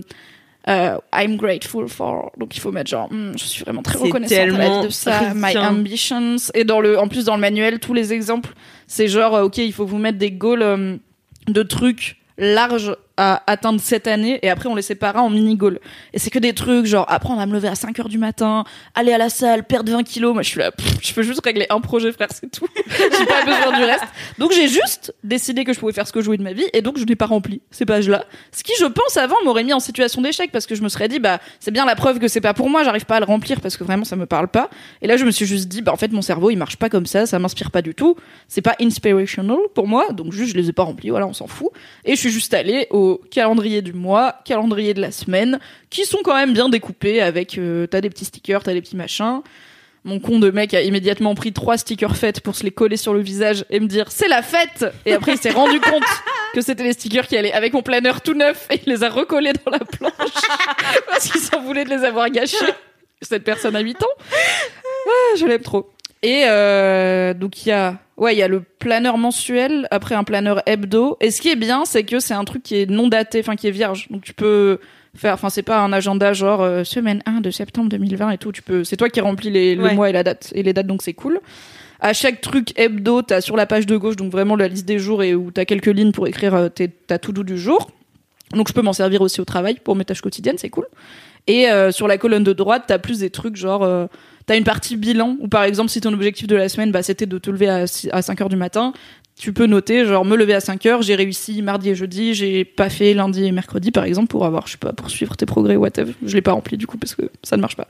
euh, 0.70 0.98
I'm 1.14 1.36
grateful 1.36 1.90
for. 1.90 2.32
Donc 2.38 2.56
il 2.56 2.62
faut 2.62 2.72
mettre 2.72 2.90
genre 2.90 3.12
Hmm, 3.12 3.34
je 3.38 3.44
suis 3.44 3.64
vraiment 3.64 3.82
très 3.84 3.98
reconnaissante 4.00 4.38
à 4.38 4.46
la 4.46 4.52
vie 4.52 4.58
tellement 4.58 4.84
de 4.84 4.90
ça. 4.90 5.34
My 5.36 5.58
ambitions. 5.58 6.38
Et 6.54 6.64
dans 6.64 6.80
le, 6.80 6.98
en 6.98 7.10
plus 7.10 7.26
dans 7.26 7.36
le 7.36 7.42
manuel, 7.42 7.80
tous 7.80 7.94
les 7.94 8.14
exemples, 8.14 8.54
c'est 8.88 9.10
genre 9.10 9.34
ok, 9.44 9.58
il 9.58 9.74
faut 9.74 9.86
vous 9.86 9.98
mettre 9.98 10.18
des 10.18 10.32
goals 10.32 10.62
euh, 10.64 10.96
de 11.48 11.64
trucs 11.64 12.16
larges 12.38 12.96
à 13.18 13.44
atteindre 13.48 13.80
cette 13.80 14.08
année 14.08 14.40
et 14.42 14.50
après 14.50 14.68
on 14.68 14.76
les 14.76 14.82
séparera 14.82 15.22
en 15.22 15.30
mini 15.30 15.56
goals 15.56 15.80
et 16.14 16.20
c'est 16.20 16.30
que 16.30 16.40
des 16.40 16.54
trucs 16.54 16.86
genre 16.86 17.06
apprendre 17.10 17.40
à 17.40 17.46
me 17.46 17.54
lever 17.54 17.68
à 17.68 17.76
5 17.76 17.98
heures 18.00 18.10
du 18.10 18.18
matin 18.18 18.66
aller 18.94 19.14
à 19.14 19.18
la 19.18 19.30
salle 19.30 19.64
perdre 19.64 19.92
20 19.92 20.04
kilos. 20.04 20.34
Moi 20.34 20.42
je 20.42 20.50
suis 20.50 20.60
là 20.60 20.72
pff, 20.72 20.98
je 21.02 21.14
peux 21.14 21.24
juste 21.24 21.44
régler 21.44 21.66
un 21.70 21.80
projet 21.80 22.12
frère 22.12 22.28
c'est 22.32 22.52
tout. 22.52 22.68
J'ai 22.76 23.26
pas 23.26 23.46
besoin 23.46 23.78
du 23.78 23.84
reste. 23.84 24.04
Donc 24.38 24.52
j'ai 24.52 24.68
juste 24.68 25.14
décidé 25.24 25.64
que 25.64 25.74
je 25.74 25.80
pouvais 25.80 25.94
faire 25.94 26.08
ce 26.08 26.12
que 26.12 26.20
je 26.20 26.26
voulais 26.26 26.38
de 26.38 26.44
ma 26.44 26.54
vie 26.54 26.66
et 26.74 26.82
donc 26.82 26.98
je 26.98 27.06
n'ai 27.06 27.16
pas 27.16 27.26
rempli 27.26 27.62
ces 27.72 27.86
pages 27.86 28.10
là 28.10 28.26
ce 28.52 28.64
qui 28.64 28.74
je 28.80 28.86
pense 28.86 29.18
avant 29.18 29.38
m'aurait 29.44 29.64
mis 29.64 29.74
en 29.74 29.80
situation 29.80 30.22
d'échec 30.22 30.52
parce 30.52 30.66
que 30.66 30.76
je 30.76 30.82
me 30.82 30.90
serais 30.90 31.08
dit 31.08 31.20
bah 31.20 31.40
c'est 31.60 31.72
bien 31.72 31.86
la 31.86 31.96
preuve 31.96 32.20
que 32.20 32.28
c'est 32.28 32.42
pas 32.42 32.54
pour 32.54 32.70
moi 32.70 32.84
j'arrive 32.84 33.06
pas 33.06 33.18
à 33.18 33.20
le 33.20 33.26
remplir 33.26 33.62
parce 33.62 33.78
que 33.78 33.84
vraiment 33.84 34.04
ça 34.04 34.16
me 34.16 34.26
parle 34.26 34.50
pas. 34.50 34.70
Et 35.02 35.08
là 35.08 35.16
je 35.16 35.26
me 35.26 35.32
suis 35.32 35.46
juste 35.46 35.68
dit 35.70 35.82
bah 35.82 35.94
en 35.94 35.98
fait 35.98 36.12
mon 36.12 36.22
cerveau 36.22 36.50
il 36.50 36.58
marche 36.58 36.78
pas 36.78 36.90
comme 36.90 37.06
ça 37.06 37.26
ça 37.26 37.40
m'inspire 37.40 37.72
pas 37.72 37.82
du 37.82 37.96
tout. 37.96 38.16
C'est 38.48 38.62
pas 38.62 38.76
inspirational 38.82 39.58
pour 39.74 39.88
moi 39.88 40.12
donc 40.12 40.34
juste 40.34 40.52
je 40.52 40.58
les 40.58 40.70
ai 40.70 40.74
pas 40.74 40.84
remplis 40.84 41.12
voilà 41.12 41.28
on 41.28 41.34
s'en 41.34 41.48
fout. 41.48 41.70
Et 42.04 42.16
je 42.16 42.20
suis 42.20 42.32
juste 42.32 42.54
allée 42.54 42.88
au 42.90 43.05
calendrier 43.32 43.82
du 43.82 43.94
mois, 43.94 44.36
calendrier 44.46 44.94
de 44.94 45.02
la 45.02 45.12
semaine, 45.12 45.60
qui 45.90 46.06
sont 46.06 46.20
quand 46.24 46.36
même 46.36 46.54
bien 46.54 46.70
découpés 46.70 47.22
avec 47.22 47.58
euh, 47.58 47.88
t'as 47.88 48.02
des 48.02 48.10
petits 48.10 48.26
stickers, 48.26 48.64
t'as 48.64 48.74
des 48.74 48.82
petits 48.82 48.96
machins. 48.96 49.42
Mon 50.04 50.20
con 50.20 50.38
de 50.40 50.52
mec 50.52 50.74
a 50.76 50.82
immédiatement 50.82 51.34
pris 51.34 51.52
trois 51.52 51.78
stickers 51.78 52.16
fêtes 52.16 52.42
pour 52.42 52.56
se 52.56 52.64
les 52.64 52.70
coller 52.70 52.98
sur 52.98 53.14
le 53.14 53.22
visage 53.22 53.66
et 53.72 53.80
me 53.80 53.88
dire 53.88 54.12
c'est 54.12 54.28
la 54.28 54.44
fête 54.44 54.86
et 55.06 55.14
après 55.14 55.34
il 55.34 55.40
s'est 55.40 55.50
rendu 55.50 55.80
compte 55.80 56.04
que 56.54 56.62
c'était 56.62 56.84
les 56.84 56.94
stickers 56.94 57.26
qui 57.26 57.36
allaient 57.36 57.54
avec 57.54 57.74
mon 57.74 57.82
planeur 57.82 58.22
tout 58.22 58.36
neuf 58.36 58.68
et 58.70 58.80
il 58.86 58.94
les 58.94 59.04
a 59.04 59.10
recollés 59.10 59.54
dans 59.66 59.72
la 59.72 59.80
planche 59.80 60.14
parce 61.10 61.28
qu'il 61.28 61.42
s'en 61.42 61.60
voulait 61.62 61.86
de 61.86 61.90
les 61.90 62.04
avoir 62.04 62.30
gâchés. 62.30 62.58
Cette 63.22 63.44
personne 63.44 63.76
a 63.76 63.80
8 63.80 64.04
ans. 64.04 64.08
Ah, 65.08 65.36
je 65.38 65.48
l'aime 65.48 65.62
trop. 65.62 65.95
Et 66.26 66.46
euh, 66.48 67.36
donc 67.36 67.66
il 67.66 67.70
y 67.70 67.72
a 67.72 68.00
ouais, 68.18 68.34
il 68.34 68.40
y 68.40 68.42
a 68.42 68.48
le 68.48 68.62
planeur 68.62 69.18
mensuel 69.20 69.88
après 69.92 70.16
un 70.16 70.24
planeur 70.24 70.62
hebdo. 70.66 71.18
Et 71.22 71.30
ce 71.30 71.40
qui 71.40 71.50
est 71.50 71.56
bien, 71.56 71.86
c'est 71.86 72.04
que 72.04 72.20
c'est 72.20 72.34
un 72.34 72.46
truc 72.46 72.64
qui 72.64 72.78
est 72.82 72.90
non 72.90 73.08
daté, 73.10 73.40
enfin 73.42 73.56
qui 73.56 73.68
est 73.68 73.72
vierge. 73.72 74.08
Donc 74.10 74.24
tu 74.24 74.34
peux 74.34 74.80
faire 75.16 75.36
enfin 75.36 75.50
c'est 75.52 75.62
pas 75.62 75.80
un 75.80 75.94
agenda 75.94 76.34
genre 76.34 76.62
euh, 76.64 76.84
semaine 76.84 77.22
1 77.28 77.42
de 77.42 77.52
septembre 77.52 77.90
2020 77.90 78.32
et 78.32 78.38
tout, 78.40 78.52
tu 78.52 78.62
peux 78.64 78.84
c'est 78.84 78.98
toi 78.98 79.08
qui 79.10 79.22
remplis 79.22 79.52
les, 79.52 79.76
le 79.76 79.84
Ouais. 79.84 79.94
mois 79.94 80.10
et 80.10 80.14
la 80.14 80.24
date 80.24 80.52
et 80.56 80.64
les 80.64 80.74
dates 80.74 80.88
donc 80.88 81.04
c'est 81.04 81.14
cool. 81.14 81.40
À 82.00 82.14
chaque 82.14 82.42
truc 82.42 82.78
hebdo, 82.78 83.22
t'as 83.22 83.40
sur 83.42 83.56
la 83.56 83.66
page 83.68 83.86
de 83.86 83.96
gauche 83.96 84.16
donc 84.16 84.32
vraiment 84.32 84.56
la 84.56 84.68
liste 84.68 84.86
des 84.88 84.98
jours 85.00 85.22
et 85.22 85.36
où 85.36 85.52
t'as 85.52 85.66
quelques 85.66 85.86
lignes 85.86 86.12
pour 86.12 86.28
écrire 86.28 86.56
euh, 86.56 86.70
tes- 86.70 86.90
ta 86.90 87.20
to-do 87.20 87.44
du 87.44 87.58
jour. 87.58 87.92
Donc 88.52 88.68
je 88.68 88.74
peux 88.74 88.82
m'en 88.82 88.94
servir 88.94 89.22
aussi 89.22 89.40
au 89.42 89.46
travail 89.46 89.76
pour 89.84 89.96
mes 89.96 90.06
tâches 90.06 90.22
quotidiennes, 90.22 90.58
c'est 90.58 90.70
cool. 90.70 90.88
Et 91.48 91.70
euh, 91.70 91.92
sur 91.92 92.08
la 92.08 92.18
colonne 92.18 92.44
de 92.44 92.54
droite, 92.54 92.84
t'as 92.88 92.98
plus 92.98 93.20
des 93.20 93.30
trucs 93.30 93.56
genre 93.56 93.84
t'as 94.46 94.58
une 94.58 94.64
partie 94.64 94.96
bilan 94.98 95.38
où 95.40 95.48
par 95.48 95.64
exemple 95.64 95.90
si 95.90 96.02
ton 96.02 96.14
objectif 96.14 96.48
de 96.48 96.56
la 96.56 96.70
semaine 96.70 96.92
bah, 96.92 97.04
c'était 97.04 97.26
de 97.26 97.38
te 97.38 97.50
lever 97.50 97.68
à, 97.70 97.88
six- 97.88 98.10
à 98.12 98.22
5 98.22 98.42
heures 98.42 98.50
du 98.50 98.56
matin, 98.56 98.94
tu 99.38 99.52
peux 99.52 99.66
noter 99.66 100.06
genre 100.06 100.24
me 100.24 100.38
lever 100.38 100.54
à 100.54 100.62
5 100.62 100.86
heures, 100.86 101.02
j'ai 101.02 101.16
réussi 101.16 101.62
mardi 101.62 101.90
et 101.90 101.96
jeudi, 101.96 102.34
j'ai 102.34 102.64
pas 102.64 102.90
fait 102.90 103.14
lundi 103.14 103.44
et 103.44 103.52
mercredi 103.52 103.92
par 103.92 104.06
exemple 104.06 104.28
pour 104.28 104.46
avoir 104.46 104.66
je 104.68 104.74
sais 104.74 104.78
pas 104.78 104.94
pour 104.94 105.10
suivre 105.10 105.36
tes 105.36 105.46
progrès 105.46 105.76
whatever. 105.76 106.14
Je 106.26 106.34
l'ai 106.36 106.42
pas 106.42 106.54
rempli 106.54 106.78
du 106.78 106.88
coup 106.88 106.98
parce 106.98 107.16
que 107.16 107.24
ça 107.44 107.58
ne 107.58 107.62
marche 107.62 107.76
pas. 107.76 107.88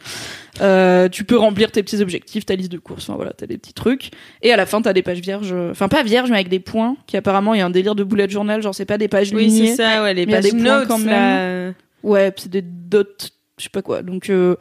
Euh, 0.61 1.07
tu 1.09 1.23
peux 1.23 1.37
remplir 1.37 1.71
tes 1.71 1.83
petits 1.83 2.01
objectifs, 2.01 2.45
ta 2.45 2.55
liste 2.55 2.71
de 2.71 2.77
courses, 2.79 3.07
enfin 3.09 3.15
voilà, 3.15 3.33
t'as 3.33 3.45
des 3.45 3.57
petits 3.59 3.73
trucs. 3.73 4.09
Et 4.41 4.51
à 4.51 4.57
la 4.57 4.65
fin 4.65 4.81
t'as 4.81 4.93
des 4.93 5.03
pages 5.03 5.19
vierges, 5.21 5.53
enfin 5.71 5.87
pas 5.87 6.01
vierges 6.01 6.29
mais 6.29 6.37
avec 6.37 6.49
des 6.49 6.59
points 6.59 6.97
qui 7.05 7.15
apparemment 7.17 7.53
il 7.53 7.59
y 7.59 7.61
a 7.61 7.65
un 7.65 7.69
délire 7.69 7.93
de 7.95 8.03
bullet 8.03 8.27
journal, 8.29 8.61
genre 8.63 8.73
c'est 8.73 8.85
pas 8.85 8.97
des 8.97 9.07
pages 9.07 9.31
Oui, 9.33 9.45
lignées. 9.47 9.67
c'est 9.75 9.83
ça, 9.83 10.01
ouais, 10.03 10.13
les 10.15 10.25
pages 10.25 10.43
des 10.45 10.51
notes, 10.53 10.87
quand 10.87 10.97
même. 10.97 11.09
là. 11.09 11.73
Ouais, 12.01 12.33
c'est 12.37 12.49
des 12.49 12.61
dots, 12.63 13.03
je 13.57 13.63
sais 13.63 13.69
pas 13.69 13.81
quoi. 13.81 14.01
Donc, 14.01 14.29
euh, 14.29 14.55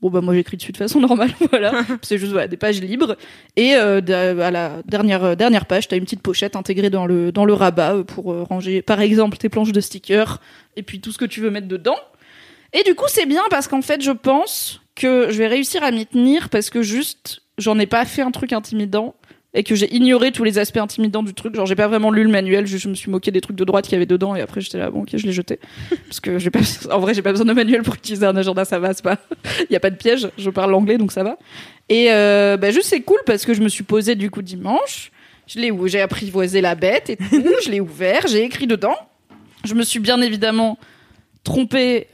bon, 0.00 0.10
bah, 0.10 0.20
moi, 0.20 0.34
j'écris 0.34 0.56
dessus 0.56 0.72
de 0.72 0.76
façon 0.76 1.00
normale, 1.08 1.30
voilà. 1.50 1.84
c'est 2.02 2.18
juste, 2.18 2.34
des 2.34 2.56
pages 2.56 2.80
libres. 2.80 3.16
Et 3.56 3.74
euh, 3.74 4.00
à 4.40 4.50
la 4.50 4.82
dernière, 4.84 5.24
euh, 5.24 5.34
dernière 5.34 5.66
page, 5.66 5.88
t'as 5.88 5.96
une 5.96 6.04
petite 6.04 6.22
pochette 6.22 6.56
intégrée 6.56 6.90
dans 6.90 7.06
le, 7.06 7.32
dans 7.32 7.44
le 7.44 7.52
rabat 7.52 7.94
euh, 7.94 8.04
pour 8.04 8.34
ranger, 8.46 8.82
par 8.82 9.00
exemple, 9.00 9.36
tes 9.36 9.48
planches 9.48 9.72
de 9.72 9.80
stickers 9.80 10.40
et 10.76 10.82
puis 10.82 11.00
tout 11.00 11.12
ce 11.12 11.18
que 11.18 11.24
tu 11.24 11.40
veux 11.40 11.50
mettre 11.50 11.68
dedans. 11.68 11.96
Et 12.72 12.82
du 12.82 12.94
coup, 12.94 13.06
c'est 13.08 13.26
bien 13.26 13.42
parce 13.50 13.68
qu'en 13.68 13.82
fait, 13.82 14.02
je 14.02 14.10
pense 14.10 14.82
que 14.94 15.30
je 15.30 15.38
vais 15.38 15.46
réussir 15.46 15.82
à 15.82 15.90
m'y 15.90 16.06
tenir 16.06 16.48
parce 16.48 16.70
que 16.70 16.82
juste, 16.82 17.42
j'en 17.58 17.78
ai 17.78 17.86
pas 17.86 18.04
fait 18.04 18.22
un 18.22 18.30
truc 18.30 18.52
intimidant 18.52 19.14
et 19.56 19.64
que 19.64 19.74
j'ai 19.74 19.92
ignoré 19.92 20.32
tous 20.32 20.44
les 20.44 20.58
aspects 20.58 20.76
intimidants 20.76 21.22
du 21.22 21.32
truc. 21.32 21.56
Genre, 21.56 21.64
j'ai 21.64 21.74
pas 21.74 21.88
vraiment 21.88 22.10
lu 22.10 22.22
le 22.22 22.28
manuel, 22.28 22.66
je 22.66 22.88
me 22.88 22.94
suis 22.94 23.10
moqué 23.10 23.30
des 23.30 23.40
trucs 23.40 23.56
de 23.56 23.64
droite 23.64 23.86
qu'il 23.86 23.94
y 23.94 23.96
avait 23.96 24.04
dedans 24.06 24.36
et 24.36 24.42
après 24.42 24.60
j'étais 24.60 24.76
là, 24.78 24.90
bon, 24.90 25.02
ok, 25.02 25.08
je 25.14 25.26
l'ai 25.26 25.32
jeté. 25.32 25.58
Parce 26.08 26.20
que 26.20 26.38
j'ai 26.38 26.50
pas, 26.50 26.60
en 26.92 27.00
vrai, 27.00 27.14
j'ai 27.14 27.22
pas 27.22 27.32
besoin 27.32 27.46
de 27.46 27.54
manuel 27.54 27.82
pour 27.82 27.94
utiliser 27.94 28.26
un 28.26 28.36
agenda, 28.36 28.66
ça 28.66 28.78
va, 28.78 28.92
c'est 28.92 29.02
pas, 29.02 29.16
il 29.70 29.72
y 29.72 29.76
a 29.76 29.80
pas 29.80 29.90
de 29.90 29.96
piège, 29.96 30.28
je 30.36 30.50
parle 30.50 30.70
l'anglais 30.70 30.98
donc 30.98 31.10
ça 31.10 31.24
va. 31.24 31.38
Et 31.88 32.08
euh, 32.10 32.58
bah, 32.58 32.70
juste 32.70 32.88
c'est 32.88 33.00
cool 33.00 33.18
parce 33.24 33.46
que 33.46 33.54
je 33.54 33.62
me 33.62 33.68
suis 33.68 33.82
posée 33.82 34.14
du 34.14 34.30
coup 34.30 34.42
dimanche, 34.42 35.10
je 35.46 35.58
l'ai, 35.58 35.72
j'ai 35.86 36.02
apprivoisé 36.02 36.60
la 36.60 36.74
bête 36.74 37.08
et 37.08 37.16
tout, 37.16 37.24
je 37.64 37.70
l'ai 37.70 37.80
ouvert, 37.80 38.26
j'ai 38.26 38.44
écrit 38.44 38.66
dedans. 38.66 38.96
Je 39.64 39.72
me 39.72 39.82
suis 39.82 40.00
bien 40.00 40.20
évidemment 40.20 40.78
trompée 41.44 42.08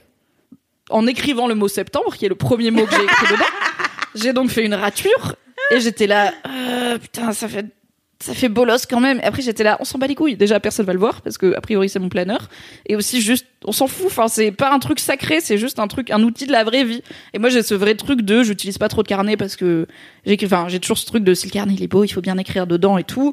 en 0.91 1.07
écrivant 1.09 1.49
le 1.49 1.55
mot 1.57 1.69
septembre, 1.69 2.15
qui 2.17 2.25
est 2.25 2.29
le 2.29 2.35
premier 2.35 2.71
mot 2.71 2.87
que 2.87 2.95
j'ai 2.95 3.03
écrit 3.03 3.33
dedans. 3.33 3.45
J'ai 4.15 4.35
donc 4.35 4.51
fait 4.51 4.63
une 4.63 4.75
rature 4.75 5.37
et 5.71 5.81
j'étais 5.81 6.07
là, 6.07 6.33
euh, 6.47 6.99
putain, 6.99 7.33
ça 7.33 7.49
fait 7.49 7.67
ça 8.23 8.35
fait 8.35 8.49
bolos 8.49 8.87
quand 8.89 9.01
même. 9.01 9.21
Après 9.25 9.43
j'étais 9.43 9.65
là, 9.65 9.77
on 9.81 9.85
s'en 9.85 9.99
bat 9.99 10.07
les 10.07 10.15
couilles. 10.15 10.37
Déjà 10.37 10.61
personne 10.61 10.87
va 10.87 10.93
le 10.93 10.99
voir 10.99 11.23
parce 11.23 11.39
que 11.39 11.55
a 11.57 11.61
priori 11.61 11.89
c'est 11.89 11.99
mon 11.99 12.09
planeur. 12.09 12.49
Et 12.87 12.95
aussi 12.95 13.21
juste, 13.21 13.47
on 13.65 13.73
s'en 13.73 13.89
fout. 13.89 14.07
Enfin 14.07 14.29
c'est 14.29 14.53
pas 14.53 14.73
un 14.73 14.79
truc 14.79 15.01
sacré, 15.01 15.41
c'est 15.41 15.59
juste 15.59 15.79
un 15.81 15.89
truc, 15.89 16.11
un 16.11 16.23
outil 16.23 16.47
de 16.47 16.53
la 16.53 16.63
vraie 16.63 16.85
vie. 16.85 17.03
Et 17.35 17.39
moi 17.39 17.51
j'ai 17.51 17.63
ce 17.63 17.75
vrai 17.75 17.95
truc 17.97 18.23
de, 18.23 18.43
j'utilise 18.43 18.79
pas 18.79 18.89
trop 18.89 19.03
de 19.03 19.09
carnet 19.09 19.37
parce 19.37 19.57
que 19.57 19.87
j'ai, 20.25 20.39
enfin 20.45 20.67
j'ai 20.69 20.79
toujours 20.79 20.99
ce 20.99 21.07
truc 21.07 21.25
de 21.25 21.35
si 21.35 21.47
le 21.47 21.53
carnet 21.53 21.75
il 21.75 21.83
est 21.83 21.89
beau, 21.89 22.05
il 22.05 22.09
faut 22.09 22.21
bien 22.21 22.39
écrire 22.39 22.67
dedans 22.67 22.97
et 22.97 23.05
tout. 23.05 23.33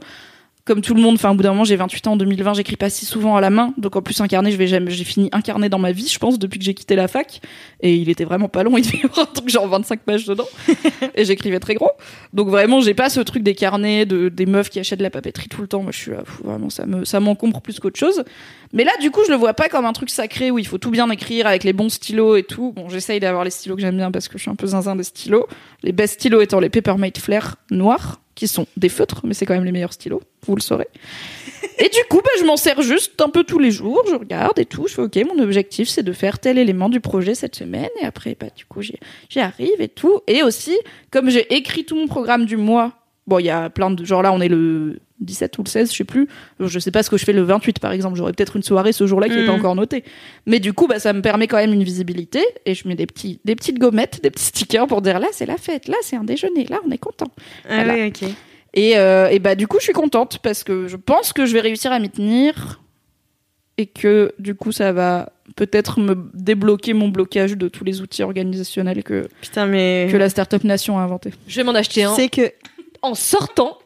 Comme 0.69 0.81
tout 0.81 0.93
le 0.93 1.01
monde, 1.01 1.15
enfin 1.15 1.31
au 1.31 1.33
bout 1.33 1.41
d'un 1.41 1.49
moment 1.49 1.63
j'ai 1.63 1.77
28 1.77 2.05
ans 2.05 2.11
en 2.11 2.15
2020, 2.15 2.53
j'écris 2.53 2.75
pas 2.75 2.91
si 2.91 3.03
souvent 3.03 3.35
à 3.35 3.41
la 3.41 3.49
main. 3.49 3.73
Donc 3.79 3.95
en 3.95 4.03
plus 4.03 4.21
un 4.21 4.27
carnet, 4.27 4.51
je 4.51 4.55
vais 4.55 4.67
jamais, 4.67 4.91
j'ai 4.91 5.03
fini 5.03 5.27
un 5.31 5.41
carnet 5.41 5.67
dans 5.67 5.79
ma 5.79 5.91
vie, 5.91 6.07
je 6.07 6.19
pense, 6.19 6.37
depuis 6.37 6.59
que 6.59 6.65
j'ai 6.65 6.75
quitté 6.75 6.95
la 6.95 7.07
fac. 7.07 7.41
Et 7.81 7.95
il 7.95 8.07
était 8.07 8.23
vraiment 8.23 8.49
pas 8.49 8.61
long, 8.61 8.77
il 8.77 8.85
devait 8.85 8.99
y 8.99 9.03
avoir 9.03 9.21
un 9.21 9.33
truc 9.33 9.49
genre 9.49 9.67
25 9.67 10.01
pages 10.01 10.25
dedans. 10.25 10.47
et 11.15 11.25
j'écrivais 11.25 11.59
très 11.59 11.73
gros. 11.73 11.89
Donc 12.33 12.49
vraiment, 12.49 12.81
j'ai 12.81 12.93
pas 12.93 13.09
ce 13.09 13.19
truc 13.19 13.41
des 13.41 13.55
carnets, 13.55 14.05
de, 14.05 14.29
des 14.29 14.45
meufs 14.45 14.69
qui 14.69 14.79
achètent 14.79 14.99
de 14.99 15.03
la 15.03 15.09
papeterie 15.09 15.49
tout 15.49 15.63
le 15.63 15.67
temps. 15.67 15.81
Moi, 15.81 15.91
je 15.91 15.97
suis 15.97 16.11
là, 16.11 16.17
pff, 16.17 16.39
vraiment, 16.43 16.69
ça 16.69 16.85
me, 16.85 17.03
ça 17.03 17.19
m'encombre 17.19 17.61
plus 17.61 17.79
qu'autre 17.79 17.97
chose. 17.97 18.23
Mais 18.73 18.83
là, 18.83 18.91
du 19.01 19.09
coup, 19.09 19.21
je 19.25 19.31
le 19.31 19.37
vois 19.37 19.53
pas 19.53 19.67
comme 19.67 19.85
un 19.85 19.93
truc 19.93 20.09
sacré 20.09 20.51
où 20.51 20.59
il 20.59 20.67
faut 20.67 20.77
tout 20.77 20.91
bien 20.91 21.09
écrire 21.09 21.47
avec 21.47 21.63
les 21.63 21.73
bons 21.73 21.89
stylos 21.89 22.35
et 22.35 22.43
tout. 22.43 22.71
Bon, 22.73 22.87
j'essaye 22.89 23.19
d'avoir 23.19 23.43
les 23.43 23.49
stylos 23.49 23.75
que 23.75 23.81
j'aime 23.81 23.97
bien 23.97 24.11
parce 24.11 24.27
que 24.27 24.37
je 24.37 24.43
suis 24.43 24.51
un 24.51 24.55
peu 24.55 24.67
zinzin 24.67 24.95
des 24.95 25.03
stylos. 25.03 25.47
Les 25.83 25.91
best 25.91 26.15
stylos 26.15 26.41
étant 26.41 26.59
les 26.59 26.69
Peppermint 26.69 27.09
Flair 27.17 27.55
noirs, 27.71 28.19
qui 28.39 28.47
sont 28.47 28.67
des 28.77 28.87
feutres, 28.87 29.21
mais 29.25 29.33
c'est 29.33 29.45
quand 29.45 29.53
même 29.53 29.65
les 29.65 29.71
meilleurs 29.71 29.91
stylos, 29.91 30.21
vous 30.45 30.55
le 30.55 30.61
saurez. 30.61 30.87
Et 31.79 31.89
du 31.89 31.99
coup, 32.09 32.21
bah, 32.23 32.29
je 32.39 32.45
m'en 32.45 32.55
sers 32.55 32.81
juste 32.81 33.19
un 33.21 33.29
peu 33.29 33.43
tous 33.43 33.59
les 33.59 33.71
jours, 33.71 34.03
je 34.09 34.15
regarde 34.15 34.59
et 34.59 34.65
tout, 34.65 34.87
je 34.87 34.95
fais 34.95 35.01
ok, 35.01 35.17
mon 35.33 35.41
objectif 35.41 35.89
c'est 35.89 36.03
de 36.03 36.13
faire 36.13 36.39
tel 36.39 36.57
élément 36.57 36.89
du 36.89 36.99
projet 36.99 37.35
cette 37.35 37.55
semaine, 37.55 37.89
et 38.01 38.05
après, 38.05 38.37
bah, 38.39 38.47
du 38.55 38.65
coup, 38.65 38.81
j'y 38.81 39.39
arrive 39.39 39.79
et 39.81 39.89
tout. 39.89 40.21
Et 40.27 40.41
aussi, 40.41 40.77
comme 41.11 41.29
j'ai 41.29 41.53
écrit 41.53 41.83
tout 41.83 41.95
mon 41.95 42.07
programme 42.07 42.45
du 42.45 42.55
mois, 42.55 42.93
bon, 43.27 43.39
il 43.39 43.45
y 43.45 43.49
a 43.49 43.69
plein 43.69 43.91
de, 43.91 44.05
genre 44.05 44.21
là, 44.21 44.31
on 44.31 44.39
est 44.39 44.47
le 44.47 44.99
17 45.19 45.57
ou 45.57 45.63
le 45.63 45.69
16, 45.69 45.91
je 45.91 45.97
sais 45.97 46.03
plus, 46.03 46.27
je 46.59 46.79
sais 46.79 46.91
pas 46.91 47.03
ce 47.03 47.09
que 47.09 47.17
je 47.17 47.25
fais 47.25 47.33
le 47.33 47.41
28 47.43 47.79
par 47.79 47.91
exemple, 47.91 48.17
j'aurais 48.17 48.31
peut-être 48.33 48.55
une 48.55 48.63
soirée 48.63 48.91
ce 48.93 49.05
jour-là 49.07 49.27
qui 49.29 49.35
n'est 49.35 49.43
Mm. 49.43 49.47
pas 49.47 49.51
encore 49.53 49.75
notée. 49.75 50.03
Mais 50.45 50.59
du 50.59 50.73
coup, 50.73 50.87
bah, 50.87 50.99
ça 50.99 51.13
me 51.13 51.21
permet 51.21 51.47
quand 51.47 51.57
même 51.57 51.73
une 51.73 51.83
visibilité, 51.83 52.43
et 52.65 52.73
je 52.75 52.87
mets 52.87 52.95
des 52.95 53.05
petits, 53.05 53.39
des 53.45 53.55
petites 53.55 53.79
gommettes, 53.79 54.21
des 54.23 54.31
petits 54.31 54.45
stickers 54.45 54.87
pour 54.87 55.01
dire 55.01 55.19
là, 55.19 55.27
c'est 55.31 55.45
la 55.45 55.57
fête, 55.57 55.87
là, 55.87 55.95
c'est 56.01 56.15
un 56.15 56.23
déjeuner, 56.23 56.65
là, 56.65 56.79
on 56.87 56.91
est 56.91 56.97
content. 56.97 57.31
Ah 57.67 57.83
Voilà. 57.83 57.93
oui, 57.95 58.07
ok. 58.07 58.29
Et, 58.75 58.97
euh, 58.97 59.29
et 59.29 59.39
bah 59.39 59.55
du 59.55 59.67
coup, 59.67 59.77
je 59.79 59.83
suis 59.85 59.93
contente 59.93 60.39
parce 60.43 60.63
que 60.63 60.87
je 60.87 60.95
pense 60.95 61.33
que 61.33 61.45
je 61.47 61.53
vais 61.53 61.61
réussir 61.61 61.91
à 61.91 61.97
m'y 61.99 62.09
tenir 62.09 62.79
et 63.77 63.87
que 63.87 64.33
du 64.39 64.53
coup, 64.55 64.71
ça 64.71 64.91
va 64.91 65.31
peut-être 65.55 65.99
me 65.99 66.29
débloquer 66.33 66.93
mon 66.93 67.07
blocage 67.07 67.57
de 67.57 67.67
tous 67.67 67.83
les 67.83 68.01
outils 68.01 68.23
organisationnels 68.23 69.03
que, 69.03 69.27
Putain, 69.41 69.65
mais. 69.65 70.07
que 70.11 70.17
la 70.17 70.29
Startup 70.29 70.63
Nation 70.63 70.99
a 70.99 71.01
inventé. 71.01 71.31
Je 71.47 71.55
vais 71.55 71.63
m'en 71.63 71.73
acheter 71.73 72.03
un 72.03 72.13
C'est 72.15 72.29
que. 72.29 72.51
en 73.01 73.15
sortant. 73.15 73.77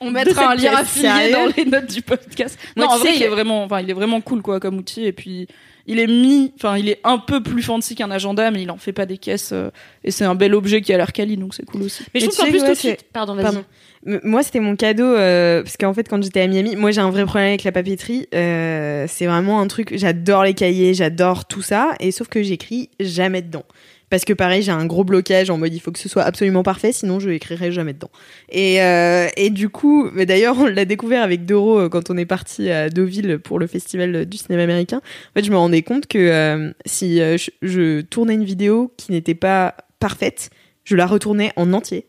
On 0.00 0.10
mettra 0.10 0.52
un 0.52 0.54
lien 0.54 0.74
affilié 0.74 1.30
dans 1.30 1.52
les 1.56 1.64
notes 1.66 1.92
du 1.92 2.02
podcast. 2.02 2.58
Non, 2.76 2.86
en 2.86 2.98
vrai, 2.98 3.14
il 3.16 3.22
est 3.22 3.28
vraiment, 3.28 3.64
enfin, 3.64 3.80
il 3.80 3.90
est 3.90 3.94
vraiment 3.94 4.20
cool 4.20 4.40
quoi 4.40 4.58
comme 4.58 4.78
outil 4.78 5.04
et 5.04 5.12
puis 5.12 5.46
il 5.86 5.98
est 5.98 6.06
mis, 6.06 6.52
enfin, 6.56 6.78
il 6.78 6.88
est 6.88 7.00
un 7.04 7.18
peu 7.18 7.42
plus 7.42 7.62
fancy 7.62 7.94
qu'un 7.94 8.10
agenda, 8.10 8.50
mais 8.50 8.62
il 8.62 8.70
en 8.70 8.76
fait 8.76 8.92
pas 8.92 9.06
des 9.06 9.18
caisses 9.18 9.50
euh, 9.52 9.70
et 10.04 10.10
c'est 10.10 10.24
un 10.24 10.34
bel 10.34 10.54
objet 10.54 10.80
qui 10.82 10.92
a 10.92 10.96
l'air 10.96 11.12
quali, 11.12 11.36
donc 11.36 11.52
c'est 11.52 11.64
cool 11.64 11.82
aussi. 11.82 12.04
Mais 12.14 12.20
je 12.20 12.26
trouve 12.26 12.38
qu'en 12.38 12.44
sais 12.44 12.50
plus 12.50 12.62
ouais, 12.62 12.70
de 12.70 12.74
suite. 12.74 13.04
Pardon, 13.12 13.34
vas-y. 13.34 14.20
Moi, 14.24 14.42
c'était 14.42 14.60
mon 14.60 14.76
cadeau 14.76 15.04
euh, 15.04 15.62
parce 15.62 15.76
qu'en 15.76 15.92
fait, 15.92 16.08
quand 16.08 16.22
j'étais 16.22 16.40
à 16.40 16.46
Miami, 16.46 16.76
moi 16.76 16.90
j'ai 16.90 17.00
un 17.00 17.10
vrai 17.10 17.24
problème 17.24 17.48
avec 17.48 17.64
la 17.64 17.72
papeterie. 17.72 18.28
Euh, 18.34 19.04
c'est 19.08 19.26
vraiment 19.26 19.60
un 19.60 19.66
truc. 19.66 19.96
J'adore 19.96 20.44
les 20.44 20.54
cahiers, 20.54 20.94
j'adore 20.94 21.44
tout 21.44 21.62
ça, 21.62 21.90
et 22.00 22.10
sauf 22.10 22.28
que 22.28 22.42
j'écris 22.42 22.88
jamais 23.00 23.42
dedans. 23.42 23.64
Parce 24.10 24.24
que 24.24 24.32
pareil, 24.32 24.60
j'ai 24.62 24.72
un 24.72 24.86
gros 24.86 25.04
blocage 25.04 25.50
en 25.50 25.56
mode 25.58 25.72
il 25.72 25.78
faut 25.80 25.92
que 25.92 25.98
ce 26.00 26.08
soit 26.08 26.24
absolument 26.24 26.62
parfait, 26.64 26.90
sinon 26.92 27.20
je 27.20 27.30
écrirai 27.30 27.70
jamais 27.70 27.92
dedans. 27.92 28.10
Et, 28.50 28.82
euh, 28.82 29.28
et 29.36 29.50
du 29.50 29.68
coup, 29.68 30.10
mais 30.12 30.26
d'ailleurs, 30.26 30.58
on 30.58 30.66
l'a 30.66 30.84
découvert 30.84 31.22
avec 31.22 31.46
Doro 31.46 31.78
euh, 31.78 31.88
quand 31.88 32.10
on 32.10 32.16
est 32.16 32.26
parti 32.26 32.70
à 32.70 32.90
Deauville 32.90 33.38
pour 33.38 33.58
le 33.60 33.66
festival 33.68 34.26
du 34.26 34.36
cinéma 34.36 34.64
américain. 34.64 34.96
En 34.98 35.32
fait, 35.38 35.44
je 35.46 35.50
me 35.52 35.56
rendais 35.56 35.82
compte 35.82 36.06
que 36.08 36.18
euh, 36.18 36.72
si 36.86 37.20
euh, 37.20 37.36
je, 37.38 37.50
je 37.62 38.00
tournais 38.00 38.34
une 38.34 38.44
vidéo 38.44 38.92
qui 38.96 39.12
n'était 39.12 39.34
pas 39.36 39.76
parfaite, 40.00 40.50
je 40.84 40.96
la 40.96 41.06
retournais 41.06 41.52
en 41.54 41.72
entier. 41.72 42.06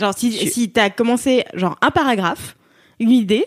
Genre, 0.00 0.12
si, 0.18 0.32
Je- 0.32 0.50
si 0.50 0.70
t'as 0.70 0.90
commencé, 0.90 1.44
genre, 1.54 1.76
un 1.82 1.90
paragraphe, 1.92 2.56
une 2.98 3.10
idée, 3.12 3.44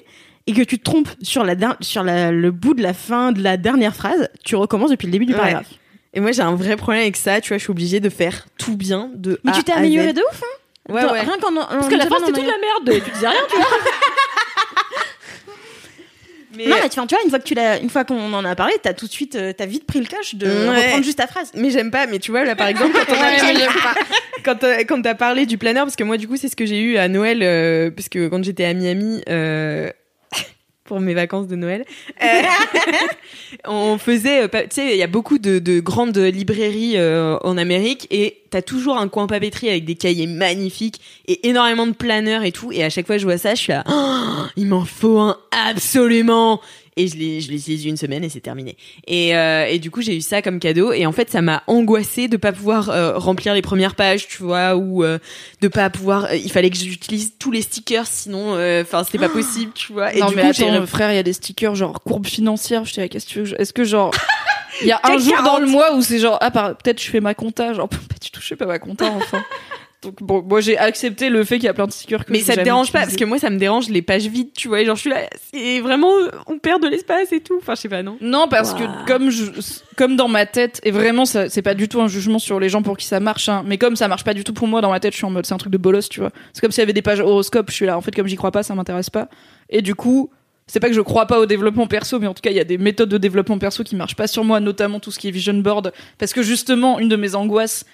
et 0.48 0.54
que 0.54 0.62
tu 0.62 0.80
te 0.80 0.84
trompes 0.84 1.10
sur, 1.22 1.44
la, 1.44 1.56
sur 1.82 2.04
la- 2.04 2.32
le 2.32 2.52
bout 2.52 2.74
de 2.74 2.82
la 2.82 2.94
fin 2.94 3.32
de 3.34 3.42
la 3.44 3.58
dernière 3.58 3.96
phrase, 3.96 4.30
tu 4.46 4.56
recommences 4.56 4.92
depuis 4.92 5.08
le 5.08 5.12
début 5.12 5.26
du 5.26 5.34
Ouais. 5.34 5.40
Et 6.14 6.20
moi, 6.20 6.32
j'ai 6.32 6.42
un 6.42 6.56
vrai 6.56 6.76
problème 6.76 7.02
avec 7.04 7.16
ça. 7.18 7.40
Tu 7.42 7.50
vois, 7.50 7.58
je 7.58 7.64
suis 7.64 7.72
obligée 7.72 8.00
de 8.00 8.10
faire 8.10 8.46
tout 8.58 8.76
bien 8.76 9.10
de 9.14 9.40
Mais 9.44 9.52
A 9.52 9.56
tu 9.56 9.64
t'es 9.64 9.72
à 9.72 9.78
amélioré 9.78 10.10
Z. 10.10 10.14
de 10.16 10.22
ouf, 10.22 10.42
hein 10.44 10.94
Ouais. 10.94 11.02
Rien 11.02 11.38
qu'en. 11.42 11.54
Parce 11.54 11.88
que 11.88 11.96
la 11.96 12.08
fin 12.08 12.16
c'était 12.20 12.32
toute 12.42 12.48
la 12.48 12.58
merde. 12.58 13.04
Tu 13.06 13.12
disais 13.12 13.28
rien, 13.28 13.40
tu 13.50 13.56
vois. 13.56 13.66
Mais, 16.58 16.66
Non, 16.68 16.76
mais 16.84 16.90
tu, 16.90 16.96
vois, 17.00 17.08
tu 17.08 17.16
vois, 17.16 17.24
une 17.24 17.30
fois 17.30 17.40
que 17.40 17.46
tu 17.46 17.54
l'as, 17.54 17.80
une 17.80 17.90
fois 17.90 18.04
qu'on 18.04 18.34
en 18.34 18.44
a 18.44 18.56
parlé, 18.58 18.74
t'as 18.84 18.92
tout 18.94 19.06
de 19.08 19.12
suite, 19.12 19.36
euh, 19.36 19.54
t'as 19.58 19.66
vite 19.66 19.86
pris 19.86 20.00
le 20.00 20.06
cash 20.06 20.36
de 20.36 20.48
Ouais. 20.48 20.84
reprendre 20.84 21.06
juste 21.06 21.18
ta 21.20 21.28
phrase. 21.28 21.50
mais 21.56 21.70
j'aime 21.70 21.92
pas. 21.92 22.08
Mais 22.08 22.20
tu 22.20 22.32
vois, 22.32 22.44
là, 22.44 22.58
par 22.58 22.68
exemple, 22.68 22.92
quand 22.94 23.14
on 23.14 23.22
a 23.22 23.94
quand, 24.44 24.64
euh, 24.66 24.78
quand 24.86 25.02
t'as 25.02 25.16
parlé 25.16 25.46
du 25.46 25.58
planeur, 25.58 25.86
parce 25.86 25.96
que 25.96 26.04
moi, 26.04 26.18
du 26.18 26.28
coup, 26.28 26.36
c'est 26.36 26.50
ce 26.50 26.58
que 26.58 26.66
j'ai 26.66 26.82
eu 26.82 26.98
à 26.98 27.08
Noël, 27.08 27.40
euh, 27.42 27.90
parce 27.90 28.10
que 28.10 28.28
quand 28.28 28.44
j'étais 28.44 28.66
à 28.66 28.74
Miami, 28.74 29.22
euh, 29.30 29.90
pour 30.92 31.00
mes 31.00 31.14
vacances 31.14 31.48
de 31.48 31.56
Noël, 31.56 31.86
euh, 32.22 32.42
on 33.66 33.98
faisait, 33.98 34.44
euh, 34.44 34.48
tu 34.50 34.68
sais, 34.72 34.92
il 34.92 34.98
y 34.98 35.04
a 35.04 35.08
beaucoup 35.08 35.38
de, 35.38 35.58
de 35.58 35.80
grandes 35.80 36.18
librairies 36.18 36.98
euh, 36.98 37.38
en 37.44 37.58
Amérique, 37.58 38.08
et 38.12 38.42
t'as 38.50 38.62
toujours 38.62 38.98
un 38.98 39.08
coin 39.08 39.26
papeterie 39.26 39.70
avec 39.70 39.86
des 39.86 39.96
cahiers 39.96 40.28
magnifiques 40.28 41.00
et 41.30 41.48
énormément 41.48 41.88
de 41.88 41.94
planeurs 41.94 42.44
et 42.44 42.52
tout. 42.52 42.74
Et 42.74 42.84
à 42.84 42.90
chaque 42.90 43.08
fois 43.08 43.18
je 43.18 43.24
vois 43.24 43.38
ça, 43.38 43.56
je 43.56 43.62
suis 43.62 43.72
là, 43.72 43.86
Oh, 43.88 44.48
il 44.58 44.68
m'en 44.68 44.84
faut 44.84 45.18
un 45.18 45.38
absolument. 45.70 46.60
Et 46.98 47.08
je 47.08 47.16
l'ai, 47.16 47.40
je 47.40 47.50
l'ai 47.50 47.56
utilisé 47.58 47.88
une 47.90 47.96
semaine 47.98 48.24
et 48.24 48.30
c'est 48.30 48.42
terminé. 48.42 48.76
Et, 49.08 49.36
euh, 49.36 49.66
et 49.66 49.80
du 49.80 49.90
coup, 49.92 50.02
j'ai 50.02 50.16
eu 50.16 50.22
ça 50.22 50.42
comme 50.42 50.60
cadeau. 50.60 50.92
Et 50.92 51.06
en 51.06 51.14
fait, 51.14 51.30
ça 51.32 51.42
m'a 51.42 51.64
angoissé 51.68 52.28
de 52.28 52.36
pas 52.36 52.52
pouvoir 52.52 52.90
euh, 52.90 53.18
remplir 53.18 53.54
les 53.54 53.62
premières 53.62 53.96
pages, 53.96 54.28
tu 54.28 54.44
vois, 54.44 54.76
ou 54.76 55.04
euh, 55.04 55.18
de 55.62 55.68
pas 55.70 55.90
pouvoir. 55.90 56.26
euh, 56.26 56.36
il 56.36 56.52
fallait 56.52 56.70
que 56.70 56.76
j'utilise 56.78 57.34
tous 57.40 57.52
les 57.52 57.62
stickers, 57.62 58.08
sinon, 58.08 58.56
euh, 58.56 58.82
enfin, 58.82 59.04
c'était 59.06 59.20
pas 59.20 59.30
possible, 59.30 59.72
tu 59.74 59.94
vois. 59.94 60.14
Et 60.14 60.20
non 60.20 60.28
du 60.28 60.36
mais 60.36 60.42
coup, 60.42 60.48
attends, 60.50 60.86
frère, 60.86 61.14
il 61.14 61.16
y 61.16 61.20
a 61.20 61.24
des 61.24 61.34
stickers 61.34 61.76
genre 61.76 62.02
courbe 62.04 62.28
financière. 62.28 62.84
Je 62.84 62.94
t'ai 62.94 63.08
qu'est-ce 63.08 63.26
que 63.26 63.32
tu 63.32 63.42
veux 63.44 63.62
Est-ce 63.62 63.72
que 63.72 63.86
genre 63.86 64.12
il 64.82 64.88
y 64.88 64.92
a 64.92 65.00
un 65.04 65.18
jour 65.18 65.38
dans 65.38 65.44
40. 65.44 65.62
le 65.62 65.68
mois 65.68 65.96
où 65.96 66.02
c'est 66.02 66.20
genre 66.20 66.38
ah 66.42 66.52
peut-être 66.52 67.02
je 67.02 67.10
fais 67.10 67.22
ma 67.22 67.34
compta 67.34 67.74
genre 67.74 67.88
pas 67.90 67.98
du 68.22 68.32
tout 68.32 68.42
je 68.42 68.48
fais 68.48 68.56
pas 68.56 68.66
ma 68.66 68.80
compta 68.80 69.06
enfin. 69.12 69.44
Donc 70.02 70.16
bon, 70.24 70.42
moi 70.42 70.62
j'ai 70.62 70.78
accepté 70.80 71.30
le 71.30 71.44
fait 71.44 71.56
qu'il 71.58 71.66
y 71.66 71.70
a 71.70 71.76
plein 71.76 71.86
de 71.86 71.92
stickers 71.92 72.26
que 72.26 72.32
mais 72.32 72.40
ça 72.40 72.56
te 72.56 72.62
dérange 72.62 72.92
pas 72.92 73.02
parce 73.02 73.16
que 73.16 73.24
moi 73.24 73.38
ça 73.38 73.52
me 73.52 73.58
dérange 73.58 73.88
les 73.90 74.02
pages 74.02 74.26
vides 74.26 74.52
tu 74.58 74.68
vois 74.68 74.82
et 74.82 74.86
genre 74.86 74.96
je 74.96 75.02
suis 75.02 75.10
là 75.12 75.28
c'est 75.54 75.80
vraiment 75.80 76.10
on 76.48 76.58
perd 76.58 76.82
de 76.82 76.88
l'espace 76.88 77.32
et 77.32 77.40
tout 77.40 77.58
enfin 77.62 77.76
je 77.76 77.82
sais 77.82 77.90
pas 77.90 78.02
non 78.02 78.18
Non, 78.20 78.48
parce 78.50 78.72
Wow. 78.74 78.80
que 78.80 79.06
comme 79.08 79.30
je, 79.30 79.44
comme 79.98 80.16
dans 80.16 80.28
ma 80.28 80.48
tête, 80.48 80.80
et 80.84 80.90
vraiment, 80.90 81.26
ça, 81.26 81.50
c'est 81.50 81.62
pas 81.62 81.76
du 81.76 81.88
tout 81.88 82.02
un 82.02 82.08
jugement 82.08 82.40
sur 82.40 82.60
les 82.60 82.68
gens 82.70 82.82
pour 82.82 82.98
qui 82.98 83.06
ça 83.06 83.20
marche, 83.20 83.48
hein, 83.50 83.64
mais 83.68 83.78
comme 83.78 83.96
ça 83.96 84.08
marche 84.08 84.24
pas 84.24 84.34
du 84.34 84.44
tout 84.44 84.54
pour 84.54 84.68
moi 84.68 84.82
dans 84.82 84.90
ma 84.90 85.00
tête, 85.00 85.12
je 85.14 85.18
suis 85.18 85.26
en 85.26 85.30
mode 85.30 85.46
c'est 85.46 85.54
un 85.54 85.58
truc 85.60 85.72
de 85.74 85.78
bolos, 85.78 86.10
tu 86.10 86.20
vois. 86.22 86.32
C'est 86.54 86.62
comme 86.62 86.72
s'il 86.72 86.82
y 86.82 86.84
avait 86.84 86.94
des 86.94 87.04
pages 87.04 87.20
horoscope, 87.20 87.70
je 87.70 87.76
suis 87.76 87.86
là, 87.86 87.96
en 87.98 88.02
fait, 88.02 88.16
comme 88.16 88.26
j'y 88.28 88.38
crois 88.38 88.52
pas, 88.52 88.64
ça 88.64 88.74
m'intéresse 88.74 89.12
pas. 89.12 89.28
Et 89.70 89.84
du 89.84 89.94
coup, 89.94 90.32
c'est 90.66 90.80
pas 90.80 90.88
que 90.88 90.96
je 90.96 91.02
crois 91.02 91.28
pas 91.28 91.40
au 91.40 91.46
développement 91.46 91.86
perso, 91.86 92.18
mais 92.20 92.26
en 92.28 92.34
tout 92.34 92.42
cas, 92.42 92.50
il 92.50 92.56
y 92.56 92.60
a 92.60 92.64
des 92.64 92.78
méthodes 92.80 93.10
de 93.10 93.18
développement 93.20 93.60
perso 93.60 93.84
qui 93.84 93.96
marchent 93.96 94.16
pas 94.16 94.26
sur 94.28 94.44
moi, 94.44 94.60
notamment 94.60 95.00
tout 95.00 95.12
ce 95.12 95.20
qui 95.20 95.28
est 95.28 95.32
vision 95.32 95.54
board, 95.54 95.92
parce 96.18 96.34
que 96.34 96.42
justement, 96.42 96.98
une 96.98 97.10
de 97.10 97.16
mes 97.18 97.36
angoisses, 97.36 97.86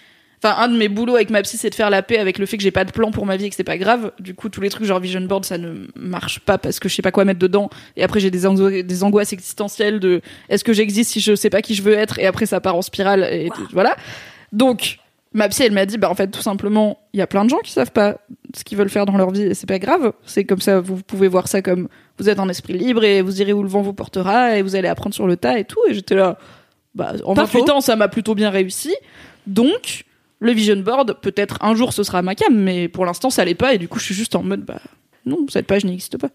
Enfin, 0.44 0.56
un 0.62 0.68
de 0.68 0.78
mes 0.78 0.88
boulots 0.88 1.16
avec 1.16 1.32
ma 1.32 1.42
psy, 1.42 1.58
c'est 1.58 1.72
de 1.72 1.76
faire 1.76 1.90
la 1.90 2.04
paix 2.04 2.20
avec 2.20 2.38
le 2.38 2.46
fait 2.46 2.58
que 2.58 2.64
j'ai 2.64 2.70
pas 2.72 2.86
de 2.86 2.92
plan 2.92 3.10
pour 3.10 3.26
ma 3.26 3.38
vie 3.38 3.46
et 3.46 3.50
que 3.50 3.56
c'est 3.56 3.64
pas 3.64 3.78
grave. 3.80 4.12
Du 4.20 4.36
coup, 4.36 4.50
tous 4.50 4.62
les 4.62 4.70
trucs 4.70 4.86
genre 4.86 5.00
vision 5.00 5.22
board, 5.22 5.46
ça 5.46 5.58
ne 5.58 5.88
marche 5.96 6.40
pas 6.42 6.60
parce 6.60 6.80
que 6.80 6.88
je 6.90 6.94
sais 6.96 7.02
pas 7.02 7.12
quoi 7.12 7.26
mettre 7.26 7.40
dedans. 7.40 7.70
Et 7.96 8.04
après, 8.04 8.20
j'ai 8.20 8.30
des, 8.30 8.46
ango- 8.46 8.84
des 8.84 9.04
angoisses 9.04 9.34
existentielles 9.34 10.00
de 10.00 10.22
est-ce 10.50 10.64
que 10.64 10.74
j'existe 10.74 11.12
si 11.12 11.22
je 11.22 11.34
sais 11.36 11.50
pas 11.50 11.64
qui 11.64 11.74
je 11.74 11.82
veux 11.82 11.94
être? 11.94 12.20
Et 12.20 12.28
après 12.28 12.46
ça 12.46 12.62
part 12.62 12.76
en 12.76 12.84
spirale 12.84 13.24
et 13.24 13.50
voilà. 13.74 13.96
Donc, 14.52 15.00
ma 15.34 15.50
psy, 15.50 15.64
elle 15.64 15.72
m'a 15.72 15.88
dit, 15.88 15.98
bah 15.98 16.10
en 16.10 16.16
fait, 16.16 16.28
tout 16.28 16.42
simplement, 16.42 17.00
il 17.14 17.20
y 17.20 17.22
a 17.24 17.28
plein 17.28 17.44
de 17.44 17.50
gens 17.50 17.58
qui 17.64 17.72
savent 17.72 17.92
pas 17.92 18.18
ce 18.56 18.64
qu'ils 18.64 18.78
veulent 18.78 18.90
faire 18.90 19.08
dans 19.08 19.18
leur 19.18 19.32
vie 19.32 19.42
et 19.42 19.54
c'est 19.56 19.68
pas 19.68 19.80
grave. 19.80 20.14
C'est 20.26 20.46
comme 20.46 20.62
ça, 20.62 20.80
vous 20.80 20.98
pouvez 21.02 21.28
voir 21.28 21.48
ça 21.48 21.64
comme 21.64 21.88
vous 22.20 22.30
êtes 22.30 22.38
un 22.40 22.48
esprit 22.48 22.74
libre 22.74 23.04
et 23.04 23.24
vous 23.24 23.42
irez 23.42 23.54
où 23.54 23.64
le 23.64 23.70
vent 23.70 23.82
vous 23.82 23.94
portera 23.94 24.56
et 24.56 24.62
vous 24.62 24.76
allez 24.76 24.88
apprendre 24.88 25.16
sur 25.16 25.26
le 25.26 25.36
tas 25.36 25.58
et 25.58 25.66
tout. 25.66 25.80
Et 25.90 25.96
j'étais 25.96 26.16
là, 26.16 26.38
bah 26.94 27.14
en 27.26 27.34
Pas 27.34 27.46
28 27.46 27.58
faux. 27.60 27.72
ans, 27.72 27.82
ça 27.82 27.96
m'a 27.96 28.08
plutôt 28.08 28.36
bien 28.36 28.52
réussi. 28.52 28.96
Donc, 29.48 30.04
le 30.40 30.52
vision 30.52 30.76
board, 30.78 31.20
peut-être 31.22 31.58
un 31.64 31.74
jour 31.76 31.94
ce 31.94 32.04
sera 32.04 32.22
ma 32.22 32.36
cam, 32.36 32.54
mais 32.56 32.88
pour 32.88 33.06
l'instant 33.06 33.30
ça 33.30 33.44
l'est 33.46 33.56
pas 33.56 33.74
et 33.74 33.78
du 33.78 33.88
coup 33.88 34.00
je 34.00 34.06
suis 34.06 34.16
juste 34.16 34.36
en 34.36 34.44
mode, 34.44 34.62
bah 34.62 34.80
non, 35.26 35.46
cette 35.50 35.68
page 35.68 35.84
n'existe 35.86 36.18
pas. 36.18 36.30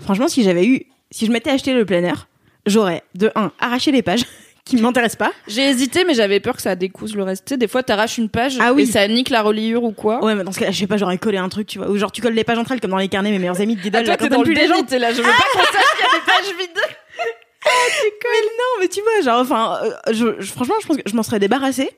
Franchement, 0.00 0.28
si 0.28 0.42
j'avais 0.44 0.64
eu, 0.66 0.86
si 1.10 1.26
je 1.26 1.32
m'étais 1.32 1.50
acheté 1.50 1.72
le 1.74 1.84
planeur, 1.84 2.28
j'aurais 2.66 3.02
de 3.14 3.30
un 3.34 3.50
arraché 3.58 3.90
les 3.90 4.02
pages 4.02 4.24
qui 4.64 4.76
ne 4.76 4.82
m'intéressent 4.82 5.16
pas. 5.18 5.32
J'ai 5.48 5.62
hésité, 5.70 6.04
mais 6.04 6.12
j'avais 6.14 6.38
peur 6.40 6.54
que 6.54 6.60
ça 6.62 6.76
découse 6.76 7.16
le 7.16 7.22
reste. 7.22 7.46
Tu 7.46 7.54
sais, 7.54 7.56
des 7.58 7.66
fois, 7.68 7.82
t'arraches 7.82 8.18
une 8.18 8.28
page 8.28 8.58
Ah 8.60 8.74
oui. 8.74 8.82
et 8.82 8.86
ça 8.86 9.08
nique 9.08 9.30
la 9.30 9.40
reliure 9.40 9.82
ou 9.82 9.92
quoi. 9.92 10.22
Ouais, 10.22 10.34
mais 10.34 10.44
dans 10.44 10.52
ce 10.52 10.58
cas-là, 10.60 10.70
je 10.72 10.78
sais 10.78 10.86
pas, 10.86 10.98
j'aurais 10.98 11.16
collé 11.16 11.38
un 11.38 11.48
truc, 11.48 11.66
tu 11.66 11.78
vois, 11.78 11.88
ou 11.88 11.96
genre 11.96 12.12
tu 12.12 12.20
colles 12.20 12.34
les 12.34 12.44
pages 12.44 12.58
entre 12.58 12.72
elles 12.72 12.80
comme 12.80 12.90
dans 12.90 12.98
les 12.98 13.08
carnets, 13.08 13.30
mes 13.30 13.38
meilleurs 13.38 13.60
amis 13.62 13.76
de 13.76 13.80
Diddle, 13.80 13.96
Ah, 13.96 14.02
toi, 14.04 14.10
là, 14.12 14.16
dans 14.18 14.28
t'aimes 14.28 14.38
le 14.40 14.44
plus 14.44 14.54
les 14.54 14.68
gens. 14.68 14.74
déni, 14.74 14.86
t'es 14.86 14.98
là, 14.98 15.10
je 15.12 15.16
veux 15.16 15.22
pas 15.22 15.30
qu'on 15.54 15.58
sache 15.60 15.68
qu'il 15.96 16.04
y 16.04 16.08
a 16.08 16.18
des 16.20 16.26
pages 16.26 16.58
vides. 16.60 16.78
Mais 17.64 18.40
non, 18.46 18.80
mais 18.80 18.88
tu 18.88 19.00
vois, 19.02 19.20
genre, 19.24 19.40
enfin, 19.40 19.78
euh, 19.82 20.12
je, 20.12 20.40
je- 20.40 20.52
franchement, 20.52 20.74
je 20.80 20.86
pense 20.86 20.96
que 20.96 21.02
je 21.04 21.14
m'en 21.16 21.22
serais 21.22 21.38
débarrassée 21.40 21.90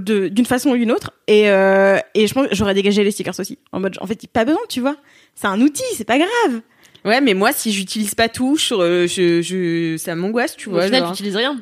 d'une 0.00 0.46
façon 0.46 0.70
ou 0.70 0.76
d'une 0.76 0.90
autre. 0.92 1.12
Et, 1.26 1.48
euh, 1.50 1.98
et 2.14 2.26
je 2.26 2.34
pense 2.34 2.48
que 2.48 2.54
j'aurais 2.54 2.74
dégagé 2.74 3.02
les 3.04 3.10
stickers 3.10 3.38
aussi. 3.38 3.58
En 3.72 3.80
mode, 3.80 3.96
en 4.00 4.06
fait, 4.06 4.26
pas 4.28 4.44
besoin, 4.44 4.60
tu 4.68 4.80
vois. 4.80 4.96
C'est 5.34 5.46
un 5.46 5.60
outil, 5.60 5.82
c'est 5.96 6.04
pas 6.04 6.18
grave. 6.18 6.60
Ouais, 7.04 7.20
mais 7.20 7.34
moi, 7.34 7.52
si 7.52 7.70
j'utilise 7.72 8.14
pas 8.14 8.28
tout, 8.28 8.56
je, 8.56 9.06
je, 9.06 9.42
je- 9.42 9.96
ça 9.98 10.14
m'angoisse, 10.14 10.56
tu 10.56 10.68
Au 10.68 10.72
vois. 10.72 10.84
final, 10.84 11.00
genre. 11.00 11.08
tu 11.12 11.14
utilises 11.16 11.36
rien. 11.36 11.60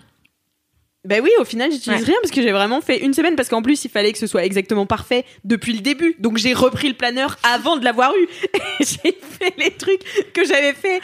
Bah 1.05 1.17
oui, 1.21 1.31
au 1.41 1.45
final, 1.45 1.73
j'utilise 1.73 1.99
Ouais. 2.01 2.05
rien 2.07 2.15
parce 2.23 2.31
que 2.31 2.41
j'ai 2.43 2.53
vraiment 2.53 2.81
fait 2.81 2.99
une 2.99 3.13
semaine 3.13 3.35
parce 3.35 3.49
qu'en 3.49 3.61
plus, 3.61 3.85
il 3.85 3.91
fallait 3.91 4.13
que 4.13 4.19
ce 4.19 4.29
soit 4.29 4.45
exactement 4.45 4.87
parfait 4.87 5.25
depuis 5.45 5.73
le 5.73 5.81
début. 5.81 6.15
Donc 6.21 6.37
j'ai 6.37 6.53
repris 6.55 6.87
le 6.89 6.95
planeur 6.95 7.39
avant 7.43 7.77
de 7.77 7.85
l'avoir 7.85 8.13
eu. 8.17 8.29
J'ai 8.81 9.17
fait 9.21 9.55
les 9.59 9.73
trucs 9.73 10.01
que 10.33 10.45
j'avais 10.45 10.73
fait 10.75 11.01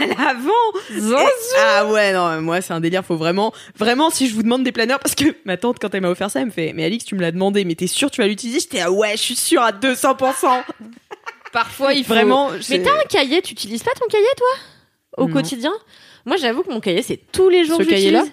à 0.00 0.06
l'avant. 0.06 0.50
Et- 0.90 1.26
Ah 1.58 1.86
ouais, 1.86 2.12
non, 2.14 2.40
moi 2.40 2.60
c'est 2.62 2.72
un 2.72 2.80
délire, 2.80 3.04
faut 3.04 3.16
vraiment 3.16 3.52
vraiment 3.76 4.08
si 4.10 4.26
je 4.28 4.34
vous 4.34 4.42
demande 4.42 4.64
des 4.64 4.72
planeurs 4.72 4.98
parce 5.00 5.14
que 5.14 5.24
ma 5.44 5.56
tante 5.58 5.78
quand 5.80 5.94
elle 5.94 6.00
m'a 6.02 6.10
offert 6.10 6.30
ça, 6.30 6.40
elle 6.40 6.46
me 6.46 6.50
fait 6.50 6.72
"Mais 6.74 6.84
Alix, 6.84 7.04
tu 7.04 7.14
me 7.14 7.20
l'as 7.20 7.32
demandé, 7.32 7.64
mais 7.66 7.74
t'es 7.74 7.86
sûr 7.86 8.10
tu 8.10 8.20
vas 8.22 8.26
l'utiliser? 8.28 8.60
J'étais 8.60 8.80
"Ah 8.80 8.90
ouais, 8.90 9.12
je 9.12 9.22
suis 9.22 9.36
sûre 9.36 9.62
à 9.62 9.72
200%." 9.72 10.62
Parfois, 11.52 11.92
il 11.94 12.04
faut 12.04 12.14
Vraiment, 12.14 12.50
Mais 12.70 12.82
t'as 12.82 12.90
un 12.98 13.02
cahier, 13.08 13.40
tu 13.42 13.52
utilises 13.52 13.82
pas 13.82 13.92
ton 13.98 14.06
cahier, 14.08 14.26
toi? 14.36 14.48
Au 15.24 15.26
Non. 15.28 15.32
quotidien? 15.34 15.72
Moi, 16.26 16.36
j'avoue 16.36 16.62
que 16.62 16.70
mon 16.70 16.80
cahier, 16.80 17.02
c'est 17.02 17.20
tous 17.32 17.48
les 17.48 17.64
jours 17.64 17.78
Ce 17.78 17.82
que 17.84 17.90
j'utilise. 17.96 18.32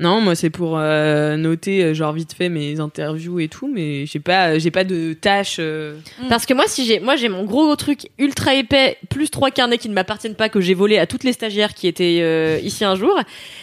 Non, 0.00 0.20
moi 0.20 0.34
c'est 0.34 0.50
pour 0.50 0.78
euh, 0.78 1.36
noter 1.36 1.84
euh, 1.84 1.94
genre 1.94 2.12
vite 2.12 2.32
fait 2.32 2.48
mes 2.48 2.80
interviews 2.80 3.38
et 3.38 3.48
tout, 3.48 3.70
mais 3.72 4.06
j'ai 4.06 4.18
pas 4.18 4.58
j'ai 4.58 4.70
pas 4.70 4.82
de 4.82 5.12
tâches 5.12 5.56
euh, 5.58 5.94
Parce 6.28 6.46
que 6.46 6.54
moi, 6.54 6.64
si 6.66 6.84
j'ai, 6.84 7.00
moi, 7.00 7.16
j'ai 7.16 7.28
mon 7.28 7.44
gros 7.44 7.74
truc 7.76 8.08
ultra 8.18 8.54
épais, 8.54 8.98
plus 9.08 9.30
trois 9.30 9.50
carnets 9.50 9.78
qui 9.78 9.88
ne 9.88 9.94
m'appartiennent 9.94 10.34
pas, 10.34 10.48
que 10.48 10.60
j'ai 10.60 10.74
volé 10.74 10.98
à 10.98 11.06
toutes 11.06 11.24
les 11.24 11.32
stagiaires 11.32 11.74
qui 11.74 11.86
étaient 11.86 12.20
euh, 12.22 12.58
ici 12.62 12.84
un 12.84 12.94
jour. 12.94 13.14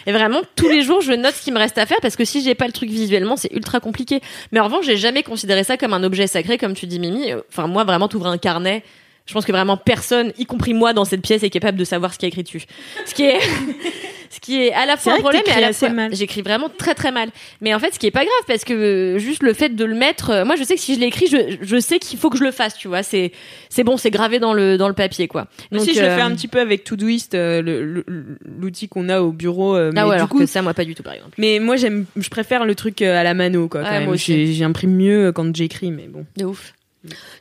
Et 0.05 0.11
vraiment, 0.11 0.41
tous 0.55 0.69
les 0.69 0.81
jours, 0.81 1.01
je 1.01 1.13
note 1.13 1.33
ce 1.33 1.43
qui 1.43 1.51
me 1.51 1.57
reste 1.57 1.77
à 1.77 1.85
faire 1.85 1.97
parce 2.01 2.15
que 2.15 2.25
si 2.25 2.41
j'ai 2.41 2.55
pas 2.55 2.67
le 2.67 2.73
truc 2.73 2.89
visuellement, 2.89 3.35
c'est 3.35 3.51
ultra 3.53 3.79
compliqué. 3.79 4.21
Mais 4.51 4.59
en 4.59 4.65
revanche, 4.65 4.85
j'ai 4.85 4.97
jamais 4.97 5.23
considéré 5.23 5.63
ça 5.63 5.77
comme 5.77 5.93
un 5.93 6.03
objet 6.03 6.27
sacré, 6.27 6.57
comme 6.57 6.73
tu 6.73 6.87
dis, 6.87 6.99
Mimi. 6.99 7.33
Enfin, 7.49 7.67
moi, 7.67 7.83
vraiment, 7.83 8.07
t'ouvres 8.07 8.27
un 8.27 8.37
carnet. 8.37 8.83
Je 9.27 9.33
pense 9.33 9.45
que 9.45 9.51
vraiment 9.51 9.77
personne, 9.77 10.31
y 10.37 10.45
compris 10.45 10.73
moi 10.73 10.93
dans 10.93 11.05
cette 11.05 11.21
pièce, 11.21 11.43
est 11.43 11.49
capable 11.49 11.77
de 11.77 11.83
savoir 11.83 12.13
ce 12.13 12.17
qui 12.17 12.25
est 12.25 12.29
écrit 12.29 12.43
dessus. 12.43 12.63
Ce 13.05 13.13
qui 13.13 13.23
est, 13.23 13.37
ce 14.29 14.39
qui 14.39 14.61
est 14.61 14.71
à 14.73 14.85
la 14.85 14.95
fois 14.95 15.13
un 15.15 15.19
problème 15.19 15.43
et 15.45 15.51
à 15.51 15.59
la 15.59 15.73
fois, 15.73 15.89
j'écris 16.13 16.41
vraiment 16.41 16.69
très 16.69 16.95
très 16.95 17.11
mal. 17.11 17.29
Mais 17.59 17.73
en 17.73 17.79
fait, 17.79 17.93
ce 17.93 17.99
qui 17.99 18.07
est 18.07 18.11
pas 18.11 18.23
grave 18.23 18.43
parce 18.47 18.63
que 18.63 18.73
euh, 18.73 19.17
juste 19.19 19.43
le 19.43 19.53
fait 19.53 19.69
de 19.75 19.83
le 19.83 19.95
mettre, 19.95 20.29
euh, 20.29 20.45
moi 20.45 20.55
je 20.55 20.63
sais 20.63 20.75
que 20.75 20.81
si 20.81 20.95
je 20.95 21.01
l'écris, 21.01 21.27
je, 21.27 21.57
je 21.61 21.77
sais 21.79 21.99
qu'il 21.99 22.17
faut 22.17 22.29
que 22.29 22.37
je 22.37 22.43
le 22.45 22.51
fasse, 22.51 22.77
tu 22.77 22.87
vois. 22.87 23.03
C'est 23.03 23.33
c'est 23.69 23.83
bon, 23.83 23.97
c'est 23.97 24.11
gravé 24.11 24.39
dans 24.39 24.53
le 24.53 24.77
dans 24.77 24.87
le 24.87 24.93
papier 24.93 25.27
quoi. 25.27 25.47
Mais 25.71 25.79
Donc, 25.79 25.87
si 25.87 25.93
je 25.93 25.99
le 26.01 26.07
euh, 26.07 26.15
fais 26.15 26.21
un 26.21 26.31
petit 26.33 26.47
peu 26.47 26.61
avec 26.61 26.85
Todoist, 26.85 27.33
euh, 27.35 28.01
l'outil 28.45 28.87
qu'on 28.87 29.09
a 29.09 29.19
au 29.19 29.33
bureau. 29.33 29.75
euh, 29.75 29.91
mais 29.93 29.99
Ah 30.01 30.07
ouais, 30.07 30.15
du 30.15 30.17
alors 30.19 30.29
coup, 30.29 30.39
que 30.39 30.45
ça 30.45 30.61
moi 30.61 30.73
pas 30.73 30.85
du 30.85 30.95
tout 30.95 31.03
par 31.03 31.13
exemple. 31.13 31.33
mais 31.37 31.59
moi 31.59 31.75
j'aime, 31.75 32.05
je 32.15 32.29
préfère 32.29 32.63
le 32.65 32.75
truc 32.75 33.01
euh, 33.01 33.19
à 33.19 33.23
la 33.23 33.33
mano 33.33 33.67
quoi. 33.67 33.83
Quand 33.83 33.91
même. 33.91 34.15
J'imprime 34.15 34.95
mieux 34.95 35.31
quand 35.33 35.53
j'écris, 35.53 35.91
mais 35.91 36.07
bon. 36.07 36.25
De 36.37 36.45
ouf. 36.45 36.73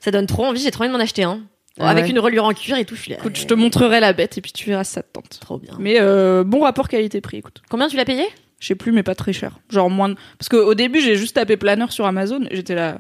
Ça 0.01 0.11
donne 0.11 0.27
trop 0.27 0.45
envie, 0.45 0.61
j'ai 0.61 0.71
trop 0.71 0.83
envie 0.85 0.93
de 0.93 0.97
m'en 0.97 1.03
acheter 1.03 1.23
un. 1.25 1.41
Ah 1.79 1.91
avec 1.91 2.05
ouais. 2.05 2.11
une 2.11 2.19
reliure 2.19 2.45
en 2.45 2.53
cuir 2.55 2.77
et 2.79 2.85
tout, 2.85 2.97
je. 2.97 3.13
Écoute, 3.13 3.37
je 3.37 3.47
te 3.47 3.55
montrerai 3.55 4.01
la 4.01 4.13
bête 4.13 4.39
et 4.39 4.41
puis 4.41 4.53
tu 4.53 4.67
verras 4.67 4.85
si 4.85 4.93
ça 4.93 5.03
te 5.03 5.13
tente. 5.13 5.39
Trop 5.41 5.59
bien. 5.59 5.75
Mais 5.79 5.97
euh, 6.01 6.43
bon 6.45 6.61
rapport 6.61 6.89
qualité-prix, 6.89 7.39
écoute. 7.39 7.63
Combien 7.69 7.89
tu 7.89 7.97
l'as 7.97 8.05
payé? 8.05 8.25
Je 8.61 8.69
sais 8.69 8.75
plus, 8.75 8.93
mais 8.93 9.03
pas 9.03 9.15
très 9.15 9.33
cher. 9.35 9.59
Genre 9.69 9.91
moins 9.91 10.09
de... 10.09 10.17
Parce 10.39 10.49
qu'au 10.49 10.75
début, 10.75 11.01
j'ai 11.01 11.17
juste 11.17 11.35
tapé 11.37 11.57
planeur 11.59 11.93
sur 11.93 12.07
Amazon 12.07 12.41
et 12.51 12.57
j'étais 12.57 12.75
là... 12.75 12.99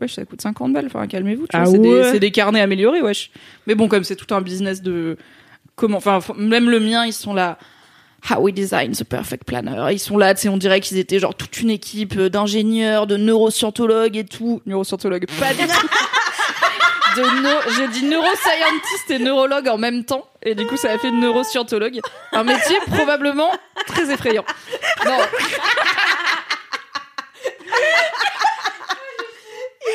Wesh, 0.00 0.14
ça 0.14 0.24
coûte 0.24 0.40
50 0.42 0.72
balles, 0.74 0.86
enfin 0.86 1.06
calmez-vous, 1.06 1.46
Ah 1.54 1.64
c'est 1.64 1.78
ouais. 1.78 2.02
des, 2.02 2.10
c'est 2.12 2.20
des 2.20 2.30
carnets 2.30 2.60
améliorés, 2.60 3.00
wesh. 3.00 3.30
Mais 3.66 3.74
bon, 3.74 3.88
comme 3.88 4.04
c'est 4.04 4.16
tout 4.16 4.34
un 4.34 4.40
business 4.40 4.82
de... 4.82 5.16
Comment... 5.74 5.98
Enfin, 5.98 6.20
même 6.36 6.70
le 6.70 6.80
mien, 6.80 7.04
ils 7.04 7.12
sont 7.12 7.34
là... 7.34 7.58
How 8.30 8.40
we 8.40 8.52
design 8.52 8.92
the 8.92 9.04
perfect 9.04 9.44
planner. 9.44 9.92
Ils 9.92 9.98
sont 10.00 10.16
là, 10.16 10.34
tu 10.34 10.40
sais, 10.42 10.48
on 10.48 10.56
dirait 10.56 10.80
qu'ils 10.80 10.98
étaient 10.98 11.18
genre 11.18 11.34
toute 11.34 11.60
une 11.60 11.70
équipe 11.70 12.16
euh, 12.16 12.28
d'ingénieurs, 12.28 13.06
de 13.06 13.16
neuroscientologues 13.16 14.16
et 14.16 14.24
tout. 14.24 14.62
Neuroscientologues, 14.66 15.26
pas 15.38 15.52
du 15.52 15.60
tout. 15.60 15.88
De 17.16 17.22
neu- 17.42 17.72
J'ai 17.76 17.88
dit 17.88 18.04
neuroscientist 18.04 19.10
et 19.10 19.18
neurologue 19.18 19.68
en 19.68 19.78
même 19.78 20.04
temps. 20.04 20.28
Et 20.42 20.54
du 20.54 20.66
coup, 20.66 20.76
ça 20.76 20.92
a 20.92 20.98
fait 20.98 21.10
neuroscientologue. 21.10 22.00
Un 22.32 22.44
métier 22.44 22.76
probablement 22.94 23.50
très 23.86 24.10
effrayant. 24.12 24.44
Non, 25.04 25.16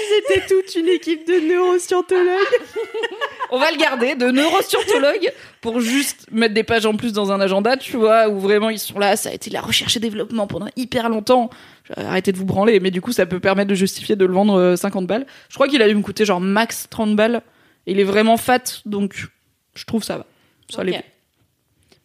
C'était 0.10 0.46
toute 0.48 0.76
une 0.76 0.88
équipe 0.88 1.28
de 1.28 1.40
neuroscientologues. 1.42 2.40
on 3.52 3.60
va 3.60 3.72
le 3.72 3.78
garder 3.78 4.16
de 4.16 4.28
neuroscientologue 4.32 5.32
pour 5.60 5.80
juste 5.82 6.26
mettre 6.32 6.54
des 6.54 6.64
pages 6.64 6.86
en 6.86 6.96
plus 6.96 7.12
dans 7.14 7.32
un 7.32 7.40
agenda, 7.42 7.76
tu 7.78 7.98
vois, 7.98 8.30
où 8.30 8.40
vraiment 8.40 8.70
ils 8.70 8.80
sont 8.80 9.00
là. 9.00 9.16
Ça 9.18 9.30
a 9.30 9.34
été 9.34 9.50
la 9.50 9.62
recherche 9.62 9.96
et 9.98 10.00
développement 10.00 10.48
pendant 10.48 10.68
hyper 10.78 11.10
longtemps. 11.10 11.50
Euh, 11.98 12.08
Arrêtez 12.08 12.32
de 12.32 12.38
vous 12.38 12.46
branler, 12.46 12.80
mais 12.80 12.92
du 12.92 13.02
coup, 13.02 13.12
ça 13.12 13.26
peut 13.26 13.40
permettre 13.40 13.70
de 13.70 13.76
justifier 13.76 14.16
de 14.16 14.26
le 14.26 14.34
vendre 14.34 14.56
euh, 14.60 14.76
50 14.76 15.08
balles. 15.08 15.26
Je 15.50 15.56
crois 15.56 15.68
qu'il 15.68 15.82
a 15.82 15.88
dû 15.88 15.96
me 15.96 16.02
coûter 16.02 16.26
genre 16.26 16.40
max 16.42 16.88
30 16.90 17.16
balles. 17.16 17.42
Il 17.88 18.00
est 18.00 18.04
vraiment 18.06 18.38
fat, 18.38 18.64
donc 18.86 19.28
je 19.76 19.86
trouve 19.86 20.04
ça 20.04 20.18
va. 20.18 20.26
Ça 20.70 20.84
l'est 20.84 20.98
Ok. 20.98 21.04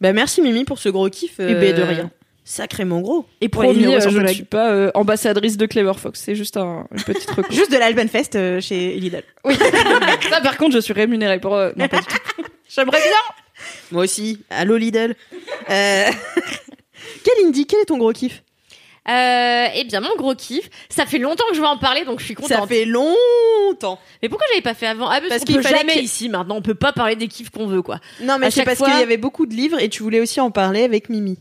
Bah 0.01 0.13
merci 0.13 0.41
Mimi 0.41 0.63
pour 0.63 0.77
ce 0.79 0.89
gros 0.89 1.09
kiff. 1.09 1.35
Eh 1.39 1.53
ben, 1.55 1.75
de 1.75 1.81
rien. 1.81 2.11
Sacrément 2.43 3.01
gros. 3.01 3.25
Et 3.41 3.49
Pour 3.49 3.63
les 3.63 3.69
promis, 3.73 3.93
euh, 3.95 3.99
je 3.99 4.19
ne 4.19 4.27
suis 4.27 4.43
pas 4.43 4.71
euh, 4.71 4.89
ambassadrice 4.93 5.57
de 5.57 5.65
Clever 5.65 5.93
Fox, 5.97 6.21
c'est 6.23 6.35
juste 6.35 6.55
un, 6.55 6.87
une 6.95 7.03
petite 7.03 7.29
recours. 7.29 7.51
Juste 7.51 7.71
de 7.71 7.77
l'Alpenfest 7.77 8.35
euh, 8.35 8.61
chez 8.61 8.93
Lidl. 8.95 9.23
Oui. 9.43 9.55
Ça, 10.29 10.39
par 10.41 10.55
contre, 10.57 10.73
je 10.75 10.79
suis 10.79 10.93
rémunérée 10.93 11.39
pour. 11.39 11.55
euh, 11.55 11.71
Non, 11.75 11.87
pas 11.89 11.99
du 11.99 12.05
tout. 12.05 12.43
J'aimerais 12.69 12.99
bien. 12.99 13.61
Moi 13.91 14.03
aussi. 14.03 14.39
Allô 14.49 14.77
Lidl. 14.77 15.15
Euh... 15.69 16.05
Quel 17.23 17.45
indie 17.45 17.65
Quel 17.67 17.81
est 17.81 17.85
ton 17.85 17.97
gros 17.97 18.13
kiff? 18.13 18.43
Euh, 19.09 19.67
Eh 19.75 19.83
bien, 19.85 19.99
mon 20.01 20.15
gros 20.17 20.35
kiff, 20.35 20.69
ça 20.89 21.05
fait 21.05 21.17
longtemps 21.17 21.43
que 21.49 21.55
je 21.55 21.61
veux 21.61 21.67
en 21.67 21.77
parler, 21.77 22.03
donc 22.05 22.19
je 22.19 22.25
suis 22.25 22.35
contente. 22.35 22.49
Ça 22.51 22.67
fait 22.67 22.85
longtemps. 22.85 23.99
Mais 24.21 24.29
pourquoi 24.29 24.47
j'avais 24.51 24.61
pas 24.61 24.73
fait 24.73 24.87
avant? 24.87 25.07
Ah, 25.07 25.17
parce, 25.19 25.29
Parce 25.29 25.39
qu'on 25.41 25.45
qu'il 25.45 25.55
peut 25.57 25.61
fallait 25.61 25.77
jamais 25.79 25.99
ici 26.01 26.29
maintenant, 26.29 26.55
on 26.57 26.61
peut 26.61 26.75
pas 26.75 26.93
parler 26.93 27.15
des 27.15 27.27
kiffs 27.27 27.49
qu'on 27.49 27.67
veut 27.67 27.81
quoi. 27.81 27.99
Non 28.21 28.37
mais 28.39 28.51
c'est 28.51 28.63
parce 28.63 28.77
fois- 28.77 28.89
qu'il 28.89 28.99
y 28.99 29.03
avait 29.03 29.17
beaucoup 29.17 29.45
de 29.45 29.53
livres 29.53 29.79
et 29.81 29.89
tu 29.89 30.03
voulais 30.03 30.19
aussi 30.19 30.39
en 30.39 30.51
parler 30.51 30.83
avec 30.83 31.09
Mimi. 31.09 31.37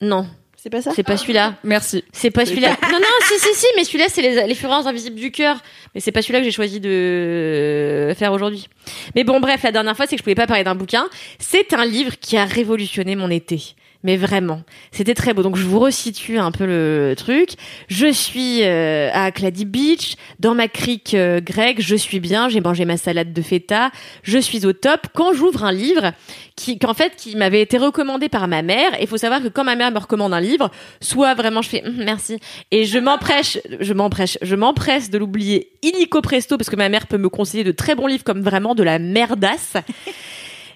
Non, 0.00 0.26
C'est 0.56 0.70
pas 0.70 0.82
ça? 0.82 0.92
C'est 0.94 1.02
pas 1.02 1.16
celui-là. 1.16 1.54
Merci. 1.64 2.04
C'est 2.12 2.30
pas 2.30 2.44
celui-là. 2.46 2.76
Non, 2.90 2.98
non, 2.98 3.06
si, 3.28 3.38
si, 3.38 3.54
si, 3.54 3.66
mais 3.76 3.84
celui-là, 3.84 4.06
c'est 4.08 4.22
les, 4.22 4.46
les 4.46 4.54
fureurs 4.54 4.86
invisibles 4.86 5.16
du 5.16 5.30
cœur. 5.30 5.56
Mais 5.94 6.00
c'est 6.00 6.12
pas 6.12 6.20
celui-là 6.22 6.40
que 6.40 6.44
j'ai 6.44 6.50
choisi 6.50 6.80
de 6.80 8.12
faire 8.16 8.32
aujourd'hui. 8.32 8.68
Mais 9.14 9.24
bon, 9.24 9.40
bref, 9.40 9.62
la 9.62 9.72
dernière 9.72 9.96
fois, 9.96 10.06
c'est 10.06 10.16
que 10.16 10.20
je 10.20 10.22
pouvais 10.22 10.34
pas 10.34 10.46
parler 10.46 10.64
d'un 10.64 10.74
bouquin. 10.74 11.06
C'est 11.38 11.72
un 11.74 11.84
livre 11.84 12.18
qui 12.20 12.36
a 12.36 12.44
révolutionné 12.44 13.16
mon 13.16 13.30
été. 13.30 13.74
Mais 14.02 14.16
vraiment, 14.16 14.62
c'était 14.92 15.14
très 15.14 15.34
beau. 15.34 15.42
Donc 15.42 15.56
je 15.56 15.64
vous 15.64 15.78
resitue 15.78 16.38
un 16.38 16.52
peu 16.52 16.64
le 16.64 17.14
truc. 17.16 17.50
Je 17.88 18.10
suis 18.10 18.62
euh, 18.62 19.10
à 19.12 19.30
Clady 19.32 19.64
Beach, 19.64 20.16
dans 20.38 20.54
ma 20.54 20.68
crique 20.68 21.14
euh, 21.14 21.40
grecque. 21.40 21.80
Je 21.80 21.96
suis 21.96 22.20
bien. 22.20 22.48
J'ai 22.48 22.60
mangé 22.60 22.84
ma 22.84 22.96
salade 22.96 23.32
de 23.32 23.42
feta. 23.42 23.90
Je 24.22 24.38
suis 24.38 24.64
au 24.64 24.72
top. 24.72 25.08
Quand 25.14 25.34
j'ouvre 25.34 25.64
un 25.64 25.72
livre 25.72 26.12
qui, 26.56 26.78
qu'en 26.78 26.94
fait, 26.94 27.16
qui 27.16 27.36
m'avait 27.36 27.60
été 27.60 27.78
recommandé 27.78 28.28
par 28.28 28.48
ma 28.48 28.62
mère. 28.62 28.92
Il 29.00 29.06
faut 29.06 29.16
savoir 29.16 29.42
que 29.42 29.48
quand 29.48 29.64
ma 29.64 29.76
mère 29.76 29.90
me 29.90 29.98
recommande 29.98 30.32
un 30.32 30.40
livre, 30.40 30.70
soit 31.00 31.34
vraiment 31.34 31.62
je 31.62 31.68
fais 31.68 31.80
Hum, 31.86 31.94
merci 32.04 32.38
et 32.70 32.84
je 32.84 32.98
m'empresse, 32.98 33.58
je 33.80 33.92
m'empresse, 33.92 34.38
je 34.42 34.54
m'empresse 34.54 35.10
de 35.10 35.18
l'oublier 35.18 35.72
illico 35.82 36.20
presto 36.20 36.56
parce 36.56 36.70
que 36.70 36.76
ma 36.76 36.88
mère 36.88 37.06
peut 37.06 37.18
me 37.18 37.28
conseiller 37.28 37.64
de 37.64 37.72
très 37.72 37.94
bons 37.94 38.06
livres 38.06 38.24
comme 38.24 38.42
vraiment 38.42 38.74
de 38.74 38.82
la 38.82 38.98
merdasse. 38.98 39.74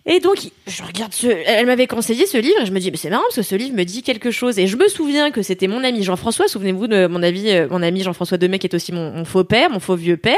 Et 0.07 0.21
donc, 0.21 0.37
je 0.67 0.83
regarde 0.83 1.15
ce, 1.15 1.27
elle 1.27 1.65
m'avait 1.65 1.87
conseillé 1.87 2.27
ce 2.27 2.37
livre 2.37 2.61
et 2.61 2.67
je 2.67 2.73
me 2.73 2.79
dis, 2.79 2.91
mais 2.91 2.99
c'est 2.99 3.09
marrant 3.09 3.23
parce 3.25 3.37
que 3.37 3.43
ce 3.43 3.55
livre 3.55 3.75
me 3.75 3.85
dit 3.85 4.03
quelque 4.03 4.31
chose. 4.31 4.59
Et 4.59 4.67
je 4.67 4.77
me 4.77 4.87
souviens 4.89 5.31
que 5.31 5.41
c'était 5.41 5.67
mon 5.67 5.83
ami 5.83 6.03
Jean-François, 6.03 6.47
souvenez-vous 6.47 6.89
de 6.89 7.07
mon 7.07 7.23
ami, 7.23 7.51
euh, 7.51 7.69
mon 7.71 7.83
ami 7.83 8.03
Jean-François 8.03 8.37
Demet 8.37 8.59
qui 8.59 8.67
est 8.67 8.75
aussi 8.75 8.93
mon, 8.93 9.13
mon 9.13 9.25
faux 9.25 9.45
père, 9.45 9.71
mon 9.71 9.81
faux 9.81 9.97
vieux 9.97 10.19
père, 10.19 10.37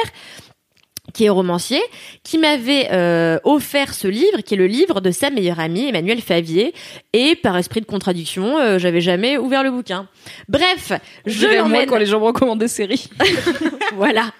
qui 1.12 1.25
est 1.25 1.29
romancier, 1.29 1.81
qui 2.23 2.39
m'avait 2.39 2.89
euh, 2.93 3.39
offert 3.43 3.93
ce 3.93 4.07
livre, 4.07 4.41
qui 4.43 4.55
est 4.55 4.57
le 4.57 4.67
livre 4.69 5.01
de 5.01 5.11
sa 5.11 5.31
meilleure 5.31 5.59
amie, 5.59 5.89
Emmanuel 5.89 6.21
Favier. 6.21 6.73
Et 7.12 7.35
par 7.35 7.57
esprit 7.57 7.81
de 7.81 7.87
contradiction, 7.87 8.59
euh, 8.59 8.79
j'avais 8.79 9.01
jamais 9.01 9.37
ouvert 9.37 9.64
le 9.64 9.73
bouquin. 9.73 10.09
Bref, 10.49 10.93
je 11.25 11.47
l'emmène. 11.47 11.87
quand 11.87 11.99
les 11.99 12.07
gens 12.07 12.21
me 12.21 12.27
recommandent 12.27 12.61
des 12.61 12.69
séries. 12.69 13.09
Voilà. 13.95 14.31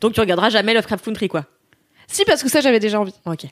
Donc 0.00 0.14
tu 0.14 0.20
regarderas 0.20 0.50
jamais 0.50 0.74
Lovecraft 0.74 1.04
Country, 1.04 1.28
quoi. 1.28 1.44
si, 2.08 2.24
parce 2.24 2.42
que 2.42 2.50
ça, 2.50 2.60
j'avais 2.60 2.80
déjà 2.80 3.00
envie. 3.00 3.14
Ok. 3.24 3.46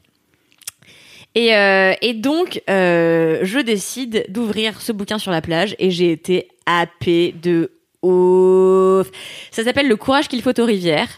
Et, 1.34 1.54
euh, 1.54 1.94
et 2.00 2.14
donc, 2.14 2.62
euh, 2.68 3.40
je 3.42 3.58
décide 3.58 4.26
d'ouvrir 4.28 4.80
ce 4.80 4.92
bouquin 4.92 5.18
sur 5.18 5.30
la 5.30 5.40
plage 5.40 5.76
et 5.78 5.90
j'ai 5.90 6.10
été 6.10 6.48
happée 6.66 7.34
de 7.42 7.72
ouf. 8.02 9.10
Ça 9.50 9.64
s'appelle 9.64 9.88
Le 9.88 9.96
courage 9.96 10.28
qu'il 10.28 10.42
faut 10.42 10.58
aux 10.58 10.64
rivières. 10.64 11.08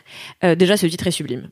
Euh, 0.45 0.55
déjà, 0.55 0.77
ce 0.77 0.87
titre 0.87 1.07
est 1.07 1.13
sublime. 1.13 1.51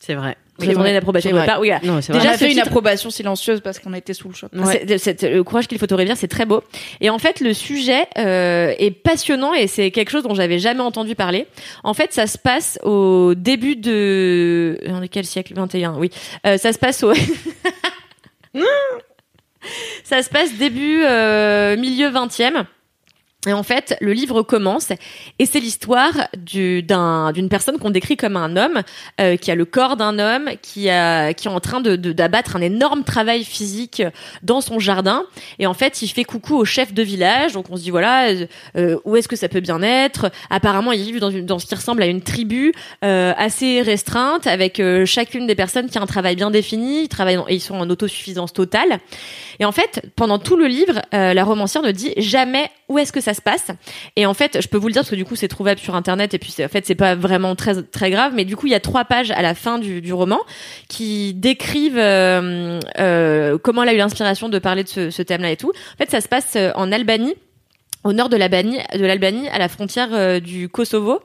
C'est 0.00 0.14
vrai. 0.14 0.36
Vous 0.58 0.64
attendez 0.68 0.92
de 0.92 1.20
C'est 1.20 1.30
votre 1.32 1.46
part 1.46 1.60
Oui, 1.60 1.68
voilà. 1.68 1.84
Non, 1.94 2.00
c'est 2.02 2.12
Déjà, 2.12 2.30
on 2.30 2.32
a 2.32 2.36
fait 2.38 2.46
une 2.46 2.52
titre- 2.54 2.66
approbation 2.66 3.08
silencieuse 3.10 3.60
parce 3.60 3.78
qu'on 3.78 3.92
était 3.94 4.12
sous 4.14 4.28
le 4.28 4.34
choc. 4.34 4.50
C'est- 4.66 4.98
c'est- 4.98 5.22
le 5.30 5.42
courage 5.44 5.68
qu'il 5.68 5.78
faut 5.78 5.86
rivières, 5.94 6.16
c'est 6.18 6.28
très 6.28 6.44
beau. 6.46 6.62
Et 7.00 7.08
en 7.10 7.18
fait, 7.18 7.40
le 7.40 7.54
sujet 7.54 8.06
euh, 8.18 8.74
est 8.78 8.90
passionnant 8.90 9.52
et 9.54 9.66
c'est 9.66 9.90
quelque 9.90 10.10
chose 10.10 10.22
dont 10.22 10.34
j'avais 10.34 10.58
jamais 10.58 10.80
entendu 10.80 11.14
parler. 11.14 11.46
En 11.84 11.94
fait, 11.94 12.12
ça 12.12 12.26
se 12.26 12.36
passe 12.38 12.78
au 12.82 13.34
début 13.36 13.76
de... 13.76 14.78
En 14.88 15.00
quel 15.10 15.24
siècle? 15.26 15.52
21, 15.54 15.94
oui. 15.98 16.10
Euh, 16.46 16.56
ça 16.58 16.72
se 16.72 16.78
passe 16.78 17.02
au... 17.02 17.12
ça 20.04 20.22
se 20.22 20.30
passe 20.30 20.54
début, 20.54 21.02
euh, 21.04 21.76
milieu 21.76 22.08
20e. 22.10 22.64
Et 23.46 23.54
en 23.54 23.62
fait, 23.62 23.96
le 24.02 24.12
livre 24.12 24.42
commence 24.42 24.90
et 25.38 25.46
c'est 25.46 25.60
l'histoire 25.60 26.12
du- 26.36 26.82
d'un- 26.82 27.32
d'une 27.32 27.48
personne 27.48 27.78
qu'on 27.78 27.88
décrit 27.88 28.18
comme 28.18 28.36
un 28.36 28.54
homme 28.54 28.82
euh, 29.18 29.38
qui 29.38 29.50
a 29.50 29.54
le 29.54 29.64
corps 29.64 29.96
d'un 29.96 30.18
homme, 30.18 30.50
qui, 30.60 30.88
est 30.88 31.46
en 31.46 31.60
train 31.60 31.80
d'abattre 31.80 32.56
un 32.56 32.60
énorme 32.60 33.02
travail 33.02 33.44
physique 33.44 34.02
dans 34.42 34.60
son 34.60 34.78
jardin. 34.78 35.24
Et 35.58 35.66
en 35.66 35.72
fait, 35.72 36.02
il 36.02 36.08
fait 36.08 36.24
coucou 36.24 36.54
au 36.56 36.66
chef 36.66 36.92
de 36.92 37.02
village. 37.02 37.54
Donc 37.54 37.70
on 37.70 37.76
se 37.76 37.82
dit 37.82 37.90
voilà, 37.90 38.28
euh, 38.28 38.46
euh, 38.76 38.98
où 39.06 39.16
est-ce 39.16 39.26
que 39.28 39.36
ça 39.36 39.48
peut 39.48 39.60
bien 39.60 39.80
être? 39.80 40.30
Apparemment, 40.50 40.92
il 40.92 41.10
vit 41.10 41.18
dans, 41.20 41.58
ce 41.58 41.64
qui 41.64 41.74
ressemble 41.74 42.02
à 42.02 42.06
une 42.06 42.20
tribu 42.20 42.74
assez 43.00 43.80
restreinte, 43.80 44.46
avec 44.46 44.82
chacune 45.06 45.46
des 45.46 45.54
personnes 45.54 45.88
qui 45.88 45.96
a 45.96 46.02
un 46.02 46.06
travail 46.06 46.36
bien 46.36 46.50
défini. 46.50 47.04
Ils 47.04 47.08
travaillent 47.08 47.38
et 47.48 47.54
ils 47.54 47.60
sont 47.60 47.76
en 47.76 47.88
autosuffisance 47.88 48.52
totale. 48.52 48.98
Et 49.60 49.64
en 49.64 49.72
fait, 49.72 50.02
pendant 50.14 50.38
tout 50.38 50.56
le 50.56 50.66
livre, 50.66 51.00
la 51.12 51.44
romancière 51.44 51.82
ne 51.82 51.90
dit 51.90 52.12
jamais 52.18 52.70
où 52.88 52.98
est-ce 52.98 53.12
que 53.12 53.20
ça 53.20 53.29
se 53.34 53.42
passe. 53.42 53.68
Et 54.16 54.26
en 54.26 54.34
fait, 54.34 54.60
je 54.60 54.68
peux 54.68 54.78
vous 54.78 54.88
le 54.88 54.92
dire 54.92 55.02
parce 55.02 55.10
que 55.10 55.16
du 55.16 55.24
coup, 55.24 55.36
c'est 55.36 55.48
trouvable 55.48 55.80
sur 55.80 55.94
internet 55.94 56.34
et 56.34 56.38
puis 56.38 56.54
en 56.62 56.68
fait, 56.68 56.86
c'est 56.86 56.94
pas 56.94 57.14
vraiment 57.14 57.56
très 57.56 57.82
très 57.82 58.10
grave. 58.10 58.32
Mais 58.34 58.44
du 58.44 58.56
coup, 58.56 58.66
il 58.66 58.72
y 58.72 58.76
a 58.76 58.80
trois 58.80 59.04
pages 59.04 59.30
à 59.30 59.42
la 59.42 59.54
fin 59.54 59.78
du, 59.78 60.00
du 60.00 60.12
roman 60.12 60.40
qui 60.88 61.34
décrivent 61.34 61.98
euh, 61.98 62.80
euh, 62.98 63.58
comment 63.58 63.82
elle 63.82 63.90
a 63.90 63.94
eu 63.94 63.98
l'inspiration 63.98 64.48
de 64.48 64.58
parler 64.58 64.84
de 64.84 64.88
ce, 64.88 65.10
ce 65.10 65.22
thème-là 65.22 65.50
et 65.50 65.56
tout. 65.56 65.72
En 65.94 65.96
fait, 65.96 66.10
ça 66.10 66.20
se 66.20 66.28
passe 66.28 66.54
euh, 66.56 66.70
en 66.74 66.92
Albanie 66.92 67.34
au 68.02 68.12
nord 68.12 68.28
de 68.30 68.36
l'Albanie, 68.36 68.78
de 68.94 69.04
l'Albanie, 69.04 69.48
à 69.48 69.58
la 69.58 69.68
frontière 69.68 70.08
euh, 70.12 70.40
du 70.40 70.68
Kosovo. 70.68 71.20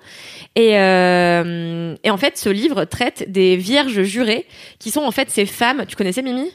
Et, 0.56 0.78
euh, 0.78 1.96
et 2.04 2.10
en 2.10 2.18
fait, 2.18 2.38
ce 2.38 2.50
livre 2.50 2.86
traite 2.86 3.32
des 3.32 3.56
vierges 3.56 4.04
jurées, 4.04 4.46
qui 4.80 4.92
sont 4.92 5.02
en 5.02 5.12
fait 5.12 5.30
ces 5.30 5.46
femmes. 5.46 5.86
Tu 5.88 5.96
connaissais 5.96 6.22
Mimi? 6.22 6.52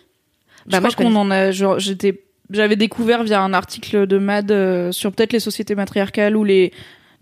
Bah, 0.67 0.81
moi, 0.81 0.91
je 0.91 0.97
connais. 0.97 1.11
qu'on 1.11 1.17
en 1.17 1.31
a, 1.31 1.51
j'étais, 1.51 2.23
j'avais 2.53 2.77
découvert 2.77 3.23
via 3.25 3.41
un 3.43 3.53
article 3.53 4.07
de 4.07 4.19
Mad 4.19 4.51
euh, 4.51 4.93
sur 4.93 5.13
peut-être 5.13 5.33
les 5.33 5.41
sociétés 5.41 5.75
matriarcales 5.75 6.37
ou 6.37 6.45
les, 6.45 6.73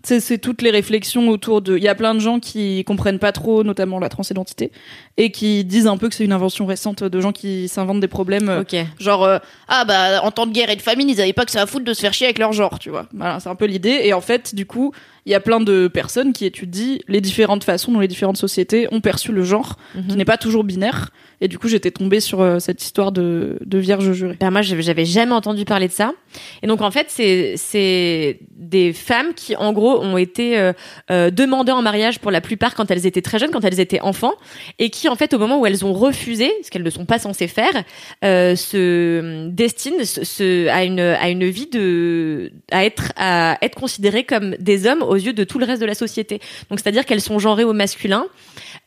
c'est 0.03 0.37
toutes 0.37 0.61
les 0.61 0.71
réflexions 0.71 1.27
autour 1.27 1.61
de, 1.61 1.75
il 1.77 1.83
y 1.83 1.89
a 1.89 1.95
plein 1.95 2.13
de 2.15 2.19
gens 2.19 2.39
qui 2.39 2.83
comprennent 2.85 3.19
pas 3.19 3.33
trop, 3.33 3.63
notamment 3.65 3.99
la 3.99 4.07
transidentité, 4.07 4.71
et 5.17 5.29
qui 5.29 5.65
disent 5.65 5.87
un 5.87 5.97
peu 5.97 6.07
que 6.07 6.15
c'est 6.15 6.23
une 6.23 6.31
invention 6.31 6.65
récente 6.65 7.03
de 7.03 7.19
gens 7.19 7.33
qui 7.33 7.67
s'inventent 7.67 7.99
des 7.99 8.07
problèmes, 8.07 8.47
euh, 8.47 8.63
genre, 8.97 9.25
euh, 9.25 9.39
ah 9.67 9.83
bah, 9.85 10.21
en 10.23 10.31
temps 10.31 10.47
de 10.47 10.53
guerre 10.53 10.69
et 10.69 10.77
de 10.77 10.81
famine, 10.81 11.09
ils 11.09 11.19
avaient 11.19 11.33
pas 11.33 11.43
que 11.43 11.51
ça 11.51 11.61
à 11.63 11.65
foutre 11.65 11.83
de 11.83 11.93
se 11.93 11.99
faire 11.99 12.13
chier 12.13 12.27
avec 12.27 12.39
leur 12.39 12.53
genre, 12.53 12.79
tu 12.79 12.89
vois. 12.89 13.07
Voilà, 13.13 13.41
c'est 13.41 13.49
un 13.49 13.55
peu 13.55 13.65
l'idée. 13.65 13.99
Et 14.05 14.13
en 14.13 14.21
fait, 14.21 14.55
du 14.55 14.65
coup, 14.65 14.93
il 15.25 15.33
y 15.33 15.35
a 15.35 15.41
plein 15.41 15.59
de 15.59 15.89
personnes 15.89 16.31
qui 16.31 16.45
étudient 16.45 16.97
les 17.09 17.19
différentes 17.19 17.65
façons 17.65 17.91
dont 17.91 17.99
les 17.99 18.07
différentes 18.07 18.37
sociétés 18.37 18.87
ont 18.93 19.01
perçu 19.01 19.33
le 19.33 19.43
genre, 19.43 19.75
qui 19.93 19.99
Mhm. 20.13 20.15
n'est 20.15 20.25
pas 20.25 20.37
toujours 20.37 20.63
binaire. 20.63 21.09
Et 21.41 21.47
du 21.47 21.57
coup, 21.57 21.67
j'étais 21.69 21.91
tombée 21.91 22.19
sur 22.19 22.41
euh, 22.41 22.59
cette 22.59 22.83
histoire 22.83 23.11
de, 23.11 23.57
de 23.65 23.77
vierge 23.77 24.11
jurée. 24.11 24.35
Ben 24.39 24.51
moi, 24.51 24.61
j'avais 24.61 25.05
jamais 25.05 25.31
entendu 25.31 25.63
parler 25.65 25.87
de 25.87 25.93
ça. 25.93 26.13
Et 26.61 26.67
donc, 26.67 26.81
en 26.81 26.91
fait, 26.91 27.07
c'est 27.09 27.53
c'est 27.55 28.39
des 28.51 28.91
femmes 28.93 29.33
qui, 29.35 29.55
en 29.55 29.71
gros, 29.71 30.01
ont 30.01 30.17
été 30.17 30.59
euh, 30.59 30.73
euh, 31.11 31.29
demandées 31.31 31.71
en 31.71 31.81
mariage 31.81 32.19
pour 32.19 32.29
la 32.31 32.41
plupart 32.41 32.75
quand 32.75 32.91
elles 32.91 33.05
étaient 33.05 33.21
très 33.21 33.39
jeunes, 33.39 33.51
quand 33.51 33.63
elles 33.63 33.79
étaient 33.79 34.01
enfants, 34.01 34.33
et 34.79 34.89
qui, 34.89 35.07
en 35.07 35.15
fait, 35.15 35.33
au 35.33 35.39
moment 35.39 35.59
où 35.59 35.65
elles 35.65 35.85
ont 35.85 35.93
refusé, 35.93 36.51
ce 36.63 36.69
qu'elles 36.69 36.83
ne 36.83 36.89
sont 36.89 37.05
pas 37.05 37.19
censées 37.19 37.47
faire, 37.47 37.83
euh, 38.25 38.55
se 38.55 39.47
destinent 39.49 40.03
se, 40.03 40.23
se- 40.25 40.67
à 40.67 40.83
une 40.83 40.99
à 40.99 41.29
une 41.29 41.45
vie 41.45 41.67
de 41.67 42.51
à 42.71 42.83
être 42.85 43.13
à 43.15 43.57
être 43.61 43.75
considérées 43.75 44.23
comme 44.25 44.55
des 44.59 44.85
hommes 44.87 45.01
aux 45.03 45.15
yeux 45.15 45.33
de 45.33 45.43
tout 45.45 45.57
le 45.59 45.65
reste 45.65 45.81
de 45.81 45.87
la 45.87 45.95
société. 45.95 46.39
Donc, 46.69 46.79
c'est-à-dire 46.79 47.05
qu'elles 47.05 47.21
sont 47.21 47.39
genrées 47.39 47.63
au 47.63 47.73
masculin. 47.73 48.25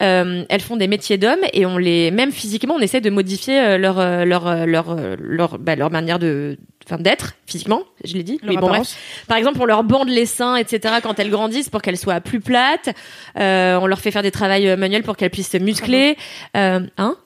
Euh, 0.02 0.44
elles 0.48 0.60
font 0.60 0.76
des 0.76 0.88
métiers 0.88 1.16
d'hommes 1.18 1.44
et 1.52 1.64
on 1.64 1.78
les 1.78 2.10
même 2.10 2.32
physiquement 2.32 2.74
on 2.74 2.80
essaie 2.80 3.00
de 3.00 3.10
modifier 3.10 3.60
euh, 3.60 3.78
leur 3.78 4.00
euh, 4.00 4.24
leur 4.24 4.66
leur 4.66 4.96
leur 5.18 5.58
bah, 5.58 5.76
leur 5.76 5.90
manière 5.90 6.18
de 6.18 6.58
enfin 6.84 6.96
d'être 6.96 7.34
physiquement 7.46 7.82
je 8.04 8.14
l'ai 8.14 8.24
dit 8.24 8.40
Leur 8.42 8.50
Oui, 8.50 8.56
bon, 8.56 8.66
bref. 8.68 8.96
par 9.28 9.36
exemple 9.36 9.58
on 9.60 9.64
leur 9.64 9.84
bande 9.84 10.08
les 10.08 10.26
seins 10.26 10.56
etc 10.56 10.96
quand 11.02 11.18
elles 11.20 11.30
grandissent 11.30 11.68
pour 11.68 11.82
qu'elles 11.82 11.98
soient 11.98 12.20
plus 12.20 12.40
plates 12.40 12.90
Euh, 13.38 13.78
on 13.80 13.86
leur 13.86 14.00
fait 14.00 14.10
faire 14.10 14.22
des 14.22 14.32
travails 14.32 14.76
manuels 14.76 15.04
pour 15.04 15.16
qu'elles 15.16 15.30
puissent 15.30 15.50
se 15.52 15.58
muscler 15.58 16.16
euh, 16.56 16.80
hein? 16.98 17.16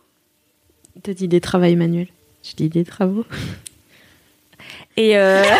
T'as 1.03 1.13
dit 1.15 1.29
des 1.29 1.41
travaux 1.41 1.75
manuels. 1.77 2.09
Je 2.43 2.55
dis 2.57 2.69
des 2.69 2.85
travaux. 2.85 3.25
Et 4.97 5.17
euh... 5.17 5.43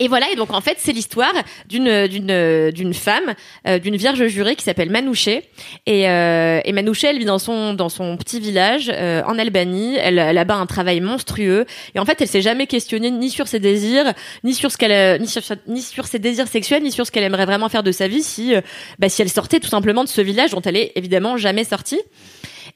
Et 0.00 0.08
voilà, 0.08 0.30
et 0.32 0.34
donc 0.34 0.52
en 0.52 0.62
fait, 0.62 0.76
c'est 0.78 0.92
l'histoire 0.92 1.32
d'une 1.68 2.06
d'une 2.06 2.70
d'une 2.70 2.94
femme, 2.94 3.34
euh, 3.68 3.78
d'une 3.78 3.96
vierge 3.96 4.26
jurée 4.28 4.56
qui 4.56 4.64
s'appelle 4.64 4.88
Manouché. 4.88 5.42
Et, 5.84 6.08
euh, 6.08 6.60
et 6.64 6.72
Manouché, 6.72 7.08
elle 7.08 7.18
vit 7.18 7.26
dans 7.26 7.38
son 7.38 7.74
dans 7.74 7.90
son 7.90 8.16
petit 8.16 8.40
village 8.40 8.90
euh, 8.92 9.22
en 9.26 9.38
Albanie. 9.38 9.96
Elle, 10.00 10.18
elle 10.18 10.38
a 10.38 10.44
bas 10.44 10.56
un 10.56 10.64
travail 10.64 11.02
monstrueux. 11.02 11.66
Et 11.94 11.98
en 11.98 12.06
fait, 12.06 12.18
elle 12.22 12.28
s'est 12.28 12.40
jamais 12.40 12.66
questionnée 12.66 13.10
ni 13.10 13.28
sur 13.28 13.46
ses 13.46 13.60
désirs, 13.60 14.14
ni 14.42 14.54
sur 14.54 14.72
ce 14.72 14.78
qu'elle 14.78 15.20
ni 15.20 15.28
sur 15.28 15.42
ni 15.66 15.82
sur 15.82 16.06
ses 16.06 16.18
désirs 16.18 16.48
sexuels, 16.48 16.82
ni 16.82 16.92
sur 16.92 17.04
ce 17.06 17.12
qu'elle 17.12 17.24
aimerait 17.24 17.46
vraiment 17.46 17.68
faire 17.68 17.82
de 17.82 17.92
sa 17.92 18.08
vie 18.08 18.22
si 18.22 18.54
euh, 18.54 18.62
bah, 18.98 19.10
si 19.10 19.20
elle 19.20 19.28
sortait 19.28 19.60
tout 19.60 19.68
simplement 19.68 20.02
de 20.02 20.08
ce 20.08 20.22
village 20.22 20.52
dont 20.52 20.62
elle 20.62 20.76
est 20.76 20.92
évidemment 20.96 21.36
jamais 21.36 21.64
sortie. 21.64 22.00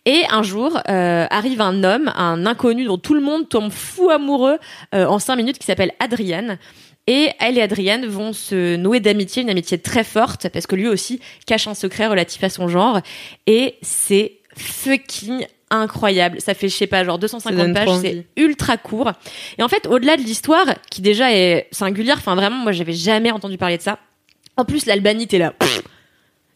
Et 0.06 0.22
un 0.30 0.42
jour 0.42 0.78
euh, 0.88 1.26
arrive 1.30 1.62
un 1.62 1.82
homme, 1.82 2.12
un 2.14 2.44
inconnu 2.44 2.84
dont 2.84 2.98
tout 2.98 3.14
le 3.14 3.22
monde 3.22 3.48
tombe 3.48 3.70
fou 3.72 4.10
amoureux 4.10 4.58
euh, 4.94 5.06
en 5.06 5.18
cinq 5.18 5.36
minutes, 5.36 5.58
qui 5.58 5.66
s'appelle 5.66 5.92
Adrian. 5.98 6.58
Et 7.06 7.30
elle 7.38 7.58
et 7.58 7.62
Adrian 7.62 8.00
vont 8.08 8.32
se 8.32 8.76
nouer 8.76 9.00
d'amitié, 9.00 9.42
une 9.42 9.50
amitié 9.50 9.78
très 9.78 10.04
forte, 10.04 10.48
parce 10.48 10.66
que 10.66 10.74
lui 10.74 10.88
aussi 10.88 11.20
cache 11.46 11.66
un 11.66 11.74
secret 11.74 12.06
relatif 12.06 12.42
à 12.44 12.48
son 12.48 12.68
genre. 12.68 13.00
Et 13.46 13.74
c'est 13.82 14.38
fucking 14.56 15.46
incroyable. 15.70 16.40
Ça 16.40 16.54
fait, 16.54 16.68
je 16.68 16.76
sais 16.76 16.86
pas, 16.86 17.04
genre 17.04 17.16
Ça 17.16 17.22
250 17.22 17.56
donne 17.56 17.74
pages, 17.74 18.00
c'est 18.00 18.24
ultra 18.36 18.76
court. 18.76 19.12
Et 19.58 19.62
en 19.62 19.68
fait, 19.68 19.86
au-delà 19.86 20.16
de 20.16 20.22
l'histoire, 20.22 20.66
qui 20.90 21.02
déjà 21.02 21.32
est 21.32 21.68
singulière, 21.72 22.16
enfin 22.18 22.34
vraiment, 22.34 22.56
moi 22.56 22.72
j'avais 22.72 22.92
jamais 22.92 23.30
entendu 23.30 23.58
parler 23.58 23.76
de 23.76 23.82
ça. 23.82 23.98
En 24.56 24.64
plus, 24.64 24.86
l'Albanie, 24.86 25.26
t'es 25.26 25.38
là. 25.38 25.50
pff, 25.50 25.82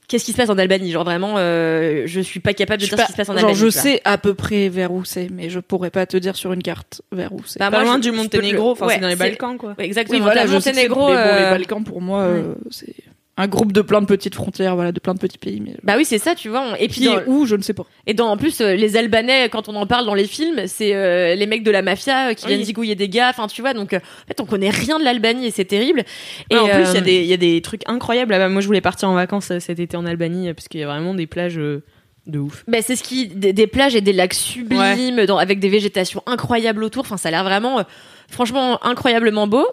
Qu'est-ce 0.09 0.25
qui 0.25 0.33
se 0.33 0.37
passe 0.39 0.49
en 0.49 0.57
Albanie? 0.57 0.91
Genre 0.91 1.05
vraiment, 1.05 1.35
euh, 1.37 2.05
je 2.07 2.21
suis 2.21 2.41
pas 2.41 2.55
capable 2.55 2.81
de 2.81 2.87
Je 2.87 2.91
dire 2.91 2.97
pas, 2.97 3.03
ce 3.05 3.07
qui 3.09 3.13
se 3.13 3.17
passe 3.19 3.29
en 3.29 3.33
genre, 3.35 3.51
Albanie. 3.51 3.59
je 3.61 3.67
tu 3.67 3.73
vois. 3.75 3.83
sais 3.83 4.01
à 4.05 4.17
peu 4.17 4.33
près 4.35 4.69
vers 4.71 4.91
où 4.91 5.05
c'est, 5.05 5.29
mais 5.31 5.51
je 5.51 5.61
pourrais 5.61 5.91
pas 5.91 6.07
te 6.07 6.17
dire 6.17 6.35
sur 6.35 6.53
une 6.55 6.63
carte 6.63 7.03
vers 7.13 7.31
où 7.33 7.41
c'est. 7.45 7.59
Bah, 7.59 7.71
Pas 7.71 7.77
moi, 7.79 7.85
loin 7.85 7.97
je- 7.97 8.09
du 8.09 8.09
je 8.09 8.23
Monténégro, 8.23 8.71
enfin 8.73 8.87
ouais, 8.87 8.95
c'est 8.95 9.01
dans 9.01 9.09
les 9.09 9.17
Balkans 9.17 9.59
quoi. 9.59 9.75
Ouais, 9.79 9.85
exactement. 9.85 10.17
Oui, 10.19 10.23
voilà, 10.25 10.47
je 10.47 10.53
Monténégro. 10.55 11.09
mais 11.09 11.13
bon, 11.15 11.19
euh, 11.19 11.45
les 11.45 11.59
Balkans 11.59 11.85
pour 11.85 12.01
moi, 12.01 12.23
euh, 12.23 12.55
c'est 12.71 12.95
un 13.41 13.47
groupe 13.49 13.73
de 13.73 13.81
plein 13.81 14.01
de 14.03 14.07
petites 14.07 14.35
frontières, 14.35 14.75
voilà, 14.75 14.93
de 14.93 15.01
plein 15.01 15.15
de 15.15 15.19
petits 15.21 15.39
pays, 15.39 15.61
mais 15.65 15.75
Bah 15.85 15.95
oui, 15.97 16.05
c'est 16.05 16.19
ça, 16.19 16.35
tu 16.35 16.49
vois. 16.49 16.61
on- 16.73 16.75
Et 16.75 16.89
puis 16.89 17.01
qui 17.01 17.05
dans, 17.07 17.21
est 17.21 17.25
où, 17.27 17.47
je 17.47 17.55
ne 17.57 17.63
sais 17.63 17.73
pas. 17.73 17.85
et 18.07 18.13
dans 18.13 18.29
en 18.29 18.37
plus 18.37 18.61
euh, 18.61 18.75
les 18.75 18.97
Albanais, 18.97 19.49
quand 19.49 19.69
on 19.69 19.77
en 19.77 19.87
parle 19.87 20.05
dans 20.07 20.15
les 20.15 20.27
films, 20.27 20.63
c'est 20.67 20.95
euh, 20.95 21.35
les 21.37 21.47
mecs 21.47 21.63
de 21.63 21.71
la 21.71 21.81
mafia 21.83 22.31
euh, 22.31 22.35
qui 22.35 22.45
Oui. 22.47 22.53
viennent 22.55 22.65
zigouiller 22.67 22.95
des 22.97 23.09
gars. 23.09 23.31
Enfin, 23.31 23.47
tu 23.47 23.61
vois. 23.63 23.73
Donc 23.75 23.93
euh, 23.95 23.99
en 23.99 24.27
fait, 24.29 24.41
on 24.41 24.45
connaît 24.45 24.71
rien 24.71 24.99
de 24.99 25.05
l'Albanie 25.05 25.47
et 25.47 25.51
c'est 25.53 25.65
terrible. 25.65 26.05
Et 26.51 26.55
Et 26.55 26.59
en 26.59 26.67
plus, 26.67 26.83
il 26.83 26.93
y, 26.93 26.97
euh, 26.97 26.99
a 26.99 27.01
des- 27.01 27.21
il 27.23 27.27
y 27.27 27.33
a 27.33 27.37
des 27.39 27.63
trucs 27.63 27.83
incroyables 27.89 28.33
là-bas. 28.33 28.49
Moi, 28.49 28.61
je 28.61 28.67
voulais 28.67 28.81
partir 28.81 29.09
en 29.09 29.15
vacances 29.15 29.53
cet 29.59 29.79
été 29.79 29.97
en 29.97 30.05
Albanie 30.05 30.53
parce 30.53 30.67
qu'il 30.69 30.81
y 30.81 30.83
a 30.83 30.87
vraiment 30.87 31.15
des 31.15 31.27
plages 31.29 31.59
euh, 31.59 31.83
de 32.27 32.41
ouf. 32.41 32.65
bah, 32.69 32.83
c'est 32.83 32.97
ce 32.97 33.03
qui 33.05 33.29
des, 33.29 33.53
des 33.53 33.67
plages 33.67 33.95
et 33.95 34.01
des 34.03 34.13
lacs 34.13 34.35
sublimes 34.35 35.25
dans, 35.27 35.39
avec 35.39 35.61
des 35.61 35.69
végétations 35.69 36.23
incroyables 36.27 36.83
autour. 36.85 37.03
Enfin, 37.03 37.17
ça 37.17 37.29
a 37.29 37.31
l'air 37.31 37.45
vraiment, 37.45 37.79
euh, 37.79 37.83
franchement, 38.29 38.85
incroyablement 38.85 39.47
beau. 39.47 39.67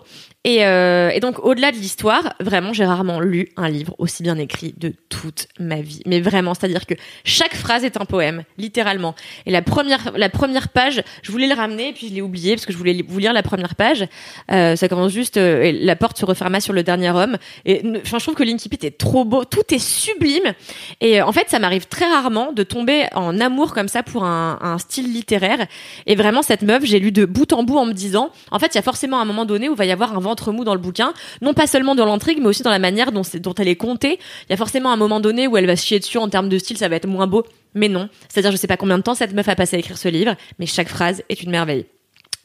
Et, 0.46 0.64
euh, 0.64 1.10
et 1.10 1.20
donc, 1.20 1.44
au-delà 1.44 1.72
de 1.72 1.78
l'histoire, 1.78 2.36
vraiment, 2.40 2.72
j'ai 2.72 2.86
rarement 2.86 3.20
lu 3.20 3.50
un 3.58 3.68
livre 3.68 3.96
aussi 3.98 4.22
bien 4.22 4.38
écrit 4.38 4.76
de 4.78 4.94
toute 5.10 5.48
ma 5.60 5.82
vie. 5.82 6.04
Mais 6.06 6.22
vraiment, 6.22 6.54
c'est-à-dire 6.54 6.86
que 6.86 6.94
chaque 7.24 7.56
phrase 7.56 7.84
est 7.84 7.98
un 7.98 8.06
poème, 8.06 8.44
littéralement. 8.60 9.16
Et 9.48 9.52
la 9.52 9.64
première, 9.64 10.12
la 10.16 10.30
première 10.30 10.70
page, 10.70 11.02
je 11.24 11.32
voulais 11.32 11.48
le 11.48 11.56
ramener, 11.56 11.94
puis 11.94 12.10
je 12.10 12.14
l'ai 12.14 12.22
oublié 12.22 12.54
parce 12.54 12.68
que 12.68 12.72
je 12.72 12.78
voulais 12.78 13.04
vous 13.08 13.18
lire 13.18 13.34
la 13.34 13.42
première 13.42 13.74
page. 13.74 14.06
Euh, 14.52 14.76
ça 14.76 14.88
commence 14.88 15.12
juste, 15.12 15.38
euh, 15.38 15.72
la 15.82 15.96
porte 15.96 16.20
se 16.20 16.26
referma 16.26 16.60
sur 16.60 16.74
le 16.74 16.84
dernier 16.84 17.10
homme. 17.10 17.38
Et 17.66 17.82
enfin, 18.06 18.20
je 18.20 18.26
trouve 18.26 18.36
que 18.36 18.44
l'Inkipit 18.44 18.86
est 18.86 19.00
trop 19.00 19.26
beau, 19.26 19.46
tout 19.46 19.74
est 19.74 19.80
sublime. 19.80 20.54
Et 21.02 21.24
en 21.24 21.32
fait, 21.32 21.50
ça 21.50 21.58
m'arrive 21.58 21.88
très 21.88 22.06
rarement 22.06 22.52
de 22.52 22.62
tomber 22.62 23.06
en 23.16 23.40
amour 23.40 23.74
comme 23.74 23.88
ça 23.88 24.04
pour 24.04 24.26
un, 24.26 24.60
un 24.62 24.78
style 24.78 25.12
littéraire. 25.12 25.66
Et 26.06 26.16
vraiment, 26.16 26.44
cette 26.44 26.62
meuf, 26.62 26.86
j'ai 26.86 27.00
lu 27.00 27.12
de 27.12 27.26
bout 27.26 27.52
en 27.52 27.64
bout 27.64 27.80
en 27.80 27.88
me 27.88 27.94
disant, 27.94 28.30
en 28.52 28.60
fait, 28.60 28.68
il 28.68 28.76
y 28.76 28.80
a 28.80 28.84
forcément 28.84 29.20
un 29.20 29.26
moment 29.26 29.46
donné 29.46 29.70
où 29.70 29.74
il 29.74 29.78
va 29.78 29.86
y 29.86 29.92
avoir 29.92 30.16
un 30.16 30.35
ventre 30.36 30.52
mou 30.52 30.66
dans 30.66 30.74
le 30.74 30.82
bouquin, 30.82 31.14
non 31.42 31.54
pas 31.54 31.66
seulement 31.66 31.96
dans 31.96 32.06
l'intrigue, 32.06 32.40
mais 32.42 32.48
aussi 32.48 32.62
dans 32.62 32.70
la 32.70 32.80
manière 32.80 33.14
dont, 33.14 33.24
elle 33.58 33.68
est 33.68 33.76
contée. 33.78 34.20
Il 34.48 34.50
y 34.50 34.54
a 34.54 34.58
forcément 34.58 34.92
un 34.92 34.98
moment 34.98 35.22
donné 35.22 35.48
où 35.48 35.56
elle 35.56 35.66
va 35.66 35.78
se 35.78 35.86
chier 35.86 36.00
dessus 36.00 36.18
en 36.18 36.28
termes 36.28 36.50
de 36.50 36.58
style, 36.58 36.78
ça 36.78 36.90
va 36.90 36.98
être 36.98 37.08
moins 37.08 37.28
beau, 37.28 37.46
mais 37.74 37.88
non. 37.88 38.10
C'est-à-dire, 38.28 38.52
je 38.52 38.58
sais 38.58 38.68
pas 38.68 38.76
combien 38.76 38.98
de 38.98 39.04
temps 39.04 39.16
cette 39.16 39.34
meuf 39.34 39.48
a 39.48 39.56
passé 39.56 39.78
à 39.78 39.80
écrire 39.80 39.98
ce 39.98 40.10
livre, 40.10 40.36
mais 40.60 40.66
chaque 40.66 40.90
phrase 40.90 41.24
est 41.30 41.42
une 41.42 41.52
merveille. 41.52 41.86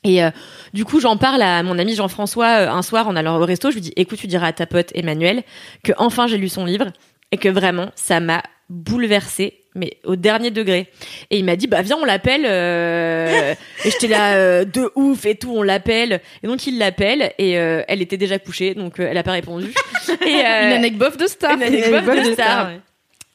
Et 0.05 0.23
euh, 0.23 0.31
du 0.73 0.85
coup, 0.85 1.01
j'en 1.01 1.17
parle 1.17 1.43
à 1.43 1.63
mon 1.63 1.79
ami 1.79 1.95
Jean-François 1.95 2.61
euh, 2.61 2.71
un 2.71 2.83
soir 2.83 3.09
en 3.09 3.17
allant 3.17 3.39
au 3.39 3.45
resto. 3.45 3.71
Je 3.71 3.75
lui 3.75 3.83
dis, 3.83 3.93
écoute, 3.97 4.19
tu 4.19 4.29
diras 4.29 4.47
à 4.47 4.53
ta 4.53 4.67
pote 4.67 4.93
Emmanuel 4.95 5.43
que 5.83 5.93
enfin 5.99 6.27
j'ai 6.27 6.39
lu 6.39 6.49
son 6.49 6.65
livre 6.65 6.87
et 7.33 7.37
que 7.37 7.49
vraiment 7.49 7.91
ça 7.97 8.21
m'a 8.21 8.43
bouleversée 8.71 9.60
mais 9.81 9.97
au 10.05 10.15
dernier 10.15 10.51
degré 10.51 10.87
et 11.31 11.39
il 11.39 11.45
m'a 11.45 11.57
dit 11.57 11.67
bah 11.67 11.83
viens 11.83 11.97
on 12.01 12.05
l'appelle 12.05 12.45
euh... 12.47 13.55
et 13.85 13.91
j'étais 13.91 14.07
là 14.09 14.35
euh, 14.35 14.65
de 14.65 14.93
ouf 14.95 15.25
et 15.27 15.35
tout 15.35 15.53
on 15.57 15.63
l'appelle 15.63 16.21
et 16.43 16.47
donc 16.47 16.67
il 16.67 16.79
l'appelle 16.79 17.33
et 17.39 17.59
euh, 17.59 17.83
elle 17.89 18.03
était 18.03 18.19
déjà 18.19 18.39
couchée 18.39 18.75
donc 18.75 19.01
euh, 19.01 19.09
elle 19.11 19.19
a 19.19 19.23
pas 19.23 19.33
répondu 19.33 19.73
et 20.09 20.45
euh, 20.47 20.67
Une 20.67 20.73
anecdote 20.73 21.19
de 21.19 21.27
star. 21.27 21.57
une 21.57 21.63
anecdote 21.63 22.25
de 22.27 22.33
star. 22.35 22.71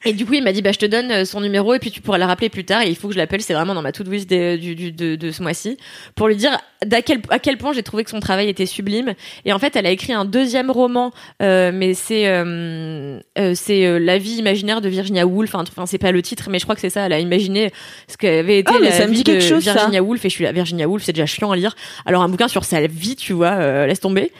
Et 0.04 0.12
du 0.12 0.24
coup, 0.26 0.34
il 0.34 0.42
m'a 0.44 0.52
dit, 0.52 0.62
bah, 0.62 0.70
je 0.72 0.78
te 0.78 0.86
donne 0.86 1.10
euh, 1.10 1.24
son 1.24 1.40
numéro 1.40 1.74
et 1.74 1.78
puis 1.78 1.90
tu 1.90 2.00
pourras 2.00 2.18
la 2.18 2.26
rappeler 2.26 2.48
plus 2.48 2.64
tard. 2.64 2.82
Et 2.82 2.88
il 2.88 2.94
faut 2.96 3.08
que 3.08 3.14
je 3.14 3.18
l'appelle. 3.18 3.40
C'est 3.40 3.54
vraiment 3.54 3.74
dans 3.74 3.82
ma 3.82 3.92
to-do 3.92 4.10
list 4.12 4.28
de, 4.30 4.56
du, 4.56 4.74
du- 4.76 4.92
de, 4.92 5.16
de 5.16 5.30
ce 5.32 5.42
mois-ci 5.42 5.78
pour 6.14 6.28
lui 6.28 6.36
dire 6.36 6.56
d'à 6.84 7.00
quel, 7.02 7.20
à 7.30 7.38
quel 7.38 7.56
point 7.56 7.72
j'ai 7.72 7.82
trouvé 7.82 8.04
que 8.04 8.10
son 8.10 8.20
travail 8.20 8.48
était 8.48 8.66
sublime. 8.66 9.14
Et 9.46 9.52
en 9.52 9.58
fait, 9.58 9.74
elle 9.74 9.86
a 9.86 9.90
écrit 9.90 10.12
un 10.12 10.24
deuxième 10.26 10.70
roman, 10.70 11.12
euh, 11.42 11.72
mais 11.74 11.94
c'est 11.94 12.28
euh, 12.28 13.18
euh, 13.38 13.52
c'est 13.56 13.86
euh, 13.86 13.98
la 13.98 14.18
vie 14.18 14.34
imaginaire 14.36 14.80
de 14.80 14.88
Virginia 14.88 15.26
Woolf. 15.26 15.54
Enfin, 15.54 15.86
c'est 15.86 15.98
pas 15.98 16.12
le 16.12 16.22
titre, 16.22 16.48
mais 16.50 16.58
je 16.58 16.64
crois 16.66 16.74
que 16.74 16.82
c'est 16.82 16.90
ça. 16.90 17.06
Elle 17.06 17.12
a 17.14 17.18
imaginé 17.18 17.72
ce 18.06 18.16
qu'avait 18.16 18.58
été 18.58 18.72
mais 18.80 18.90
la 18.90 18.92
ça 18.92 19.06
me 19.06 19.10
vie 19.12 19.16
dit 19.18 19.24
de 19.24 19.32
quelque 19.32 19.48
chose, 19.48 19.64
ça. 19.64 19.72
Virginia 19.72 20.02
Woolf. 20.02 20.24
Et 20.24 20.28
je 20.28 20.34
suis 20.34 20.44
là, 20.44 20.52
Virginia 20.52 20.86
Woolf, 20.86 21.02
c'est 21.04 21.12
déjà 21.14 21.26
chiant 21.26 21.50
à 21.50 21.56
lire. 21.56 21.74
Alors 22.04 22.22
un 22.22 22.28
bouquin 22.28 22.48
sur 22.48 22.64
sa 22.64 22.86
vie, 22.86 23.16
tu 23.16 23.32
vois, 23.32 23.52
euh, 23.54 23.86
laisse 23.86 24.00
tomber. 24.00 24.30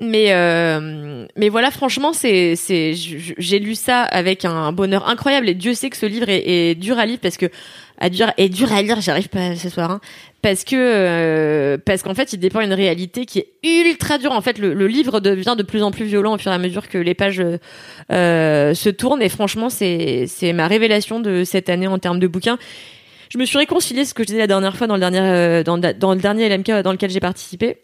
Mais 0.00 0.32
euh, 0.32 1.26
mais 1.36 1.48
voilà, 1.48 1.70
franchement, 1.70 2.12
c'est 2.12 2.56
c'est 2.56 2.94
j'ai 2.94 3.58
lu 3.58 3.74
ça 3.74 4.02
avec 4.02 4.44
un 4.44 4.72
bonheur 4.72 5.08
incroyable 5.08 5.48
et 5.48 5.54
Dieu 5.54 5.74
sait 5.74 5.90
que 5.90 5.96
ce 5.96 6.06
livre 6.06 6.26
est, 6.28 6.74
dur 6.74 6.98
à 6.98 7.06
lire 7.06 7.18
parce 7.22 7.36
que 7.36 7.46
à 7.98 8.10
dur 8.10 8.32
est 8.36 8.48
dur 8.48 8.72
à 8.72 8.82
lire, 8.82 9.00
j'arrive 9.00 9.28
pas 9.28 9.54
ce 9.54 9.68
soir, 9.68 9.90
hein, 9.92 10.00
parce 10.40 10.64
que 10.64 10.74
euh, 10.76 11.78
parce 11.84 12.02
qu'en 12.02 12.14
fait, 12.14 12.32
il 12.32 12.38
dépend 12.38 12.60
d'une 12.60 12.72
réalité 12.72 13.26
qui 13.26 13.38
est 13.38 13.48
ultra 13.62 14.18
dure. 14.18 14.32
En 14.32 14.40
fait, 14.40 14.58
le, 14.58 14.74
le 14.74 14.86
livre 14.88 15.20
devient 15.20 15.54
de 15.56 15.62
plus 15.62 15.82
en 15.84 15.92
plus 15.92 16.06
violent 16.06 16.34
au 16.34 16.38
fur 16.38 16.50
et 16.50 16.54
à 16.54 16.58
mesure 16.58 16.88
que 16.88 16.98
les 16.98 17.14
pages 17.14 17.42
euh, 18.10 18.74
se 18.74 18.88
tournent 18.88 19.22
et 19.22 19.28
franchement, 19.28 19.70
c'est 19.70 20.24
c'est 20.26 20.52
ma 20.52 20.66
révélation 20.66 21.20
de 21.20 21.44
cette 21.44 21.68
année 21.68 21.86
en 21.86 21.98
termes 21.98 22.18
de 22.18 22.26
bouquins. 22.26 22.58
Je 23.32 23.38
me 23.38 23.44
suis 23.44 23.56
réconciliée, 23.56 24.04
ce 24.04 24.14
que 24.14 24.24
je 24.24 24.26
disais 24.26 24.40
la 24.40 24.46
dernière 24.46 24.76
fois 24.76 24.86
dans 24.86 24.94
le 24.94 25.00
dernier 25.00 25.20
euh, 25.20 25.62
dans, 25.62 25.78
dans 25.78 26.12
le 26.12 26.20
dernier 26.20 26.48
LMK 26.48 26.82
dans 26.82 26.92
lequel 26.92 27.10
j'ai 27.10 27.20
participé. 27.20 27.78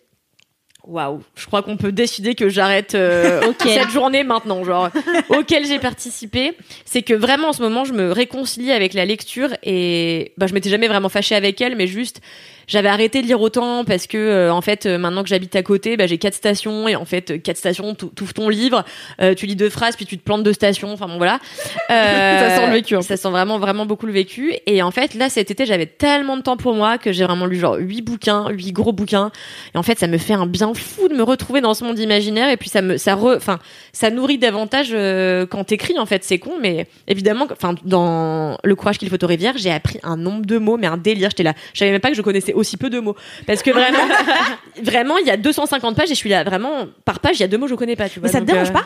Waouh, 0.89 1.21
je 1.37 1.45
crois 1.45 1.63
qu'on 1.63 1.77
peut 1.77 1.93
décider 1.93 2.35
que 2.35 2.49
j'arrête 2.49 2.95
euh, 2.95 3.43
cette 3.63 3.91
journée 3.91 4.25
maintenant, 4.25 4.65
genre 4.65 4.89
auquel 5.29 5.67
j'ai 5.67 5.79
participé. 5.79 6.57
C'est 6.87 7.03
que 7.03 7.13
vraiment 7.13 7.49
en 7.49 7.53
ce 7.53 7.61
moment, 7.61 7.85
je 7.85 7.93
me 7.93 8.11
réconcilie 8.11 8.73
avec 8.73 8.95
la 8.95 9.05
lecture 9.05 9.51
et 9.63 10.33
bah 10.39 10.47
je 10.47 10.55
m'étais 10.55 10.71
jamais 10.71 10.89
vraiment 10.89 11.11
fâchée 11.11 11.35
avec 11.35 11.61
elle, 11.61 11.77
mais 11.77 11.87
juste 11.87 12.23
j'avais 12.69 12.89
arrêté 12.89 13.23
de 13.23 13.27
lire 13.27 13.41
autant 13.41 13.85
parce 13.85 14.07
que 14.07 14.17
euh, 14.17 14.53
en 14.53 14.61
fait 14.61 14.87
euh, 14.87 14.99
maintenant 14.99 15.23
que 15.23 15.29
j'habite 15.29 15.57
à 15.57 15.63
côté, 15.63 15.97
bah, 15.97 16.07
j'ai 16.07 16.19
quatre 16.19 16.35
stations 16.35 16.87
et 16.87 16.95
en 16.95 17.05
fait 17.05 17.33
euh, 17.33 17.39
quatre 17.39 17.57
stations, 17.57 17.95
tu 17.95 18.23
ouvres 18.23 18.35
ton 18.35 18.49
livre, 18.49 18.85
euh, 19.21 19.35
tu 19.35 19.47
lis 19.47 19.57
deux 19.57 19.71
phrases 19.71 19.97
puis 19.97 20.07
tu 20.07 20.17
te 20.17 20.23
plantes 20.23 20.43
deux 20.43 20.53
stations. 20.53 20.93
Enfin 20.93 21.09
bon 21.09 21.17
voilà. 21.17 21.41
Euh, 21.91 22.39
Ça 22.51 22.57
sent 22.57 22.67
le 22.67 22.73
vécu, 22.75 22.95
peu. 22.97 23.01
Ça 23.01 23.17
sent 23.17 23.31
vraiment 23.31 23.59
vraiment 23.59 23.87
beaucoup 23.87 24.05
le 24.05 24.13
vécu. 24.13 24.55
Et 24.67 24.83
en 24.83 24.91
fait 24.91 25.15
là 25.15 25.31
cet 25.31 25.51
été 25.51 25.65
j'avais 25.65 25.87
tellement 25.87 26.37
de 26.37 26.43
temps 26.43 26.59
pour 26.59 26.75
moi 26.75 26.99
que 26.99 27.13
j'ai 27.13 27.25
vraiment 27.25 27.47
lu 27.47 27.57
genre 27.57 27.77
huit 27.77 28.03
bouquins, 28.03 28.51
huit 28.51 28.73
gros 28.73 28.93
bouquins. 28.93 29.31
Et 29.75 29.79
en 29.79 29.83
fait, 29.83 29.99
ça 29.99 30.07
me 30.07 30.19
fait 30.19 30.35
un 30.35 30.47
bien 30.47 30.73
fou 30.75 31.09
de 31.09 31.15
me 31.15 31.23
retrouver 31.23 31.61
dans 31.61 31.75
ce 31.75 31.85
monde 31.85 31.99
imaginaire. 31.99 32.51
Et 32.51 32.57
puis 32.57 32.69
ça 32.69 32.83
me, 32.83 32.97
ça 32.97 33.15
re, 33.15 33.35
enfin, 33.37 33.59
ça 33.93 34.11
nourrit 34.11 34.39
davantage 34.39 34.89
euh, 34.93 35.47
quand 35.47 35.65
t'écris. 35.65 35.99
En 35.99 36.07
fait, 36.07 36.25
c'est 36.25 36.39
con, 36.39 36.53
mais 36.61 36.87
évidemment, 37.07 37.47
enfin, 37.51 37.75
dans 37.85 38.59
le 38.63 38.75
courage 38.75 38.99
qu'il 38.99 39.09
faut 39.09 39.23
aux 39.23 39.27
rivières, 39.27 39.55
j'ai 39.57 39.71
appris 39.71 39.99
un 40.03 40.17
nombre 40.17 40.47
de 40.47 40.59
mots, 40.59 40.77
mais 40.77 40.87
un 40.87 40.97
délire. 40.97 41.31
J'étais 41.31 41.43
là, 41.43 41.55
je 41.73 41.79
savais 41.81 41.91
même 41.91 42.01
pas 42.01 42.11
que 42.11 42.17
je 42.17 42.23
connaissais 42.23 42.53
aussi 42.59 42.77
peu 42.77 42.91
de 42.91 43.01
mots, 43.01 43.17
parce 43.47 43.63
que 43.63 43.71
vraiment, 43.71 43.99
vraiment, 44.83 45.17
il 45.19 45.27
y 45.27 45.31
a 45.31 45.37
250 45.37 45.97
pages 45.97 46.11
et 46.11 46.15
je 46.15 46.19
suis 46.19 46.31
là, 46.31 46.45
vraiment, 46.45 46.87
par 47.05 47.21
page, 47.21 47.37
il 47.37 47.41
y 47.41 47.45
a 47.45 47.49
deux 47.49 47.59
mots 47.59 47.67
que 47.67 47.71
je 47.71 47.77
connais 47.77 47.97
pas. 47.97 48.09
Tu 48.09 48.21
vois, 48.21 48.29
Mais 48.29 48.33
ça 48.33 48.41
te 48.41 48.45
dérange 48.47 48.71
euh, 48.71 48.73
pas? 48.73 48.85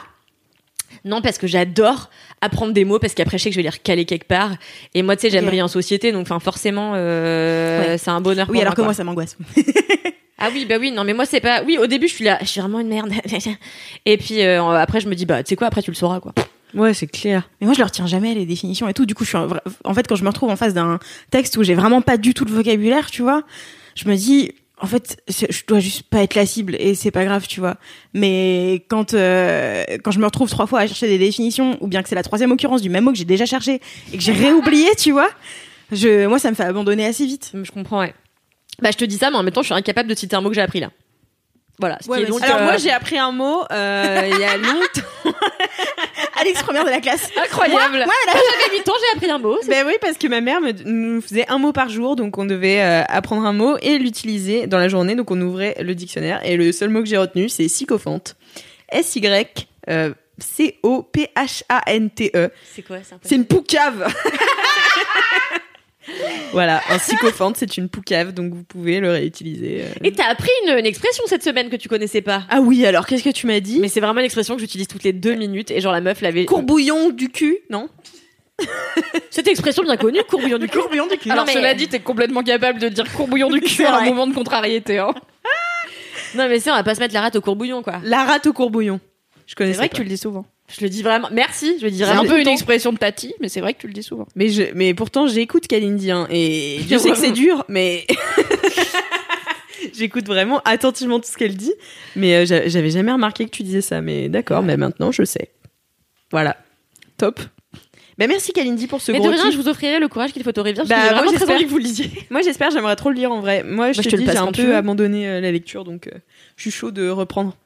Non, 1.04 1.20
parce 1.20 1.38
que 1.38 1.46
j'adore 1.46 2.10
apprendre 2.40 2.72
des 2.72 2.84
mots, 2.84 2.98
parce 2.98 3.14
qu'après, 3.14 3.38
je 3.38 3.42
sais 3.44 3.50
que 3.50 3.54
je 3.54 3.58
vais 3.58 3.62
les 3.64 3.70
recaler 3.70 4.04
quelque 4.04 4.26
part. 4.28 4.50
Et 4.94 5.02
moi, 5.02 5.16
tu 5.16 5.22
sais, 5.22 5.30
j'aime 5.30 5.44
Ok. 5.44 5.48
briller 5.48 5.62
en 5.62 5.68
société, 5.68 6.12
donc, 6.12 6.22
enfin, 6.22 6.38
forcément, 6.38 6.92
euh, 6.94 7.80
Ouais. 7.92 7.98
c'est 7.98 8.10
un 8.10 8.20
bonheur. 8.20 8.46
Oui, 8.50 8.54
pour 8.54 8.62
alors 8.62 8.74
que 8.74 8.76
quoi. 8.76 8.84
moi, 8.84 8.94
ça 8.94 9.04
m'angoisse. 9.04 9.36
Ah 10.44 10.48
oui, 10.52 10.64
bah 10.68 10.74
oui, 10.80 10.90
non, 10.90 11.04
mais 11.04 11.12
moi 11.12 11.24
c'est 11.24 11.38
pas. 11.38 11.62
Oui, 11.64 11.78
au 11.78 11.86
début 11.86 12.08
je 12.08 12.14
suis 12.14 12.24
là, 12.24 12.36
je 12.40 12.46
suis 12.46 12.60
vraiment 12.60 12.80
une 12.80 12.88
merde. 12.88 13.12
Et 14.06 14.16
puis 14.16 14.42
euh, 14.42 14.60
après 14.72 14.98
je 14.98 15.06
me 15.06 15.14
dis 15.14 15.24
bah 15.24 15.40
tu 15.44 15.50
sais 15.50 15.54
quoi, 15.56 15.68
après 15.68 15.82
tu 15.82 15.92
le 15.92 15.94
sauras 15.94 16.18
quoi. 16.18 16.32
Ouais, 16.74 16.94
c'est 16.94 17.06
clair. 17.06 17.48
Mais 17.60 17.66
moi, 17.66 17.74
je 17.74 17.80
ne 17.80 17.84
retiens 17.84 18.06
jamais 18.06 18.34
les 18.34 18.46
définitions 18.46 18.88
et 18.88 18.94
tout. 18.94 19.06
Du 19.06 19.14
coup, 19.14 19.24
je 19.24 19.28
suis 19.30 19.38
en, 19.38 19.48
en 19.84 19.94
fait 19.94 20.06
quand 20.06 20.16
je 20.16 20.24
me 20.24 20.28
retrouve 20.28 20.50
en 20.50 20.56
face 20.56 20.74
d'un 20.74 20.98
texte 21.30 21.56
où 21.56 21.62
j'ai 21.62 21.74
vraiment 21.74 22.00
pas 22.00 22.16
du 22.16 22.34
tout 22.34 22.44
le 22.44 22.52
vocabulaire, 22.52 23.10
tu 23.10 23.22
vois, 23.22 23.42
je 23.94 24.08
me 24.08 24.16
dis 24.16 24.52
en 24.82 24.86
fait, 24.86 25.22
je 25.28 25.62
dois 25.68 25.78
juste 25.78 26.02
pas 26.02 26.22
être 26.22 26.34
la 26.34 26.44
cible 26.44 26.74
et 26.76 26.96
c'est 26.96 27.12
pas 27.12 27.24
grave, 27.24 27.46
tu 27.46 27.60
vois. 27.60 27.76
Mais 28.14 28.84
quand 28.88 29.14
euh, 29.14 29.84
quand 30.02 30.10
je 30.10 30.18
me 30.18 30.24
retrouve 30.24 30.50
trois 30.50 30.66
fois 30.66 30.80
à 30.80 30.86
chercher 30.88 31.06
des 31.06 31.18
définitions 31.18 31.76
ou 31.80 31.86
bien 31.86 32.02
que 32.02 32.08
c'est 32.08 32.16
la 32.16 32.24
troisième 32.24 32.50
occurrence 32.50 32.82
du 32.82 32.90
même 32.90 33.04
mot 33.04 33.12
que 33.12 33.18
j'ai 33.18 33.24
déjà 33.24 33.46
cherché 33.46 33.80
et 34.12 34.16
que 34.16 34.22
j'ai 34.22 34.32
réoublié, 34.32 34.88
tu 34.98 35.12
vois, 35.12 35.30
je 35.92 36.26
moi 36.26 36.40
ça 36.40 36.50
me 36.50 36.56
fait 36.56 36.64
abandonner 36.64 37.06
assez 37.06 37.26
vite. 37.26 37.52
Je 37.62 37.70
comprends, 37.70 38.00
ouais. 38.00 38.12
Bah 38.80 38.90
je 38.90 38.96
te 38.96 39.04
dis 39.04 39.18
ça, 39.18 39.30
mais 39.30 39.36
en 39.36 39.44
même 39.44 39.52
temps 39.52 39.62
je 39.62 39.66
suis 39.66 39.74
incapable 39.74 40.08
de 40.08 40.16
citer 40.16 40.34
un 40.34 40.40
mot 40.40 40.48
que 40.48 40.56
j'ai 40.56 40.62
appris 40.62 40.80
là. 40.80 40.90
Voilà. 41.78 41.98
Ce 42.00 42.08
Ouais, 42.08 42.18
qui 42.18 42.24
est 42.24 42.26
donc, 42.26 42.42
Alors 42.42 42.58
euh, 42.58 42.64
moi, 42.64 42.76
j'ai 42.76 42.90
appris 42.90 43.18
un 43.18 43.32
mot 43.32 43.62
euh, 43.72 44.28
il 44.32 44.38
y 44.38 44.44
a 44.44 44.56
longtemps. 44.58 45.00
Alex 46.40 46.62
première 46.62 46.84
de 46.84 46.90
la 46.90 47.00
classe. 47.00 47.28
incroyable. 47.36 47.98
Moi, 48.04 48.14
Quand 48.26 48.38
j'avais 48.60 48.76
8 48.78 48.88
ans, 48.88 48.92
j'ai 49.00 49.16
appris 49.16 49.30
un 49.30 49.38
mot. 49.38 49.58
Ben 49.68 49.86
oui, 49.86 49.94
parce 50.00 50.18
que 50.18 50.26
ma 50.26 50.40
mère 50.40 50.60
me, 50.60 50.72
nous 50.84 51.20
faisait 51.20 51.46
un 51.48 51.58
mot 51.58 51.72
par 51.72 51.88
jour, 51.88 52.16
donc 52.16 52.36
on 52.38 52.44
devait 52.44 52.80
euh, 52.82 53.02
apprendre 53.08 53.46
un 53.46 53.52
mot 53.52 53.76
et 53.80 53.98
l'utiliser 53.98 54.66
dans 54.66 54.78
la 54.78 54.88
journée. 54.88 55.14
Donc 55.14 55.30
on 55.30 55.40
ouvrait 55.40 55.76
le 55.80 55.94
dictionnaire 55.94 56.40
et 56.44 56.56
le 56.56 56.72
seul 56.72 56.88
mot 56.90 57.00
que 57.00 57.08
j'ai 57.08 57.18
retenu, 57.18 57.48
c'est 57.48 57.68
sycophante. 57.68 58.36
S 58.90 59.14
Y 59.16 59.66
euh, 59.88 60.12
C 60.38 60.78
O 60.82 61.02
P 61.02 61.28
H 61.36 61.62
A 61.68 61.82
N 61.86 62.10
T 62.10 62.30
E. 62.34 62.50
C'est 62.74 62.82
quoi 62.82 62.98
ça 63.02 63.16
C'est 63.22 63.36
une 63.36 63.46
poucave. 63.46 64.12
voilà, 66.52 66.80
un 66.90 66.98
sycophante, 66.98 67.56
c'est 67.56 67.76
une 67.76 67.88
poucave, 67.88 68.32
donc 68.32 68.52
vous 68.54 68.64
pouvez 68.64 69.00
le 69.00 69.10
réutiliser. 69.10 69.82
euh. 69.82 69.88
Et 70.04 70.12
t'as 70.12 70.26
appris 70.26 70.50
une, 70.66 70.76
une 70.78 70.86
expression 70.86 71.22
cette 71.26 71.42
semaine 71.44 71.70
que 71.70 71.76
tu 71.76 71.88
connaissais 71.88 72.20
pas. 72.22 72.42
Ah 72.50 72.60
oui, 72.60 72.84
alors 72.86 73.06
qu'est-ce 73.06 73.22
que 73.24 73.30
tu 73.30 73.46
m'as 73.46 73.60
dit? 73.60 73.78
Mais 73.80 73.88
c'est 73.88 74.00
vraiment 74.00 74.18
une 74.20 74.24
expression 74.26 74.54
que 74.54 74.60
j'utilise 74.60 74.88
toutes 74.88 75.04
les 75.04 75.12
deux 75.12 75.34
minutes 75.34 75.70
et 75.70 75.80
genre 75.80 75.92
la 75.92 76.00
meuf 76.00 76.20
l'avait. 76.20 76.44
Courbouillon 76.44 77.10
du 77.10 77.28
cul, 77.28 77.58
non? 77.70 77.88
Cette 79.30 79.48
expression 79.48 79.82
bien 79.82 79.96
connue, 79.96 80.20
courbouillon 80.28 80.58
du 80.58 80.68
cul. 80.68 80.78
courbillon 80.78 81.06
du 81.06 81.16
cul. 81.18 81.30
Alors, 81.30 81.46
mais- 81.46 81.52
cela 81.52 81.74
dit, 81.74 81.88
t'es 81.88 82.00
complètement 82.00 82.42
capable 82.42 82.78
de 82.78 82.88
dire 82.88 83.04
courbouillon 83.12 83.50
du 83.50 83.60
cul 83.62 83.68
C'est 83.74 83.84
à 83.86 83.96
un 83.98 84.04
moment 84.04 84.26
de 84.26 84.34
contrariété. 84.34 84.98
Hein. 84.98 85.14
Non 86.34 86.48
mais 86.48 86.60
c'est, 86.60 86.70
on 86.70 86.74
va 86.74 86.82
pas 86.82 86.94
se 86.94 87.00
mettre 87.00 87.12
la 87.12 87.20
rate 87.20 87.36
au 87.36 87.42
courbouillon 87.42 87.82
quoi. 87.82 88.00
La 88.04 88.24
rate 88.24 88.46
au 88.46 88.54
courbouillon. 88.54 89.00
Je 89.46 89.54
connais 89.54 89.72
C'est 89.72 89.76
vrai 89.76 89.90
que 89.90 89.96
tu 89.96 90.02
le 90.02 90.08
dis 90.08 90.16
souvent. 90.16 90.46
Je 90.76 90.82
le 90.82 90.88
dis 90.88 91.02
vraiment. 91.02 91.28
Merci, 91.32 91.76
je 91.78 91.84
le 91.84 91.90
dis 91.90 91.98
C'est 91.98 92.04
un 92.04 92.24
peu 92.24 92.40
une 92.40 92.48
expression 92.48 92.92
de 92.92 92.98
Tati, 92.98 93.34
mais 93.40 93.48
c'est 93.48 93.60
vrai 93.60 93.74
que 93.74 93.80
tu 93.80 93.86
le 93.86 93.92
dis 93.92 94.02
souvent. 94.02 94.26
Mais, 94.34 94.48
je, 94.48 94.62
mais 94.74 94.94
pourtant, 94.94 95.26
j'écoute 95.26 95.66
Kalindi, 95.66 96.10
hein, 96.10 96.26
et 96.30 96.80
je 96.90 96.96
sais 96.96 97.10
que 97.10 97.16
c'est 97.18 97.32
dur, 97.32 97.64
mais 97.68 98.06
j'écoute 99.94 100.26
vraiment 100.26 100.60
attentivement 100.64 101.20
tout 101.20 101.28
ce 101.30 101.36
qu'elle 101.36 101.56
dit. 101.56 101.72
Mais 102.16 102.34
euh, 102.36 102.46
j'a- 102.46 102.68
j'avais 102.68 102.90
jamais 102.90 103.12
remarqué 103.12 103.44
que 103.44 103.50
tu 103.50 103.62
disais 103.62 103.80
ça, 103.80 104.00
mais 104.00 104.28
d'accord, 104.28 104.62
mais 104.62 104.76
maintenant 104.76 105.12
je 105.12 105.24
sais. 105.24 105.50
Voilà. 106.30 106.56
Top. 107.18 107.40
Bah, 108.18 108.26
merci 108.26 108.52
Kalindi 108.52 108.86
pour 108.86 109.00
ce 109.00 109.10
Mais 109.10 109.20
de 109.20 109.28
rien, 109.28 109.44
kiff. 109.44 109.52
je 109.52 109.58
vous 109.58 109.68
offrirai 109.68 109.98
le 109.98 110.06
courage 110.08 110.32
qu'il 110.32 110.42
faut 110.44 110.56
au 110.58 110.62
rivière. 110.62 110.86
Bah, 110.86 110.96
moi, 110.96 111.08
vraiment 111.12 111.30
très 111.32 111.38
j'espère. 111.40 111.58
que 111.58 111.64
vous 111.66 111.78
le 111.78 111.82
lisiez. 111.84 112.10
Moi 112.30 112.42
j'espère, 112.42 112.70
j'aimerais 112.70 112.94
trop 112.96 113.08
le 113.08 113.14
lire 113.16 113.32
en 113.32 113.40
vrai. 113.40 113.62
Moi 113.64 113.92
je 113.92 113.98
Bah, 113.98 114.04
te 114.04 114.08
je 114.10 114.16
te 114.16 114.20
le 114.20 114.22
dis, 114.26 114.30
j'ai 114.30 114.38
un 114.38 114.52
peu 114.52 114.76
abandonné 114.76 115.28
euh, 115.28 115.40
la 115.40 115.50
lecture, 115.50 115.84
donc 115.84 116.06
euh, 116.08 116.18
je 116.56 116.62
suis 116.62 116.70
chaud 116.70 116.90
de 116.90 117.08
reprendre. 117.08 117.56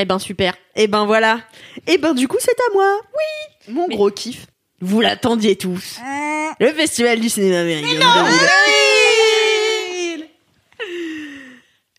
Eh 0.00 0.04
ben 0.06 0.18
super. 0.18 0.54
Et 0.76 0.86
ben 0.86 1.04
voilà. 1.04 1.40
Et 1.86 1.98
ben 1.98 2.14
du 2.14 2.26
coup 2.26 2.38
c'est 2.40 2.50
à 2.58 2.72
moi. 2.72 3.00
Oui. 3.68 3.74
Mon 3.74 3.86
gros 3.86 4.10
kiff. 4.10 4.46
Vous 4.80 5.00
l'attendiez 5.02 5.56
tous. 5.56 5.98
Le 6.58 6.68
festival 6.72 7.20
du 7.20 7.28
cinéma 7.28 7.60
américain. 7.60 8.26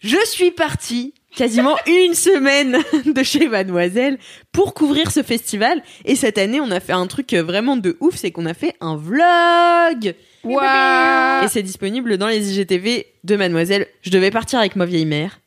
Je 0.01 0.17
suis 0.25 0.49
partie 0.51 1.13
quasiment 1.35 1.75
une 1.85 2.15
semaine 2.15 2.79
de 3.05 3.21
chez 3.23 3.47
Mademoiselle 3.47 4.17
pour 4.51 4.73
couvrir 4.73 5.11
ce 5.11 5.21
festival. 5.21 5.83
Et 6.05 6.15
cette 6.15 6.39
année, 6.39 6.59
on 6.59 6.71
a 6.71 6.79
fait 6.79 6.93
un 6.93 7.05
truc 7.05 7.33
vraiment 7.35 7.77
de 7.77 7.97
ouf, 7.99 8.15
c'est 8.15 8.31
qu'on 8.31 8.47
a 8.47 8.55
fait 8.55 8.73
un 8.81 8.95
vlog. 8.95 10.15
Waouh 10.43 11.45
Et 11.45 11.47
c'est 11.49 11.61
disponible 11.61 12.17
dans 12.17 12.27
les 12.27 12.51
IGTV 12.57 13.05
de 13.23 13.35
Mademoiselle. 13.35 13.87
Je 14.01 14.09
devais 14.09 14.31
partir 14.31 14.57
avec 14.57 14.75
ma 14.75 14.85
vieille 14.87 15.05
mère. 15.05 15.39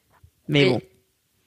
Mais 0.46 0.64
Oui. 0.66 0.70
bon, 0.70 0.80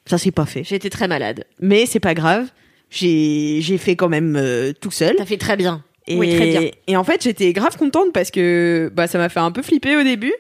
ça 0.10 0.18
s'est 0.18 0.32
pas 0.32 0.46
fait. 0.46 0.64
J'ai 0.64 0.76
été 0.76 0.90
très 0.90 1.08
malade. 1.08 1.46
Mais 1.60 1.86
c'est 1.86 2.00
pas 2.00 2.14
grave. 2.14 2.48
J'ai 2.90 3.60
j'ai 3.62 3.78
fait 3.78 3.96
quand 3.96 4.10
même 4.10 4.36
euh, 4.38 4.74
tout 4.80 4.92
seul. 4.92 5.16
T'as 5.18 5.26
fait 5.26 5.38
très 5.38 5.58
bien. 5.58 5.84
Et, 6.08 6.18
Oui, 6.18 6.36
très 6.36 6.46
bien. 6.48 6.72
Et 6.88 6.96
en 6.96 7.04
fait, 7.04 7.24
j'étais 7.24 7.52
grave 7.54 7.76
contente 7.78 8.14
parce 8.14 8.32
que 8.32 8.92
bah, 8.94 9.08
ça 9.08 9.18
m'a 9.18 9.30
fait 9.30 9.40
un 9.40 9.52
peu 9.52 9.62
flipper 9.62 9.98
au 9.98 10.04
début. 10.04 10.34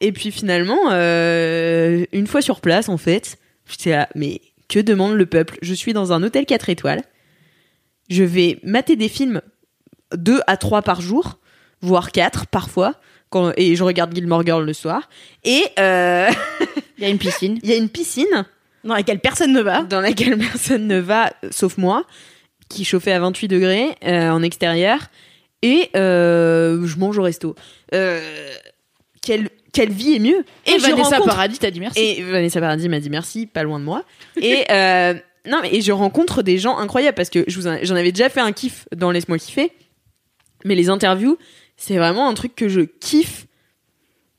Et 0.00 0.12
puis 0.12 0.30
finalement, 0.30 0.90
euh, 0.90 2.04
une 2.12 2.26
fois 2.26 2.42
sur 2.42 2.60
place, 2.60 2.88
en 2.88 2.98
fait, 2.98 3.38
j'étais 3.66 3.90
là, 3.90 4.08
mais 4.14 4.42
que 4.68 4.78
demande 4.78 5.14
le 5.14 5.26
peuple? 5.26 5.56
Je 5.62 5.72
suis 5.72 5.94
dans 5.94 6.12
un 6.12 6.22
hôtel 6.22 6.44
4 6.44 6.68
étoiles. 6.68 7.02
Je 8.10 8.22
vais 8.22 8.58
mater 8.62 8.96
des 8.96 9.08
films 9.08 9.40
2 10.14 10.40
à 10.46 10.56
3 10.56 10.82
par 10.82 11.00
jour, 11.00 11.38
voire 11.80 12.12
4 12.12 12.46
parfois. 12.46 12.94
Quand, 13.30 13.52
et 13.56 13.74
je 13.74 13.82
regarde 13.82 14.14
Gilmore 14.14 14.44
Girl 14.44 14.64
le 14.64 14.72
soir. 14.72 15.08
Et 15.44 15.64
euh, 15.78 16.28
Il 16.98 17.04
y 17.04 17.06
a 17.06 17.10
une 17.10 17.18
piscine. 17.18 17.58
il 17.62 17.70
y 17.70 17.72
a 17.72 17.76
une 17.76 17.88
piscine 17.88 18.46
Dans 18.86 18.94
laquelle 18.94 19.18
personne 19.20 19.52
ne 19.52 19.60
va. 19.60 19.82
dans 19.82 20.00
laquelle 20.00 20.38
personne 20.52 20.86
ne 20.86 20.98
va, 20.98 21.32
euh, 21.44 21.48
sauf 21.50 21.76
moi, 21.76 22.04
qui 22.68 22.84
chauffait 22.84 23.12
à 23.12 23.20
28 23.20 23.48
degrés 23.48 23.96
euh, 24.04 24.30
en 24.30 24.42
extérieur. 24.42 24.98
Et 25.62 25.90
euh, 25.96 26.86
je 26.86 26.96
mange 26.98 27.18
au 27.18 27.22
resto. 27.22 27.54
Euh, 27.94 28.20
quelle, 29.22 29.48
quelle 29.72 29.90
vie 29.90 30.14
est 30.14 30.18
mieux 30.20 30.44
Et, 30.66 30.78
Vanessa 30.78 31.16
rencontre- 31.16 31.26
Paradis 31.26 31.58
t'a 31.58 31.70
dit 31.70 31.80
merci. 31.80 32.00
Et 32.00 32.22
Vanessa 32.22 32.60
Paradis 32.60 32.88
m'a 32.88 33.00
dit 33.00 33.10
merci, 33.10 33.46
pas 33.46 33.62
loin 33.62 33.78
de 33.80 33.84
moi. 33.84 34.04
Et 34.40 34.64
non, 35.48 35.58
mais 35.62 35.72
et 35.72 35.80
je 35.80 35.92
rencontre 35.92 36.42
des 36.42 36.58
gens 36.58 36.76
incroyables 36.76 37.14
parce 37.14 37.30
que 37.30 37.44
j'en 37.46 37.94
avais 37.94 38.10
déjà 38.10 38.28
fait 38.28 38.40
un 38.40 38.50
kiff 38.50 38.88
dans 38.94 39.12
Laisse-moi 39.12 39.38
kiffer. 39.38 39.70
Mais 40.64 40.74
les 40.74 40.88
interviews, 40.90 41.38
c'est 41.76 41.96
vraiment 41.96 42.28
un 42.28 42.34
truc 42.34 42.56
que 42.56 42.68
je 42.68 42.80
kiffe 42.80 43.45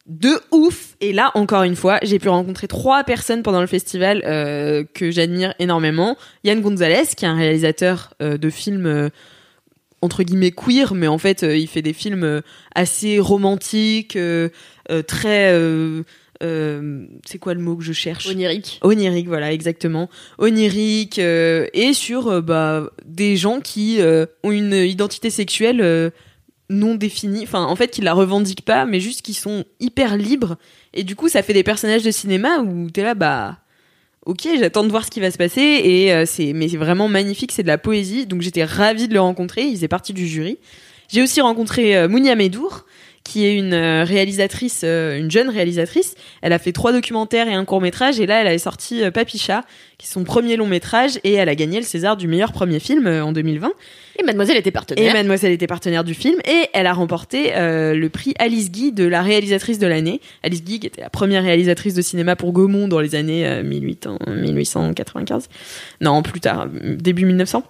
de 0.08 0.40
ouf. 0.52 0.96
Et 1.02 1.14
là, 1.14 1.32
encore 1.36 1.64
une 1.64 1.76
fois, 1.76 2.00
j'ai 2.02 2.18
pu 2.18 2.30
rencontrer 2.30 2.68
trois 2.68 3.04
personnes 3.04 3.44
pendant 3.44 3.62
le 3.62 3.68
festival 3.68 4.24
euh, 4.26 4.84
que 4.94 5.12
j'admire 5.12 5.54
énormément. 5.60 6.18
Yann 6.44 6.62
Gonzalez, 6.62 7.08
qui 7.16 7.26
est 7.26 7.28
un 7.28 7.36
réalisateur 7.36 8.14
euh, 8.22 8.38
de 8.38 8.50
films 8.50 8.86
euh, 8.86 9.10
entre 10.02 10.24
guillemets 10.24 10.52
queer, 10.52 10.94
mais 10.94 11.08
en 11.08 11.18
fait, 11.18 11.42
il 11.42 11.68
fait 11.68 11.82
des 11.82 11.94
films 11.94 12.44
assez 12.76 13.20
romantiques, 13.20 14.16
très... 15.08 15.52
c'est 16.40 17.40
quoi 17.40 17.56
le 17.56 17.60
mot 17.60 17.76
que 17.76 17.84
je 17.84 17.94
cherche? 17.94 18.28
Onirique. 18.28 18.80
Onirique, 18.84 19.28
voilà, 19.28 19.52
exactement. 19.52 20.08
Onirique 20.38 21.18
et 21.18 21.94
sur 21.94 22.44
bah, 22.44 22.92
des 23.06 23.38
gens 23.38 23.60
qui 23.60 23.98
ont 24.44 24.52
une 24.52 24.74
identité 24.74 25.32
sexuelle 25.32 26.12
non 26.70 26.96
définie, 26.96 27.44
enfin 27.44 27.64
en 27.64 27.76
fait 27.76 27.90
qui 27.90 28.02
la 28.02 28.14
revendiquent 28.14 28.66
pas, 28.66 28.86
mais 28.86 29.00
juste 29.00 29.22
qui 29.22 29.34
sont 29.34 29.66
hyper 29.80 30.18
libres. 30.18 30.58
Et 30.94 31.04
du 31.04 31.16
coup, 31.16 31.30
ça 31.30 31.44
fait 31.44 31.54
des 31.54 31.64
personnages 31.64 32.04
de 32.04 32.12
cinéma 32.12 32.60
où 32.60 32.90
t'es 32.90 33.04
là, 33.04 33.14
bah 33.16 33.60
ok, 34.26 34.48
j'attends 34.60 34.84
de 34.84 34.90
voir 34.90 35.06
ce 35.06 35.12
qui 35.12 35.20
va 35.20 35.32
se 35.32 35.38
passer 35.38 35.62
et 35.62 36.14
euh, 36.14 36.26
c'est 36.26 36.54
mais 36.54 36.68
c'est 36.68 36.78
vraiment 36.78 37.08
magnifique, 37.08 37.52
c'est 37.52 37.64
de 37.64 37.68
la 37.68 37.78
poésie. 37.78 38.26
Donc 38.26 38.42
j'étais 38.42 38.66
ravie 38.66 39.08
de 39.08 39.14
le 39.14 39.22
rencontrer, 39.22 39.64
il 39.64 39.76
faisait 39.76 39.88
partie 39.88 40.14
du 40.14 40.28
jury. 40.28 40.58
J'ai 41.10 41.22
aussi 41.22 41.42
rencontré 41.42 41.96
euh, 41.96 42.10
Mounia 42.10 42.36
Medour, 42.36 42.86
qui 43.24 43.46
est 43.46 43.56
une 43.56 43.74
euh, 43.74 44.04
réalisatrice, 44.04 44.82
euh, 44.84 45.18
une 45.18 45.32
jeune 45.32 45.50
réalisatrice. 45.50 46.16
Elle 46.42 46.54
a 46.54 46.60
fait 46.60 46.74
trois 46.74 46.92
documentaires 46.92 47.48
et 47.48 47.54
un 47.54 47.66
court 47.66 47.82
métrage, 47.82 48.20
et 48.20 48.26
là 48.26 48.42
elle 48.42 48.48
a 48.48 48.58
sorti 48.58 49.02
Papicha, 49.12 49.64
qui 49.98 50.06
est 50.06 50.10
son 50.10 50.24
premier 50.24 50.58
long 50.58 50.68
métrage, 50.68 51.20
et 51.24 51.34
elle 51.34 51.50
a 51.50 51.56
gagné 51.56 51.80
le 51.80 51.86
César 51.86 52.18
du 52.18 52.28
meilleur 52.28 52.52
premier 52.52 52.80
film 52.80 53.08
en 53.08 53.32
2020. 53.32 53.72
Et 54.20 54.24
Mademoiselle 54.24 54.58
était 54.58 54.70
Et 54.70 54.72
partenaire. 54.72 55.14
Mademoiselle 55.14 55.52
était 55.52 55.68
partenaire 55.68 56.04
du 56.04 56.14
film, 56.14 56.40
et 56.46 56.68
elle 56.74 56.88
a 56.88 56.94
remporté 56.94 57.56
euh, 57.56 57.94
le 57.94 58.10
prix 58.10 58.34
Alice 58.40 58.72
Guy 58.72 58.92
de 58.92 59.06
la 59.06 59.22
réalisatrice 59.22 59.80
de 59.80 59.88
l'année. 59.88 60.22
Alice 60.44 60.64
Guy, 60.64 60.80
qui 60.80 60.88
était 60.88 61.02
la 61.02 61.10
première 61.10 61.44
réalisatrice 61.44 61.94
de 61.94 62.02
cinéma 62.02 62.36
pour 62.36 62.52
Gaumont 62.52 62.88
dans 62.88 63.00
les 63.00 63.16
années 63.16 63.48
euh, 63.48 63.64
1800, 63.64 64.18
1895. 64.28 65.50
Non, 66.02 66.22
plus 66.24 66.40
tard, 66.40 66.68
euh, 66.84 66.96
début 66.96 67.26
1900. 67.26 67.64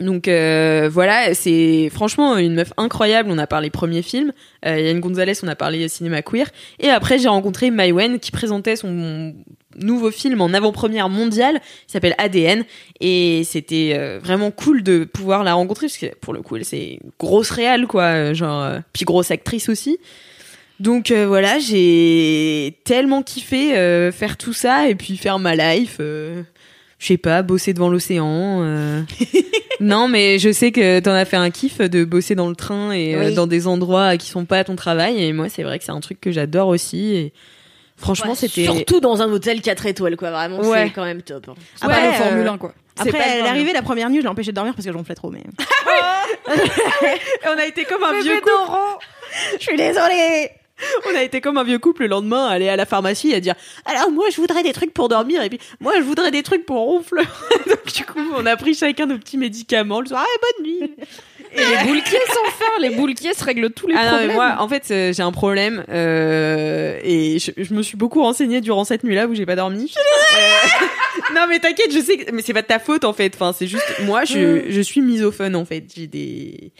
Donc 0.00 0.28
euh, 0.28 0.88
voilà, 0.90 1.34
c'est 1.34 1.90
franchement 1.92 2.38
une 2.38 2.54
meuf 2.54 2.72
incroyable. 2.78 3.30
On 3.30 3.36
a 3.38 3.46
parlé 3.46 3.68
premier 3.68 4.00
film, 4.02 4.32
euh, 4.64 4.80
Yann 4.80 4.98
Gonzalez, 4.98 5.34
on 5.42 5.48
a 5.48 5.54
parlé 5.56 5.88
cinéma 5.88 6.22
queer, 6.22 6.46
et 6.78 6.88
après 6.88 7.18
j'ai 7.18 7.28
rencontré 7.28 7.70
Maïwen 7.70 8.18
qui 8.18 8.30
présentait 8.30 8.76
son 8.76 9.34
nouveau 9.76 10.10
film 10.10 10.40
en 10.40 10.52
avant-première 10.52 11.08
mondiale, 11.08 11.60
il 11.88 11.92
s'appelle 11.92 12.14
ADN, 12.18 12.64
et 13.00 13.42
c'était 13.44 13.92
euh, 13.94 14.18
vraiment 14.22 14.50
cool 14.50 14.82
de 14.82 15.04
pouvoir 15.04 15.44
la 15.44 15.54
rencontrer 15.54 15.86
parce 15.86 15.98
que 15.98 16.14
pour 16.20 16.32
le 16.32 16.42
coup, 16.42 16.56
elle 16.56 16.64
c'est 16.64 16.98
grosse 17.18 17.50
réale 17.50 17.86
quoi, 17.86 18.04
euh, 18.04 18.34
genre 18.34 18.62
euh, 18.62 18.78
puis 18.92 19.04
grosse 19.04 19.30
actrice 19.30 19.68
aussi. 19.68 19.98
Donc 20.80 21.10
euh, 21.10 21.26
voilà, 21.26 21.58
j'ai 21.58 22.78
tellement 22.84 23.22
kiffé 23.22 23.76
euh, 23.76 24.10
faire 24.12 24.38
tout 24.38 24.54
ça 24.54 24.88
et 24.88 24.94
puis 24.94 25.18
faire 25.18 25.38
ma 25.38 25.54
life. 25.54 25.98
euh, 26.00 26.42
je 26.98 27.06
sais 27.06 27.18
pas, 27.18 27.42
bosser 27.42 27.74
devant 27.74 27.88
l'océan. 27.90 29.04
euh. 29.80 29.84
non, 29.84 30.08
mais 30.08 30.38
je 30.38 30.52
sais 30.52 30.72
que 30.72 31.00
t'en 31.00 31.12
as 31.12 31.24
fait 31.24 31.36
un 31.36 31.50
kiff 31.50 31.78
de 31.78 32.04
bosser 32.04 32.34
dans 32.34 32.48
le 32.48 32.56
train 32.56 32.92
et 32.92 33.14
euh, 33.14 33.26
Oui. 33.28 33.34
dans 33.34 33.46
des 33.46 33.66
endroits 33.66 34.16
qui 34.16 34.28
sont 34.28 34.44
pas 34.44 34.58
à 34.58 34.64
ton 34.64 34.76
travail. 34.76 35.22
Et 35.22 35.32
moi, 35.32 35.48
c'est 35.48 35.62
vrai 35.62 35.78
que 35.78 35.84
c'est 35.84 35.92
un 35.92 36.00
truc 36.00 36.20
que 36.20 36.30
j'adore 36.30 36.68
aussi. 36.68 37.14
Et 37.14 37.32
franchement, 37.96 38.30
Ouais, 38.32 38.36
c'était. 38.36 38.64
Surtout 38.64 39.00
dans 39.00 39.22
un 39.22 39.30
hôtel 39.32 39.60
4 39.62 39.86
étoiles, 39.86 40.16
quoi. 40.16 40.30
Vraiment, 40.30 40.58
Ouais. 40.60 40.84
c'est 40.86 40.90
quand 40.92 41.04
même 41.04 41.22
top. 41.22 41.48
hein. 41.48 41.54
Ouais, 41.86 41.94
pas 41.94 42.00
le 42.02 42.08
euh, 42.08 42.12
Formule 42.12 42.46
1, 42.48 42.58
quoi. 42.58 42.72
Après, 42.98 43.12
pas 43.12 43.18
le 43.18 43.22
elle 43.24 43.28
est 43.30 43.32
Formule 43.38 43.50
arrivée 43.50 43.72
la 43.72 43.82
première 43.82 44.10
nuit, 44.10 44.18
je 44.18 44.22
l'ai 44.22 44.28
empêché 44.28 44.50
de 44.50 44.56
dormir 44.56 44.74
parce 44.74 44.86
que 44.86 44.92
j'en 44.92 45.02
trop, 45.14 45.30
mais. 45.30 45.42
on 47.46 47.58
a 47.58 47.64
été 47.66 47.84
comme 47.84 48.02
un 48.02 48.20
vieux 48.20 48.40
couple. 48.40 49.04
Je 49.58 49.62
suis 49.62 49.76
désolée. 49.76 50.50
On 51.10 51.14
a 51.16 51.22
été 51.22 51.40
comme 51.40 51.58
un 51.58 51.64
vieux 51.64 51.78
couple 51.78 52.02
le 52.02 52.08
lendemain, 52.08 52.46
aller 52.46 52.68
à 52.68 52.76
la 52.76 52.86
pharmacie 52.86 53.32
et 53.32 53.40
dire 53.40 53.54
alors 53.84 54.10
moi 54.10 54.26
je 54.30 54.36
voudrais 54.36 54.62
des 54.62 54.72
trucs 54.72 54.92
pour 54.94 55.08
dormir 55.08 55.42
et 55.42 55.48
puis 55.48 55.58
moi 55.80 55.92
je 55.96 56.02
voudrais 56.02 56.30
des 56.30 56.42
trucs 56.42 56.64
pour 56.66 56.78
ronfler. 56.78 57.22
Donc 57.66 57.92
du 57.94 58.04
coup 58.04 58.20
on 58.36 58.46
a 58.46 58.56
pris 58.56 58.74
chacun 58.74 59.06
nos 59.06 59.18
petits 59.18 59.38
médicaments 59.38 60.00
le 60.00 60.06
soir. 60.06 60.24
Ah, 60.26 60.38
bonne 60.58 60.66
nuit. 60.66 60.90
Et 61.52 61.58
les 61.58 61.76
boulquiers 61.88 62.18
sans 62.28 62.50
faire, 62.52 62.78
les 62.80 62.90
boulquiers 62.90 63.34
se 63.34 63.42
règlent 63.44 63.70
tous 63.70 63.88
les 63.88 63.94
Ah 63.96 64.02
non, 64.04 64.08
problèmes. 64.10 64.28
mais 64.28 64.34
moi, 64.34 64.54
en 64.60 64.68
fait, 64.68 64.86
euh, 64.92 65.12
j'ai 65.12 65.22
un 65.22 65.32
problème 65.32 65.84
euh, 65.88 66.96
et 67.02 67.38
je, 67.40 67.50
je 67.56 67.74
me 67.74 67.82
suis 67.82 67.96
beaucoup 67.96 68.22
renseignée 68.22 68.60
durant 68.60 68.84
cette 68.84 69.02
nuit-là 69.02 69.26
où 69.26 69.34
j'ai 69.34 69.46
pas 69.46 69.56
dormi. 69.56 69.92
Euh, 70.38 71.34
non, 71.34 71.42
mais 71.48 71.58
t'inquiète, 71.58 71.92
je 71.92 71.98
sais, 71.98 72.18
que, 72.18 72.30
mais 72.32 72.42
c'est 72.42 72.52
pas 72.52 72.62
de 72.62 72.68
ta 72.68 72.78
faute 72.78 73.04
en 73.04 73.12
fait. 73.12 73.32
Enfin, 73.34 73.52
c'est 73.56 73.66
juste 73.66 73.84
moi, 74.04 74.24
je, 74.24 74.66
je 74.68 74.80
suis 74.80 75.00
misophone 75.00 75.56
en 75.56 75.64
fait. 75.64 75.84
J'ai 75.94 76.06
des 76.06 76.70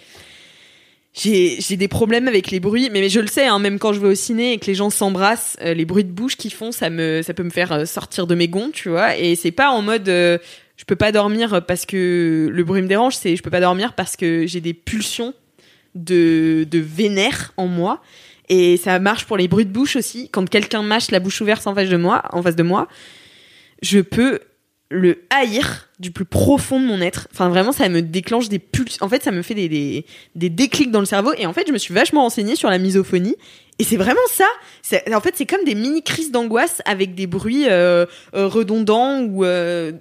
j'ai 1.13 1.77
des 1.77 1.89
problèmes 1.89 2.29
avec 2.29 2.51
les 2.51 2.61
bruits, 2.61 2.89
mais, 2.93 3.01
mais 3.01 3.09
je 3.09 3.21
le 3.21 3.27
sais, 3.27 3.47
hein, 3.47 3.59
même 3.59 3.79
quand 3.79 3.93
je 3.93 4.01
vais 4.01 4.09
au 4.09 4.15
ciné 4.15 4.53
et 4.53 4.59
que 4.59 4.67
les 4.67 4.77
gens 4.77 4.91
s'embrassent, 4.91 5.57
euh, 5.61 5.75
les 5.75 5.85
bruits 5.85 6.05
de 6.05 6.13
bouche 6.13 6.37
qu'ils 6.37 6.53
font, 6.53 6.71
ça 6.71 6.89
me 6.89 7.23
ça 7.23 7.35
peut 7.35 7.43
me 7.43 7.51
faire 7.51 7.73
euh, 7.73 7.85
sortir 7.85 8.27
de 8.27 8.35
mes 8.35 8.49
gonds, 8.49 8.71
tu 8.73 8.91
vois. 8.91 9.17
Et 9.17 9.35
c'est 9.35 9.51
pas 9.51 9.71
en 9.71 9.83
mode 9.83 10.09
euh, 10.09 10.39
je 10.77 10.85
peux 10.85 10.97
pas 10.97 11.11
dormir 11.11 11.65
parce 11.67 11.85
que 11.85 12.49
le 12.51 12.65
bruit 12.65 12.81
me 12.81 12.87
dérange, 12.87 13.17
c'est 13.17 13.35
je 13.35 13.43
peux 13.43 13.51
pas 13.51 13.61
dormir 13.61 13.95
parce 13.95 14.17
que 14.17 14.47
j'ai 14.47 14.61
des 14.61 14.73
pulsions 14.73 15.35
de, 15.95 16.67
de 16.71 16.79
vénère 16.79 17.53
en 17.57 17.67
moi. 17.67 18.01
Et 18.49 18.77
ça 18.77 18.99
marche 18.99 19.27
pour 19.27 19.37
les 19.37 19.47
bruits 19.47 19.67
de 19.67 19.73
bouche 19.73 19.97
aussi. 19.97 20.29
Quand 20.29 20.49
quelqu'un 20.49 20.83
mâche 20.83 21.11
la 21.11 21.21
bouche 21.21 21.41
ouverte 21.41 21.67
en 21.67 21.75
face 21.75 21.89
de 21.89 21.97
moi, 21.97 22.23
en 22.31 22.43
face 22.43 22.57
de 22.57 22.65
moi, 22.65 22.89
je 23.83 24.01
peux 24.01 24.41
le 24.91 25.23
haïr 25.31 25.89
du 26.01 26.11
plus 26.11 26.25
profond 26.25 26.81
de 26.81 26.85
mon 26.85 27.01
être. 27.01 27.29
Enfin, 27.33 27.49
vraiment, 27.49 27.73
ça 27.73 27.89
me 27.89 28.03
déclenche 28.03 28.49
des 28.49 28.59
pulsions. 28.59 29.05
En 29.05 29.09
fait, 29.09 29.23
ça 29.23 29.31
me 29.31 29.43
fait 29.43 29.55
des, 29.55 29.69
des, 29.69 30.05
des 30.35 30.51
déclics 30.51 30.91
dans 30.91 31.01
le 31.01 31.07
cerveau. 31.07 31.33
Et 31.39 31.47
en 31.47 31.53
fait, 31.53 31.65
je 31.67 31.73
me 31.73 31.79
suis 31.79 31.95
vachement 31.95 32.23
renseignée 32.23 32.57
sur 32.57 32.69
la 32.71 32.79
misophonie. 32.79 33.37
Et 33.79 33.85
c'est 33.85 33.97
vraiment 33.97 34.21
ça. 34.29 34.47
En 35.15 35.21
fait, 35.21 35.37
c'est 35.37 35.47
comme 35.47 35.65
des 35.65 35.75
mini 35.75 36.03
crises 36.03 36.33
d'angoisse 36.33 36.83
avec 36.85 37.15
des 37.15 37.27
bruits 37.27 37.67
euh, 37.69 38.05
euh, 38.35 38.47
redondants 38.47 39.21
ou 39.23 39.45
euh, 39.45 39.93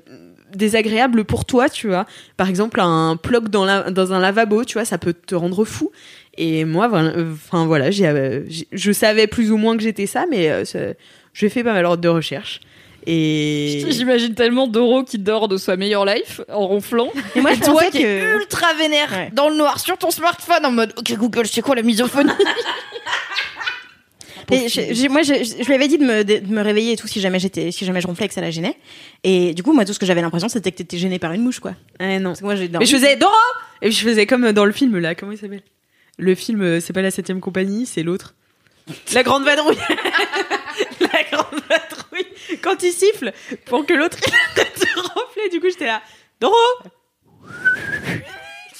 désagréables 0.53 1.23
pour 1.23 1.45
toi, 1.45 1.69
tu 1.69 1.87
vois. 1.87 2.05
Par 2.35 2.49
exemple, 2.49 2.79
un 2.81 3.15
plug 3.15 3.49
dans, 3.49 3.65
la, 3.65 3.91
dans 3.91 4.11
un 4.11 4.19
lavabo, 4.19 4.65
tu 4.65 4.73
vois, 4.73 4.85
ça 4.85 4.97
peut 4.97 5.13
te 5.13 5.35
rendre 5.35 5.63
fou. 5.65 5.91
Et 6.37 6.65
moi, 6.65 6.89
enfin 7.31 7.65
voilà, 7.65 7.91
je 7.91 8.91
savais 8.91 9.27
plus 9.27 9.51
ou 9.51 9.57
moins 9.57 9.77
que 9.77 9.83
j'étais 9.83 10.05
ça, 10.07 10.25
mais 10.29 10.49
euh, 10.49 10.93
j'ai 11.33 11.49
fait 11.49 11.63
pas 11.63 11.73
mal 11.73 11.99
de 11.99 12.07
recherches. 12.07 12.61
Et 13.07 13.85
J'imagine 13.89 14.35
tellement 14.35 14.67
Doro 14.67 15.03
qui 15.03 15.17
dort 15.17 15.47
de 15.47 15.57
sa 15.57 15.75
meilleure 15.77 16.05
life 16.05 16.41
en 16.51 16.67
ronflant. 16.67 17.09
Et 17.35 17.41
moi, 17.41 17.53
Et 17.53 17.55
je 17.55 17.61
toi 17.61 17.73
pensais 17.73 17.89
qui 17.91 17.97
es 17.99 18.03
que. 18.03 18.37
ultra 18.39 18.73
vénère 18.75 19.11
Ouais. 19.11 19.29
dans 19.33 19.49
le 19.49 19.55
noir 19.55 19.79
sur 19.79 19.97
ton 19.97 20.11
smartphone 20.11 20.65
en 20.65 20.71
mode 20.71 20.93
Ok 20.97 21.13
Google, 21.17 21.47
c'est 21.47 21.61
quoi 21.61 21.75
la 21.75 21.81
misophonie 21.81 22.31
Et 24.51 24.67
je- 24.67 25.07
moi, 25.09 25.21
je, 25.21 25.33
je 25.35 25.65
lui 25.65 25.73
avais 25.75 25.87
dit 25.87 25.99
de 25.99 26.03
me, 26.05 26.23
de 26.23 26.39
me 26.51 26.61
réveiller 26.63 26.93
et 26.93 26.95
tout 26.95 27.07
si 27.07 27.21
jamais 27.21 27.37
j'étais, 27.39 27.71
si 27.71 27.85
jamais 27.85 28.01
je 28.01 28.07
ronflais 28.07 28.25
et 28.25 28.27
que 28.29 28.33
ça 28.33 28.41
la 28.41 28.49
gênait. 28.49 28.75
Et 29.23 29.53
du 29.53 29.61
coup, 29.61 29.73
moi, 29.73 29.85
tout 29.85 29.93
ce 29.93 29.99
que 29.99 30.07
j'avais 30.07 30.21
l'impression, 30.21 30.49
c'était 30.49 30.71
que 30.71 30.77
t'étais 30.77 30.97
gênée 30.97 31.19
par 31.19 31.33
une 31.33 31.43
mouche, 31.43 31.59
quoi. 31.59 31.73
Ah, 31.99 32.17
non. 32.17 32.31
Parce 32.31 32.39
que 32.39 32.45
moi, 32.45 32.55
j'ai 32.55 32.67
Mais 32.67 32.85
je 32.85 32.95
faisais 32.95 33.15
Doro 33.15 33.31
Et 33.83 33.91
je 33.91 34.03
faisais 34.03 34.25
comme 34.25 34.51
dans 34.51 34.65
le 34.65 34.71
film 34.71 34.97
là, 34.97 35.13
comment 35.13 35.33
il 35.33 35.37
s'appelle? 35.37 35.61
Le 36.17 36.33
film, 36.33 36.63
euh, 36.63 36.79
c'est 36.79 36.93
pas 36.93 37.03
la 37.03 37.11
septième 37.11 37.39
compagnie, 37.41 37.85
c'est 37.85 38.01
l'autre. 38.01 38.33
La 39.13 39.21
grande 39.21 39.43
vadrouille 39.45 39.77
grande 41.37 41.61
Quand 42.61 42.81
il 42.83 42.91
siffle 42.93 43.31
pour 43.65 43.85
que 43.85 43.93
l'autre 43.93 44.17
il 44.27 44.33
arrête 44.33 44.79
de 44.79 44.99
ronfler, 45.01 45.49
du 45.51 45.59
coup 45.59 45.69
j'étais 45.69 45.87
là 45.87 46.01
Doro 46.39 46.55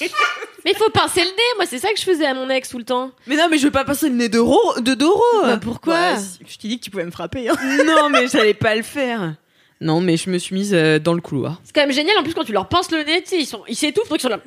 Mais 0.64 0.72
il 0.72 0.76
faut 0.76 0.90
pincer 0.90 1.20
le 1.20 1.26
nez. 1.30 1.42
Moi, 1.56 1.66
c'est 1.66 1.78
ça 1.78 1.90
que 1.92 1.98
je 1.98 2.04
faisais 2.04 2.26
à 2.26 2.34
mon 2.34 2.48
ex 2.50 2.68
tout 2.70 2.78
le 2.78 2.84
temps. 2.84 3.10
Mais 3.26 3.36
non, 3.36 3.48
mais 3.50 3.58
je 3.58 3.64
veux 3.64 3.70
pas 3.70 3.84
passer 3.84 4.08
le 4.08 4.14
nez 4.14 4.28
de, 4.28 4.38
Ro- 4.38 4.78
de 4.80 4.94
Doro 4.94 5.22
Bah, 5.42 5.58
pourquoi 5.60 5.94
Ouais, 5.94 6.16
je 6.46 6.56
t'ai 6.58 6.68
dit 6.68 6.78
que 6.78 6.84
tu 6.84 6.90
pouvais 6.90 7.04
me 7.04 7.10
frapper. 7.10 7.48
hein. 7.48 7.56
Non, 7.86 8.08
mais 8.10 8.26
j'allais 8.28 8.54
pas 8.54 8.74
le 8.74 8.82
faire 8.82 9.34
Non, 9.80 10.00
mais 10.00 10.16
je 10.16 10.28
me 10.30 10.38
suis 10.38 10.54
mise 10.54 10.72
euh, 10.74 10.98
dans 10.98 11.12
le 11.14 11.20
couloir. 11.20 11.60
C'est 11.64 11.74
quand 11.74 11.80
même 11.82 11.92
génial. 11.92 12.16
En 12.18 12.22
plus, 12.22 12.34
quand 12.34 12.44
tu 12.44 12.52
leur 12.52 12.68
pinces 12.68 12.90
le 12.90 13.02
nez, 13.04 13.22
ils 13.32 13.46
sont, 13.46 13.62
ils 13.68 13.76
s'étouffent, 13.76 14.08
donc 14.08 14.18
ils 14.18 14.22
sont 14.22 14.28
là, 14.28 14.40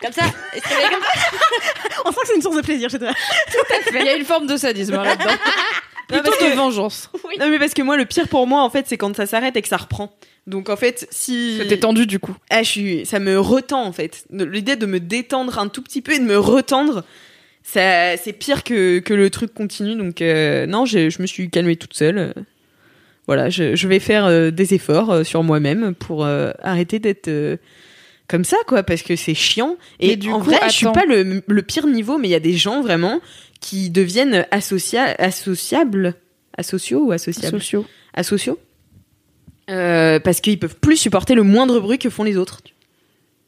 comme 0.00 0.12
ça. 0.12 0.24
Et 0.54 0.60
c'est 0.60 0.90
comme 0.90 1.02
ça. 1.02 2.00
On 2.04 2.10
sent 2.12 2.18
que 2.22 2.26
c'est 2.28 2.36
une 2.36 2.42
source 2.42 2.56
de 2.56 2.62
plaisir 2.62 2.88
chez 2.90 2.98
toi. 2.98 3.10
Il 3.92 4.04
y 4.04 4.08
a 4.08 4.16
une 4.16 4.24
forme 4.24 4.46
de 4.46 4.56
sadisme 4.56 4.94
hein, 4.94 5.04
là-dedans. 5.04 5.30
Non, 6.10 6.18
Plutôt 6.18 6.30
parce 6.30 6.42
de 6.44 6.50
que- 6.50 6.56
vengeance. 6.56 7.10
Non, 7.40 7.48
mais 7.48 7.58
parce 7.58 7.74
que 7.74 7.82
moi, 7.82 7.96
le 7.96 8.04
pire 8.04 8.28
pour 8.28 8.46
moi, 8.46 8.62
en 8.62 8.70
fait, 8.70 8.86
c'est 8.88 8.96
quand 8.98 9.14
ça 9.16 9.26
s'arrête 9.26 9.56
et 9.56 9.62
que 9.62 9.68
ça 9.68 9.76
reprend. 9.78 10.12
Donc, 10.46 10.68
en 10.68 10.76
fait, 10.76 11.06
si. 11.10 11.60
T'es 11.68 11.78
tendu 11.78 12.06
du 12.06 12.18
coup. 12.18 12.36
Ah, 12.50 12.62
je 12.62 12.68
suis, 12.68 13.06
ça 13.06 13.18
me 13.20 13.38
retend 13.38 13.84
en 13.84 13.92
fait. 13.92 14.24
L'idée 14.30 14.76
de 14.76 14.86
me 14.86 14.98
détendre 15.00 15.58
un 15.58 15.68
tout 15.68 15.82
petit 15.82 16.02
peu 16.02 16.12
et 16.12 16.18
de 16.18 16.24
me 16.24 16.36
retendre, 16.38 17.04
ça, 17.62 18.16
c'est 18.16 18.32
pire 18.32 18.64
que, 18.64 18.98
que 18.98 19.14
le 19.14 19.30
truc 19.30 19.54
continue. 19.54 19.94
Donc 19.94 20.20
euh, 20.20 20.66
non, 20.66 20.84
je, 20.84 21.10
je 21.10 21.22
me 21.22 21.26
suis 21.26 21.48
calmée 21.48 21.76
toute 21.76 21.94
seule. 21.94 22.34
Voilà, 23.28 23.50
je, 23.50 23.76
je 23.76 23.86
vais 23.88 24.00
faire 24.00 24.24
euh, 24.26 24.50
des 24.50 24.74
efforts 24.74 25.10
euh, 25.12 25.24
sur 25.24 25.44
moi-même 25.44 25.94
pour 25.94 26.24
euh, 26.24 26.50
arrêter 26.60 26.98
d'être 26.98 27.28
euh, 27.28 27.56
comme 28.32 28.44
ça, 28.44 28.56
quoi, 28.66 28.82
parce 28.82 29.02
que 29.02 29.14
c'est 29.14 29.34
chiant. 29.34 29.76
Et 30.00 30.08
Mais 30.08 30.16
du 30.16 30.32
en 30.32 30.38
coup, 30.38 30.46
vrai, 30.46 30.58
je 30.66 30.72
suis 30.72 30.86
pas 30.86 31.04
le, 31.04 31.42
le 31.46 31.62
pire 31.62 31.86
niveau, 31.86 32.16
mais 32.16 32.28
il 32.28 32.30
y 32.30 32.34
a 32.34 32.40
des 32.40 32.54
gens 32.54 32.80
vraiment 32.80 33.20
qui 33.60 33.90
deviennent 33.90 34.46
associa 34.50 35.14
associables, 35.18 36.14
asociaux 36.56 37.04
ou 37.04 37.12
associables, 37.12 37.60
Sociaux. 37.60 37.84
asociaux, 38.14 38.58
euh, 39.70 40.18
parce 40.18 40.40
qu'ils 40.40 40.58
peuvent 40.58 40.76
plus 40.80 40.96
supporter 40.96 41.34
le 41.34 41.42
moindre 41.42 41.78
bruit 41.78 41.98
que 41.98 42.08
font 42.10 42.24
les 42.24 42.36
autres. 42.38 42.60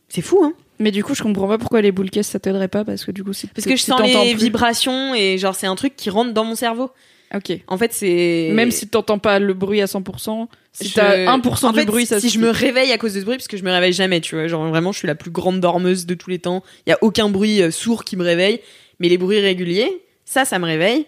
C'est 0.08 0.20
fou, 0.22 0.40
hein 0.44 0.52
Mais 0.78 0.90
du 0.90 1.02
coup, 1.02 1.14
je 1.14 1.22
comprends 1.22 1.48
pas 1.48 1.56
pourquoi 1.58 1.80
les 1.80 1.90
boules 1.90 2.10
caisses 2.10 2.28
ça 2.28 2.38
t'aiderait 2.38 2.68
pas 2.68 2.84
parce 2.84 3.04
que 3.06 3.10
du 3.10 3.24
coup, 3.24 3.32
c'est 3.32 3.50
Parce 3.52 3.66
que 3.66 3.74
je 3.76 3.82
sens 3.82 4.00
les 4.02 4.34
vibrations 4.34 5.14
et 5.14 5.38
genre 5.38 5.54
c'est 5.54 5.66
un 5.66 5.74
truc 5.76 5.96
qui 5.96 6.10
rentre 6.10 6.32
dans 6.34 6.44
mon 6.44 6.54
cerveau. 6.54 6.90
Ok. 7.34 7.58
En 7.66 7.78
fait, 7.78 7.92
c'est 7.94 8.50
Même 8.52 8.70
si 8.70 8.86
t'entends 8.86 9.18
pas 9.18 9.38
le 9.38 9.54
bruit 9.54 9.80
à 9.80 9.86
100%, 9.86 10.46
si 10.74 10.88
Je- 10.88 10.94
t'as 10.94 11.16
1% 11.36 11.68
en 11.68 11.72
du 11.72 11.78
fait, 11.80 11.84
bruit, 11.86 12.04
ça 12.04 12.20
si 12.20 12.28
je 12.28 12.38
me 12.38 12.50
réveille 12.50 12.92
à 12.92 12.98
cause 12.98 13.14
de 13.14 13.20
ce 13.20 13.24
bruit, 13.24 13.36
parce 13.36 13.48
que 13.48 13.56
je 13.56 13.62
me 13.64 13.70
réveille 13.70 13.92
jamais, 13.92 14.20
tu 14.20 14.34
vois, 14.34 14.46
genre 14.48 14.68
vraiment, 14.68 14.92
je 14.92 14.98
suis 14.98 15.08
la 15.08 15.14
plus 15.14 15.30
grande 15.30 15.60
dormeuse 15.60 16.04
de 16.04 16.14
tous 16.14 16.28
les 16.30 16.38
temps. 16.40 16.62
Il 16.86 16.90
y 16.90 16.92
a 16.92 16.98
aucun 17.00 17.28
bruit 17.30 17.62
euh, 17.62 17.70
sourd 17.70 18.04
qui 18.04 18.16
me 18.16 18.24
réveille, 18.24 18.60
mais 18.98 19.08
les 19.08 19.16
bruits 19.18 19.40
réguliers, 19.40 20.02
ça, 20.24 20.44
ça 20.44 20.58
me 20.58 20.64
réveille. 20.66 21.06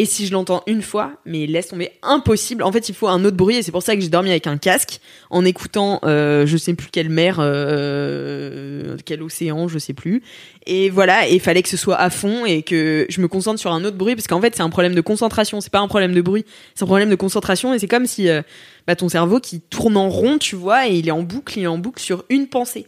Et 0.00 0.04
si 0.04 0.28
je 0.28 0.32
l'entends 0.32 0.62
une 0.68 0.80
fois, 0.80 1.14
mais 1.26 1.48
laisse 1.48 1.66
tomber, 1.66 1.90
impossible. 2.04 2.62
En 2.62 2.70
fait, 2.70 2.88
il 2.88 2.94
faut 2.94 3.08
un 3.08 3.24
autre 3.24 3.36
bruit, 3.36 3.56
et 3.56 3.62
c'est 3.62 3.72
pour 3.72 3.82
ça 3.82 3.96
que 3.96 4.00
j'ai 4.00 4.08
dormi 4.08 4.30
avec 4.30 4.46
un 4.46 4.56
casque, 4.56 5.00
en 5.28 5.44
écoutant, 5.44 5.98
euh, 6.04 6.46
je 6.46 6.56
sais 6.56 6.72
plus 6.74 6.86
quelle 6.92 7.08
mer, 7.08 7.38
euh, 7.40 8.96
quel 9.04 9.24
océan, 9.24 9.66
je 9.66 9.76
sais 9.80 9.94
plus. 9.94 10.22
Et 10.66 10.88
voilà, 10.88 11.28
et 11.28 11.34
il 11.34 11.40
fallait 11.40 11.64
que 11.64 11.68
ce 11.68 11.76
soit 11.76 11.96
à 11.96 12.10
fond 12.10 12.46
et 12.46 12.62
que 12.62 13.06
je 13.08 13.20
me 13.20 13.26
concentre 13.26 13.58
sur 13.58 13.72
un 13.72 13.84
autre 13.84 13.96
bruit, 13.96 14.14
parce 14.14 14.28
qu'en 14.28 14.40
fait, 14.40 14.54
c'est 14.54 14.62
un 14.62 14.70
problème 14.70 14.94
de 14.94 15.00
concentration, 15.00 15.60
c'est 15.60 15.72
pas 15.72 15.80
un 15.80 15.88
problème 15.88 16.14
de 16.14 16.20
bruit, 16.20 16.44
c'est 16.76 16.84
un 16.84 16.86
problème 16.86 17.10
de 17.10 17.16
concentration, 17.16 17.74
et 17.74 17.80
c'est 17.80 17.88
comme 17.88 18.06
si 18.06 18.28
euh, 18.28 18.42
bah, 18.86 18.94
ton 18.94 19.08
cerveau 19.08 19.40
qui 19.40 19.60
tourne 19.60 19.96
en 19.96 20.10
rond, 20.10 20.38
tu 20.38 20.54
vois, 20.54 20.86
et 20.86 20.94
il 20.94 21.08
est 21.08 21.10
en 21.10 21.24
boucle, 21.24 21.58
il 21.58 21.64
est 21.64 21.66
en 21.66 21.78
boucle 21.78 22.00
sur 22.00 22.24
une 22.30 22.46
pensée. 22.46 22.86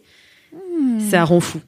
Ça 1.11 1.24
rend 1.24 1.41
fou. 1.41 1.61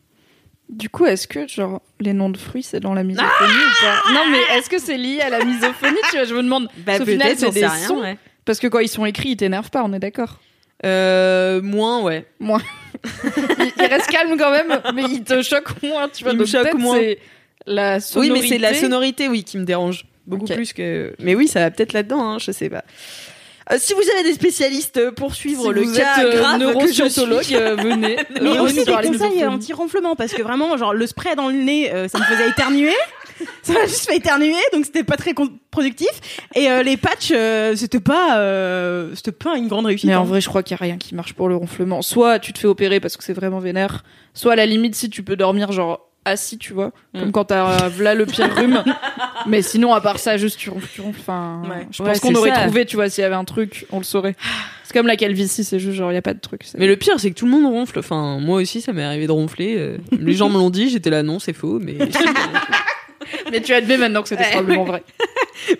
Du 0.73 0.89
coup, 0.89 1.05
est-ce 1.07 1.29
que 1.29 1.47
genre 1.47 1.81
les 2.01 2.13
noms 2.15 2.31
de 2.31 2.37
fruits 2.39 2.63
c'est 2.63 2.81
dans 2.81 2.95
la 2.95 3.05
misophonie 3.05 3.31
ou 3.53 3.85
pas? 3.85 4.13
Non, 4.15 4.23
mais 4.31 4.57
est-ce 4.57 4.69
que 4.71 4.79
c'est 4.79 4.97
lié 4.97 5.21
à 5.21 5.29
la 5.31 5.45
misophonie? 5.45 5.99
Tu 6.11 6.17
vois, 6.17 6.25
je 6.25 6.35
me 6.35 6.43
demande. 6.43 6.69
Bah, 6.79 6.95
Au 7.01 7.05
final, 7.05 7.29
peut-être, 7.29 7.39
c'est 7.41 7.51
des 7.51 7.67
rien, 7.67 7.87
sons. 7.87 8.01
ouais. 8.01 8.17
Parce 8.47 8.59
que 8.59 8.67
quand 8.67 8.79
ils 8.81 8.89
sont 8.89 9.05
écrits, 9.07 9.31
ils 9.31 9.37
t'énervent 9.37 9.71
pas, 9.71 9.83
on 9.85 9.93
est 9.93 9.99
d'accord? 9.99 10.41
Euh, 10.85 11.61
moins, 11.63 12.01
ouais. 12.03 12.27
Il, 12.41 12.51
il 13.79 13.87
reste 13.87 14.07
calme 14.09 14.37
quand 14.39 14.51
même, 14.51 14.81
mais 14.95 15.03
il 15.11 15.23
te 15.23 15.43
choque 15.43 15.81
moins, 15.83 16.09
tu 16.09 16.25
vois. 16.25 16.33
Il 16.33 16.39
me 16.39 16.47
choque 16.47 16.75
moins. 16.75 16.99
la 17.67 17.97
Oui, 17.97 18.01
sonorité. 18.03 18.33
mais 18.41 18.49
c'est 18.49 18.59
la 18.59 18.75
sonorité, 18.75 19.29
oui, 19.29 19.45
qui 19.45 19.59
me 19.59 19.65
dérange. 19.65 20.07
Beaucoup 20.27 20.47
plus 20.47 20.73
que. 20.73 21.15
Mais 21.19 21.35
oui, 21.35 21.49
ça 21.49 21.61
va 21.61 21.71
peut-être 21.71 21.93
là-dedans, 21.93 22.21
hein, 22.35 22.39
je 22.39 22.51
sais 22.53 22.69
pas. 22.71 22.85
Euh, 23.71 23.77
si 23.79 23.95
vous 23.95 24.03
avez 24.15 24.25
des 24.25 24.35
spécialistes 24.35 25.11
pour 25.11 25.35
suivre 25.35 25.65
Si 25.65 25.71
le 25.71 25.83
vous 25.83 25.95
cas 25.95 26.19
êtes 26.19 26.27
euh, 26.27 26.41
grave 26.41 26.59
neuroscientologue, 26.59 27.55
euh, 27.55 27.77
venez. 27.77 28.17
Mais 28.41 28.59
aussi 28.59 28.85
des 28.85 28.93
conseils 28.93 29.43
euh, 29.43 29.51
anti-ronflement 29.51 30.17
parce 30.17 30.33
que 30.33 30.43
vraiment, 30.43 30.77
genre 30.77 30.95
le 30.95 31.07
spray 31.07 31.37
dans 31.37 31.49
le 31.49 31.57
nez, 31.57 31.93
euh, 31.93 32.09
ça 32.09 32.19
me 32.19 32.25
faisait 32.25 32.49
éternuer. 32.49 32.95
ça 33.63 33.73
m'a 33.73 33.87
juste 33.87 34.07
fait 34.07 34.17
éternuer, 34.17 34.55
donc 34.73 34.85
c'était 34.85 35.05
pas 35.05 35.17
très 35.17 35.35
productif. 35.71 36.11
Et 36.55 36.71
euh, 36.71 36.83
les 36.83 36.97
patchs, 36.97 37.33
euh, 37.35 37.75
c'était 37.77 38.01
pas, 38.01 38.39
euh, 38.39 39.15
c'était 39.15 39.33
pas 39.33 39.57
une 39.57 39.69
grande 39.69 39.87
réussite. 39.87 40.09
Mais 40.09 40.15
en 40.15 40.23
hein. 40.23 40.25
vrai, 40.25 40.41
je 40.41 40.49
crois 40.49 40.63
qu'il 40.63 40.75
n'y 40.75 40.81
a 40.81 40.85
rien 40.85 40.99
qui 40.99 41.15
marche 41.15 41.35
pour 41.35 41.49
le 41.49 41.57
ronflement. 41.57 42.03
Soit 42.03 42.39
tu 42.39 42.53
te 42.53 42.59
fais 42.59 42.67
opérer 42.67 43.01
parce 43.01 43.17
que 43.17 43.25
c'est 43.25 43.33
vraiment 43.33 43.59
vénère, 43.59 44.05
soit 44.35 44.53
à 44.53 44.57
la 44.57 44.67
limite, 44.67 44.95
si 44.95 45.11
tu 45.11 45.23
peux 45.23 45.37
dormir 45.37 45.73
genre 45.73 46.12
assis, 46.25 46.59
tu 46.59 46.73
vois, 46.73 46.93
comme 47.19 47.33
quand 47.33 47.47
t'as 47.47 47.85
euh, 47.85 47.89
v'là 47.89 48.15
le 48.15 48.27
pire 48.27 48.55
rhume. 48.55 48.83
Mais 49.47 49.61
sinon, 49.63 49.93
à 49.93 50.01
part 50.01 50.19
ça, 50.19 50.37
juste 50.37 50.59
tu 50.59 50.71
ronfles, 50.71 50.89
tu 50.95 51.01
ronfles. 51.01 51.21
Enfin, 51.21 51.63
Ouais. 51.69 51.87
je 51.91 52.03
Ouais, 52.03 52.11
pense 52.11 52.21
qu'on 52.21 52.35
aurait 52.35 52.51
ça. 52.55 52.63
trouvé, 52.63 52.87
tu 52.87 52.97
vois, 52.97 53.09
s'il 53.11 53.23
y 53.23 53.25
avait 53.25 53.35
un 53.35 53.45
truc, 53.45 53.87
on 53.91 53.99
le 53.99 54.05
saurait. 54.05 54.37
C'est 54.85 54.93
comme 54.95 55.07
la 55.07 55.17
calvitie, 55.17 55.65
c'est 55.65 55.79
juste 55.81 55.97
genre, 55.97 56.11
il 56.11 56.15
n'y 56.15 56.19
a 56.19 56.23
pas 56.23 56.35
de 56.35 56.41
truc. 56.41 56.63
Mais 56.79 56.87
le 56.87 56.97
pire, 56.97 57.19
c'est 57.19 57.31
que 57.31 57.35
tout 57.37 57.47
le 57.47 57.51
monde 57.51 57.65
ronfle. 57.67 57.99
Enfin, 57.99 58.39
moi 58.41 58.61
aussi, 58.61 58.81
ça 58.81 58.93
m'est 58.93 59.03
arrivé 59.05 59.27
de 59.27 59.33
ronfler. 59.33 59.77
euh, 59.79 59.99
Les 60.13 60.35
gens 60.35 60.49
me 60.49 60.59
l'ont 60.59 60.71
dit, 60.71 60.91
j'étais 60.91 61.11
là, 61.11 61.23
non, 61.23 61.39
c'est 61.39 61.53
faux. 61.55 61.79
Mais, 61.81 61.97
Mais 63.51 63.61
tu 63.61 63.73
admets 63.73 63.97
maintenant 63.97 64.23
que 64.23 64.29
c'était 64.29 64.51
probablement 64.51 64.85
vrai. 64.85 65.03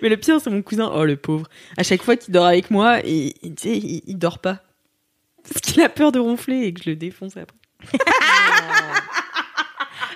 mais 0.01 0.09
le 0.09 0.17
pire, 0.17 0.39
c'est 0.41 0.49
mon 0.49 0.61
cousin. 0.61 0.91
Oh, 0.93 1.05
le 1.05 1.15
pauvre. 1.15 1.47
À 1.77 1.83
chaque 1.83 2.01
fois 2.01 2.15
qu'il 2.15 2.33
dort 2.33 2.45
avec 2.45 2.71
moi, 2.71 2.99
il, 3.05 3.33
il, 3.43 3.53
il, 3.65 4.01
il 4.07 4.17
dort 4.17 4.39
pas. 4.39 4.59
Parce 5.47 5.59
qu'il 5.61 5.81
a 5.83 5.89
peur 5.89 6.11
de 6.11 6.19
ronfler 6.19 6.61
et 6.63 6.73
que 6.73 6.81
je 6.83 6.89
le 6.91 6.95
défonce 6.95 7.33
après. 7.37 7.57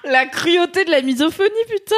La 0.09 0.25
cruauté 0.25 0.85
de 0.85 0.91
la 0.91 1.01
misophonie, 1.01 1.51
putain 1.69 1.95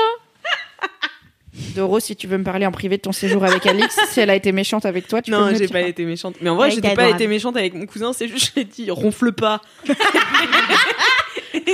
Doro, 1.76 2.00
si 2.00 2.16
tu 2.16 2.28
veux 2.28 2.38
me 2.38 2.44
parler 2.44 2.66
en 2.66 2.72
privé 2.72 2.98
de 2.98 3.02
ton 3.02 3.12
séjour 3.12 3.44
avec 3.44 3.66
Alix, 3.66 3.98
si 4.10 4.20
elle 4.20 4.30
a 4.30 4.36
été 4.36 4.52
méchante 4.52 4.86
avec 4.86 5.08
toi, 5.08 5.22
tu 5.22 5.32
peux 5.32 5.38
non, 5.38 5.54
j'ai 5.56 5.68
pas 5.68 5.82
été 5.82 6.06
méchante. 6.06 6.36
Mais 6.42 6.50
en 6.50 6.56
vrai, 6.56 6.72
était 6.72 6.82
pas 6.82 6.90
adorable. 6.90 7.16
été 7.16 7.28
méchante 7.28 7.58
avec 7.58 7.74
mon 7.74 7.86
cousin. 7.86 8.14
C'est 8.14 8.28
juste, 8.28 8.54
j'ai 8.56 8.64
dit, 8.64 8.90
ronfle 8.92 9.32
pas. 9.34 9.62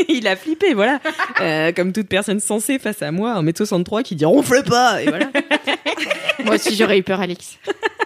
il 0.09 0.27
a 0.27 0.35
flippé, 0.35 0.73
voilà. 0.73 0.99
Euh, 1.41 1.71
comme 1.71 1.93
toute 1.93 2.07
personne 2.07 2.39
sensée 2.39 2.79
face 2.79 3.01
à 3.01 3.11
moi, 3.11 3.33
un 3.33 3.45
m 3.45 3.53
63 3.55 4.03
qui 4.03 4.15
dit 4.15 4.25
ronfle 4.25 4.63
pas. 4.63 5.01
Et 5.01 5.05
voilà. 5.05 5.29
Moi 6.43 6.55
aussi, 6.55 6.75
j'aurais 6.75 6.97
eu 6.97 7.03
peur, 7.03 7.21
Alix. 7.21 7.57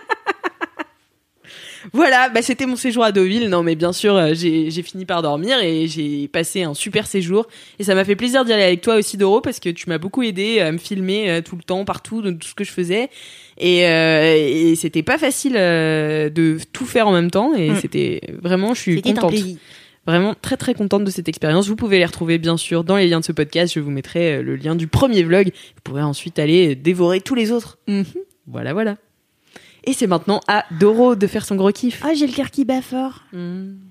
Voilà, 1.93 2.30
bah 2.30 2.41
c'était 2.41 2.65
mon 2.65 2.76
séjour 2.76 3.03
à 3.03 3.11
Deauville. 3.11 3.47
Non, 3.49 3.64
mais 3.64 3.76
bien 3.76 3.93
sûr, 3.93 4.15
euh, 4.15 4.31
j'ai 4.34 4.69
j'ai 4.69 4.81
fini 4.84 5.06
par 5.06 5.22
dormir 5.22 5.61
et 5.64 5.88
j'ai 5.88 6.27
passé 6.27 6.64
un 6.64 6.73
super 6.73 7.07
séjour. 7.07 7.47
Et 7.80 7.84
ça 7.84 7.95
m'a 7.95 8.03
fait 8.06 8.15
plaisir 8.15 8.43
d'y 8.45 8.53
aller 8.53 8.64
avec 8.64 8.81
toi 8.81 8.95
aussi, 8.95 9.18
Doro, 9.18 9.41
parce 9.41 9.60
que 9.60 9.69
tu 9.69 9.89
m'as 9.89 9.97
beaucoup 9.97 10.22
aidé 10.23 10.60
à 10.60 10.72
me 10.72 10.77
filmer 10.77 11.30
euh, 11.30 11.41
tout 11.41 11.56
le 11.56 11.64
temps, 11.64 11.85
partout, 11.85 12.22
de 12.22 12.31
tout 12.31 12.47
ce 12.47 12.53
que 12.56 12.64
je 12.64 12.72
faisais. 12.72 13.10
Et, 13.57 13.85
euh, 13.88 14.35
et 14.38 14.76
c'était 14.76 15.03
pas 15.03 15.18
facile 15.18 15.53
euh, 15.57 16.30
de 16.30 16.57
tout 16.73 16.85
faire 16.85 17.07
en 17.07 17.14
même 17.14 17.31
temps. 17.31 17.53
Et 17.56 17.69
Mm. 17.72 17.76
c'était 17.81 18.22
vraiment, 18.41 18.73
je 18.73 18.81
suis 18.81 18.95
C'était 18.95 19.11
un 19.11 19.14
contente. 19.15 19.31
plaisir. 19.31 19.57
Vraiment 20.07 20.34
très 20.34 20.57
très 20.57 20.73
contente 20.73 21.03
de 21.03 21.11
cette 21.11 21.27
expérience. 21.30 21.68
Vous 21.68 21.76
pouvez 21.76 21.99
les 21.99 22.06
retrouver 22.06 22.39
bien 22.39 22.57
sûr 22.57 22.84
dans 22.84 22.95
les 22.97 23.07
liens 23.07 23.19
de 23.19 23.26
ce 23.26 23.31
podcast. 23.31 23.73
Je 23.76 23.80
vous 23.80 23.91
mettrai 23.91 24.41
le 24.41 24.56
lien 24.56 24.76
du 24.76 24.88
premier 24.88 25.23
vlog. 25.23 25.47
Vous 25.76 25.81
pourrez 25.84 26.01
ensuite 26.01 26.39
aller 26.39 26.73
dévorer 26.76 27.22
tous 27.22 27.35
les 27.35 27.51
autres. 27.51 27.77
Mhm. 27.88 28.06
Voilà, 28.47 28.73
voilà. 28.73 28.97
Et 29.85 29.93
c'est 29.93 30.07
maintenant 30.07 30.41
à 30.47 30.65
Doro 30.80 31.15
de 31.15 31.26
faire 31.27 31.45
son 31.45 31.56
gros 31.56 31.72
kiff. 31.72 32.01
Ah, 32.06 32.14
j'ai 32.14 32.27
le 32.27 32.34
cœur 32.34 32.51
qui 32.51 32.65
bat 32.65 32.81
fort. 32.81 33.23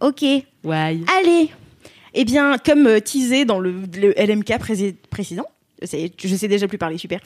Ok. 0.00 0.22
Ouais. 0.22 0.44
Allez. 1.18 1.50
Eh 2.14 2.24
bien, 2.24 2.56
comme 2.58 2.86
euh, 2.86 3.00
teasé 3.00 3.44
dans 3.44 3.58
le, 3.60 3.72
le 4.00 4.12
LMK 4.16 4.58
pré- 4.58 4.96
précédent, 5.10 5.46
je 5.82 6.34
sais 6.34 6.48
déjà 6.48 6.66
plus 6.66 6.78
parler, 6.78 6.98
super. 6.98 7.20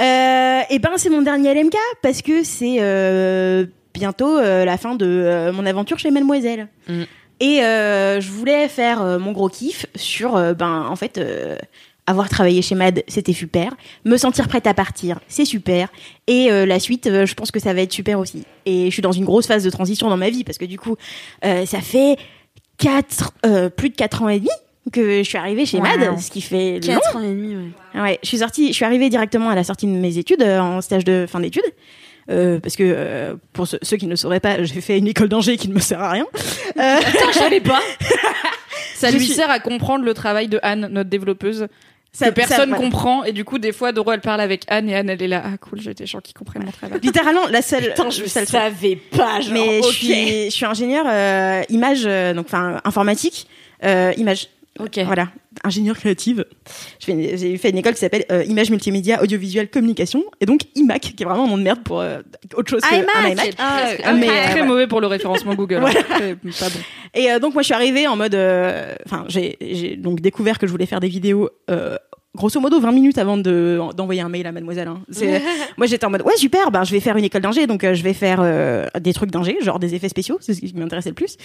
Euh, 0.00 0.60
eh 0.70 0.78
ben, 0.78 0.90
c'est 0.96 1.08
mon 1.10 1.22
dernier 1.22 1.54
LMK 1.54 1.76
parce 2.02 2.20
que 2.20 2.42
c'est 2.44 2.76
euh, 2.80 3.66
bientôt 3.94 4.36
euh, 4.38 4.64
la 4.64 4.76
fin 4.76 4.94
de 4.96 5.50
mon 5.52 5.64
aventure 5.66 5.98
chez 5.98 6.10
Mademoiselle. 6.10 6.68
Mm. 6.88 7.02
Et 7.40 7.56
je 7.60 8.30
voulais 8.30 8.68
faire 8.68 9.18
mon 9.18 9.32
gros 9.32 9.48
kiff 9.48 9.86
sur, 9.96 10.34
ben, 10.54 10.86
en 10.88 10.96
fait, 10.96 11.20
avoir 12.06 12.28
travaillé 12.28 12.60
chez 12.62 12.74
Mad, 12.74 13.02
c'était 13.08 13.32
super. 13.32 13.74
Me 14.04 14.16
sentir 14.16 14.46
prête 14.48 14.66
à 14.66 14.74
partir, 14.74 15.20
c'est 15.28 15.44
super. 15.44 15.88
Et 16.26 16.50
euh, 16.50 16.66
la 16.66 16.78
suite, 16.78 17.06
euh, 17.06 17.24
je 17.26 17.34
pense 17.34 17.50
que 17.50 17.58
ça 17.60 17.72
va 17.72 17.80
être 17.82 17.92
super 17.92 18.18
aussi. 18.18 18.44
Et 18.66 18.86
je 18.86 18.90
suis 18.90 19.02
dans 19.02 19.12
une 19.12 19.24
grosse 19.24 19.46
phase 19.46 19.64
de 19.64 19.70
transition 19.70 20.08
dans 20.10 20.16
ma 20.16 20.28
vie 20.30 20.44
parce 20.44 20.58
que 20.58 20.64
du 20.66 20.78
coup, 20.78 20.96
euh, 21.44 21.64
ça 21.66 21.80
fait 21.80 22.16
quatre, 22.78 23.32
euh, 23.46 23.68
plus 23.70 23.90
de 23.90 23.94
4 23.96 24.22
ans 24.22 24.28
et 24.28 24.38
demi 24.40 24.50
que 24.92 25.18
je 25.22 25.28
suis 25.28 25.38
arrivée 25.38 25.64
chez 25.64 25.80
Mad, 25.80 26.18
ce 26.20 26.30
qui 26.30 26.42
fait 26.42 26.74
long. 26.74 26.80
4 27.00 27.16
ans 27.16 27.20
et 27.22 27.28
demi, 27.28 27.56
ouais. 27.56 28.00
Ouais, 28.00 28.18
je 28.22 28.28
suis 28.28 28.38
sortie, 28.38 28.68
je 28.68 28.72
suis 28.74 28.84
arrivée 28.84 29.08
directement 29.08 29.48
à 29.48 29.54
la 29.54 29.64
sortie 29.64 29.86
de 29.86 29.92
mes 29.92 30.18
études, 30.18 30.42
euh, 30.42 30.58
en 30.60 30.80
stage 30.82 31.04
de 31.04 31.24
fin 31.28 31.40
d'études. 31.40 31.62
Euh, 32.30 32.58
parce 32.58 32.74
que 32.76 32.82
euh, 32.84 33.34
pour 33.52 33.66
ceux, 33.66 33.78
ceux 33.82 33.96
qui 33.98 34.06
ne 34.06 34.10
le 34.10 34.16
sauraient 34.16 34.40
pas, 34.40 34.62
j'ai 34.62 34.80
fait 34.80 34.98
une 34.98 35.06
école 35.06 35.28
d'ingé 35.28 35.56
qui 35.58 35.68
ne 35.68 35.74
me 35.74 35.80
sert 35.80 36.00
à 36.02 36.10
rien. 36.10 36.26
Euh, 36.76 36.96
je 37.32 37.38
savais 37.38 37.60
pas. 37.60 37.80
Ça 38.96 39.10
Je 39.12 39.16
lui 39.16 39.24
suis- 39.26 39.34
sert 39.34 39.48
à 39.48 39.60
comprendre 39.60 40.04
le 40.04 40.12
travail 40.12 40.48
de 40.48 40.58
Anne, 40.64 40.88
notre 40.90 41.08
développeuse. 41.08 41.68
Ça- 42.16 42.28
que 42.28 42.34
personne 42.34 42.56
ça- 42.56 42.64
voilà. 42.66 42.82
comprend 42.82 43.24
et 43.24 43.32
du 43.32 43.44
coup 43.44 43.58
des 43.58 43.72
fois 43.72 43.90
Doro 43.92 44.12
elle 44.12 44.20
parle 44.20 44.40
avec 44.40 44.64
Anne 44.68 44.88
et 44.88 44.94
Anne 44.94 45.10
elle 45.10 45.20
est 45.20 45.26
là 45.28 45.42
ah 45.44 45.58
cool 45.58 45.80
j'ai 45.80 45.94
des 45.94 46.06
gens 46.06 46.20
qui 46.20 46.32
comprennent 46.32 46.64
mon 46.64 46.70
travail 46.70 47.00
littéralement, 47.02 47.46
la 47.50 47.60
seule. 47.60 47.88
Putain, 47.88 48.08
je 48.10 48.22
le 48.22 48.28
seul 48.28 48.46
truc. 48.46 48.58
savais 48.60 48.96
pas, 48.96 49.40
genre, 49.40 49.52
Mais 49.52 49.80
ok. 49.80 49.86
je 49.90 49.92
suis, 49.96 50.44
je 50.46 50.50
suis 50.50 50.64
ingénieur 50.64 51.04
euh, 51.08 51.62
image, 51.70 52.04
euh, 52.06 52.32
donc 52.32 52.46
enfin 52.46 52.80
informatique, 52.84 53.48
euh, 53.84 54.12
image. 54.16 54.48
Ok. 54.80 54.98
Voilà, 55.06 55.28
ingénieur 55.62 55.96
créative. 55.96 56.44
J'ai 57.06 57.56
fait 57.58 57.70
une 57.70 57.78
école 57.78 57.92
qui 57.94 58.00
s'appelle 58.00 58.24
euh, 58.32 58.42
image 58.44 58.70
multimédia 58.70 59.22
audiovisuel 59.22 59.68
communication 59.70 60.24
et 60.40 60.46
donc 60.46 60.62
IMAC 60.74 61.00
qui 61.16 61.22
est 61.22 61.26
vraiment 61.26 61.44
un 61.44 61.48
nom 61.48 61.58
de 61.58 61.62
merde 61.62 61.82
pour 61.84 62.00
euh, 62.00 62.18
autre 62.56 62.70
chose 62.70 62.80
que 62.82 62.94
iMac. 62.94 63.08
un 63.14 63.28
iMac. 63.30 63.54
Ah, 63.58 63.86
Ah, 64.02 64.12
mais, 64.14 64.26
très 64.26 64.36
euh, 64.36 64.46
voilà. 64.50 64.64
mauvais 64.64 64.86
pour 64.88 65.00
le 65.00 65.06
référencement 65.06 65.54
Google 65.54 65.76
hein. 65.86 65.90
Très- 66.08 66.34
pas 66.34 66.68
bon 66.70 66.80
Et 67.14 67.30
euh, 67.30 67.38
donc 67.38 67.54
moi 67.54 67.62
je 67.62 67.66
suis 67.66 67.74
arrivée 67.74 68.08
en 68.08 68.16
mode, 68.16 68.34
euh, 68.34 68.94
enfin 69.06 69.24
j'ai 69.28 69.56
j'ai 69.60 69.94
donc 69.96 70.20
découvert 70.20 70.58
que 70.58 70.66
je 70.66 70.72
voulais 70.72 70.86
faire 70.86 71.00
des 71.00 71.08
vidéos. 71.08 71.50
Euh, 71.70 71.96
Grosso 72.36 72.58
modo 72.58 72.80
20 72.80 72.90
minutes 72.90 73.18
avant 73.18 73.36
de 73.36 73.78
d'envoyer 73.96 74.20
un 74.20 74.28
mail 74.28 74.44
à 74.48 74.50
mademoiselle. 74.50 74.88
hein. 74.88 75.02
Moi 75.78 75.86
j'étais 75.86 76.04
en 76.04 76.10
mode 76.10 76.22
ouais 76.22 76.36
super, 76.36 76.72
ben 76.72 76.82
je 76.82 76.90
vais 76.90 76.98
faire 76.98 77.16
une 77.16 77.22
école 77.22 77.42
d'ingé 77.42 77.68
donc 77.68 77.84
euh, 77.84 77.94
je 77.94 78.02
vais 78.02 78.12
faire 78.12 78.40
euh, 78.42 78.86
des 79.00 79.12
trucs 79.12 79.30
d'ingé, 79.30 79.56
genre 79.60 79.78
des 79.78 79.94
effets 79.94 80.08
spéciaux, 80.08 80.38
c'est 80.40 80.52
ce 80.52 80.58
qui 80.60 80.74
m'intéressait 80.74 81.10
le 81.10 81.14
plus. 81.14 81.36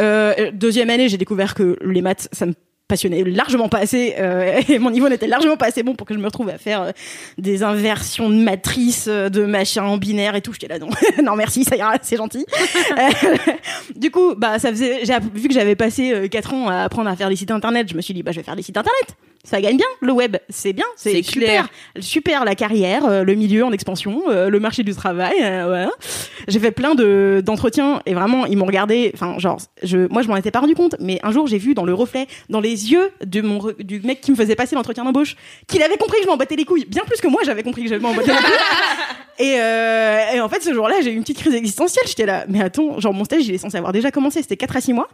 Euh, 0.00 0.50
deuxième 0.52 0.90
année, 0.90 1.08
j'ai 1.08 1.16
découvert 1.16 1.54
que 1.54 1.78
les 1.82 2.02
maths 2.02 2.28
ça 2.32 2.44
me 2.44 2.52
passionnait 2.88 3.24
largement 3.24 3.68
pas 3.68 3.78
assez 3.78 4.14
euh, 4.18 4.60
et 4.68 4.78
mon 4.78 4.90
niveau 4.90 5.08
n'était 5.08 5.26
largement 5.26 5.56
pas 5.56 5.66
assez 5.66 5.82
bon 5.82 5.94
pour 5.94 6.06
que 6.06 6.14
je 6.14 6.18
me 6.18 6.26
retrouve 6.26 6.48
à 6.50 6.58
faire 6.58 6.82
euh, 6.82 6.90
des 7.38 7.62
inversions 7.62 8.28
de 8.28 8.34
matrices 8.34 9.06
euh, 9.08 9.28
de 9.28 9.44
machins 9.44 9.82
en 9.82 9.96
binaire 9.96 10.34
et 10.34 10.42
tout. 10.42 10.52
J'étais 10.52 10.68
là 10.68 10.78
non 10.78 10.88
non 11.22 11.36
merci 11.36 11.64
ça 11.64 11.76
ira 11.76 11.96
c'est 12.02 12.16
gentil. 12.16 12.44
Euh, 12.92 13.36
du 13.96 14.10
coup 14.10 14.34
bah 14.36 14.58
ça 14.58 14.70
faisait 14.70 15.02
vu 15.34 15.48
que 15.48 15.54
j'avais 15.54 15.76
passé 15.76 16.28
4 16.30 16.54
ans 16.54 16.68
à 16.68 16.82
apprendre 16.82 17.08
à 17.08 17.16
faire 17.16 17.28
des 17.28 17.36
sites 17.36 17.50
internet 17.50 17.88
je 17.88 17.96
me 17.96 18.02
suis 18.02 18.14
dit 18.14 18.22
bah 18.22 18.32
je 18.32 18.38
vais 18.38 18.44
faire 18.44 18.56
des 18.56 18.62
sites 18.62 18.76
internet 18.76 19.16
ça 19.44 19.60
gagne 19.60 19.76
bien 19.76 19.86
le 20.00 20.12
web, 20.12 20.36
c'est 20.48 20.72
bien, 20.72 20.84
c'est 20.96 21.22
super, 21.22 21.42
clair. 21.48 21.68
super 22.00 22.44
la 22.44 22.54
carrière, 22.54 23.04
euh, 23.04 23.24
le 23.24 23.34
milieu 23.34 23.64
en 23.64 23.72
expansion, 23.72 24.22
euh, 24.28 24.48
le 24.48 24.58
marché 24.58 24.82
du 24.82 24.94
travail. 24.94 25.34
euh, 25.42 25.64
voilà. 25.66 25.90
J'ai 26.48 26.58
fait 26.60 26.70
plein 26.72 26.94
de 26.94 27.42
d'entretiens 27.44 28.00
et 28.06 28.14
vraiment 28.14 28.46
ils 28.46 28.56
m'ont 28.56 28.64
regardé. 28.66 29.10
Enfin 29.14 29.38
genre, 29.38 29.58
je, 29.82 30.08
moi 30.10 30.22
je 30.22 30.28
m'en 30.28 30.36
étais 30.36 30.50
pas 30.50 30.60
rendu 30.60 30.74
compte, 30.74 30.96
mais 30.98 31.20
un 31.22 31.30
jour 31.30 31.46
j'ai 31.46 31.58
vu 31.58 31.74
dans 31.74 31.84
le 31.84 31.94
reflet, 31.94 32.26
dans 32.48 32.60
les 32.60 32.90
yeux 32.92 33.10
de 33.24 33.40
mon 33.42 33.58
re- 33.58 33.82
du 33.82 34.00
mec 34.00 34.20
qui 34.20 34.30
me 34.30 34.36
faisait 34.36 34.56
passer 34.56 34.74
l'entretien 34.74 35.04
d'embauche, 35.04 35.36
qu'il 35.68 35.82
avait 35.82 35.96
compris 35.96 36.18
que 36.18 36.24
je 36.24 36.28
m'en 36.28 36.36
battais 36.36 36.56
les 36.56 36.64
couilles, 36.64 36.86
bien 36.86 37.02
plus 37.06 37.20
que 37.20 37.28
moi 37.28 37.42
j'avais 37.44 37.62
compris 37.62 37.84
que 37.84 37.90
je 37.90 37.94
m'en 37.96 38.14
battais 38.14 38.32
les 38.32 38.36
couilles. 38.38 38.50
Et, 39.40 39.56
euh, 39.58 40.20
et 40.34 40.40
en 40.40 40.48
fait 40.48 40.62
ce 40.62 40.72
jour-là 40.72 40.94
j'ai 41.02 41.10
eu 41.10 41.16
une 41.16 41.22
petite 41.22 41.38
crise 41.38 41.54
existentielle. 41.54 42.04
J'étais 42.06 42.24
là, 42.24 42.44
mais 42.48 42.62
attends, 42.62 43.00
genre 43.00 43.12
mon 43.12 43.24
stage 43.24 43.44
il 43.46 43.52
est 43.54 43.58
censé 43.58 43.76
avoir 43.76 43.92
déjà 43.92 44.12
commencé, 44.12 44.40
c'était 44.42 44.56
4 44.56 44.76
à 44.76 44.80
6 44.80 44.92
mois. 44.92 45.08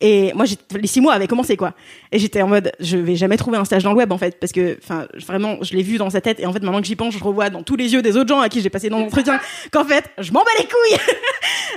Et 0.00 0.32
moi, 0.32 0.44
les 0.80 0.86
six 0.86 1.00
mois 1.00 1.14
avaient 1.14 1.26
commencé, 1.26 1.56
quoi. 1.56 1.74
Et 2.12 2.20
j'étais 2.20 2.40
en 2.40 2.46
mode, 2.46 2.70
je 2.78 2.96
vais 2.96 3.16
jamais 3.16 3.36
trouver 3.36 3.58
un 3.58 3.64
stage 3.64 3.82
dans 3.82 3.90
le 3.90 3.96
web, 3.96 4.12
en 4.12 4.18
fait, 4.18 4.38
parce 4.38 4.52
que, 4.52 4.78
enfin, 4.80 5.08
vraiment, 5.26 5.56
je 5.62 5.74
l'ai 5.74 5.82
vu 5.82 5.98
dans 5.98 6.08
sa 6.08 6.20
tête. 6.20 6.38
Et 6.38 6.46
en 6.46 6.52
fait, 6.52 6.62
maintenant 6.62 6.80
que 6.80 6.86
j'y 6.86 6.94
pense, 6.94 7.14
je 7.18 7.22
revois 7.24 7.50
dans 7.50 7.64
tous 7.64 7.74
les 7.74 7.92
yeux 7.94 8.00
des 8.02 8.16
autres 8.16 8.28
gens 8.28 8.38
à 8.40 8.48
qui 8.48 8.60
j'ai 8.60 8.70
passé 8.70 8.88
dans 8.90 9.00
l'entretien 9.00 9.40
qu'en 9.72 9.84
fait, 9.84 10.04
je 10.18 10.30
m'en 10.32 10.40
bats 10.44 10.50
les 10.58 10.66
couilles. 10.66 11.00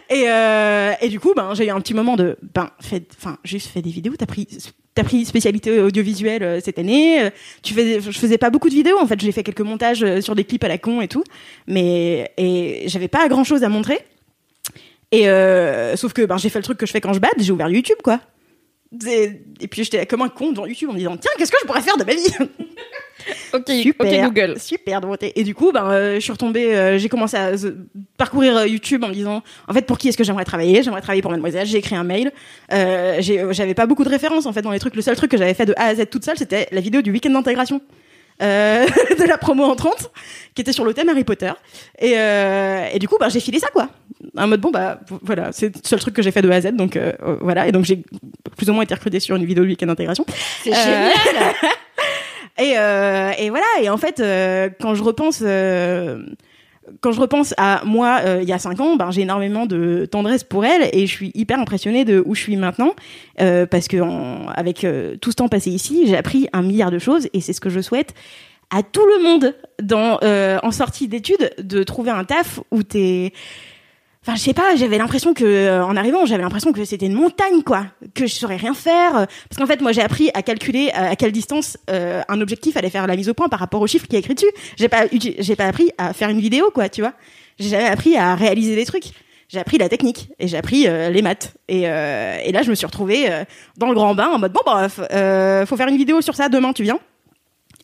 et, 0.21 0.29
euh, 0.29 0.91
et 1.01 1.09
du 1.09 1.19
coup, 1.19 1.33
ben, 1.35 1.55
j'ai 1.55 1.65
eu 1.65 1.69
un 1.71 1.81
petit 1.81 1.95
moment 1.95 2.15
de, 2.15 2.37
ben, 2.53 2.69
fait, 2.79 3.03
enfin, 3.17 3.37
juste 3.43 3.69
fais 3.71 3.81
des 3.81 3.89
vidéos. 3.89 4.13
T'as 4.19 4.27
pris, 4.27 4.47
t'as 4.93 5.03
pris 5.03 5.25
spécialité 5.25 5.79
audiovisuelle 5.79 6.43
euh, 6.43 6.59
cette 6.63 6.77
année. 6.77 7.23
euh, 7.23 7.29
Tu 7.63 7.73
faisais, 7.73 8.01
je 8.01 8.11
faisais 8.11 8.37
pas 8.37 8.51
beaucoup 8.51 8.69
de 8.69 8.75
vidéos, 8.75 8.99
en 9.01 9.07
fait. 9.07 9.19
J'ai 9.19 9.31
fait 9.31 9.41
quelques 9.41 9.61
montages 9.61 10.03
euh, 10.03 10.21
sur 10.21 10.35
des 10.35 10.43
clips 10.43 10.63
à 10.63 10.67
la 10.67 10.77
con 10.77 11.01
et 11.01 11.07
tout. 11.07 11.23
Mais, 11.65 12.31
et 12.37 12.83
j'avais 12.85 13.07
pas 13.07 13.27
grand 13.29 13.43
chose 13.43 13.63
à 13.63 13.69
montrer. 13.69 13.97
Et 15.11 15.29
euh, 15.29 15.95
sauf 15.95 16.13
que 16.13 16.21
ben, 16.23 16.37
j'ai 16.37 16.49
fait 16.49 16.59
le 16.59 16.63
truc 16.63 16.77
que 16.77 16.85
je 16.85 16.91
fais 16.91 17.01
quand 17.01 17.13
je 17.13 17.19
bade, 17.19 17.31
j'ai 17.37 17.51
ouvert 17.51 17.69
YouTube 17.69 17.97
quoi. 18.03 18.19
Et, 19.07 19.41
et 19.61 19.67
puis 19.67 19.83
j'étais 19.83 20.05
comme 20.05 20.21
un 20.21 20.29
con 20.29 20.51
devant 20.51 20.65
YouTube 20.65 20.89
en 20.89 20.93
me 20.93 20.97
disant 20.97 21.15
tiens 21.17 21.31
qu'est-ce 21.37 21.51
que 21.51 21.57
je 21.61 21.65
pourrais 21.65 21.81
faire 21.81 21.97
de 21.97 22.03
ma 22.03 22.13
vie? 22.13 22.27
Ok, 23.53 23.69
Super, 23.83 24.31
Google. 24.31 24.59
super 24.59 24.99
nouveauté. 24.99 25.31
Et 25.39 25.43
du 25.43 25.53
coup 25.53 25.71
ben 25.71 25.85
euh, 25.91 26.15
je 26.15 26.21
suis 26.21 26.31
retombée, 26.31 26.73
euh, 26.75 26.97
j'ai 26.97 27.07
commencé 27.07 27.37
à 27.37 27.51
parcourir 28.17 28.65
YouTube 28.65 29.03
en 29.03 29.09
me 29.09 29.13
disant 29.13 29.43
en 29.67 29.73
fait 29.73 29.83
pour 29.83 29.99
qui 29.99 30.07
est-ce 30.07 30.17
que 30.17 30.23
j'aimerais 30.23 30.43
travailler? 30.43 30.81
J'aimerais 30.81 31.01
travailler 31.01 31.21
pour 31.21 31.29
Mademoiselle. 31.29 31.67
J'ai 31.67 31.77
écrit 31.77 31.95
un 31.95 32.03
mail. 32.03 32.31
J'avais 32.71 33.75
pas 33.75 33.85
beaucoup 33.85 34.03
de 34.03 34.09
références 34.09 34.47
en 34.47 34.53
fait 34.53 34.63
dans 34.63 34.71
les 34.71 34.79
trucs. 34.79 34.95
Le 34.95 35.03
seul 35.03 35.15
truc 35.15 35.29
que 35.29 35.37
j'avais 35.37 35.53
fait 35.53 35.67
de 35.67 35.73
A 35.77 35.85
à 35.85 35.95
Z 35.95 36.07
toute 36.09 36.25
seule 36.25 36.37
c'était 36.37 36.67
la 36.71 36.81
vidéo 36.81 37.03
du 37.03 37.11
week-end 37.11 37.29
d'intégration. 37.29 37.79
Euh, 38.41 38.85
de 39.19 39.27
la 39.27 39.37
promo 39.37 39.63
entrante 39.63 40.11
qui 40.53 40.61
était 40.61 40.73
sur 40.73 40.85
le 40.85 40.93
thème 40.93 41.09
Harry 41.09 41.23
Potter. 41.23 41.51
Et, 41.99 42.13
euh, 42.17 42.87
et 42.91 42.99
du 42.99 43.07
coup 43.07 43.17
bah, 43.19 43.29
j'ai 43.29 43.39
filé 43.39 43.59
ça 43.59 43.67
quoi. 43.69 43.89
En 44.37 44.47
mode 44.47 44.61
bon 44.61 44.71
bah 44.71 44.99
voilà 45.21 45.51
c'est 45.51 45.75
le 45.75 45.81
seul 45.83 45.99
truc 45.99 46.13
que 46.13 46.21
j'ai 46.21 46.31
fait 46.31 46.41
de 46.41 46.49
A 46.49 46.55
à 46.55 46.61
Z 46.61 46.71
donc 46.73 46.95
euh, 46.95 47.13
euh, 47.23 47.37
voilà. 47.41 47.67
Et 47.67 47.71
donc 47.71 47.85
j'ai 47.85 48.03
plus 48.57 48.69
ou 48.69 48.73
moins 48.73 48.83
été 48.83 48.93
recrutée 48.93 49.19
sur 49.19 49.35
une 49.35 49.45
vidéo 49.45 49.63
du 49.63 49.71
week-end 49.71 49.87
d'intégration 49.87 50.25
C'est 50.63 50.73
génial. 50.73 51.11
et, 52.59 52.77
euh, 52.77 53.31
et 53.37 53.49
voilà. 53.49 53.65
Et 53.81 53.89
en 53.89 53.97
fait 53.97 54.19
euh, 54.19 54.69
quand 54.79 54.95
je 54.95 55.03
repense 55.03 55.39
euh, 55.41 56.23
quand 56.99 57.11
je 57.11 57.21
repense 57.21 57.53
à 57.57 57.81
moi 57.85 58.19
euh, 58.23 58.39
il 58.41 58.49
y 58.49 58.53
a 58.53 58.59
cinq 58.59 58.79
ans, 58.79 58.95
ben 58.95 59.11
j'ai 59.11 59.21
énormément 59.21 59.65
de 59.65 60.05
tendresse 60.05 60.43
pour 60.43 60.65
elle 60.65 60.89
et 60.93 61.07
je 61.07 61.11
suis 61.11 61.31
hyper 61.33 61.59
impressionnée 61.59 62.05
de 62.05 62.21
où 62.25 62.35
je 62.35 62.41
suis 62.41 62.57
maintenant 62.57 62.93
euh, 63.39 63.65
parce 63.65 63.87
que 63.87 63.97
euh, 63.97 65.15
tout 65.17 65.31
ce 65.31 65.35
temps 65.35 65.47
passé 65.47 65.69
ici, 65.71 66.05
j'ai 66.07 66.17
appris 66.17 66.47
un 66.53 66.61
milliard 66.61 66.91
de 66.91 66.99
choses 66.99 67.27
et 67.33 67.41
c'est 67.41 67.53
ce 67.53 67.61
que 67.61 67.69
je 67.69 67.79
souhaite 67.79 68.13
à 68.69 68.83
tout 68.83 69.05
le 69.05 69.23
monde 69.23 69.55
en 70.63 70.71
sortie 70.71 71.07
d'études 71.07 71.51
de 71.61 71.83
trouver 71.83 72.11
un 72.11 72.23
taf 72.23 72.59
où 72.71 72.83
t'es 72.83 73.33
Enfin, 74.23 74.35
je 74.35 74.41
sais 74.41 74.53
pas, 74.53 74.75
j'avais 74.75 74.99
l'impression 74.99 75.33
que, 75.33 75.43
euh, 75.43 75.83
en 75.83 75.95
arrivant, 75.97 76.27
j'avais 76.27 76.43
l'impression 76.43 76.71
que 76.71 76.85
c'était 76.85 77.07
une 77.07 77.15
montagne, 77.15 77.63
quoi, 77.65 77.87
que 78.13 78.27
je 78.27 78.35
saurais 78.35 78.55
rien 78.57 78.75
faire. 78.75 79.15
euh, 79.15 79.25
Parce 79.49 79.57
qu'en 79.57 79.65
fait, 79.65 79.81
moi, 79.81 79.93
j'ai 79.93 80.01
appris 80.03 80.29
à 80.35 80.43
calculer 80.43 80.91
à, 80.93 81.09
à 81.09 81.15
quelle 81.15 81.31
distance 81.31 81.75
euh, 81.89 82.21
un 82.29 82.39
objectif 82.39 82.77
allait 82.77 82.91
faire 82.91 83.07
la 83.07 83.15
mise 83.15 83.29
au 83.29 83.33
point 83.33 83.49
par 83.49 83.59
rapport 83.59 83.81
aux 83.81 83.87
chiffres 83.87 84.05
qui 84.07 84.15
est 84.15 84.19
écrit 84.19 84.35
dessus. 84.35 84.51
J'ai 84.77 84.89
pas, 84.89 85.05
j'ai 85.11 85.55
pas 85.55 85.65
appris 85.65 85.89
à 85.97 86.13
faire 86.13 86.29
une 86.29 86.39
vidéo, 86.39 86.69
quoi, 86.71 86.87
tu 86.87 87.01
vois. 87.01 87.13
J'ai 87.57 87.69
jamais 87.69 87.87
appris 87.87 88.15
à 88.15 88.35
réaliser 88.35 88.75
des 88.75 88.85
trucs. 88.85 89.05
J'ai 89.49 89.57
appris 89.59 89.79
la 89.79 89.89
technique 89.89 90.29
et 90.39 90.47
j'ai 90.47 90.55
appris 90.57 90.87
euh, 90.87 91.09
les 91.09 91.23
maths. 91.23 91.55
Et, 91.67 91.89
euh, 91.89 92.37
et 92.45 92.51
là, 92.51 92.61
je 92.61 92.69
me 92.69 92.75
suis 92.75 92.85
retrouvée 92.85 93.27
dans 93.77 93.87
le 93.87 93.95
grand 93.95 94.13
bain 94.13 94.27
en 94.27 94.37
mode 94.37 94.53
bon, 94.53 94.61
bah, 94.67 94.87
faut 94.87 95.75
faire 95.77 95.87
une 95.87 95.97
vidéo 95.97 96.21
sur 96.21 96.35
ça 96.35 96.47
demain, 96.47 96.73
tu 96.73 96.83
viens 96.83 96.99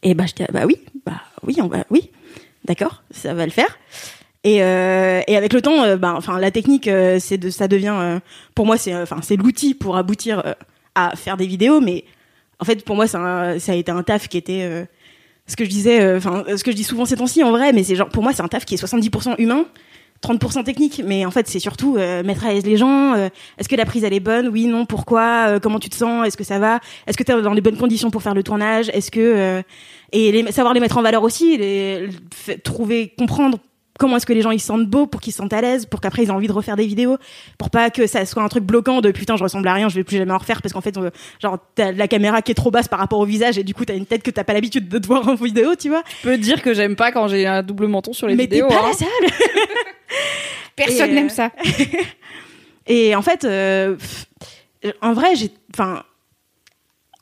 Et 0.03 0.13
bah, 0.13 0.25
j'étais, 0.27 0.45
bah 0.53 0.65
oui, 0.67 0.77
bah 1.03 1.19
oui, 1.41 1.57
on 1.63 1.67
va, 1.67 1.83
oui, 1.89 2.11
d'accord, 2.63 3.01
ça 3.09 3.33
va 3.33 3.43
le 3.45 3.51
faire. 3.51 3.75
Et, 4.43 4.63
euh, 4.63 5.21
et 5.27 5.35
avec 5.35 5.51
le 5.53 5.61
temps, 5.61 5.83
euh, 5.83 5.97
ben, 5.97 6.13
enfin, 6.15 6.39
la 6.39 6.51
technique, 6.51 6.87
euh, 6.87 7.17
c'est 7.19 7.37
de, 7.37 7.49
ça 7.49 7.67
devient, 7.67 7.95
euh, 7.97 8.19
pour 8.55 8.65
moi, 8.65 8.77
c'est, 8.77 8.93
euh, 8.93 9.03
enfin, 9.03 9.17
c'est 9.21 9.35
l'outil 9.35 9.73
pour 9.73 9.97
aboutir 9.97 10.41
euh, 10.45 10.53
à 10.95 11.15
faire 11.15 11.37
des 11.37 11.47
vidéos. 11.47 11.81
Mais 11.81 12.05
en 12.59 12.65
fait, 12.65 12.85
pour 12.85 12.95
moi, 12.95 13.05
un- 13.15 13.59
ça 13.59 13.71
a 13.73 13.75
été 13.75 13.91
un 13.91 14.03
taf 14.03 14.27
qui 14.29 14.37
était, 14.37 14.87
ce 15.47 15.55
que 15.55 15.65
je 15.65 15.69
disais, 15.69 16.15
enfin, 16.15 16.43
ce 16.55 16.63
que 16.63 16.71
je 16.71 16.75
dis 16.75 16.83
souvent 16.83 17.05
ces 17.05 17.17
temps-ci, 17.17 17.43
en 17.43 17.51
vrai, 17.51 17.73
mais 17.73 17.83
c'est 17.83 17.95
genre, 17.95 18.09
pour 18.09 18.23
moi, 18.23 18.31
c'est 18.33 18.41
un 18.43 18.47
taf 18.47 18.65
qui 18.65 18.75
est 18.75 18.77
70% 18.77 19.35
humain. 19.37 19.65
30% 20.23 20.63
technique, 20.63 21.03
mais 21.05 21.27
en 21.27 21.29
fait 21.31 21.47
c'est 21.47 21.59
surtout 21.59 21.93
mettre 22.25 22.43
à 22.43 22.51
l'aise 22.51 22.65
les 22.65 22.75
gens. 22.75 23.13
Est-ce 23.59 23.69
que 23.69 23.75
la 23.75 23.85
prise 23.85 24.03
elle 24.03 24.15
est 24.15 24.19
bonne 24.19 24.47
Oui, 24.47 24.65
non, 24.65 24.87
pourquoi 24.87 25.59
Comment 25.59 25.77
tu 25.77 25.89
te 25.89 25.95
sens 25.95 26.25
Est-ce 26.25 26.35
que 26.35 26.43
ça 26.43 26.57
va 26.57 26.79
Est-ce 27.05 27.15
que 27.15 27.21
tu 27.23 27.31
es 27.31 27.39
dans 27.43 27.53
les 27.53 27.61
bonnes 27.61 27.77
conditions 27.77 28.09
pour 28.09 28.23
faire 28.23 28.33
le 28.33 28.41
tournage 28.41 28.89
Est-ce 28.95 29.11
que 29.11 29.61
et 30.11 30.31
les, 30.31 30.51
savoir 30.51 30.73
les 30.73 30.79
mettre 30.79 30.97
en 30.97 31.03
valeur 31.03 31.21
aussi, 31.21 31.55
les, 31.59 32.09
trouver, 32.63 33.13
comprendre 33.15 33.59
comment 33.97 34.17
est-ce 34.17 34.25
que 34.25 34.33
les 34.33 34.41
gens 34.41 34.51
ils 34.51 34.59
se 34.59 34.67
sentent 34.67 34.87
beaux 34.87 35.07
pour 35.07 35.21
qu'ils 35.21 35.33
se 35.33 35.37
sentent 35.37 35.53
à 35.53 35.61
l'aise, 35.61 35.85
pour 35.85 36.01
qu'après 36.01 36.23
ils 36.23 36.27
aient 36.29 36.31
envie 36.31 36.47
de 36.47 36.53
refaire 36.53 36.75
des 36.75 36.85
vidéos, 36.87 37.17
pour 37.57 37.69
pas 37.69 37.89
que 37.89 38.07
ça 38.07 38.25
soit 38.25 38.43
un 38.43 38.49
truc 38.49 38.63
bloquant 38.63 39.01
de 39.01 39.11
putain 39.11 39.35
je 39.35 39.43
ressemble 39.43 39.67
à 39.67 39.73
rien, 39.73 39.89
je 39.89 39.95
vais 39.95 40.03
plus 40.03 40.17
jamais 40.17 40.31
en 40.31 40.37
refaire 40.37 40.61
parce 40.61 40.73
qu'en 40.73 40.81
fait 40.81 40.97
euh, 40.97 41.09
genre 41.41 41.57
t'as 41.75 41.91
la 41.91 42.07
caméra 42.07 42.41
qui 42.41 42.51
est 42.51 42.55
trop 42.55 42.71
basse 42.71 42.87
par 42.87 42.99
rapport 42.99 43.19
au 43.19 43.25
visage 43.25 43.57
et 43.57 43.63
du 43.63 43.73
coup 43.73 43.85
t'as 43.85 43.95
une 43.95 44.05
tête 44.05 44.23
que 44.23 44.31
t'as 44.31 44.43
pas 44.43 44.53
l'habitude 44.53 44.87
de 44.87 44.97
te 44.97 45.07
voir 45.07 45.27
en 45.27 45.35
vidéo, 45.35 45.75
tu 45.75 45.89
vois. 45.89 46.03
Je 46.23 46.29
peux 46.29 46.37
dire 46.37 46.61
que 46.61 46.73
j'aime 46.73 46.95
pas 46.95 47.11
quand 47.11 47.27
j'ai 47.27 47.47
un 47.47 47.63
double 47.63 47.87
menton 47.87 48.13
sur 48.13 48.27
les 48.27 48.35
Mais 48.35 48.47
t'es 48.47 48.55
vidéos. 48.55 48.67
pas 48.67 48.79
hein. 48.79 48.89
la 48.89 48.93
seule. 48.93 49.07
Personne 50.75 51.09
Et, 51.09 51.13
n'aime 51.13 51.25
euh, 51.25 51.29
ça. 51.29 51.51
Et 52.87 53.15
en 53.15 53.21
fait, 53.21 53.43
euh, 53.43 53.95
en 55.01 55.13
vrai, 55.13 55.35
j'ai, 55.35 55.51
enfin, 55.73 56.03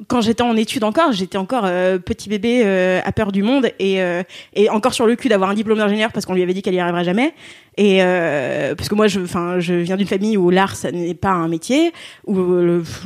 quand 0.08 0.22
j'étais 0.22 0.44
en 0.44 0.56
études 0.58 0.84
encore, 0.84 1.14
j'étais 1.14 1.38
encore 1.38 1.64
euh, 1.66 1.98
petit 2.00 2.28
bébé 2.28 2.64
euh, 2.66 3.00
à 3.06 3.12
peur 3.12 3.32
du 3.32 3.44
monde 3.44 3.72
et, 3.80 4.02
euh, 4.02 4.24
et 4.54 4.70
encore 4.70 4.94
sur 4.94 5.08
le 5.08 5.16
cul 5.16 5.30
d'avoir 5.30 5.50
un 5.50 5.54
diplôme 5.54 5.78
d'ingénieur 5.78 6.12
parce 6.12 6.26
qu'on 6.26 6.34
lui 6.34 6.44
avait 6.44 6.54
dit 6.54 6.62
qu'elle 6.62 6.74
y 6.74 6.80
arriverait 6.80 7.06
jamais. 7.06 7.34
Et 7.78 8.00
parce 8.78 8.88
que 8.88 8.96
moi, 8.96 9.08
je, 9.08 9.20
viens 9.74 9.98
d'une 9.98 10.08
famille 10.08 10.38
où 10.38 10.50
l'art, 10.50 10.78
ça 10.78 10.94
n'est 10.94 11.14
pas 11.14 11.32
un 11.32 11.50
métier, 11.50 11.92
où, 12.26 12.34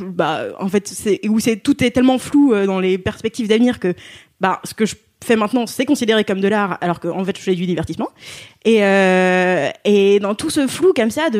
bah, 0.02 0.44
en 0.60 0.68
fait, 0.68 0.92
où 1.28 1.40
tout 1.40 1.82
est 1.82 1.90
tellement 1.90 2.18
flou 2.18 2.54
dans 2.66 2.78
les 2.78 2.96
perspectives 2.96 3.48
d'avenir 3.48 3.80
que, 3.80 3.94
bah, 4.40 4.60
ce 4.62 4.74
que 4.74 4.86
je 4.86 4.94
fais 5.24 5.34
maintenant, 5.34 5.66
c'est 5.66 5.86
considéré 5.86 6.22
comme 6.22 6.40
de 6.40 6.46
l'art, 6.46 6.78
alors 6.82 7.00
qu'en 7.00 7.24
fait, 7.24 7.36
je 7.36 7.42
fais 7.42 7.56
du 7.56 7.66
divertissement. 7.66 8.10
Et, 8.64 8.78
dans 10.20 10.36
tout 10.36 10.50
ce 10.50 10.68
flou 10.68 10.92
comme 10.94 11.10
ça 11.10 11.30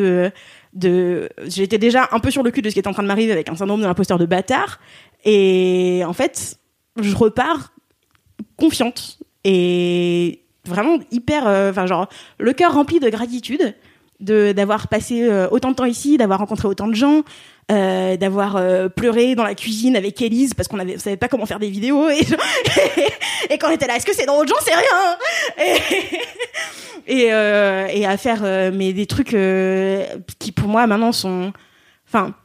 j'étais 0.73 1.77
déjà 1.77 2.09
un 2.11 2.19
peu 2.19 2.31
sur 2.31 2.43
le 2.43 2.51
cul 2.51 2.61
de 2.61 2.69
ce 2.69 2.73
qui 2.73 2.79
était 2.79 2.87
en 2.87 2.93
train 2.93 3.03
de 3.03 3.07
m'arriver 3.07 3.31
avec 3.31 3.49
un 3.49 3.55
syndrome 3.55 3.81
de 3.81 3.85
l'imposteur 3.85 4.17
de 4.17 4.25
bâtard 4.25 4.79
et 5.23 6.03
en 6.05 6.13
fait 6.13 6.57
je 6.99 7.15
repars 7.15 7.73
confiante 8.57 9.17
et 9.43 10.41
vraiment 10.65 10.99
hyper 11.11 11.47
euh, 11.47 11.71
enfin 11.71 11.87
genre 11.87 12.07
le 12.37 12.53
cœur 12.53 12.73
rempli 12.73 12.99
de 12.99 13.09
gratitude 13.09 13.75
de 14.19 14.51
d'avoir 14.51 14.87
passé 14.87 15.23
euh, 15.23 15.47
autant 15.49 15.71
de 15.71 15.75
temps 15.75 15.85
ici 15.85 16.17
d'avoir 16.17 16.39
rencontré 16.39 16.67
autant 16.67 16.87
de 16.87 16.93
gens 16.93 17.23
euh, 17.71 18.17
d'avoir 18.17 18.61
pleuré 18.91 19.33
dans 19.35 19.43
la 19.43 19.55
cuisine 19.55 19.95
avec 19.95 20.21
Elise 20.21 20.53
parce 20.53 20.67
qu'on 20.67 20.79
on 20.79 20.99
savait 20.99 21.17
pas 21.17 21.27
comment 21.27 21.45
faire 21.45 21.59
des 21.59 21.69
vidéos 21.69 22.09
et, 22.09 22.25
quand 23.59 23.69
on 23.69 23.71
était 23.71 23.87
là 23.87 23.95
est-ce 23.95 24.05
que 24.05 24.13
c'est 24.13 24.25
drôle 24.25 24.47
j'en 24.47 24.59
sais 24.59 24.75
rien? 24.75 25.77
Et, 27.07 27.23
et, 27.25 27.99
et 28.01 28.05
à 28.05 28.17
faire 28.17 28.41
mais 28.73 28.93
des 28.93 29.05
trucs 29.05 29.35
qui 30.39 30.51
pour 30.51 30.67
moi 30.67 30.85
maintenant 30.85 31.11
sont 31.11 31.53
enfin 32.07 32.35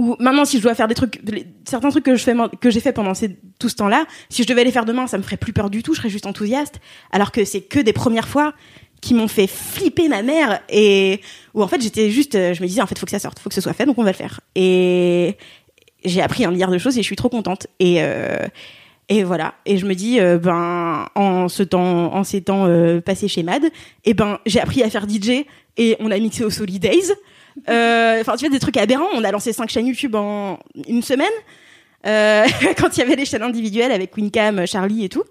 ou 0.00 0.16
maintenant 0.18 0.44
si 0.44 0.58
je 0.58 0.62
dois 0.62 0.74
faire 0.74 0.88
des 0.88 0.94
trucs 0.94 1.20
certains 1.64 1.90
trucs 1.90 2.04
que 2.04 2.16
je 2.16 2.22
fais 2.22 2.34
que 2.60 2.70
j'ai 2.70 2.80
fait 2.80 2.92
pendant 2.92 3.12
tout 3.58 3.68
ce 3.68 3.74
temps-là 3.76 4.06
si 4.28 4.42
je 4.42 4.48
devais 4.48 4.64
les 4.64 4.72
faire 4.72 4.84
demain 4.84 5.06
ça 5.06 5.18
me 5.18 5.22
ferait 5.22 5.36
plus 5.36 5.52
peur 5.52 5.70
du 5.70 5.82
tout 5.82 5.94
je 5.94 5.98
serais 5.98 6.10
juste 6.10 6.26
enthousiaste. 6.26 6.80
Alors 7.12 7.32
que 7.32 7.44
c'est 7.44 7.60
que 7.60 7.80
des 7.80 7.92
premières 7.92 8.28
fois 8.28 8.54
qui 9.00 9.14
m'ont 9.14 9.28
fait 9.28 9.46
flipper 9.46 10.08
ma 10.08 10.22
mère 10.22 10.60
et 10.68 11.20
où 11.54 11.62
en 11.62 11.68
fait 11.68 11.80
j'étais 11.80 12.10
juste 12.10 12.34
euh, 12.34 12.54
je 12.54 12.62
me 12.62 12.66
disais 12.66 12.82
en 12.82 12.86
fait 12.86 12.98
faut 12.98 13.06
que 13.06 13.12
ça 13.12 13.18
sorte 13.18 13.38
faut 13.38 13.48
que 13.48 13.54
ce 13.54 13.60
soit 13.60 13.72
fait 13.72 13.86
donc 13.86 13.98
on 13.98 14.04
va 14.04 14.10
le 14.10 14.16
faire. 14.16 14.40
Et 14.54 15.36
j'ai 16.04 16.22
appris 16.22 16.44
un 16.44 16.50
milliard 16.50 16.70
de 16.70 16.78
choses 16.78 16.96
et 16.96 17.02
je 17.02 17.06
suis 17.06 17.16
trop 17.16 17.28
contente. 17.28 17.66
Et 17.78 17.96
euh, 17.98 18.46
et 19.10 19.24
voilà. 19.24 19.54
Et 19.66 19.76
je 19.76 19.86
me 19.86 19.94
dis 19.94 20.20
euh, 20.20 20.38
ben 20.38 21.06
en 21.16 21.48
ce 21.48 21.62
temps 21.64 22.14
en 22.14 22.24
ces 22.24 22.42
temps 22.42 22.66
euh, 22.66 23.00
passés 23.00 23.28
chez 23.28 23.42
Mad 23.42 23.64
et 24.04 24.14
ben 24.14 24.38
j'ai 24.46 24.60
appris 24.60 24.82
à 24.82 24.88
faire 24.88 25.08
DJ 25.08 25.44
et 25.76 25.96
on 25.98 26.10
a 26.10 26.18
mixé 26.18 26.44
au 26.44 26.50
Solidays 26.50 27.12
enfin 27.66 28.36
tu 28.36 28.46
vois 28.46 28.48
des 28.50 28.58
trucs 28.58 28.76
aberrants 28.76 29.08
on 29.14 29.24
a 29.24 29.30
lancé 29.30 29.52
cinq 29.52 29.70
chaînes 29.70 29.86
YouTube 29.86 30.14
en 30.14 30.58
une 30.88 31.02
semaine 31.02 31.28
euh, 32.06 32.46
quand 32.78 32.96
il 32.96 33.00
y 33.00 33.02
avait 33.02 33.16
les 33.16 33.24
chaînes 33.24 33.42
individuelles 33.42 33.92
avec 33.92 34.16
Wincam 34.16 34.66
Charlie 34.66 35.04
et 35.04 35.08
tout 35.08 35.24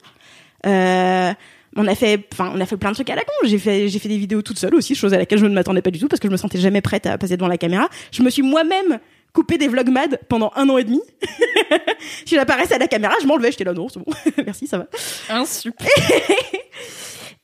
euh, 0.65 1.31
on 1.75 1.87
a 1.87 1.95
fait 1.95 2.27
enfin 2.33 2.51
on 2.53 2.59
a 2.59 2.65
fait 2.65 2.77
plein 2.77 2.89
de 2.89 2.95
trucs 2.95 3.09
à 3.09 3.15
la 3.15 3.23
con 3.23 3.33
j'ai 3.43 3.59
fait 3.59 3.87
j'ai 3.87 3.99
fait 3.99 4.09
des 4.09 4.17
vidéos 4.17 4.41
toute 4.41 4.59
seule 4.59 4.75
aussi 4.75 4.95
chose 4.95 5.13
à 5.13 5.17
laquelle 5.17 5.39
je 5.39 5.45
ne 5.45 5.53
m'attendais 5.53 5.81
pas 5.81 5.91
du 5.91 5.99
tout 5.99 6.07
parce 6.07 6.19
que 6.19 6.27
je 6.27 6.31
me 6.31 6.37
sentais 6.37 6.59
jamais 6.59 6.81
prête 6.81 7.05
à 7.05 7.17
passer 7.17 7.37
devant 7.37 7.47
la 7.47 7.57
caméra 7.57 7.89
je 8.11 8.23
me 8.23 8.29
suis 8.29 8.41
moi-même 8.41 8.99
coupé 9.33 9.57
des 9.57 9.67
vlogs 9.67 9.89
mad 9.89 10.19
pendant 10.27 10.51
un 10.55 10.67
an 10.69 10.77
et 10.77 10.83
demi. 10.83 11.01
si 12.25 12.35
j'apparaissais 12.35 12.75
à 12.75 12.79
la 12.79 12.87
caméra, 12.87 13.13
je 13.21 13.27
m'enlevais, 13.27 13.51
j'étais 13.51 13.63
là, 13.63 13.73
non, 13.73 13.87
c'est 13.89 13.99
bon, 13.99 14.11
merci, 14.45 14.67
ça 14.67 14.79
va. 14.79 14.87
Un 15.29 15.45
super. 15.45 15.87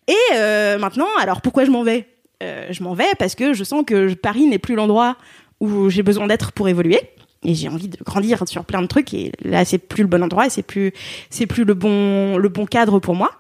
Et 0.08 0.16
euh, 0.34 0.78
maintenant, 0.78 1.08
alors 1.20 1.42
pourquoi 1.42 1.66
je 1.66 1.72
m'en 1.72 1.84
vais? 1.84 2.08
Euh, 2.44 2.68
Je 2.72 2.84
m'en 2.84 2.94
vais 2.94 3.08
parce 3.18 3.36
que 3.36 3.54
je 3.54 3.64
sens 3.64 3.84
que 3.86 4.14
Paris 4.14 4.46
n'est 4.48 4.60
plus 4.60 4.76
l'endroit 4.76 5.18
où 5.60 5.90
j'ai 5.90 6.04
besoin 6.04 6.28
d'être 6.28 6.52
pour 6.52 6.68
évoluer. 6.70 7.00
Et 7.44 7.54
j'ai 7.54 7.70
envie 7.70 7.88
de 7.88 7.98
grandir 8.04 8.48
sur 8.48 8.66
plein 8.66 8.82
de 8.82 8.88
trucs. 8.88 9.14
Et 9.14 9.32
là, 9.44 9.66
c'est 9.66 9.78
plus 9.78 10.02
le 10.02 10.10
bon 10.10 10.24
endroit 10.24 10.48
et 10.48 10.50
c'est 10.50 10.64
plus, 10.64 10.94
c'est 11.30 11.46
plus 11.46 11.64
le 11.64 11.76
bon, 11.76 12.38
le 12.38 12.50
bon 12.50 12.66
cadre 12.66 13.00
pour 13.00 13.16
moi. 13.16 13.32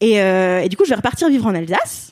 Et, 0.00 0.20
euh, 0.20 0.60
et 0.62 0.68
du 0.68 0.76
coup, 0.76 0.84
je 0.84 0.90
vais 0.90 0.96
repartir 0.96 1.28
vivre 1.28 1.46
en 1.46 1.54
Alsace. 1.54 2.11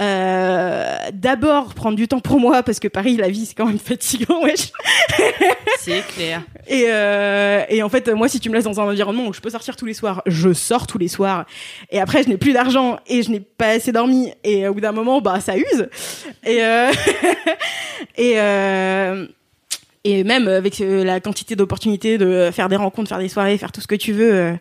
Euh, 0.00 0.96
D'abord 1.12 1.74
prendre 1.74 1.96
du 1.96 2.06
temps 2.06 2.20
pour 2.20 2.38
moi 2.40 2.62
parce 2.62 2.78
que 2.78 2.88
Paris, 2.88 3.16
la 3.16 3.28
vie, 3.28 3.46
c'est 3.46 3.54
quand 3.54 3.66
même 3.66 3.78
fatigant. 3.78 4.40
Wesh. 4.44 4.72
C'est 5.80 6.06
clair. 6.06 6.42
Et, 6.66 6.84
euh, 6.88 7.64
et 7.68 7.82
en 7.82 7.88
fait, 7.88 8.08
moi, 8.08 8.28
si 8.28 8.40
tu 8.40 8.50
me 8.50 8.54
laisses 8.54 8.64
dans 8.64 8.80
un 8.80 8.84
environnement 8.84 9.26
où 9.26 9.32
je 9.32 9.40
peux 9.40 9.50
sortir 9.50 9.76
tous 9.76 9.86
les 9.86 9.94
soirs, 9.94 10.22
je 10.26 10.52
sors 10.52 10.86
tous 10.86 10.98
les 10.98 11.08
soirs. 11.08 11.46
Et 11.90 12.00
après, 12.00 12.22
je 12.22 12.28
n'ai 12.28 12.36
plus 12.36 12.52
d'argent 12.52 12.98
et 13.06 13.22
je 13.22 13.30
n'ai 13.30 13.40
pas 13.40 13.68
assez 13.68 13.92
dormi. 13.92 14.32
Et 14.44 14.68
au 14.68 14.74
bout 14.74 14.80
d'un 14.80 14.92
moment, 14.92 15.20
bah, 15.20 15.40
ça 15.40 15.56
use. 15.56 15.88
Et 16.44 16.62
euh, 16.62 16.90
et 18.16 18.34
euh, 18.40 19.26
et 20.08 20.24
même 20.24 20.48
avec 20.48 20.80
euh, 20.80 21.04
la 21.04 21.20
quantité 21.20 21.54
d'opportunités 21.54 22.16
de 22.16 22.50
faire 22.50 22.70
des 22.70 22.76
rencontres, 22.76 23.10
faire 23.10 23.18
des 23.18 23.28
soirées, 23.28 23.58
faire 23.58 23.72
tout 23.72 23.82
ce 23.82 23.86
que 23.86 23.94
tu 23.94 24.12
veux, 24.12 24.32
euh, 24.32 24.52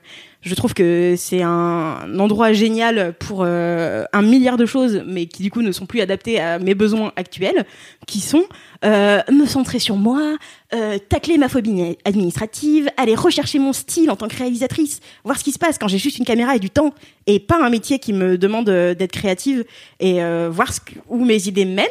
je 0.42 0.56
trouve 0.56 0.74
que 0.74 1.16
c'est 1.18 1.42
un 1.42 2.20
endroit 2.20 2.54
génial 2.54 3.14
pour 3.20 3.44
euh, 3.44 4.06
un 4.14 4.22
milliard 4.22 4.58
de 4.58 4.66
choses, 4.66 5.04
mais 5.06 5.26
qui 5.26 5.44
du 5.44 5.52
coup 5.52 5.62
ne 5.62 5.72
sont 5.72 5.86
plus 5.86 6.00
adaptées 6.00 6.40
à 6.40 6.60
mes 6.60 6.76
besoins 6.76 7.12
actuels, 7.16 7.66
qui 8.06 8.20
sont 8.20 8.44
euh, 8.86 9.22
me 9.32 9.46
centrer 9.46 9.80
sur 9.80 9.96
moi, 9.96 10.38
euh, 10.74 10.98
tacler 11.10 11.38
ma 11.38 11.50
phobie 11.50 11.98
administrative, 12.06 12.90
aller 12.98 13.16
rechercher 13.16 13.60
mon 13.60 13.74
style 13.74 14.12
en 14.12 14.16
tant 14.16 14.28
que 14.28 14.38
réalisatrice, 14.38 15.00
voir 15.24 15.38
ce 15.38 15.44
qui 15.44 15.52
se 15.52 15.60
passe 15.60 15.78
quand 15.78 15.88
j'ai 15.88 15.98
juste 15.98 16.18
une 16.18 16.26
caméra 16.26 16.56
et 16.56 16.60
du 16.60 16.70
temps, 16.70 16.94
et 17.26 17.40
pas 17.40 17.62
un 17.62 17.70
métier 17.70 18.00
qui 18.00 18.14
me 18.14 18.38
demande 18.38 18.70
euh, 18.70 18.94
d'être 18.94 19.14
créative, 19.14 19.66
et 20.00 20.24
euh, 20.24 20.50
voir 20.52 20.72
où 21.10 21.26
mes 21.26 21.48
idées 21.48 21.66
mènent. 21.66 21.88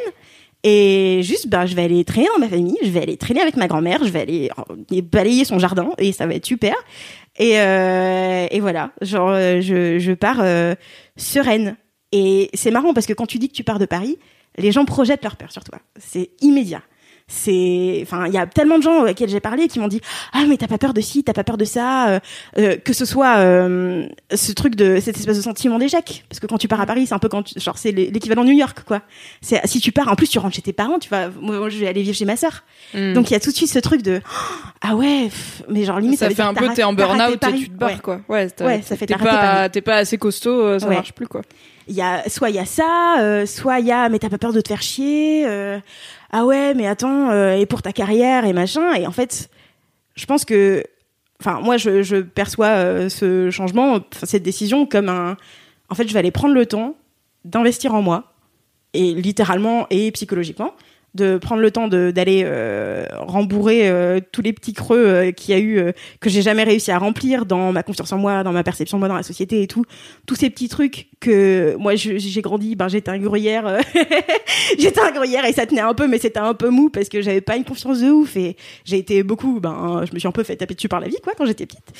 Et 0.68 1.20
juste, 1.22 1.46
ben, 1.46 1.64
je 1.64 1.76
vais 1.76 1.84
aller 1.84 2.04
traîner 2.04 2.26
dans 2.34 2.40
ma 2.40 2.48
famille, 2.48 2.76
je 2.82 2.90
vais 2.90 3.00
aller 3.00 3.16
traîner 3.16 3.40
avec 3.40 3.56
ma 3.56 3.68
grand-mère, 3.68 4.02
je 4.02 4.10
vais 4.10 4.20
aller 4.22 4.50
euh, 4.58 5.00
balayer 5.00 5.44
son 5.44 5.60
jardin, 5.60 5.90
et 5.96 6.10
ça 6.10 6.26
va 6.26 6.34
être 6.34 6.44
super. 6.44 6.74
Et, 7.38 7.60
euh, 7.60 8.48
et 8.50 8.58
voilà, 8.58 8.90
genre, 9.00 9.30
euh, 9.30 9.60
je, 9.60 10.00
je 10.00 10.12
pars 10.12 10.44
sereine. 11.16 11.76
Et 12.10 12.50
c'est 12.52 12.72
marrant 12.72 12.94
parce 12.94 13.06
que 13.06 13.12
quand 13.12 13.26
tu 13.26 13.38
dis 13.38 13.48
que 13.48 13.54
tu 13.54 13.62
pars 13.62 13.78
de 13.78 13.86
Paris, 13.86 14.18
les 14.58 14.72
gens 14.72 14.84
projettent 14.84 15.22
leur 15.22 15.36
peur 15.36 15.52
sur 15.52 15.62
toi. 15.62 15.78
C'est 16.00 16.30
immédiat. 16.40 16.82
C'est, 17.28 17.98
enfin, 18.02 18.26
il 18.28 18.32
y 18.32 18.38
a 18.38 18.46
tellement 18.46 18.78
de 18.78 18.84
gens 18.84 19.04
auxquels 19.04 19.28
j'ai 19.28 19.40
parlé 19.40 19.66
qui 19.66 19.80
m'ont 19.80 19.88
dit 19.88 20.00
ah 20.32 20.44
mais 20.48 20.56
t'as 20.56 20.68
pas 20.68 20.78
peur 20.78 20.94
de 20.94 21.00
ci, 21.00 21.24
t'as 21.24 21.32
pas 21.32 21.42
peur 21.42 21.56
de 21.56 21.64
ça, 21.64 22.08
euh, 22.08 22.20
euh, 22.58 22.76
que 22.76 22.92
ce 22.92 23.04
soit 23.04 23.38
euh, 23.38 24.06
ce 24.32 24.52
truc 24.52 24.76
de 24.76 25.00
cette 25.00 25.16
espèce 25.16 25.36
de 25.36 25.42
sentiment 25.42 25.78
d'échec. 25.80 26.24
Parce 26.28 26.38
que 26.38 26.46
quand 26.46 26.56
tu 26.58 26.68
pars 26.68 26.80
à 26.80 26.86
Paris, 26.86 27.08
c'est 27.08 27.14
un 27.14 27.18
peu 27.18 27.28
quand 27.28 27.42
tu- 27.42 27.58
genre 27.58 27.78
c'est 27.78 27.90
l'é- 27.90 28.12
l'équivalent 28.12 28.44
de 28.44 28.50
New 28.50 28.56
York 28.56 28.84
quoi. 28.86 29.02
C'est 29.40 29.60
si 29.66 29.80
tu 29.80 29.90
pars, 29.90 30.06
en 30.06 30.14
plus 30.14 30.28
tu 30.28 30.38
rentres 30.38 30.54
chez 30.54 30.62
tes 30.62 30.72
parents, 30.72 31.00
tu 31.00 31.08
vas, 31.08 31.28
moi 31.40 31.68
je 31.68 31.78
vais 31.78 31.88
aller 31.88 32.02
vivre 32.02 32.16
chez 32.16 32.26
ma 32.26 32.36
sœur. 32.36 32.62
Mm. 32.94 33.14
Donc 33.14 33.28
il 33.28 33.32
y 33.32 33.36
a 33.36 33.40
tout 33.40 33.50
de 33.50 33.56
suite 33.56 33.70
ce 33.72 33.80
truc 33.80 34.02
de 34.02 34.20
ah 34.82 34.94
ouais, 34.94 35.28
mais 35.68 35.82
genre 35.82 35.98
limite 35.98 36.20
ça 36.20 36.28
veut 36.28 36.34
fait 36.36 36.42
un 36.42 36.54
peu 36.54 36.68
t'es 36.74 36.84
en 36.84 36.90
raté 36.90 37.02
burn-out 37.02 37.44
et 37.44 37.58
tu 37.58 37.68
te 37.70 37.74
barres 37.74 37.90
Ouais. 37.90 37.98
quoi. 38.00 38.20
Ouais, 38.28 38.48
Ouais, 38.60 38.82
ça 38.82 38.96
fait 38.96 39.06
t'es 39.06 39.16
pas 39.16 39.68
t'es 39.68 39.80
pas 39.80 39.96
assez 39.96 40.16
costaud, 40.16 40.62
euh, 40.62 40.78
ça 40.78 40.86
Ouais. 40.86 40.94
marche 40.94 41.12
plus 41.12 41.26
quoi. 41.26 41.42
il 41.88 41.96
y 41.96 42.02
a 42.02 42.22
soit 42.28 42.50
il 42.50 42.54
y 42.56 42.60
a 42.60 42.66
ça 42.66 43.16
euh, 43.18 43.46
soit 43.46 43.80
il 43.80 43.86
y 43.86 43.92
a 43.92 44.08
mais 44.08 44.20
t'as 44.20 44.28
pas 44.28 44.38
peur 44.38 44.52
de 44.52 44.60
te 44.60 44.68
faire 44.68 44.82
chier 44.82 45.44
euh, 45.46 45.80
ah 46.38 46.44
ouais 46.44 46.74
mais 46.74 46.86
attends 46.86 47.30
euh, 47.30 47.54
et 47.54 47.64
pour 47.64 47.80
ta 47.80 47.92
carrière 47.92 48.44
et 48.44 48.52
machin. 48.52 48.92
Et 48.92 49.06
en 49.06 49.10
fait 49.10 49.48
je 50.16 50.26
pense 50.26 50.44
que 50.44 50.84
enfin 51.40 51.60
moi 51.62 51.78
je, 51.78 52.20
perçois 52.20 52.66
euh, 52.66 53.08
ce 53.08 53.50
changement 53.50 54.00
cette 54.22 54.42
décision 54.42 54.84
comme 54.84 55.08
un 55.08 55.38
en 55.88 55.94
fait 55.94 56.06
je 56.06 56.12
vais 56.12 56.18
aller 56.18 56.30
prendre 56.30 56.52
le 56.52 56.66
temps 56.66 56.94
d'investir 57.46 57.94
en 57.94 58.02
moi 58.02 58.34
et 58.92 59.14
littéralement 59.14 59.86
et 59.88 60.10
psychologiquement 60.12 60.74
de 61.16 61.38
prendre 61.38 61.62
le 61.62 61.70
temps 61.70 61.88
d'aller 61.88 62.42
euh, 62.44 63.06
rembourrer 63.12 63.88
euh, 63.88 64.20
tous 64.32 64.42
les 64.42 64.52
petits 64.52 64.74
creux 64.74 65.04
euh, 65.04 65.32
qu'il 65.32 65.54
y 65.54 65.58
a 65.58 65.60
eu 65.60 65.92
que 66.20 66.30
j'ai 66.30 66.42
jamais 66.42 66.62
réussi 66.62 66.90
à 66.90 66.98
remplir 66.98 67.46
dans 67.46 67.72
ma 67.72 67.82
confiance 67.82 68.12
en 68.12 68.18
moi 68.18 68.44
dans 68.44 68.52
ma 68.52 68.62
perception 68.62 68.98
de 68.98 69.00
moi 69.00 69.08
dans 69.08 69.16
la 69.16 69.22
société 69.22 69.62
et 69.62 69.66
tout. 69.66 69.84
Tous 70.26 70.34
ces 70.36 70.50
petits 70.50 70.68
trucs 70.68 71.08
que 71.18 71.74
moi 71.78 71.94
j'ai 71.96 72.42
grandi 72.42 72.76
ben 72.76 72.88
j'étais 72.88 73.10
un 73.10 73.18
gruyère 73.18 73.78
j'étais 74.78 75.00
un 75.00 75.10
gruyère 75.10 75.44
et 75.46 75.52
ça 75.52 75.66
tenait 75.66 75.80
un 75.80 75.94
peu 75.94 76.06
mais 76.06 76.18
c'était 76.18 76.38
un 76.38 76.54
peu 76.54 76.68
mou 76.68 76.90
parce 76.90 77.08
que 77.08 77.22
j'avais 77.22 77.40
pas 77.40 77.56
une 77.56 77.64
confiance 77.64 78.00
de 78.00 78.10
ouf 78.10 78.36
et 78.36 78.56
j'ai 78.84 78.98
été 78.98 79.22
beaucoup 79.22 79.58
ben 79.58 80.04
je 80.06 80.12
me 80.12 80.18
suis 80.18 80.28
un 80.28 80.32
peu 80.32 80.44
fait 80.44 80.56
taper 80.56 80.74
dessus 80.74 80.88
par 80.88 81.00
la 81.00 81.08
vie 81.08 81.16
quoi 81.22 81.32
quand 81.36 81.46
j'étais 81.46 81.66
petite. 81.66 81.92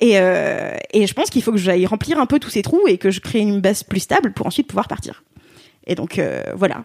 Et 0.00 0.14
et 0.14 1.06
je 1.06 1.14
pense 1.14 1.30
qu'il 1.30 1.42
faut 1.42 1.52
que 1.52 1.58
j'aille 1.58 1.86
remplir 1.86 2.18
un 2.18 2.26
peu 2.26 2.38
tous 2.38 2.50
ces 2.50 2.62
trous 2.62 2.86
et 2.88 2.98
que 2.98 3.10
je 3.10 3.20
crée 3.20 3.38
une 3.38 3.60
base 3.60 3.84
plus 3.84 4.00
stable 4.00 4.32
pour 4.32 4.46
ensuite 4.46 4.66
pouvoir 4.66 4.88
partir. 4.88 5.22
Et 5.86 5.94
donc 5.94 6.20
voilà 6.56 6.84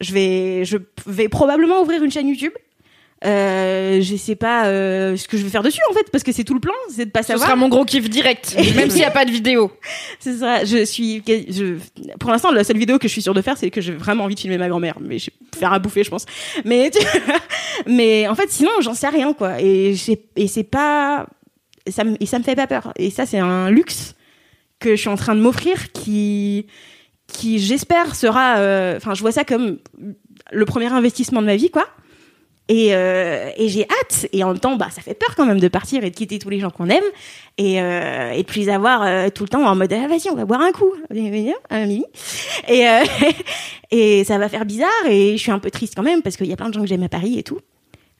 je 0.00 0.12
vais 0.12 0.64
je 0.64 0.76
vais 1.06 1.28
probablement 1.28 1.80
ouvrir 1.82 2.02
une 2.02 2.10
chaîne 2.10 2.28
YouTube 2.28 2.52
euh, 3.24 4.00
je 4.00 4.14
sais 4.14 4.36
pas 4.36 4.66
euh, 4.66 5.16
ce 5.16 5.26
que 5.26 5.36
je 5.36 5.42
vais 5.42 5.48
faire 5.50 5.64
dessus 5.64 5.80
en 5.90 5.92
fait 5.92 6.08
parce 6.12 6.22
que 6.22 6.30
c'est 6.30 6.44
tout 6.44 6.54
le 6.54 6.60
plan 6.60 6.72
c'est 6.88 7.06
de 7.06 7.10
pas 7.10 7.22
Ce 7.22 7.28
savoir 7.28 7.48
sera 7.48 7.56
mon 7.56 7.68
gros 7.68 7.84
kiff 7.84 8.08
direct, 8.08 8.54
même 8.76 8.90
s'il 8.90 9.00
y 9.00 9.04
a 9.04 9.10
pas 9.10 9.24
de 9.24 9.32
vidéo. 9.32 9.72
c'est 10.20 10.34
ça. 10.34 10.64
Je 10.64 10.84
suis, 10.84 11.20
je, 11.26 11.78
pour 12.20 12.30
l'instant, 12.30 12.52
la 12.52 12.62
seule 12.62 12.78
vidéo 12.78 12.98
que 13.00 13.08
je 13.08 13.12
suis 13.12 13.22
sûre 13.22 13.34
de 13.34 13.42
faire, 13.42 13.58
c'est 13.58 13.70
que 13.70 13.80
j'ai 13.80 13.92
vraiment 13.92 14.22
envie 14.22 14.36
de 14.36 14.40
filmer 14.40 14.56
ma 14.56 14.68
grand-mère. 14.68 14.98
Mais 15.00 15.18
je 15.18 15.30
vais 15.30 15.58
faire 15.58 15.72
à 15.72 15.80
bouffer, 15.80 16.04
je 16.04 16.10
pense. 16.10 16.26
Mais, 16.64 16.90
tu- 16.92 17.04
mais 17.88 18.28
en 18.28 18.36
fait, 18.36 18.50
sinon, 18.50 18.70
j'en 18.82 18.94
sais 18.94 19.08
rien, 19.08 19.32
quoi. 19.32 19.60
Et 19.60 19.96
et 20.36 20.46
c'est 20.46 20.62
pas, 20.62 21.26
ça 21.90 22.04
me, 22.04 22.16
et 22.22 22.26
ça 22.26 22.38
me 22.38 22.44
fait 22.44 22.54
pas 22.54 22.68
peur. 22.68 22.92
Et 22.96 23.10
ça, 23.10 23.26
c'est 23.26 23.38
un 23.40 23.68
luxe 23.68 24.14
que 24.78 24.90
je 24.94 25.00
suis 25.00 25.08
en 25.08 25.16
train 25.16 25.34
de 25.34 25.40
m'offrir 25.40 25.90
qui, 25.90 26.66
qui, 27.28 27.58
j'espère, 27.58 28.16
sera, 28.16 28.58
euh, 28.58 28.96
enfin, 28.96 29.14
je 29.14 29.20
vois 29.20 29.32
ça 29.32 29.44
comme 29.44 29.78
le 30.50 30.64
premier 30.64 30.92
investissement 30.92 31.40
de 31.40 31.46
ma 31.46 31.56
vie, 31.56 31.70
quoi. 31.70 31.86
Et, 32.68 32.94
euh, 32.94 33.50
et 33.56 33.68
j'ai 33.68 33.84
hâte. 33.84 34.26
Et 34.32 34.44
en 34.44 34.48
même 34.48 34.58
temps, 34.58 34.76
bah, 34.76 34.88
ça 34.90 35.00
fait 35.00 35.14
peur 35.14 35.34
quand 35.36 35.46
même 35.46 35.60
de 35.60 35.68
partir 35.68 36.04
et 36.04 36.10
de 36.10 36.14
quitter 36.14 36.38
tous 36.38 36.50
les 36.50 36.60
gens 36.60 36.70
qu'on 36.70 36.90
aime 36.90 37.04
et, 37.58 37.82
euh, 37.82 38.30
et 38.30 38.44
les 38.54 38.68
avoir 38.68 39.02
euh, 39.02 39.28
tout 39.30 39.42
le 39.42 39.48
temps 39.48 39.66
en 39.66 39.74
mode 39.74 39.92
ah, 39.92 40.06
vas-y 40.06 40.30
on 40.30 40.36
va 40.36 40.44
boire 40.44 40.60
un 40.60 40.72
coup 40.72 40.92
et 42.68 42.88
euh, 42.88 43.04
et 43.90 44.24
ça 44.24 44.38
va 44.38 44.48
faire 44.48 44.64
bizarre 44.64 44.88
et 45.08 45.36
je 45.36 45.42
suis 45.42 45.50
un 45.50 45.58
peu 45.58 45.70
triste 45.70 45.94
quand 45.96 46.02
même 46.02 46.22
parce 46.22 46.36
qu'il 46.36 46.46
y 46.46 46.52
a 46.52 46.56
plein 46.56 46.68
de 46.68 46.74
gens 46.74 46.80
que 46.80 46.86
j'aime 46.86 47.02
à 47.02 47.08
Paris 47.08 47.38
et 47.38 47.42
tout 47.42 47.58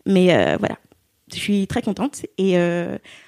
mais 0.06 0.26
voilà 0.58 0.76
je 1.32 1.38
suis 1.38 1.66
très 1.66 1.82
contente 1.82 2.26
et 2.36 2.52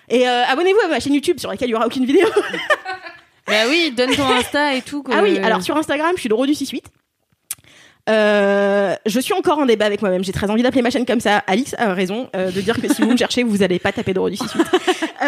et 0.09 0.27
abonnez-vous 0.27 0.81
à 0.86 0.89
ma 0.89 1.01
chaîne 1.01 1.15
YouTube 1.15 1.39
sur 1.39 1.51
laquelle 1.51 1.69
il 1.69 1.73
y 1.73 1.74
aura 1.74 1.86
aucune 1.86 2.05
vidéo 2.05 2.27
Bah 3.51 3.64
oui, 3.68 3.93
donne 3.97 4.14
ton 4.14 4.27
Insta 4.28 4.74
et 4.77 4.82
tout. 4.82 5.02
quoi. 5.02 5.16
ah 5.18 5.22
oui 5.22 5.39
alors 5.39 5.60
sur 5.62 5.77
Instagram 5.77 6.12
je 6.14 6.20
suis 6.20 6.28
Doro 6.28 6.47
du 6.47 6.55
68 6.55 6.85
euh, 8.09 8.94
je 9.06 9.20
suis 9.20 9.35
encore 9.35 9.59
en 9.59 9.66
débat 9.66 9.85
avec 9.85 10.01
moi-même. 10.01 10.24
J'ai 10.24 10.32
très 10.32 10.51
envie 10.51 10.62
d'appeler 10.62 10.82
ma 10.82 10.90
chaîne 10.90 11.05
comme 11.06 11.20
ça. 11.20 11.39
Alix 11.47 11.74
a 11.78 11.93
raison 11.94 12.28
euh, 12.35 12.51
de 12.51 12.60
dire 12.60 12.81
que 12.81 12.93
si 12.93 13.02
vous 13.02 13.10
me 13.12 13.16
cherchez, 13.16 13.43
vous 13.44 13.62
allez 13.62 13.78
pas 13.78 13.93
taper 13.93 14.14
Doro 14.14 14.31
du 14.31 14.36
68. 14.36 14.66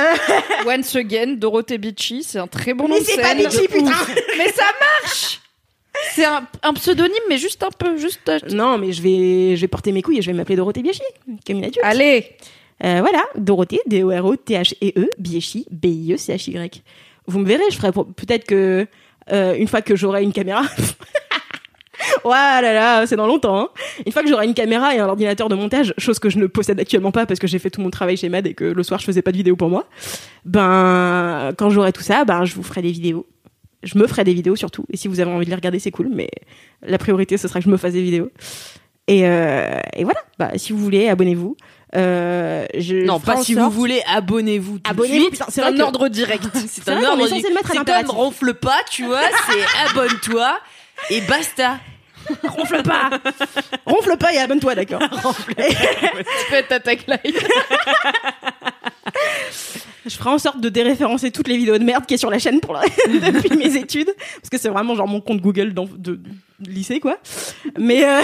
Once 0.66 0.96
again, 0.96 1.34
Dorothée 1.36 1.78
Beachy, 1.78 2.24
c'est 2.24 2.38
un 2.38 2.46
très 2.48 2.74
bon 2.74 2.88
nom 2.88 2.96
Mais 2.98 3.04
c'est 3.04 3.20
pas 3.20 3.34
Beachy, 3.34 3.58
De 3.58 3.66
putain. 3.66 3.92
Mais 4.38 4.48
ça 4.50 4.64
marche 5.04 5.40
C'est 6.14 6.24
un, 6.24 6.44
un 6.62 6.72
pseuonyme, 6.72 7.12
mais 7.28 7.36
juste 7.38 7.62
un 7.62 7.70
peu, 7.70 7.98
juste. 7.98 8.28
euh, 8.28 8.38
Non, 8.50 8.78
mais 8.78 8.92
je 8.92 9.02
vais, 9.02 9.54
je 9.54 9.60
vais 9.60 9.68
porter 9.68 9.92
mes 9.92 10.02
couilles 10.02 10.18
et 10.18 10.22
je 10.22 10.30
vais 10.30 10.36
m'appeler 10.36 10.56
Dorothée 10.56 10.82
Biachi, 10.82 11.02
comme 11.46 11.58
une 11.58 11.64
adulte. 11.66 11.84
Allez 11.84 12.30
Euh, 12.84 12.98
voilà, 13.00 13.22
Dorothée, 13.36 13.80
D-O-R-O-T-H-E-E, 13.86 15.10
B-I-E-C-H-Y. 15.70 16.82
Vous 17.26 17.38
me 17.38 17.46
verrez, 17.46 17.64
je 17.70 17.76
ferai 17.76 17.92
peut-être 17.92 18.44
que 18.44 18.86
euh, 19.30 19.54
une 19.54 19.68
fois 19.68 19.82
que 19.82 19.96
j'aurai 19.96 20.22
une 20.22 20.32
caméra. 20.32 20.62
Ouais 22.24 22.30
là 22.32 22.72
là, 22.72 23.06
c'est 23.06 23.16
dans 23.16 23.26
longtemps. 23.26 23.58
Hein. 23.58 23.68
Une 24.04 24.12
fois 24.12 24.22
que 24.22 24.28
j'aurai 24.28 24.46
une 24.46 24.54
caméra 24.54 24.94
et 24.94 24.98
un 24.98 25.06
ordinateur 25.06 25.48
de 25.48 25.54
montage, 25.54 25.94
chose 25.98 26.18
que 26.18 26.30
je 26.30 26.38
ne 26.38 26.46
possède 26.46 26.78
actuellement 26.80 27.12
pas 27.12 27.26
parce 27.26 27.40
que 27.40 27.46
j'ai 27.46 27.58
fait 27.58 27.70
tout 27.70 27.80
mon 27.80 27.90
travail 27.90 28.16
chez 28.16 28.28
Mad 28.28 28.46
et 28.46 28.54
que 28.54 28.64
le 28.64 28.82
soir 28.82 29.00
je 29.00 29.04
faisais 29.04 29.22
pas 29.22 29.32
de 29.32 29.36
vidéo 29.36 29.56
pour 29.56 29.68
moi. 29.68 29.86
Ben 30.44 31.52
quand 31.56 31.70
j'aurai 31.70 31.92
tout 31.92 32.02
ça, 32.02 32.24
ben 32.24 32.44
je 32.44 32.54
vous 32.54 32.62
ferai 32.62 32.82
des 32.82 32.92
vidéos. 32.92 33.26
Je 33.82 33.98
me 33.98 34.06
ferai 34.06 34.24
des 34.24 34.34
vidéos 34.34 34.56
surtout. 34.56 34.84
Et 34.90 34.96
si 34.96 35.08
vous 35.08 35.20
avez 35.20 35.30
envie 35.30 35.44
de 35.44 35.50
les 35.50 35.56
regarder, 35.56 35.78
c'est 35.78 35.90
cool. 35.90 36.08
Mais 36.12 36.28
la 36.82 36.98
priorité, 36.98 37.36
ce 37.36 37.48
sera 37.48 37.60
que 37.60 37.64
je 37.64 37.70
me 37.70 37.76
fasse 37.76 37.92
des 37.92 38.02
vidéos. 38.02 38.30
Et, 39.08 39.26
euh, 39.26 39.80
voilà. 40.02 40.20
Bah, 40.38 40.52
si 40.56 40.72
vous 40.72 40.78
voulez, 40.78 41.08
abonnez-vous. 41.08 41.56
Euh, 41.94 42.64
je 42.78 42.96
Non, 43.04 43.20
pas 43.20 43.36
si 43.42 43.52
sorte- 43.54 43.64
vous 43.64 43.70
voulez, 43.70 44.02
abonnez-vous. 44.06 44.78
Abonnez-vous. 44.84 45.30
C'est 45.48 45.62
un 45.62 45.72
que- 45.74 45.82
ordre 45.82 46.08
direct. 46.08 46.44
C'est 46.66 46.88
un 46.88 47.02
ordre. 47.04 47.24
à 47.24 47.28
C'est 47.28 47.42
comme 47.42 48.10
ronfle 48.10 48.54
pas, 48.54 48.80
tu 48.90 49.04
vois. 49.04 49.20
C'est 49.50 49.90
abonne-toi 49.90 50.58
et 51.10 51.20
basta. 51.22 51.78
Ronfle 52.44 52.82
pas 52.84 53.10
Ronfle 53.84 54.16
pas 54.16 54.32
et 54.32 54.38
abonne-toi, 54.38 54.76
d'accord 54.76 55.00
Tu 55.58 55.64
fais 56.50 56.62
ta 56.62 56.78
tagline. 56.78 57.18
Je 60.06 60.10
ferai 60.16 60.30
en 60.30 60.38
sorte 60.38 60.60
de 60.60 60.68
déréférencer 60.68 61.30
toutes 61.30 61.48
les 61.48 61.56
vidéos 61.56 61.78
de 61.78 61.84
merde 61.84 62.06
qui 62.06 62.14
est 62.14 62.18
sur 62.18 62.30
la 62.30 62.38
chaîne 62.38 62.60
pour 62.60 62.74
la- 62.74 62.82
depuis 63.08 63.56
mes 63.56 63.76
études, 63.76 64.12
parce 64.36 64.50
que 64.50 64.58
c'est 64.58 64.68
vraiment 64.68 64.94
genre 64.94 65.08
mon 65.08 65.20
compte 65.20 65.40
Google 65.40 65.74
dans- 65.74 65.84
de, 65.86 66.16
de 66.60 66.70
lycée, 66.70 67.00
quoi. 67.00 67.18
Mais, 67.78 68.04
euh, 68.04 68.20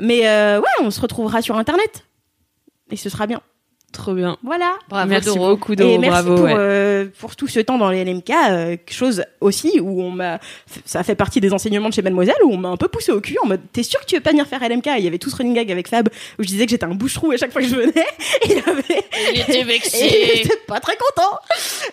mais 0.00 0.26
euh, 0.28 0.60
ouais, 0.60 0.66
on 0.80 0.90
se 0.90 1.00
retrouvera 1.00 1.42
sur 1.42 1.56
Internet. 1.58 2.04
Et 2.92 2.96
ce 2.96 3.08
sera 3.08 3.26
bien. 3.26 3.40
Trop 3.92 4.14
bien. 4.14 4.38
Voilà. 4.42 4.78
Bravo 4.88 5.06
merci 5.10 5.26
Doro. 5.26 5.48
beaucoup, 5.50 5.76
Doro. 5.76 5.90
et 5.92 5.98
merci 5.98 6.22
bravo. 6.22 6.34
pour, 6.36 6.44
ouais. 6.46 6.54
euh, 6.56 7.06
pour 7.18 7.36
tout 7.36 7.46
ce 7.46 7.60
temps 7.60 7.76
dans 7.76 7.90
les 7.90 8.02
LMK, 8.06 8.30
euh, 8.30 8.76
chose 8.88 9.22
aussi 9.42 9.80
où 9.80 10.00
on 10.02 10.10
m'a, 10.10 10.40
ça 10.86 11.02
fait 11.02 11.14
partie 11.14 11.42
des 11.42 11.52
enseignements 11.52 11.90
de 11.90 11.94
chez 11.94 12.00
Mademoiselle 12.00 12.36
où 12.42 12.54
on 12.54 12.56
m'a 12.56 12.70
un 12.70 12.78
peu 12.78 12.88
poussé 12.88 13.12
au 13.12 13.20
cul 13.20 13.36
en 13.44 13.46
mode 13.48 13.60
t'es 13.70 13.82
sûr 13.82 14.00
que 14.00 14.06
tu 14.06 14.14
veux 14.14 14.22
pas 14.22 14.30
venir 14.30 14.46
faire 14.46 14.66
LMK 14.66 14.86
Et 14.86 14.90
Il 14.96 15.04
y 15.04 15.08
avait 15.08 15.18
tout 15.18 15.28
ce 15.28 15.36
running 15.36 15.52
gag 15.52 15.70
avec 15.70 15.88
Fab 15.88 16.08
où 16.38 16.42
je 16.42 16.48
disais 16.48 16.64
que 16.64 16.70
j'étais 16.70 16.86
un 16.86 16.94
bouche-trou 16.94 17.32
à 17.32 17.36
chaque 17.36 17.52
fois 17.52 17.60
que 17.60 17.68
je 17.68 17.76
venais. 17.76 17.92
Et 18.44 18.46
il 18.52 18.58
avait, 18.66 19.04
Il 19.34 19.40
était 19.40 19.52
et 19.56 19.60
il 19.60 19.66
vexé. 19.66 20.40
était 20.44 20.56
pas 20.66 20.80
très 20.80 20.96
content. 20.96 21.36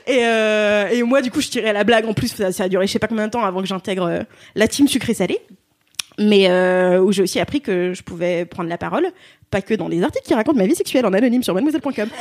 Et, 0.08 0.24
euh, 0.24 0.88
et 0.92 1.04
moi 1.04 1.22
du 1.22 1.32
coup 1.32 1.42
je 1.42 1.50
tirais 1.50 1.74
la 1.74 1.84
blague 1.84 2.06
en 2.06 2.14
plus 2.14 2.30
ça, 2.30 2.54
ça 2.54 2.64
a 2.64 2.70
duré 2.70 2.88
je 2.88 2.94
sais 2.94 3.00
pas 3.00 3.08
combien 3.08 3.26
de 3.26 3.32
temps 3.32 3.44
avant 3.44 3.60
que 3.60 3.68
j'intègre 3.68 4.24
la 4.56 4.68
team 4.70 4.88
sucré 4.88 5.14
salé. 5.14 5.42
Mais 6.20 6.50
euh, 6.50 7.00
où 7.00 7.12
j'ai 7.12 7.24
aussi 7.24 7.40
appris 7.40 7.62
que 7.62 7.94
je 7.94 8.04
pouvais 8.04 8.46
prendre 8.46 8.70
la 8.70 8.78
parole, 8.78 9.08
pas 9.50 9.62
que 9.62 9.74
dans 9.74 9.90
des 9.90 10.04
articles 10.04 10.28
qui 10.28 10.34
racontent 10.34 10.58
ma 10.58 10.68
vie 10.68 10.76
sexuelle 10.76 11.06
en 11.06 11.14
anonyme 11.14 11.44
sur 11.44 11.54
mademoiselle.com. 11.54 12.10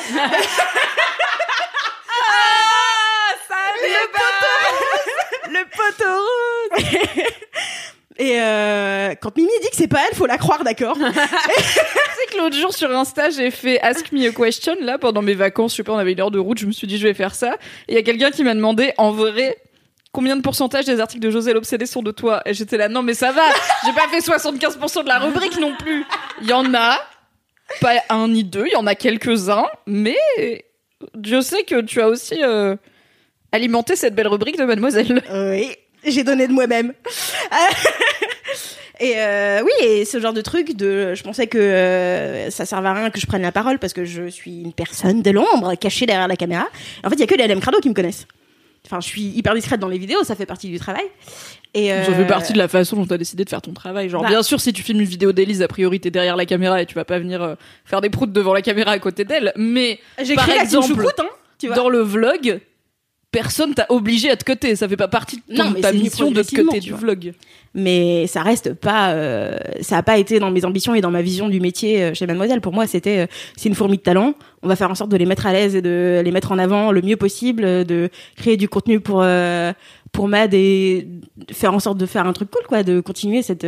Le 5.50 5.64
poteau 5.74 7.24
Et 8.18 8.40
euh, 8.40 9.14
quand 9.20 9.36
Mimi 9.36 9.48
dit 9.62 9.70
que 9.70 9.76
c'est 9.76 9.86
pas 9.86 10.00
elle, 10.08 10.16
faut 10.16 10.26
la 10.26 10.38
croire, 10.38 10.64
d'accord 10.64 10.96
sais 12.18 12.26
que 12.32 12.38
l'autre 12.38 12.56
jour 12.56 12.74
sur 12.74 12.90
Insta, 12.90 13.30
j'ai 13.30 13.50
fait 13.50 13.80
Ask 13.80 14.10
Me 14.12 14.28
a 14.28 14.32
Question, 14.32 14.76
là, 14.80 14.98
pendant 14.98 15.22
mes 15.22 15.34
vacances. 15.34 15.72
Je 15.72 15.76
sais 15.76 15.82
pas, 15.84 15.92
on 15.92 15.98
avait 15.98 16.12
une 16.12 16.20
heure 16.20 16.30
de 16.30 16.38
route, 16.38 16.58
je 16.58 16.66
me 16.66 16.72
suis 16.72 16.86
dit, 16.86 16.98
je 16.98 17.06
vais 17.06 17.14
faire 17.14 17.34
ça. 17.34 17.56
Et 17.86 17.92
il 17.92 17.94
y 17.94 17.98
a 17.98 18.02
quelqu'un 18.02 18.30
qui 18.30 18.42
m'a 18.42 18.54
demandé, 18.54 18.92
en 18.98 19.12
vrai, 19.12 19.58
combien 20.12 20.36
de 20.36 20.42
pourcentage 20.42 20.84
des 20.84 21.00
articles 21.00 21.22
de 21.22 21.30
José 21.30 21.52
l'Obsédé 21.52 21.86
sont 21.86 22.02
de 22.02 22.10
toi 22.10 22.42
Et 22.46 22.54
j'étais 22.54 22.76
là, 22.76 22.88
non, 22.88 23.02
mais 23.02 23.14
ça 23.14 23.32
va, 23.32 23.42
j'ai 23.84 23.92
pas 23.92 24.08
fait 24.08 24.18
75% 24.18 25.02
de 25.04 25.08
la 25.08 25.18
rubrique 25.18 25.58
non 25.60 25.74
plus. 25.76 26.04
Il 26.42 26.48
y 26.48 26.52
en 26.52 26.74
a, 26.74 26.98
pas 27.80 27.94
un 28.08 28.28
ni 28.28 28.44
deux, 28.44 28.66
il 28.66 28.72
y 28.72 28.76
en 28.76 28.86
a 28.86 28.94
quelques-uns, 28.94 29.66
mais 29.86 30.16
Dieu 31.14 31.42
sait 31.42 31.62
que 31.62 31.80
tu 31.80 32.00
as 32.00 32.08
aussi 32.08 32.42
euh, 32.42 32.76
alimenté 33.52 33.96
cette 33.96 34.14
belle 34.14 34.28
rubrique 34.28 34.58
de 34.58 34.64
Mademoiselle. 34.64 35.22
Oui, 35.32 35.74
j'ai 36.04 36.24
donné 36.24 36.46
de 36.48 36.52
moi-même. 36.52 36.92
et 39.00 39.14
euh, 39.16 39.62
oui, 39.62 39.86
et 39.86 40.04
ce 40.04 40.20
genre 40.20 40.32
de 40.32 40.40
truc, 40.40 40.76
de, 40.76 41.14
je 41.14 41.22
pensais 41.22 41.46
que 41.46 41.58
euh, 41.58 42.50
ça 42.50 42.66
servait 42.66 42.88
à 42.88 42.94
rien 42.94 43.10
que 43.10 43.20
je 43.20 43.26
prenne 43.26 43.42
la 43.42 43.52
parole 43.52 43.78
parce 43.78 43.92
que 43.92 44.04
je 44.04 44.28
suis 44.28 44.62
une 44.62 44.72
personne 44.72 45.22
de 45.22 45.30
l'ombre 45.30 45.74
cachée 45.74 46.06
derrière 46.06 46.28
la 46.28 46.36
caméra. 46.36 46.66
En 47.04 47.10
fait, 47.10 47.16
il 47.16 47.20
y 47.20 47.24
a 47.24 47.26
que 47.26 47.34
les 47.34 47.46
LM 47.46 47.60
Crado 47.60 47.80
qui 47.80 47.88
me 47.88 47.94
connaissent. 47.94 48.26
Enfin, 48.90 49.00
je 49.00 49.06
suis 49.06 49.20
hyper 49.22 49.54
discrète 49.54 49.80
dans 49.80 49.88
les 49.88 49.98
vidéos, 49.98 50.24
ça 50.24 50.34
fait 50.34 50.46
partie 50.46 50.68
du 50.70 50.78
travail. 50.78 51.04
Et 51.74 51.92
euh, 51.92 52.04
Ça 52.06 52.14
fait 52.14 52.26
partie 52.26 52.54
de 52.54 52.58
la 52.58 52.68
façon 52.68 52.96
dont 52.96 53.04
tu 53.06 53.12
as 53.12 53.18
décidé 53.18 53.44
de 53.44 53.50
faire 53.50 53.60
ton 53.60 53.74
travail. 53.74 54.08
Genre, 54.08 54.22
Bah. 54.22 54.28
bien 54.28 54.42
sûr, 54.42 54.60
si 54.60 54.72
tu 54.72 54.82
filmes 54.82 55.00
une 55.00 55.06
vidéo 55.06 55.32
d'Élise, 55.32 55.60
a 55.60 55.68
priori, 55.68 56.00
t'es 56.00 56.10
derrière 56.10 56.36
la 56.36 56.46
caméra 56.46 56.80
et 56.80 56.86
tu 56.86 56.94
vas 56.94 57.04
pas 57.04 57.18
venir 57.18 57.42
euh, 57.42 57.54
faire 57.84 58.00
des 58.00 58.08
proutes 58.08 58.32
devant 58.32 58.54
la 58.54 58.62
caméra 58.62 58.92
à 58.92 58.98
côté 58.98 59.24
d'elle. 59.26 59.52
Mais 59.56 60.00
J'ai 60.22 60.34
par 60.34 60.48
la 60.48 60.62
exemple, 60.62 60.88
choucroute, 60.88 61.20
hein, 61.20 61.28
tu 61.58 61.66
vois. 61.66 61.76
dans 61.76 61.90
le 61.90 62.00
vlog, 62.00 62.60
personne 63.30 63.74
t'a 63.74 63.86
obligé 63.90 64.30
à 64.30 64.36
te 64.36 64.44
coter. 64.44 64.74
Ça 64.76 64.88
fait 64.88 64.96
pas 64.96 65.08
partie 65.08 65.42
de 65.48 65.54
ton- 65.56 65.64
Non, 65.64 65.70
mais 65.70 65.80
ta 65.80 65.92
mission 65.92 66.30
de 66.30 66.42
te 66.42 66.54
coter 66.56 66.80
du 66.80 66.92
vlog. 66.94 67.34
mais 67.74 68.26
ça 68.26 68.42
reste 68.42 68.72
pas 68.74 69.10
euh, 69.12 69.58
ça 69.82 69.98
a 69.98 70.02
pas 70.02 70.16
été 70.18 70.38
dans 70.38 70.50
mes 70.50 70.64
ambitions 70.64 70.94
et 70.94 71.00
dans 71.02 71.10
ma 71.10 71.20
vision 71.22 71.48
du 71.50 71.60
métier 71.60 72.02
euh, 72.02 72.14
chez 72.14 72.26
Mademoiselle. 72.26 72.60
Pour 72.62 72.72
moi 72.72 72.86
c'était 72.86 73.18
euh, 73.18 73.26
c'est 73.56 73.68
une 73.68 73.74
fourmi 73.74 73.98
de 73.98 74.02
talent. 74.02 74.34
On 74.62 74.68
va 74.68 74.76
faire 74.76 74.90
en 74.90 74.94
sorte 74.94 75.10
de 75.10 75.16
les 75.18 75.26
mettre 75.26 75.46
à 75.46 75.52
l'aise 75.52 75.76
et 75.76 75.82
de 75.82 76.22
les 76.24 76.30
mettre 76.32 76.52
en 76.52 76.58
avant 76.58 76.90
le 76.90 77.02
mieux 77.02 77.16
possible 77.16 77.84
de 77.84 78.08
créer 78.36 78.56
du 78.56 78.68
contenu 78.68 78.98
pour 79.00 79.20
euh, 79.22 79.72
pour 80.12 80.26
Mad 80.28 80.54
et 80.54 81.06
faire 81.52 81.74
en 81.74 81.80
sorte 81.80 81.98
de 81.98 82.06
faire 82.06 82.26
un 82.26 82.32
truc 82.32 82.50
cool 82.50 82.62
quoi 82.66 82.82
de 82.82 83.00
continuer 83.00 83.42
cette 83.42 83.66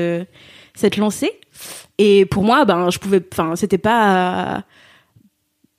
cette 0.74 0.96
lancée. 0.96 1.32
Et 1.98 2.24
pour 2.24 2.42
moi 2.44 2.64
ben 2.64 2.88
je 2.88 2.98
pouvais 2.98 3.20
enfin 3.32 3.54
c'était 3.56 3.76
pas 3.78 4.64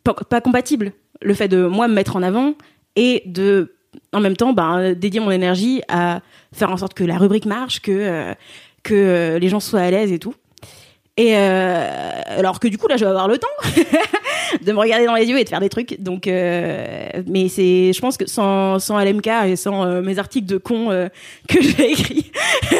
pas, 0.03 0.13
pas 0.13 0.41
compatible. 0.41 0.93
Le 1.23 1.33
fait 1.33 1.47
de 1.47 1.65
moi 1.65 1.87
me 1.87 1.93
mettre 1.93 2.15
en 2.15 2.21
avant 2.23 2.53
et 2.95 3.23
de 3.25 3.75
en 4.13 4.19
même 4.19 4.37
temps 4.37 4.53
ben 4.53 4.93
dédier 4.93 5.19
mon 5.19 5.31
énergie 5.31 5.81
à 5.87 6.21
faire 6.53 6.71
en 6.71 6.77
sorte 6.77 6.93
que 6.93 7.03
la 7.03 7.17
rubrique 7.17 7.45
marche 7.45 7.81
que 7.81 7.91
euh, 7.91 8.33
que 8.83 8.93
euh, 8.93 9.39
les 9.39 9.49
gens 9.49 9.59
soient 9.59 9.81
à 9.81 9.91
l'aise 9.91 10.11
et 10.11 10.19
tout 10.19 10.33
et 11.21 11.35
euh, 11.35 12.21
alors 12.25 12.59
que 12.59 12.67
du 12.67 12.77
coup 12.77 12.87
là 12.87 12.97
je 12.97 13.03
vais 13.05 13.09
avoir 13.09 13.27
le 13.27 13.37
temps 13.37 13.47
de 14.65 14.71
me 14.71 14.77
regarder 14.77 15.05
dans 15.05 15.13
les 15.15 15.25
yeux 15.25 15.37
et 15.37 15.43
de 15.43 15.49
faire 15.49 15.59
des 15.59 15.69
trucs 15.69 16.01
donc 16.01 16.25
euh, 16.27 17.05
mais 17.27 17.47
c'est 17.49 17.91
je 17.93 17.99
pense 17.99 18.17
que 18.17 18.27
sans 18.27 18.79
sans 18.79 18.97
LMK 18.99 19.27
et 19.47 19.55
sans 19.55 19.85
euh, 19.85 20.01
mes 20.01 20.17
articles 20.19 20.47
de 20.47 20.57
con 20.57 20.89
euh, 20.89 21.09
que 21.47 21.61
j'ai 21.61 21.91
écrits 21.91 22.31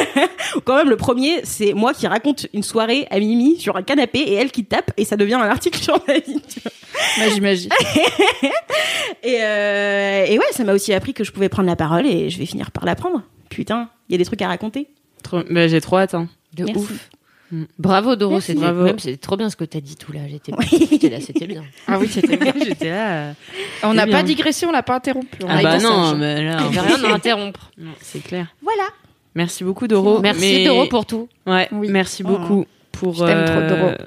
quand 0.64 0.76
même 0.76 0.88
le 0.90 0.96
premier 0.96 1.40
c'est 1.44 1.72
moi 1.74 1.92
qui 1.94 2.06
raconte 2.06 2.46
une 2.52 2.62
soirée 2.62 3.06
à 3.10 3.18
Mimi 3.20 3.58
sur 3.60 3.76
un 3.76 3.82
canapé 3.82 4.18
et 4.18 4.34
elle 4.34 4.50
qui 4.50 4.64
tape 4.64 4.90
et 4.96 5.04
ça 5.04 5.16
devient 5.16 5.34
un 5.34 5.40
article 5.48 5.78
sur 5.80 5.98
ma 6.08 6.14
vie. 6.18 6.40
Moi, 7.18 7.28
j'imagine. 7.34 7.70
Et, 9.22 9.36
euh, 9.40 10.24
et 10.26 10.38
ouais, 10.38 10.44
ça 10.52 10.64
m'a 10.64 10.72
aussi 10.72 10.92
appris 10.92 11.14
que 11.14 11.24
je 11.24 11.32
pouvais 11.32 11.48
prendre 11.48 11.68
la 11.68 11.76
parole 11.76 12.06
et 12.06 12.30
je 12.30 12.38
vais 12.38 12.46
finir 12.46 12.70
par 12.70 12.84
l'apprendre. 12.84 13.22
Putain, 13.50 13.88
il 14.08 14.12
y 14.12 14.14
a 14.14 14.18
des 14.18 14.24
trucs 14.24 14.42
à 14.42 14.48
raconter. 14.48 14.88
Trop- 15.22 15.42
bah, 15.50 15.68
J'ai 15.68 15.80
trop 15.80 15.98
hâte. 15.98 16.14
hein. 16.14 16.28
De 16.54 16.64
Merci. 16.64 16.80
ouf. 16.80 17.08
Bravo 17.78 18.16
Doro, 18.16 18.38
Bravo. 18.54 18.84
même 18.84 18.98
c'était 18.98 19.18
trop 19.18 19.36
bien 19.36 19.50
ce 19.50 19.56
que 19.56 19.64
t'as 19.64 19.80
dit 19.80 19.96
tout 19.96 20.10
là. 20.12 20.20
J'étais 20.28 20.52
Oui. 20.56 20.98
là, 21.10 21.20
c'était 21.20 21.46
bien. 21.46 21.62
Ah 21.86 21.98
oui, 21.98 22.08
c'était 22.08 22.38
bien. 22.38 22.54
J'étais 22.64 22.88
là. 22.88 23.12
euh, 23.12 23.32
On 23.82 23.92
n'a 23.94 24.04
C'est 24.06 24.10
pas 24.10 24.22
digressé, 24.22 24.64
on 24.64 24.72
l'a 24.72 24.82
pas 24.82 24.94
interrompu. 24.96 25.38
On 25.44 25.48
Ah 25.48 25.62
bah 25.62 25.78
non, 25.78 26.14
mais 26.16 26.42
là, 26.44 26.58
J'ai 26.72 26.80
rien 26.80 27.04
à 27.04 27.12
interrompre. 27.14 27.70
c'est 28.00 28.22
clair. 28.24 28.46
Voilà. 28.62 28.84
Merci 29.34 29.64
beaucoup 29.64 29.86
Doro. 29.86 30.20
Merci 30.20 30.40
Mais- 30.40 30.64
Doro 30.66 30.86
pour 30.86 31.04
tout. 31.06 31.28
Ouais, 31.46 31.68
Oui. 31.72 31.88
merci 31.90 32.22
Oh. 32.24 32.28
beaucoup 32.28 32.66
pour. 32.90 33.14
Je 33.14 33.24
t'aime 33.24 33.44
trop, 33.44 33.56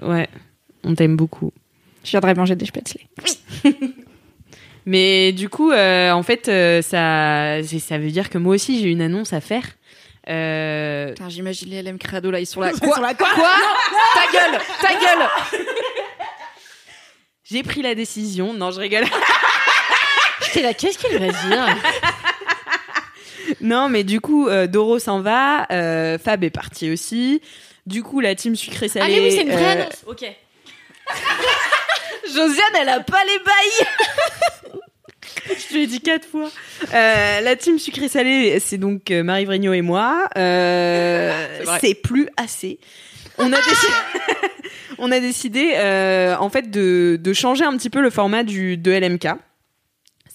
euh, 0.08 0.12
Ouais, 0.12 0.28
on 0.84 0.96
t'aime 0.96 1.16
beaucoup. 1.16 1.52
Je 2.04 2.12
viendrai 2.12 2.34
manger 2.36 2.56
des 2.56 2.66
spätzle. 2.66 3.00
Mais 4.88 5.32
du 5.32 5.50
coup, 5.50 5.72
euh, 5.72 6.12
en 6.12 6.22
fait, 6.22 6.48
euh, 6.48 6.82
ça, 6.84 7.64
c'est- 7.64 7.80
ça 7.80 7.98
veut 7.98 8.12
dire 8.12 8.30
que 8.30 8.38
moi 8.38 8.54
aussi 8.54 8.80
j'ai 8.80 8.90
une 8.92 9.02
annonce 9.02 9.34
à 9.34 9.42
faire. 9.42 9.64
Euh, 10.28 11.10
Putain, 11.10 11.30
j'imagine 11.30 11.70
les 11.70 11.82
LM 11.84 12.00
Crado 12.00 12.32
là, 12.32 12.40
ils 12.40 12.46
sont 12.46 12.62
là. 12.62 12.72
Ils 12.74 12.80
Quoi 12.80 12.96
sont 12.96 13.02
là, 13.02 13.14
quoi 13.14 13.28
Quoi 13.36 13.52
Ta 14.16 14.32
gueule 14.32 14.60
Ta 14.82 14.94
gueule 14.94 15.30
j'ai 17.44 17.62
pris 17.64 17.82
la 17.84 17.94
décision. 17.96 18.54
Non, 18.54 18.72
je 18.72 18.80
rigole. 18.80 19.06
J'étais 20.46 20.62
là, 20.64 20.74
qu'est-ce 20.74 20.98
qu'il 20.98 21.12
va 21.18 21.28
dire? 21.28 21.78
Non, 23.62 23.88
mais 23.90 24.04
du 24.04 24.20
coup, 24.20 24.48
euh, 24.48 24.66
Doro 24.68 24.98
s'en 24.98 25.22
va. 25.22 25.68
euh, 25.72 26.18
Fab 26.18 26.44
est 26.44 26.50
parti 26.50 26.92
aussi. 26.92 27.42
Du 27.86 28.02
coup, 28.02 28.20
la 28.20 28.34
team 28.34 28.56
sucré 28.56 28.88
salé. 28.88 29.06
Ah 29.06 29.10
mais 29.10 29.20
oui, 29.20 29.32
c'est 29.32 29.44
une 29.44 29.52
vraie. 29.52 29.88
Ok. 30.08 30.26
Josiane, 32.28 32.76
elle 32.82 32.90
a 32.90 33.00
pas 33.02 33.24
les 33.24 33.38
bails 33.40 33.88
Je 35.50 35.68
te 35.70 35.74
l'ai 35.74 35.88
dit 35.88 36.02
quatre 36.02 36.28
fois. 36.28 36.50
Euh, 36.94 37.42
la 37.42 37.56
team 37.56 37.80
sucré 37.80 38.08
salé, 38.08 38.60
c'est 38.60 38.78
donc 38.78 39.12
euh, 39.12 39.24
Marie 39.24 39.46
Vrigno 39.46 39.74
et 39.74 39.82
moi. 39.82 40.28
Euh, 40.38 41.32
C'est 41.80 41.88
c'est 41.90 41.96
plus 41.96 42.28
assez. 42.38 42.80
On 43.38 43.52
a 43.52 43.58
décidé, 43.58 43.94
on 44.98 45.12
a 45.12 45.20
décidé 45.20 45.74
euh, 45.76 46.36
en 46.40 46.50
fait 46.50 46.72
de, 46.72 47.20
de 47.22 47.34
changer 47.34 47.66
un 47.66 47.76
petit 47.78 47.90
peu 47.90 48.02
le 48.02 48.10
format 48.10 48.44
du 48.44 48.78
de 48.78 48.92
LMK. 48.92 49.28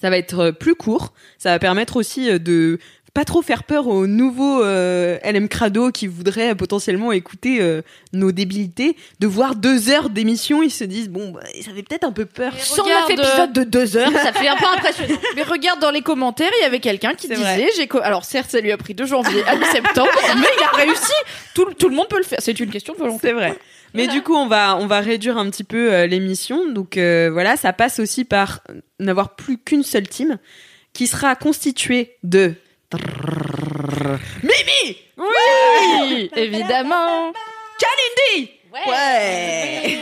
Ça 0.01 0.09
va 0.09 0.17
être 0.17 0.39
euh, 0.39 0.53
plus 0.53 0.75
court. 0.75 1.13
Ça 1.39 1.51
va 1.51 1.59
permettre 1.59 1.97
aussi 1.97 2.31
euh, 2.31 2.39
de 2.39 2.79
pas 3.13 3.25
trop 3.25 3.43
faire 3.43 3.65
peur 3.65 3.89
aux 3.89 4.07
nouveaux 4.07 4.63
euh, 4.63 5.19
LM 5.25 5.49
Crado 5.49 5.91
qui 5.91 6.07
voudraient 6.07 6.55
potentiellement 6.55 7.11
écouter 7.13 7.59
euh, 7.61 7.83
nos 8.13 8.31
débilités, 8.33 8.97
de 9.19 9.27
voir 9.27 9.57
deux 9.57 9.91
heures 9.91 10.11
d'émission, 10.11 10.63
ils 10.63 10.71
se 10.71 10.85
disent 10.85 11.09
bon, 11.09 11.31
bah, 11.31 11.41
ça 11.65 11.73
fait 11.75 11.83
peut-être 11.83 12.05
un 12.05 12.13
peu 12.13 12.25
peur. 12.27 12.53
Mais 12.55 12.61
109 12.61 12.87
regarde, 13.05 13.11
épisodes 13.11 13.53
de 13.53 13.65
deux 13.65 13.97
heures. 13.97 14.13
Ça 14.13 14.33
fait 14.33 14.49
un 14.49 14.57
peu 14.57 14.67
impressionnant. 14.77 15.19
Mais 15.37 15.43
regarde 15.43 15.81
dans 15.81 15.91
les 15.91 16.03
commentaires, 16.03 16.51
il 16.61 16.63
y 16.63 16.67
avait 16.67 16.81
quelqu'un 16.81 17.15
qui 17.15 17.27
disait, 17.29 17.69
j'ai 17.77 17.87
co- 17.89 18.01
alors 18.03 18.25
certes 18.25 18.51
ça 18.51 18.61
lui 18.61 18.71
a 18.73 18.77
pris 18.77 18.95
de 18.95 19.05
janvier 19.05 19.43
à 19.47 19.57
mi-septembre, 19.57 20.11
mais 20.37 20.47
il 20.59 20.65
a 20.65 20.77
réussi. 20.85 21.13
Tout, 21.55 21.67
tout 21.79 21.89
le 21.89 21.97
monde 21.97 22.09
peut 22.09 22.19
le 22.19 22.25
faire. 22.25 22.39
C'est 22.41 22.59
une 22.61 22.71
question 22.71 22.95
de 22.95 22.99
volonté. 22.99 23.29
C'est 23.29 23.33
vrai. 23.33 23.59
Mais 23.93 24.07
du 24.07 24.23
coup, 24.23 24.35
on 24.37 24.47
va 24.47 24.77
on 24.77 24.87
va 24.87 25.01
réduire 25.01 25.37
un 25.37 25.51
petit 25.51 25.65
peu 25.65 25.93
euh, 25.93 26.07
l'émission. 26.07 26.71
Donc 26.71 26.97
euh, 26.97 27.29
voilà, 27.33 27.57
ça 27.57 27.73
passe 27.73 27.99
aussi 27.99 28.25
par 28.25 28.61
n'avoir 29.01 29.35
plus 29.35 29.59
qu'une 29.59 29.83
seule 29.83 30.07
team 30.09 30.39
qui 30.93 31.09
sera 31.09 31.35
constituée 31.35 32.17
de 32.23 32.55
Mimi. 34.43 34.97
Oui, 35.17 36.31
évidemment. 36.37 37.33
Ouais. 38.87 39.99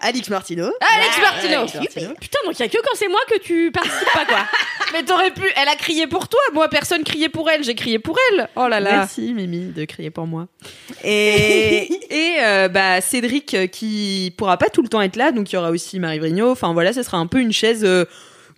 Alix 0.00 0.30
Martino. 0.30 0.64
Alex 0.80 1.20
Martino. 1.20 1.58
Alex 1.58 1.74
Martino. 1.74 2.14
Putain, 2.18 2.38
donc 2.46 2.58
il 2.58 2.60
y 2.60 2.64
a 2.64 2.68
que 2.68 2.78
quand 2.78 2.94
c'est 2.94 3.08
moi 3.08 3.20
que 3.28 3.38
tu 3.38 3.70
participes 3.70 4.08
pas 4.14 4.24
quoi. 4.24 4.46
Mais 4.92 5.02
t'aurais 5.02 5.30
pu. 5.30 5.42
Elle 5.56 5.68
a 5.68 5.76
crié 5.76 6.06
pour 6.06 6.28
toi. 6.28 6.40
Moi, 6.54 6.68
personne 6.68 7.04
criait 7.04 7.28
pour 7.28 7.50
elle. 7.50 7.62
J'ai 7.62 7.74
crié 7.74 7.98
pour 7.98 8.16
elle. 8.30 8.48
Oh 8.56 8.66
là 8.66 8.80
là. 8.80 8.92
Merci 8.92 9.34
Mimi 9.34 9.72
de 9.72 9.84
crier 9.84 10.10
pour 10.10 10.26
moi. 10.26 10.48
Et, 11.04 11.92
et 12.10 12.36
euh, 12.40 12.68
bah 12.68 13.00
Cédric 13.02 13.52
euh, 13.54 13.66
qui 13.66 14.34
pourra 14.38 14.56
pas 14.56 14.70
tout 14.70 14.82
le 14.82 14.88
temps 14.88 15.02
être 15.02 15.16
là, 15.16 15.32
donc 15.32 15.52
il 15.52 15.56
y 15.56 15.58
aura 15.58 15.70
aussi 15.70 16.00
Marie 16.00 16.18
Vrigno. 16.18 16.50
Enfin 16.50 16.72
voilà, 16.72 16.94
ce 16.94 17.02
sera 17.02 17.18
un 17.18 17.26
peu 17.26 17.38
une 17.40 17.52
chaise 17.52 17.84
euh, 17.84 18.06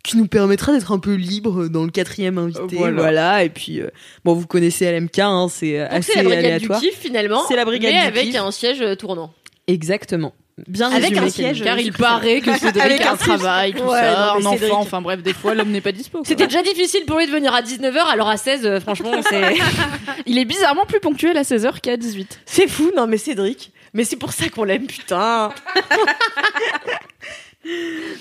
qui 0.02 0.16
nous 0.16 0.26
permettra 0.26 0.72
d'être 0.72 0.90
un 0.92 0.98
peu 0.98 1.14
libre 1.14 1.68
dans 1.68 1.84
le 1.84 1.90
quatrième 1.90 2.36
invité. 2.38 2.76
Voilà. 2.76 3.00
Voilà. 3.00 3.44
Et 3.44 3.50
puis 3.50 3.80
euh, 3.80 3.88
bon, 4.24 4.34
vous 4.34 4.46
connaissez 4.46 4.90
LMK, 4.90 5.18
hein, 5.20 5.46
c'est 5.48 5.78
euh, 5.78 5.86
assez 5.88 6.12
c'est 6.12 6.18
la 6.18 6.24
brigade 6.24 6.44
aléatoire. 6.44 6.80
du 6.80 6.88
kiff 6.88 6.98
finalement. 6.98 7.42
C'est 7.46 7.56
la 7.56 7.64
brigade 7.64 7.92
mais 7.92 8.00
du 8.02 8.06
avec 8.08 8.30
kiff. 8.30 8.40
un 8.40 8.50
siège 8.50 8.80
euh, 8.82 8.94
tournant. 8.96 9.32
Exactement. 9.68 10.34
Bien 10.68 10.88
Avec 10.90 11.04
résumé, 11.10 11.26
un 11.26 11.30
siège. 11.30 11.62
Car 11.62 11.78
il 11.78 11.92
paraît 11.94 12.40
que 12.42 12.52
Cédric 12.58 12.82
Avec 12.84 13.00
a 13.00 13.10
un 13.10 13.14
un 13.14 13.16
travail, 13.16 13.72
tout 13.72 13.84
Ouais, 13.84 14.00
ça, 14.00 14.36
non, 14.40 14.48
un 14.50 14.52
Cédric- 14.52 14.70
enfant, 14.70 14.80
enfin 14.80 15.00
bref, 15.00 15.22
des 15.22 15.32
fois 15.32 15.54
l'homme 15.54 15.70
n'est 15.70 15.80
pas 15.80 15.92
dispo. 15.92 16.20
C'était 16.26 16.46
déjà 16.46 16.62
difficile 16.62 17.04
pour 17.06 17.18
lui 17.18 17.26
de 17.26 17.30
venir 17.30 17.54
à 17.54 17.62
19h, 17.62 17.96
alors 18.10 18.28
à 18.28 18.36
16, 18.36 18.66
euh, 18.66 18.78
franchement, 18.80 19.12
c'est. 19.28 19.54
Il 20.26 20.36
est 20.38 20.44
bizarrement 20.44 20.84
plus 20.84 21.00
ponctuel 21.00 21.36
à 21.38 21.42
16h 21.42 21.80
qu'à 21.80 21.96
18. 21.96 22.40
C'est 22.44 22.68
fou, 22.68 22.90
non 22.96 23.06
mais 23.06 23.16
Cédric. 23.16 23.72
Mais 23.94 24.04
c'est 24.04 24.16
pour 24.16 24.32
ça 24.32 24.48
qu'on 24.50 24.64
l'aime, 24.64 24.86
putain. 24.86 25.50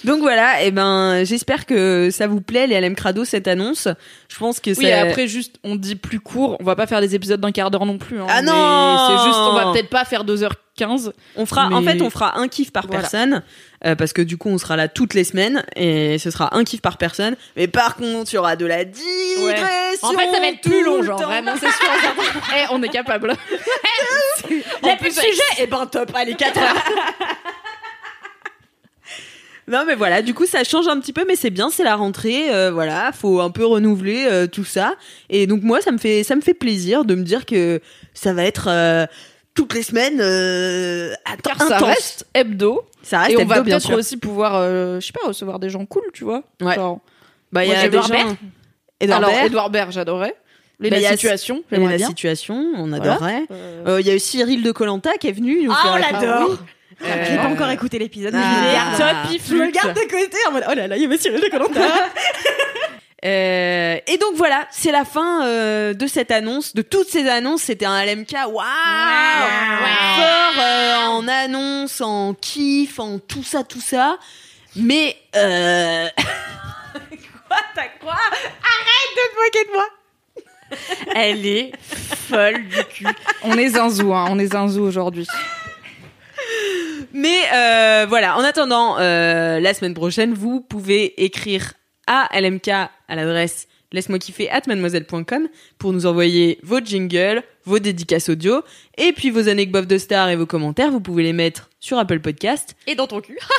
Donc 0.03 0.19
voilà, 0.21 0.63
et 0.63 0.71
ben 0.71 1.23
j'espère 1.23 1.65
que 1.65 2.09
ça 2.11 2.27
vous 2.27 2.41
plaît 2.41 2.67
les 2.67 2.79
LM 2.79 2.95
Crado 2.95 3.25
cette 3.25 3.47
annonce. 3.47 3.87
Je 4.29 4.37
pense 4.37 4.59
que 4.59 4.69
Oui, 4.71 4.75
c'est 4.79 4.85
et 4.89 4.93
après 4.93 5.27
juste 5.27 5.55
on 5.63 5.75
dit 5.75 5.95
plus 5.95 6.19
court, 6.19 6.57
on 6.59 6.63
va 6.63 6.75
pas 6.75 6.85
faire 6.87 7.01
des 7.01 7.15
épisodes 7.15 7.39
d'un 7.41 7.51
quart 7.51 7.71
d'heure 7.71 7.85
non 7.85 7.97
plus. 7.97 8.19
hein, 8.21 8.27
Ah 8.29 8.41
non 8.41 8.97
C'est 9.07 9.25
juste, 9.25 9.39
on 9.39 9.53
va 9.53 9.71
peut-être 9.73 9.89
pas 9.89 10.05
faire 10.05 10.23
2h15. 10.25 11.11
on 11.35 11.45
fera 11.45 11.67
en 11.71 11.81
fait 11.83 12.01
on 12.01 12.09
fera 12.09 12.37
un 12.39 12.47
kiff 12.47 12.71
par 12.71 12.85
Voilà. 12.87 13.01
personne 13.01 13.41
euh, 13.85 13.95
parce 13.95 14.13
que 14.13 14.21
du 14.21 14.37
coup 14.37 14.49
on 14.49 14.57
sera 14.59 14.75
là 14.75 14.87
toutes 14.87 15.13
les 15.15 15.23
semaines 15.23 15.63
et 15.75 16.17
ce 16.19 16.29
sera 16.31 16.55
un 16.55 16.63
kiff 16.63 16.81
par 16.81 16.97
personne. 16.97 17.35
Mais 17.55 17.67
par 17.67 17.95
contre, 17.95 18.31
il 18.31 18.35
y 18.35 18.39
aura 18.39 18.55
de 18.55 18.65
la 18.67 18.85
digression. 18.85 19.65
En 20.03 20.11
fait, 20.13 20.31
ça 20.31 20.39
va 20.39 20.47
être 20.47 20.61
plus 20.61 20.83
long, 20.83 21.01
genre, 21.03 21.21
vraiment, 21.21 21.53
c'est 21.59 21.67
sûr. 21.67 21.89
Eh, 22.57 22.65
on 22.71 22.81
est 22.83 22.89
capable. 22.89 23.33
Il 24.49 24.87
y 24.87 24.89
a 24.89 24.95
plus 24.97 25.09
de 25.09 25.13
sujet. 25.13 25.41
Et 25.59 25.67
ben 25.67 25.85
top, 25.85 26.11
allez 26.15 26.33
4 26.35 26.57
heures. 26.57 26.75
Non 29.71 29.83
mais 29.87 29.95
voilà, 29.95 30.21
du 30.21 30.33
coup 30.33 30.45
ça 30.45 30.63
change 30.63 30.87
un 30.87 30.99
petit 30.99 31.13
peu, 31.13 31.23
mais 31.27 31.35
c'est 31.35 31.49
bien, 31.49 31.69
c'est 31.69 31.83
la 31.83 31.95
rentrée, 31.95 32.53
euh, 32.53 32.71
voilà, 32.71 33.11
faut 33.13 33.39
un 33.39 33.51
peu 33.51 33.65
renouveler 33.65 34.25
euh, 34.29 34.45
tout 34.47 34.65
ça. 34.65 34.95
Et 35.29 35.47
donc 35.47 35.61
moi 35.63 35.79
ça 35.81 35.91
me 35.91 35.97
fait 35.97 36.23
ça 36.23 36.35
me 36.35 36.41
fait 36.41 36.53
plaisir 36.53 37.05
de 37.05 37.15
me 37.15 37.23
dire 37.23 37.45
que 37.45 37.79
ça 38.13 38.33
va 38.33 38.43
être 38.43 38.67
euh, 38.69 39.05
toutes 39.53 39.73
les 39.73 39.83
semaines 39.83 40.19
euh, 40.19 41.13
Car 41.43 41.55
intense. 41.55 41.69
ça 41.69 41.77
reste 41.79 42.25
hebdo. 42.33 42.81
ça 43.01 43.19
reste 43.19 43.31
et 43.31 43.37
on 43.37 43.41
hebdo, 43.41 43.49
va 43.49 43.61
bien 43.61 43.75
peut-être 43.77 43.87
sûr. 43.87 43.97
aussi 43.97 44.17
pouvoir, 44.17 44.61
je 44.61 44.99
sais 45.05 45.13
pas, 45.13 45.25
recevoir 45.27 45.57
des 45.59 45.69
gens 45.69 45.85
cool, 45.85 46.03
tu 46.13 46.23
vois. 46.25 46.43
Ouais. 46.61 46.75
Genre, 46.75 46.99
Bah 47.53 47.63
il 47.65 47.71
y 47.71 47.73
a 47.73 47.81
des 47.81 47.87
Edouard 47.87 48.07
gens. 48.07 48.13
Baird. 48.13 48.35
Edouard 48.99 49.17
Alors, 49.19 49.29
Baird, 49.31 49.45
Edouard 49.47 49.69
Baird, 49.69 49.91
j'adorais. 49.91 50.35
Les 50.79 50.89
Bah, 50.89 50.97
il 50.97 51.03
y 51.03 51.05
a- 51.05 51.11
situation, 51.11 51.63
j'aimerais 51.71 51.91
la 51.91 51.97
bien. 51.97 52.07
situation, 52.07 52.55
on 52.75 52.91
adorait. 52.91 53.45
Il 53.99 54.05
y 54.05 54.09
a 54.09 54.15
eu 54.15 54.19
Cyril 54.19 54.63
de 54.63 54.71
Colanta 54.71 55.11
qui 55.19 55.27
est 55.27 55.31
venu. 55.31 55.63
nous 55.63 55.71
Ah, 55.71 55.81
faire 55.81 55.91
on 55.93 55.95
la- 55.97 56.19
l'adore. 56.19 56.49
oui. 56.51 56.57
Euh, 57.03 57.25
J'ai 57.27 57.35
pas 57.37 57.47
encore 57.47 57.69
écouté 57.69 57.99
l'épisode, 57.99 58.33
mais 58.33 58.41
Ah. 58.41 59.23
je 59.27 59.33
il 59.33 59.41
Je 59.43 59.55
me 59.55 59.65
le 59.65 59.71
garde 59.71 59.93
de 59.93 60.01
côté 60.01 60.37
en 60.47 60.51
mode 60.51 60.65
oh 60.69 60.73
là 60.73 60.87
là, 60.87 60.95
il 60.95 61.01
y 61.01 61.05
avait 61.05 61.17
Cyril 61.17 61.41
de 61.41 61.49
Colanta. 61.49 61.79
Euh, 63.23 63.99
et 64.07 64.17
donc 64.17 64.33
voilà, 64.35 64.67
c'est 64.71 64.91
la 64.91 65.05
fin 65.05 65.45
euh, 65.45 65.93
de 65.93 66.07
cette 66.07 66.31
annonce, 66.31 66.73
de 66.73 66.81
toutes 66.81 67.07
ces 67.07 67.29
annonces. 67.29 67.61
C'était 67.61 67.85
un 67.85 68.03
LMK, 68.03 68.31
waouh, 68.47 68.63
fort 70.15 70.59
euh, 70.59 70.95
en 71.05 71.27
annonce, 71.27 72.01
en 72.01 72.33
kiff, 72.33 72.97
en 72.97 73.19
tout 73.19 73.43
ça, 73.43 73.63
tout 73.63 73.79
ça. 73.79 74.17
Mais 74.75 75.15
euh... 75.35 76.07
quoi, 77.47 77.57
t'as 77.75 77.89
quoi? 78.01 78.13
Arrête 78.13 79.11
de 79.15 79.21
te 79.29 79.35
moquer 79.37 79.65
de 79.67 79.71
moi. 79.73 79.85
Elle 81.15 81.45
est 81.45 81.71
folle 82.27 82.63
du 82.69 82.83
cul. 82.85 83.05
on 83.43 83.55
est 83.55 83.67
zinzou, 83.69 84.15
hein, 84.15 84.25
on 84.29 84.39
est 84.39 84.47
zinzou 84.53 84.81
aujourd'hui. 84.81 85.27
Mais 87.13 87.39
euh, 87.53 88.05
voilà, 88.07 88.37
en 88.37 88.43
attendant, 88.43 88.97
euh, 88.99 89.59
la 89.59 89.73
semaine 89.73 89.93
prochaine, 89.93 90.33
vous 90.33 90.61
pouvez 90.61 91.23
écrire 91.23 91.73
à 92.07 92.27
LMK 92.39 92.69
à 92.69 93.15
l'adresse 93.15 93.67
laisse-moi 93.91 94.19
kiffer 94.19 94.49
at 94.49 94.61
mademoiselle.com 94.67 95.49
pour 95.77 95.93
nous 95.93 96.05
envoyer 96.05 96.59
vos 96.63 96.79
jingles, 96.79 97.43
vos 97.65 97.79
dédicaces 97.79 98.29
audio, 98.29 98.63
et 98.97 99.11
puis 99.11 99.29
vos 99.29 99.49
anecdotes 99.49 99.87
de 99.87 99.97
stars 99.97 100.29
et 100.29 100.35
vos 100.35 100.45
commentaires, 100.45 100.91
vous 100.91 101.01
pouvez 101.01 101.23
les 101.23 101.33
mettre 101.33 101.69
sur 101.79 101.97
Apple 101.97 102.19
Podcast. 102.19 102.75
Et 102.87 102.95
dans 102.95 103.07
ton 103.07 103.21
cul. 103.21 103.37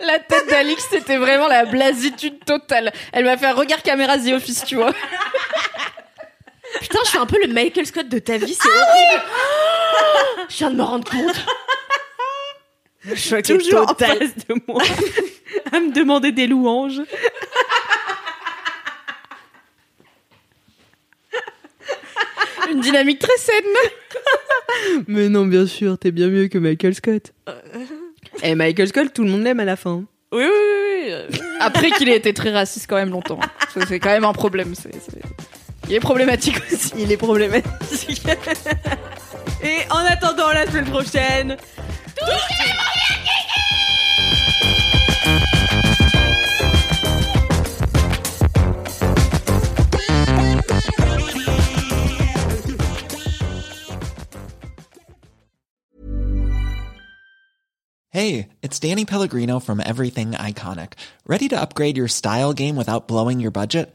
La 0.00 0.18
tête 0.18 0.48
d'Alix, 0.50 0.84
c'était 0.90 1.16
vraiment 1.16 1.46
la 1.46 1.64
blasitude 1.64 2.44
totale. 2.44 2.92
Elle 3.12 3.24
m'a 3.24 3.36
fait 3.36 3.46
un 3.46 3.54
regard 3.54 3.82
caméra 3.82 4.18
The 4.18 4.32
Office, 4.32 4.64
tu 4.66 4.74
vois. 4.74 4.92
Putain, 6.80 6.98
je 7.04 7.08
suis 7.10 7.18
un 7.18 7.26
peu 7.26 7.36
le 7.44 7.52
Michael 7.52 7.86
Scott 7.86 8.08
de 8.08 8.18
ta 8.18 8.38
vie, 8.38 8.54
c'est 8.60 8.68
horrible. 8.68 9.22
Je 10.48 10.56
viens 10.56 10.70
de 10.70 10.76
me 10.76 10.82
rendre 10.82 11.08
compte. 11.10 11.44
Le 13.04 13.14
choc 13.16 13.38
est 13.38 13.58
Toujours 13.58 13.80
en 13.82 13.86
total 13.86 14.18
de 14.18 14.54
moi 14.68 14.82
à 15.72 15.80
me 15.80 15.92
demander 15.92 16.30
des 16.32 16.46
louanges. 16.46 17.02
Une 22.70 22.80
dynamique 22.80 23.18
très 23.18 23.36
saine. 23.36 25.02
Mais 25.08 25.28
non, 25.28 25.46
bien 25.46 25.66
sûr, 25.66 25.98
t'es 25.98 26.10
bien 26.10 26.28
mieux 26.28 26.48
que 26.48 26.58
Michael 26.58 26.94
Scott. 26.94 27.32
Et 28.42 28.54
Michael 28.54 28.88
Scott, 28.88 29.12
tout 29.12 29.24
le 29.24 29.30
monde 29.30 29.42
l'aime 29.42 29.60
à 29.60 29.64
la 29.64 29.76
fin. 29.76 30.04
Oui, 30.32 30.44
oui, 30.44 30.48
oui. 31.08 31.12
oui. 31.32 31.38
Après 31.60 31.90
qu'il 31.90 32.08
ait 32.08 32.16
été 32.16 32.32
très 32.32 32.50
raciste 32.50 32.86
quand 32.88 32.96
même 32.96 33.10
longtemps. 33.10 33.40
C'est 33.88 33.98
quand 34.00 34.08
même 34.10 34.24
un 34.24 34.32
problème. 34.32 34.74
c'est- 34.74 34.90
Il 35.88 35.94
est 35.94 36.00
problématique 36.00 36.60
aussi. 36.72 36.92
Il 36.98 37.12
est 37.12 37.16
problématique. 37.16 38.22
Et 39.62 39.78
en 39.90 39.98
attendant 39.98 40.52
la 40.52 40.66
semaine 40.66 40.90
prochaine, 40.90 41.56
Hey, 58.14 58.48
it's 58.60 58.78
Danny 58.78 59.06
Pellegrino 59.06 59.58
from 59.58 59.80
Everything 59.80 60.32
Iconic. 60.32 60.92
Ready 61.26 61.48
to 61.48 61.58
upgrade 61.58 61.96
your 61.96 62.08
style 62.08 62.52
game 62.52 62.76
without 62.76 63.08
blowing 63.08 63.40
your 63.40 63.50
budget? 63.50 63.94